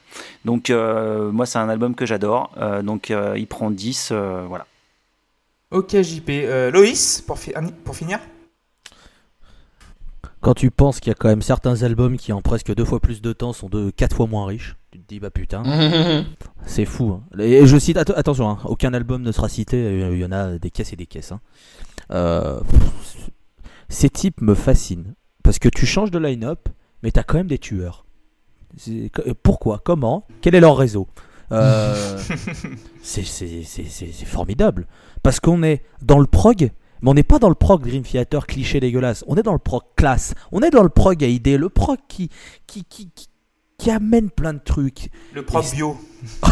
Donc, 0.43 0.69
euh, 0.69 1.31
moi, 1.31 1.45
c'est 1.45 1.59
un 1.59 1.69
album 1.69 1.95
que 1.95 2.05
j'adore. 2.05 2.51
Euh, 2.57 2.81
donc, 2.81 3.09
euh, 3.11 3.35
il 3.37 3.47
prend 3.47 3.71
10, 3.71 4.09
euh, 4.11 4.43
voilà. 4.49 4.65
Ok 5.71 5.95
JP. 6.01 6.29
Euh, 6.29 6.69
Loïs, 6.71 7.21
pour, 7.25 7.39
fi- 7.39 7.53
pour 7.85 7.95
finir 7.95 8.19
Quand 10.41 10.55
tu 10.55 10.71
penses 10.71 10.99
qu'il 10.99 11.09
y 11.09 11.11
a 11.11 11.15
quand 11.15 11.29
même 11.29 11.43
certains 11.43 11.83
albums 11.83 12.17
qui 12.17 12.33
en 12.33 12.41
presque 12.41 12.73
deux 12.73 12.85
fois 12.85 12.99
plus 12.99 13.21
de 13.21 13.31
temps 13.33 13.53
sont 13.53 13.69
de 13.69 13.91
quatre 13.91 14.15
fois 14.15 14.25
moins 14.27 14.47
riches, 14.47 14.75
tu 14.91 14.99
te 14.99 15.07
dis 15.07 15.19
bah 15.19 15.29
putain, 15.29 15.61
c'est 16.65 16.85
fou. 16.85 17.11
hein. 17.11 17.39
Et 17.39 17.65
je 17.67 17.77
cite, 17.77 17.97
atte- 17.97 18.13
attention, 18.17 18.49
hein, 18.49 18.57
aucun 18.65 18.93
album 18.95 19.21
ne 19.21 19.31
sera 19.31 19.47
cité, 19.47 20.09
il 20.11 20.17
y 20.17 20.25
en 20.25 20.31
a 20.31 20.57
des 20.57 20.71
caisses 20.71 20.91
et 20.93 20.95
des 20.95 21.05
caisses. 21.05 21.31
hein. 21.31 21.39
Euh, 22.11 22.59
pff, 22.61 23.29
ces 23.89 24.09
types 24.09 24.41
me 24.41 24.55
fascinent 24.55 25.13
parce 25.43 25.59
que 25.59 25.69
tu 25.69 25.85
changes 25.85 26.11
de 26.11 26.19
line-up, 26.19 26.69
mais 27.03 27.11
t'as 27.11 27.23
quand 27.23 27.37
même 27.37 27.47
des 27.47 27.57
tueurs. 27.59 28.05
Pourquoi? 29.43 29.79
Comment? 29.83 30.25
Quel 30.41 30.55
est 30.55 30.59
leur 30.61 30.77
réseau? 30.77 31.07
Euh, 31.51 32.17
c'est 33.01 33.23
formidable. 34.25 34.87
Parce 35.23 35.39
qu'on 35.41 35.63
est 35.63 35.83
dans 36.01 36.19
le 36.19 36.27
prog, 36.27 36.71
mais 37.01 37.09
on 37.09 37.13
n'est 37.13 37.23
pas 37.23 37.39
dans 37.39 37.49
le 37.49 37.55
prog 37.55 37.81
Dream 37.81 38.03
Theater 38.03 38.47
cliché 38.47 38.79
dégueulasse. 38.79 39.23
On 39.27 39.35
est 39.35 39.43
dans 39.43 39.51
le 39.53 39.59
prog 39.59 39.81
classe. 39.97 40.33
On 40.53 40.61
est 40.61 40.69
dans 40.69 40.83
le 40.83 40.89
prog 40.89 41.21
à 41.23 41.27
idée. 41.27 41.57
Le 41.57 41.67
prog 41.69 41.97
qui, 42.07 42.29
qui, 42.67 42.85
qui, 42.85 43.09
qui, 43.13 43.27
qui 43.77 43.91
amène 43.91 44.29
plein 44.29 44.53
de 44.53 44.59
trucs. 44.63 45.09
Le 45.33 45.43
prof 45.43 45.73
Et- 45.73 45.75
bio. 45.75 45.97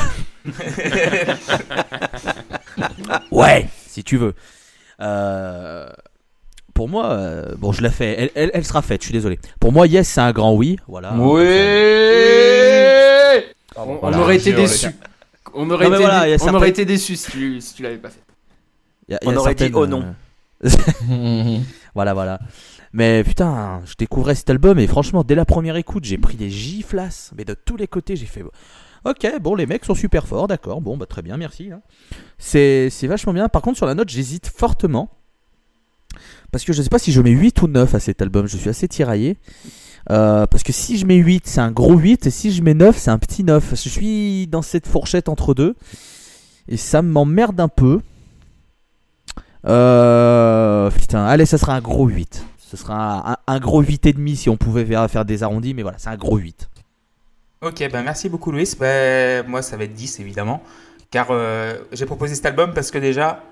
Ouais, 3.32 3.68
si 3.88 4.04
tu 4.04 4.18
veux. 4.18 4.34
Euh, 5.02 5.88
pour 6.74 6.88
moi, 6.90 7.12
euh, 7.12 7.56
bon, 7.58 7.72
je 7.72 7.82
l'ai 7.82 7.90
fait. 7.90 8.16
Elle, 8.18 8.30
elle, 8.36 8.52
elle 8.54 8.66
sera 8.66 8.82
faite, 8.82 9.02
je 9.02 9.06
suis 9.08 9.14
désolé. 9.14 9.40
Pour 9.60 9.72
moi, 9.72 9.88
Yes, 9.88 10.08
c'est 10.08 10.22
un 10.22 10.32
grand 10.32 10.54
oui. 10.56 10.78
Voilà. 10.88 11.14
Oui 11.16 11.46
On, 13.76 13.82
on 13.82 13.96
Voilà, 13.98 14.20
aurait 14.20 14.36
été 14.38 14.54
déçus. 14.54 14.88
On 15.54 15.70
aurait, 15.72 15.86
Non, 15.90 15.96
été, 15.96 16.04
voilà, 16.04 16.38
on 16.42 16.54
aurait 16.54 16.70
été 16.70 16.86
déçus 16.86 17.16
si 17.16 17.32
tu, 17.32 17.62
si 17.62 17.74
tu 17.74 17.84
l'avais 17.84 17.98
pas 17.98 18.10
fait. 18.10 18.22
Y 19.08 19.16
a- 19.16 19.20
y 19.24 19.28
On 19.28 19.36
aurait 19.36 19.56
dit, 19.56 19.72
oh 19.74 19.88
non. 19.88 20.06
euh, 20.64 21.58
Voilà, 21.96 22.14
voilà. 22.14 22.40
Mais 22.94 23.24
putain, 23.24 23.82
je 23.86 23.94
découvrais 23.98 24.36
cet 24.36 24.50
album 24.50 24.78
et 24.80 24.88
franchement, 24.88 25.24
dès 25.24 25.36
la 25.36 25.46
première 25.46 25.76
écoute, 25.76 26.06
j'ai 26.06 26.18
pris 26.18 26.36
des 26.38 26.50
giflasses. 26.50 27.32
Mais 27.38 27.46
de 27.46 27.54
tous 27.56 27.78
les 27.78 27.88
côtés, 27.88 28.16
j'ai 28.16 28.26
fait. 28.26 28.44
Ok, 29.06 29.28
bon, 29.42 29.56
les 29.56 29.66
mecs 29.66 29.86
sont 29.86 29.96
super 29.96 30.28
forts, 30.28 30.48
d'accord. 30.48 30.82
Bon, 30.82 30.98
bah 30.98 31.06
très 31.06 31.22
bien, 31.22 31.38
merci. 31.38 31.72
hein. 31.72 31.82
C'est 32.38 32.90
vachement 33.04 33.34
bien. 33.34 33.50
Par 33.50 33.62
contre, 33.62 33.78
sur 33.78 33.86
la 33.86 33.96
note, 33.96 34.10
j'hésite 34.10 34.48
fortement. 34.48 35.10
Parce 36.52 36.64
que 36.64 36.74
je 36.74 36.82
sais 36.82 36.90
pas 36.90 37.00
si 37.00 37.12
je 37.12 37.22
mets 37.22 37.32
8 37.32 37.62
ou 37.62 37.68
9 37.68 37.96
à 37.96 38.00
cet 38.00 38.22
album. 38.22 38.48
Je 38.48 38.58
suis 38.58 38.70
assez 38.70 38.88
tiraillé. 38.88 39.38
Euh, 40.10 40.48
parce 40.48 40.64
que 40.64 40.72
si 40.72 40.98
je 40.98 41.06
mets 41.06 41.18
8, 41.18 41.48
c'est 41.48 41.62
un 41.62 41.72
gros 41.72 41.96
8. 41.98 42.26
Et 42.28 42.32
si 42.32 42.52
je 42.52 42.62
mets 42.62 42.74
9, 42.74 42.98
c'est 42.98 43.12
un 43.12 43.20
petit 43.20 43.44
9. 43.44 43.72
Je 43.72 43.90
suis 43.90 44.48
dans 44.48 44.62
cette 44.62 44.88
fourchette 44.88 45.30
entre 45.30 45.54
deux. 45.54 45.76
Et 46.68 46.78
ça 46.78 47.02
m'emmerde 47.02 47.60
un 47.60 47.68
peu. 47.68 48.02
Euh, 49.68 50.90
putain, 50.92 51.26
allez, 51.26 51.46
ça 51.46 51.58
sera 51.58 51.76
un 51.76 51.82
gros 51.82 52.08
8. 52.08 52.46
Ce 52.58 52.78
sera 52.78 53.40
un, 53.48 53.60
gros 53.60 53.82
8 53.82 54.06
et 54.06 54.14
demi 54.14 54.36
si 54.36 54.50
on 54.50 54.58
pouvait 54.58 54.86
faire 54.86 55.26
des 55.26 55.44
arrondis. 55.44 55.74
Mais 55.74 55.84
voilà, 55.84 55.98
c'est 56.00 56.10
un 56.10 56.18
gros 56.18 56.38
8. 56.38 56.70
Ok, 57.62 57.84
bah 57.92 58.02
merci 58.04 58.30
beaucoup 58.30 58.52
Louis. 58.52 58.70
Bah, 58.80 59.44
moi 59.44 59.62
ça 59.62 59.76
va 59.78 59.84
être 59.84 59.94
10 59.94 60.20
évidemment. 60.20 60.64
Car 61.12 61.28
euh, 61.32 61.78
j'ai 61.92 62.06
proposé 62.06 62.36
cet 62.36 62.46
album 62.46 62.74
parce 62.74 62.92
que 62.92 62.98
déjà, 62.98 63.44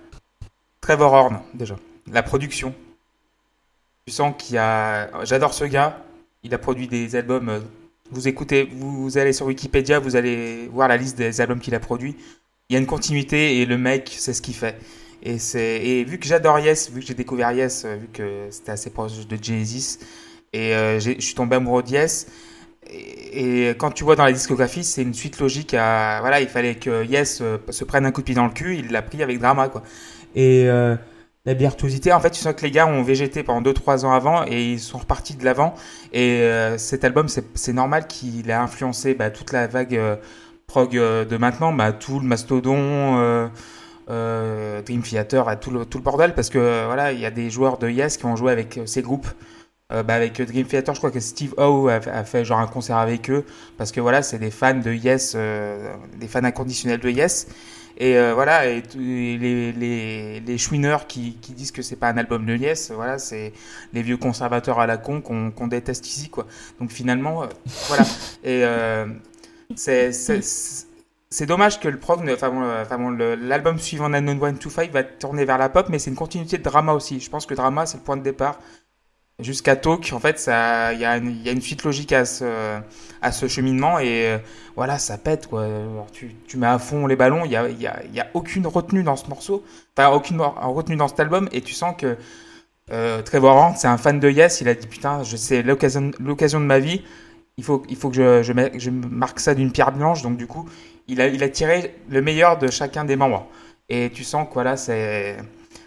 Trevor 0.82 1.14
Horn, 1.14 1.40
déjà, 1.54 1.76
la 2.12 2.24
production. 2.24 2.74
Tu 4.06 4.14
sens 4.14 4.34
qu'il 4.38 4.56
y 4.56 4.58
a. 4.58 5.10
J'adore 5.26 5.54
ce 5.54 5.66
gars. 5.66 6.02
Il 6.44 6.54
a 6.54 6.58
produit 6.58 6.88
des 6.88 7.16
albums. 7.16 7.50
euh, 7.50 7.60
Vous 8.12 8.28
écoutez, 8.28 8.70
vous 8.72 9.18
allez 9.18 9.34
sur 9.34 9.48
Wikipédia, 9.48 10.00
vous 10.00 10.16
allez 10.16 10.68
voir 10.72 10.88
la 10.88 10.96
liste 10.98 11.18
des 11.18 11.42
albums 11.42 11.60
qu'il 11.60 11.76
a 11.76 11.80
produits. 11.80 12.16
Il 12.70 12.74
y 12.74 12.76
a 12.78 12.80
une 12.80 12.86
continuité 12.86 13.58
et 13.60 13.66
le 13.66 13.78
mec, 13.78 14.14
c'est 14.18 14.34
ce 14.34 14.42
qu'il 14.42 14.54
fait. 14.56 14.78
Et, 15.24 15.40
c'est, 15.40 15.84
et 15.86 16.04
vu 16.06 16.20
que 16.20 16.28
j'adore 16.28 16.60
Yes, 16.60 16.92
vu 16.92 17.02
que 17.02 17.06
j'ai 17.08 17.14
découvert 17.16 17.52
Yes, 17.52 17.84
euh, 17.86 17.96
vu 17.96 18.08
que 18.14 18.48
c'était 18.52 18.72
assez 18.72 18.92
proche 18.92 19.26
de 19.28 19.38
Genesis, 19.42 20.00
et 20.54 20.76
euh, 20.76 21.00
je 21.00 21.20
suis 21.20 21.34
tombé 21.34 21.56
amoureux 21.58 21.84
de 21.84 21.90
Yes. 21.90 22.28
Et, 22.92 23.70
quand 23.78 23.92
tu 23.92 24.04
vois 24.04 24.16
dans 24.16 24.26
la 24.26 24.32
discographie, 24.32 24.84
c'est 24.84 25.02
une 25.02 25.14
suite 25.14 25.40
logique 25.40 25.74
à. 25.74 26.20
Voilà, 26.22 26.42
il 26.42 26.48
fallait 26.48 26.76
que 26.76 27.06
Yes 27.06 27.40
euh, 27.42 27.58
se 27.70 27.84
prenne 27.84 28.06
un 28.06 28.12
coup 28.12 28.22
de 28.22 28.26
pied 28.26 28.36
dans 28.36 28.46
le 28.46 28.52
cul, 28.52 28.78
il 28.78 28.92
l'a 28.92 29.02
pris 29.02 29.22
avec 29.22 29.40
drama, 29.40 29.70
quoi. 29.70 29.84
Et 30.38 30.66
euh, 30.68 30.96
la 31.46 31.56
virtuosité, 31.56 32.14
en 32.14 32.20
fait, 32.20 32.30
tu 32.30 32.40
sens 32.40 32.54
que 32.54 32.62
les 32.62 32.72
gars 32.72 32.86
ont 32.86 33.02
végété 33.02 33.42
pendant 33.42 33.72
2-3 33.72 34.06
ans 34.06 34.12
avant 34.12 34.46
et 34.46 34.74
ils 34.74 34.80
sont 34.80 35.00
repartis 35.00 35.36
de 35.36 35.44
l'avant. 35.44 35.74
Et 36.14 36.42
euh, 36.42 36.78
cet 36.78 37.04
album, 37.04 37.28
c'est 37.28 37.74
normal 37.74 38.06
qu'il 38.08 38.50
ait 38.50 38.54
influencé 38.54 39.16
bah, 39.16 39.32
toute 39.32 39.52
la 39.52 39.66
vague 39.66 39.96
euh, 39.96 40.16
prog 40.68 40.92
de 40.92 41.38
maintenant, 41.38 41.74
bah, 41.74 41.92
tout 41.92 42.20
le 42.20 42.28
Mastodon. 42.28 43.50
Dream 44.08 45.02
Theater, 45.02 45.60
tout 45.60 45.72
le, 45.72 45.86
tout 45.86 45.98
le 45.98 46.04
bordel, 46.04 46.34
parce 46.34 46.50
que 46.50 46.86
voilà, 46.86 47.12
il 47.12 47.20
y 47.20 47.26
a 47.26 47.32
des 47.32 47.50
joueurs 47.50 47.78
de 47.78 47.90
Yes 47.90 48.16
qui 48.16 48.26
ont 48.26 48.38
joué 48.38 48.54
avec 48.54 48.80
ces 48.86 49.02
groupes. 49.02 49.28
Euh, 49.94 50.04
bah, 50.04 50.16
avec 50.16 50.42
Dream 50.42 50.68
Theater, 50.68 50.94
je 50.94 51.00
crois 51.00 51.12
que 51.12 51.22
Steve 51.22 51.54
Howe 51.58 51.88
a, 51.88 52.24
fait 52.26 52.44
genre 52.44 52.60
un 52.60 52.68
concert 52.68 52.98
avec 52.98 53.30
eux, 53.30 53.46
parce 53.78 53.94
que 53.94 54.02
voilà, 54.02 54.22
c'est 54.22 54.38
des 54.38 54.52
fans 54.52 54.74
de 54.74 54.92
Yes, 54.92 55.32
euh, 55.36 55.96
des 56.20 56.28
fans 56.28 56.44
inconditionnels 56.44 57.00
de 57.00 57.10
Yes. 57.10 57.48
Et 57.98 58.18
euh, 58.18 58.34
voilà, 58.34 58.68
et, 58.68 58.84
les, 58.96 59.72
les, 59.72 60.42
les 60.42 60.58
chouineurs 60.58 61.08
qui, 61.08 61.38
disent 61.56 61.72
que 61.72 61.82
c'est 61.82 61.96
pas 61.96 62.10
un 62.10 62.18
album 62.18 62.46
de 62.46 62.56
Yes, 62.58 62.92
voilà, 62.92 63.18
c'est 63.18 63.54
les 63.94 64.02
vieux 64.02 64.18
conservateurs 64.18 64.80
à 64.80 64.88
la 64.88 64.98
con 64.98 65.22
qu'on 65.22 65.68
déteste 65.68 66.06
ici, 66.06 66.30
quoi. 66.30 66.46
Donc 66.82 66.92
finalement, 66.92 67.44
euh, 67.44 67.48
voilà. 67.88 68.04
Et 68.44 68.66
euh, 68.66 69.06
c'est 69.76 70.12
c'est- 70.12 71.46
dommage 71.46 71.80
que 71.80 71.88
le 71.88 71.98
prog, 71.98 72.20
enfin 72.30 72.52
euh, 72.62 72.84
enfin 72.84 72.98
l'album 73.38 73.80
suivant 73.80 74.14
Unknown 74.14 74.42
One 74.44 74.58
to 74.58 74.70
Five 74.70 74.92
va 74.92 75.04
tourner 75.04 75.46
vers 75.46 75.58
la 75.58 75.70
pop, 75.70 75.88
mais 75.90 76.00
c'est 76.00 76.10
une 76.10 76.16
continuité 76.18 76.58
de 76.58 76.64
drama 76.64 76.94
aussi. 76.94 77.20
Je 77.22 77.30
pense 77.30 77.46
que 77.46 77.54
drama, 77.54 77.86
c'est 77.86 77.98
le 77.98 78.04
point 78.04 78.18
de 78.18 78.24
départ. 78.24 78.60
Jusqu'à 79.40 79.76
Talk, 79.76 80.10
en 80.14 80.20
fait, 80.20 80.44
il 80.48 80.98
y, 80.98 81.02
y 81.02 81.06
a 81.06 81.52
une 81.52 81.62
suite 81.62 81.84
logique 81.84 82.12
à 82.12 82.26
ce, 82.26 82.80
à 83.22 83.32
ce 83.32 83.48
cheminement 83.48 84.00
et 84.00 84.28
euh, 84.32 84.38
voilà, 84.76 84.98
ça 84.98 85.20
pète 85.20 85.46
quoi. 85.46 85.68
Tu, 86.12 86.36
tu 86.48 86.58
mets 86.58 86.66
à 86.66 86.80
fond 86.80 87.06
les 87.06 87.16
ballons, 87.16 87.46
il 87.46 87.52
y 87.52 87.56
a, 87.56 87.70
y 87.70 87.86
a, 87.86 88.02
y 88.12 88.20
a 88.20 88.28
aucune 88.34 88.66
retenue 88.66 89.04
dans 89.04 89.16
ce 89.16 89.28
morceau, 89.28 89.64
enfin 89.96 90.10
aucune 90.10 90.42
retenue 90.42 90.96
dans 90.96 91.08
cet 91.08 91.20
album 91.20 91.50
et 91.52 91.62
tu 91.62 91.74
sens 91.74 91.96
que 91.96 92.18
euh, 92.92 93.22
Trevor 93.22 93.56
Horn, 93.56 93.76
c'est 93.76 93.88
un 93.88 93.98
fan 93.98 94.20
de 94.20 94.30
Yes, 94.30 94.62
il 94.62 94.70
a 94.70 94.74
dit 94.74 94.88
putain, 94.88 95.22
c'est 95.24 95.62
l'occasion, 95.62 96.02
de 96.10 96.66
ma 96.66 96.80
vie. 96.80 97.04
Il 97.58 97.64
faut, 97.64 97.84
il 97.90 97.96
faut 97.96 98.10
que 98.10 98.16
je, 98.16 98.44
je, 98.44 98.54
je 98.80 98.90
marque 98.90 99.40
ça 99.40 99.54
d'une 99.54 99.72
pierre 99.72 99.92
blanche. 99.92 100.22
Donc 100.24 100.38
du 100.38 100.48
coup, 100.48 100.68
il 101.08 101.22
a, 101.22 101.28
il 101.28 101.44
a 101.44 101.50
tiré 101.50 101.96
le 102.10 102.22
meilleur 102.22 102.58
de 102.58 102.72
chacun 102.72 103.04
des 103.06 103.16
membres. 103.16 103.48
Et 103.90 104.10
tu 104.12 104.24
sens 104.24 104.48
que 104.48 104.54
voilà, 104.54 104.78
c'est, 104.78 105.38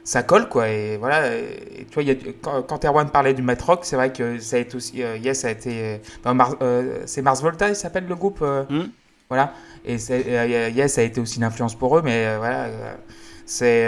ça 0.05 0.23
colle 0.23 0.49
quoi. 0.49 0.69
Et 0.69 0.97
voilà, 0.97 1.35
et, 1.37 1.87
tu 1.89 1.95
vois, 1.95 2.03
il 2.03 2.09
y 2.09 2.13
a, 2.13 2.15
quand, 2.43 2.63
quand 2.63 2.85
Erwan 2.85 3.11
parlait 3.11 3.35
du 3.35 3.43
Matt 3.43 3.63
Rock, 3.63 3.81
c'est 3.85 3.97
vrai 3.97 4.13
que 4.13 4.39
ça 4.39 4.57
a 4.57 4.59
été 4.59 4.77
aussi, 4.77 5.03
euh, 5.03 5.17
Yes 5.17 5.45
a 5.45 5.51
été, 5.51 5.71
euh, 5.73 5.99
ben, 6.25 6.37
euh, 6.63 7.03
c'est 7.07 7.23
Mars 7.23 7.43
Volta, 7.43 7.69
il 7.69 7.77
s'appelle 7.77 8.07
le 8.09 8.15
groupe. 8.17 8.41
euh, 8.43 8.65
Hmm. 8.69 8.89
Voilà. 9.29 9.55
Et 9.85 9.95
Yes 9.95 10.99
a 10.99 11.03
été 11.03 11.21
aussi 11.21 11.37
une 11.37 11.45
influence 11.45 11.75
pour 11.77 11.97
eux, 11.97 12.03
mais 12.03 12.37
voilà, 12.37 12.69
c'est, 13.47 13.85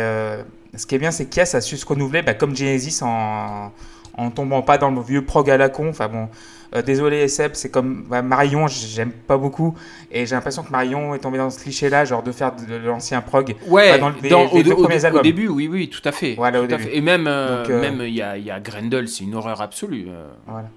ce 0.77 0.87
qui 0.87 0.95
est 0.95 0.99
bien, 0.99 1.11
c'est 1.11 1.27
que 1.27 1.35
Yes 1.35 1.57
a 1.57 1.61
su 1.61 1.77
se 1.77 1.85
renouveler, 1.85 2.23
bah, 2.23 2.35
comme 2.35 2.55
Genesis 2.55 3.03
en, 3.03 3.73
en 4.17 4.31
tombant 4.31 4.63
pas 4.63 4.79
dans 4.79 4.91
le 4.91 5.01
vieux 5.01 5.25
prog 5.25 5.51
à 5.51 5.57
la 5.57 5.69
con. 5.69 5.89
Enfin 5.89 6.09
bon, 6.09 6.29
euh, 6.75 6.83
désolé 6.83 7.29
Seb, 7.29 7.53
c'est 7.55 7.71
comme 7.71 8.05
bah, 8.09 8.23
Marion, 8.23 8.67
j'aime 8.67 9.11
pas 9.13 9.37
beaucoup, 9.37 9.75
et 10.11 10.27
j'ai 10.27 10.35
l'impression 10.35 10.63
que 10.63 10.71
Marion 10.71 11.15
est 11.15 11.19
tombé 11.19 11.39
dans 11.39 11.51
ce 11.51 11.59
cliché-là, 11.61 12.05
genre 12.05 12.23
de 12.23 12.33
faire 12.33 12.53
de, 12.55 12.77
l'ancien 12.77 13.21
prog. 13.21 13.55
Ouais, 13.67 13.99
dans 13.99 14.11
les- 14.11 14.29
dans- 14.29 14.45
les 14.53 14.61
au, 14.61 14.63
deux 14.63 14.73
au- 14.73 14.83
premiers 14.83 15.03
au 15.03 15.07
albums. 15.07 15.23
début, 15.23 15.49
oui, 15.49 15.69
oui, 15.69 15.89
tout 15.89 16.07
à 16.09 16.13
fait. 16.13 16.35
Voilà, 16.37 16.61
au 16.61 16.67
tout 16.67 16.75
à 16.75 16.77
début. 16.79 16.91
fait. 16.91 16.97
Et 16.97 17.01
même, 17.01 17.27
euh, 17.27 17.65
euh, 17.69 17.81
même 17.81 18.01
il 18.01 18.15
y 18.15 18.23
a, 18.23 18.37
y 18.39 18.51
a 18.51 18.61
Grendel, 18.61 19.09
c'est 19.09 19.25
une 19.25 19.35
horreur 19.35 19.61
absolue. 19.61 20.07
euh. 20.09 20.29
Voilà. 20.47 20.69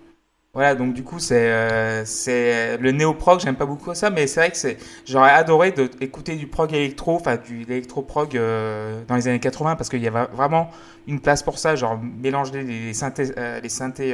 Voilà, 0.53 0.73
donc 0.73 0.93
du 0.93 1.03
coup, 1.03 1.19
c'est 1.19 1.35
euh, 1.51 2.05
c'est 2.05 2.77
le 2.77 2.91
néo-prog, 2.93 3.41
j'aime 3.41 3.57
pas 3.57 3.65
beaucoup 3.65 3.93
ça, 3.93 4.09
mais 4.09 4.25
c'est 4.25 4.39
vrai 4.39 4.51
que 4.51 4.55
c'est 4.55 4.77
j'aurais 5.05 5.31
adoré 5.31 5.73
de, 5.73 5.89
écouter 5.99 6.37
du 6.37 6.47
prog 6.47 6.71
électro, 6.73 7.15
enfin 7.15 7.35
du 7.35 7.63
électro-prog 7.63 8.37
euh, 8.37 9.01
dans 9.05 9.15
les 9.17 9.27
années 9.27 9.41
80, 9.41 9.75
parce 9.75 9.89
qu'il 9.89 10.01
y 10.01 10.07
avait 10.07 10.25
vraiment 10.33 10.69
une 11.07 11.19
place 11.19 11.43
pour 11.43 11.59
ça, 11.59 11.75
genre 11.75 11.99
mélanger 12.01 12.63
les 12.63 12.93
synthés, 12.93 13.33
euh, 13.37 13.59
les 13.61 13.67
synthés 13.67 14.13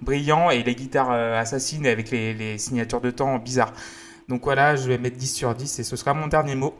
brillants 0.00 0.50
et 0.50 0.62
les 0.62 0.74
guitares 0.74 1.12
euh, 1.12 1.38
assassines 1.38 1.86
avec 1.86 2.10
les, 2.10 2.34
les 2.34 2.58
signatures 2.58 3.00
de 3.00 3.10
temps 3.10 3.38
bizarres. 3.38 3.72
Donc 4.28 4.44
voilà, 4.44 4.76
je 4.76 4.88
vais 4.88 4.98
mettre 4.98 5.16
10 5.16 5.34
sur 5.34 5.54
10 5.54 5.78
et 5.78 5.84
ce 5.84 5.96
sera 5.96 6.14
mon 6.14 6.26
dernier 6.26 6.54
mot, 6.54 6.74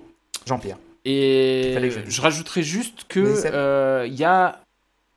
Jean-Pierre. 0.47 0.79
Et 1.05 1.91
je 2.09 2.21
rajouterais 2.21 2.63
juste 2.63 3.05
que 3.09 3.21
euh, 3.47 4.07
il 4.09 4.15
y 4.15 4.25
a 4.25 4.61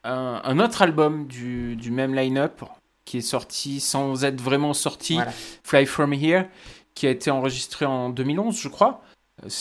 un, 0.04 0.42
un 0.44 0.60
autre 0.60 0.84
album 0.84 1.26
du, 1.26 1.76
du 1.76 1.90
même 1.90 2.14
line-up 2.14 2.62
qui 3.06 3.18
est 3.18 3.22
sorti 3.22 3.80
sans 3.80 4.24
être 4.24 4.40
vraiment 4.40 4.76
sorti, 4.76 5.16
Voilà. 5.16 5.32
Fly 5.64 5.88
From 5.88 6.14
Here, 6.14 6.44
qui 6.94 7.08
a 7.08 7.10
été 7.10 7.32
enregistré 7.32 7.86
en 7.86 8.10
2011, 8.10 8.60
je 8.60 8.68
crois. 8.68 9.02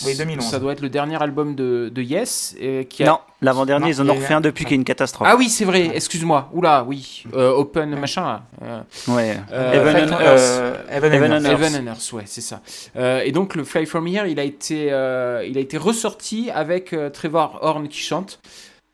Oui, 0.04 0.16
2011. 0.16 0.44
Ça 0.44 0.58
doit 0.58 0.72
être 0.72 0.80
le 0.80 0.88
dernier 0.88 1.20
album 1.22 1.54
de, 1.54 1.90
de 1.94 2.02
Yes. 2.02 2.56
et 2.58 2.86
qui 2.86 3.04
a... 3.04 3.06
Non, 3.06 3.18
l'avant-dernier, 3.42 3.90
ils 3.90 4.00
en 4.00 4.08
ont 4.08 4.14
refait 4.14 4.34
un- 4.34 4.40
depuis 4.40 4.64
qu'il 4.64 4.72
y 4.72 4.74
a 4.74 4.80
une 4.80 4.84
catastrophe. 4.84 5.28
Ah 5.30 5.36
oui, 5.36 5.48
c'est 5.48 5.64
vrai, 5.64 5.90
excuse-moi. 5.94 6.48
Oula, 6.52 6.84
oui. 6.86 7.24
Euh, 7.34 7.50
open 7.50 7.94
machin. 7.98 8.42
Euh, 8.62 8.80
Ouais. 9.08 9.36
euh, 9.52 9.92
Fly 9.92 10.02
and 10.02 10.06
Earth. 10.08 10.20
euh, 10.22 10.74
and 10.90 11.84
and 11.86 11.86
Earth, 11.92 12.12
ouais, 12.12 12.24
c'est 12.26 12.40
ça. 12.40 12.60
Euh, 12.96 13.20
et 13.24 13.32
donc 13.32 13.54
le 13.54 13.64
Fly 13.64 13.86
From 13.86 14.06
Here, 14.08 14.26
il 14.26 14.40
a 14.40 14.44
été, 14.44 14.88
euh, 14.90 15.44
il 15.48 15.56
a 15.56 15.60
été 15.60 15.76
ressorti 15.78 16.50
avec 16.52 16.92
euh, 16.92 17.10
Trevor 17.10 17.58
Horn 17.62 17.88
qui 17.88 18.00
chante. 18.00 18.40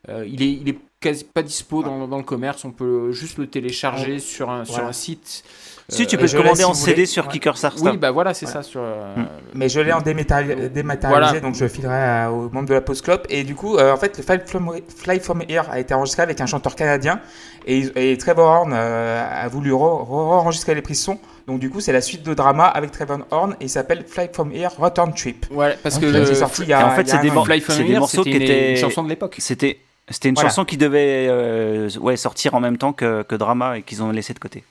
Euh, 0.08 0.26
il 0.30 0.42
est, 0.42 0.52
il 0.52 0.68
est 0.68 0.78
quasi 1.00 1.24
pas 1.24 1.42
dispo 1.42 1.82
dans, 1.82 2.06
dans 2.06 2.18
le 2.18 2.24
commerce. 2.24 2.64
On 2.64 2.70
peut 2.72 3.12
juste 3.12 3.38
le 3.38 3.46
télécharger 3.46 4.18
sur 4.18 4.50
un 4.50 4.64
sur 4.64 4.84
un 4.84 4.92
site. 4.92 5.44
Si, 5.88 6.06
tu 6.06 6.16
Euh, 6.16 6.18
peux 6.18 6.28
commander 6.28 6.56
si 6.60 6.64
en 6.64 6.72
voulez. 6.72 6.92
CD 6.92 7.04
sur 7.06 7.26
Ouais. 7.26 7.32
Kickerstar. 7.32 7.74
Oui, 7.82 7.98
bah 7.98 8.10
voilà, 8.10 8.32
c'est 8.32 8.46
Voilà. 8.46 8.62
ça 8.62 8.68
sur. 8.68 8.80
euh, 8.82 9.14
Hmm. 9.16 9.26
Mais 9.54 9.68
je 9.68 9.80
l'ai 9.80 9.92
en 9.92 10.00
dématérialisé, 10.00 10.82
Voilà. 11.02 11.40
donc 11.40 11.54
je 11.54 11.68
filerai 11.68 12.26
aux 12.28 12.48
membres 12.50 12.68
de 12.68 12.74
la 12.74 12.80
Post 12.80 13.02
Club. 13.04 13.20
Et 13.28 13.44
du 13.44 13.54
coup, 13.54 13.76
euh, 13.76 13.92
en 13.92 13.96
fait, 13.98 14.16
le 14.16 14.22
Fly 14.24 14.38
From, 14.46 14.72
Fly 14.96 15.20
From 15.20 15.42
Here 15.48 15.64
a 15.70 15.78
été 15.78 15.92
enregistré 15.92 16.22
avec 16.22 16.40
un 16.40 16.46
chanteur 16.46 16.74
canadien. 16.74 17.20
Et, 17.66 18.16
Trevor 18.18 18.46
Horn 18.46 18.72
a 18.72 19.46
voulu 19.48 19.72
re- 19.72 20.06
re- 20.06 20.38
enregistrer 20.40 20.74
les 20.74 20.82
prises 20.82 21.02
son. 21.02 21.18
Donc 21.46 21.60
du 21.60 21.68
coup, 21.68 21.80
c'est 21.80 21.92
la 21.92 22.00
suite 22.00 22.22
de 22.22 22.32
drama 22.32 22.64
avec 22.64 22.90
Trevor 22.90 23.18
Horn. 23.30 23.52
Et 23.60 23.64
il 23.64 23.70
s'appelle 23.70 24.04
Fly 24.06 24.28
From 24.32 24.52
Here 24.52 24.70
Return 24.78 25.12
Trip. 25.12 25.46
Ouais, 25.50 25.76
parce 25.82 25.98
que 25.98 26.06
Donc, 26.06 26.14
le 26.14 26.24
qui 26.24 26.32
est 26.32 26.34
sorti 26.34 26.62
il 26.62 26.68
y 26.68 26.72
a, 26.72 26.86
en 26.86 26.90
fait, 26.92 27.06
c'est 27.08 27.18
des 27.20 27.28
un 27.28 27.32
an. 27.32 27.34
mor- 27.34 27.44
Fly 27.46 27.60
From 27.60 27.76
c'est 27.76 27.84
des 27.84 27.98
morceaux 27.98 28.22
qui 28.22 28.30
étaient- 28.30 28.70
une 28.70 28.76
chanson 28.76 29.02
de 29.02 29.08
l'époque. 29.10 29.36
C'était 29.38 29.78
c'était 30.10 30.28
une 30.30 30.34
Voilà. 30.34 30.48
chanson 30.50 30.64
qui 30.66 30.76
devait 30.76 31.26
euh, 31.28 31.88
ouais, 32.00 32.16
sortir 32.16 32.54
en 32.54 32.60
même 32.60 32.76
temps 32.78 32.92
que, 32.92 33.22
que 33.22 33.34
Drama 33.34 33.78
et 33.78 33.82
qu'ils 33.82 34.02
ont 34.02 34.10
laissé 34.10 34.32
de 34.34 34.38
côté. 34.38 34.64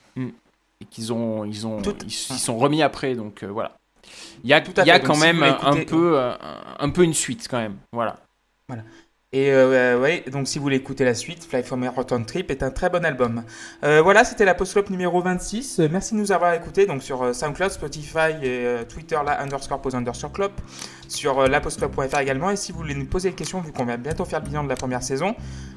Et 0.84 0.86
qu'ils 0.86 1.12
ont, 1.14 1.46
ils 1.46 1.66
ont, 1.66 1.82
Tout- 1.82 1.96
ils, 2.04 2.08
ils 2.08 2.12
sont 2.40 2.58
remis 2.58 2.82
après, 2.82 3.16
donc 3.16 3.44
euh, 3.44 3.48
voilà. 3.48 3.72
Il 4.44 4.50
y 4.50 4.54
a, 4.54 4.62
Tout 4.62 4.74
à 4.78 4.84
y 4.86 4.92
a 4.92 4.96
fait, 5.00 5.06
quand 5.06 5.14
si 5.14 5.22
même 5.22 5.38
vous 5.38 5.42
voulez 5.44 5.58
un 5.82 5.86
peu, 5.86 6.18
euh, 6.20 6.34
un, 6.34 6.76
un 6.80 6.90
peu 6.90 7.04
une 7.04 7.14
suite 7.14 7.48
quand 7.50 7.58
même, 7.60 7.78
voilà. 7.94 8.18
Et 9.36 9.52
euh, 9.52 10.00
ouais, 10.00 10.24
donc 10.32 10.48
si 10.48 10.60
vous 10.60 10.64
voulez 10.64 10.76
écouter 10.76 11.04
la 11.04 11.16
suite, 11.16 11.44
Fly 11.44 11.64
From 11.64 11.84
Here 11.84 11.92
Return 11.96 12.24
Trip 12.24 12.52
est 12.52 12.62
un 12.62 12.70
très 12.70 12.92
bon 12.92 13.04
album. 13.04 13.44
Euh, 13.84 14.00
voilà, 14.04 14.24
c'était 14.24 14.46
la 14.46 14.54
Post 14.54 14.78
numéro 14.92 15.22
26. 15.22 15.80
Euh, 15.80 15.88
Merci 15.92 16.14
de 16.14 16.20
nous 16.20 16.32
avoir 16.32 16.54
écoutés 16.54 16.86
donc 16.86 17.02
sur 17.02 17.24
euh, 17.24 17.34
SoundCloud, 17.34 17.72
Spotify 17.72 18.30
et 18.44 18.66
euh, 18.66 18.84
Twitter, 18.84 19.18
là, 19.26 19.42
underscore 19.42 19.82
pose 19.82 19.96
underscore 19.96 20.32
club, 20.32 20.52
sur 21.08 21.40
euh, 21.40 21.48
lapostclub.fr 21.48 22.20
également. 22.20 22.52
Et 22.52 22.56
si 22.56 22.72
vous 22.72 22.78
voulez 22.78 22.94
nous 22.94 23.08
poser 23.08 23.30
des 23.32 23.36
questions, 23.36 23.60
vu 23.60 23.72
qu'on 23.72 23.86
va 23.86 23.98
bientôt 23.98 24.24
faire 24.24 24.40
le 24.40 24.46
bilan 24.48 24.64
de 24.64 24.70
la 24.70 24.76
première 24.76 25.02
saison, 25.02 25.36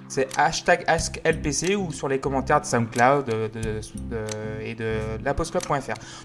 c'est 0.08 0.28
hashtag 0.38 0.84
AskLPC 0.86 1.76
ou 1.76 1.90
sur 1.92 2.08
les 2.08 2.18
commentaires 2.20 2.60
de 2.60 2.66
SoundCloud 2.66 3.24
de, 3.24 3.32
de- 3.48 3.80
de- 4.10 4.62
et 4.62 4.74
de. 4.74 4.96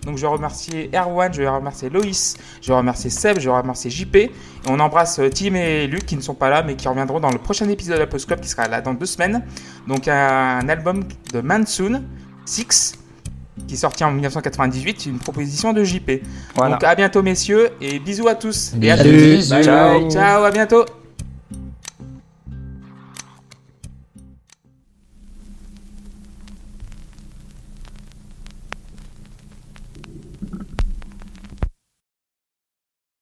Donc 0.06 0.18
je 0.18 0.22
vais 0.22 0.28
remercier 0.28 0.92
Erwan, 0.94 1.34
je 1.34 1.42
vais 1.42 1.48
remercier 1.48 1.90
Loïs, 1.90 2.36
je 2.62 2.68
vais 2.68 2.76
remercier 2.78 3.10
Seb, 3.10 3.40
je 3.40 3.50
vais 3.50 3.56
remercier 3.56 3.90
JP. 3.90 4.16
Et 4.18 4.32
on 4.70 4.80
embrasse 4.80 5.18
euh, 5.20 5.30
Tim 5.30 5.56
et 5.56 5.88
Luc 5.88 6.06
qui 6.06 6.16
ne 6.16 6.22
sont 6.22 6.36
pas 6.36 6.50
là 6.50 6.62
mais 6.62 6.76
qui 6.76 6.88
reviendront 6.88 7.20
dans 7.22 7.32
le 7.32 7.38
prochain 7.38 7.68
épisode 7.70 7.96
de 7.96 8.00
la 8.00 8.08
Post 8.08 8.28
Club 8.28 8.42
qui 8.42 8.50
sera 8.50 8.68
là 8.68 8.82
dans 8.82 8.94
deux 8.94 9.06
semaines. 9.06 9.44
Donc 9.88 10.08
un, 10.08 10.68
album 10.68 11.04
de 11.34 11.42
Mansoon, 11.42 12.04
Six, 12.46 12.94
qui 13.68 13.76
est 13.76 13.78
sorti 13.78 14.04
en 14.04 14.12
1998, 14.12 15.06
une 15.06 15.20
proposition 15.20 15.74
de 15.74 15.84
JP. 15.84 16.24
Voilà. 16.56 16.76
Donc 16.76 16.84
à 16.84 16.96
bientôt 16.96 17.22
messieurs 17.22 17.70
et 17.80 18.00
bisous 18.00 18.28
à 18.28 18.36
tous. 18.36 18.74
Et 18.82 18.92
à 18.92 18.98
Bisous. 18.98 19.10
tous. 19.10 19.54
Bisous. 19.54 19.64
Ciao. 19.64 20.10
Ciao, 20.12 20.44
à 20.44 20.52
bientôt. 20.52 20.86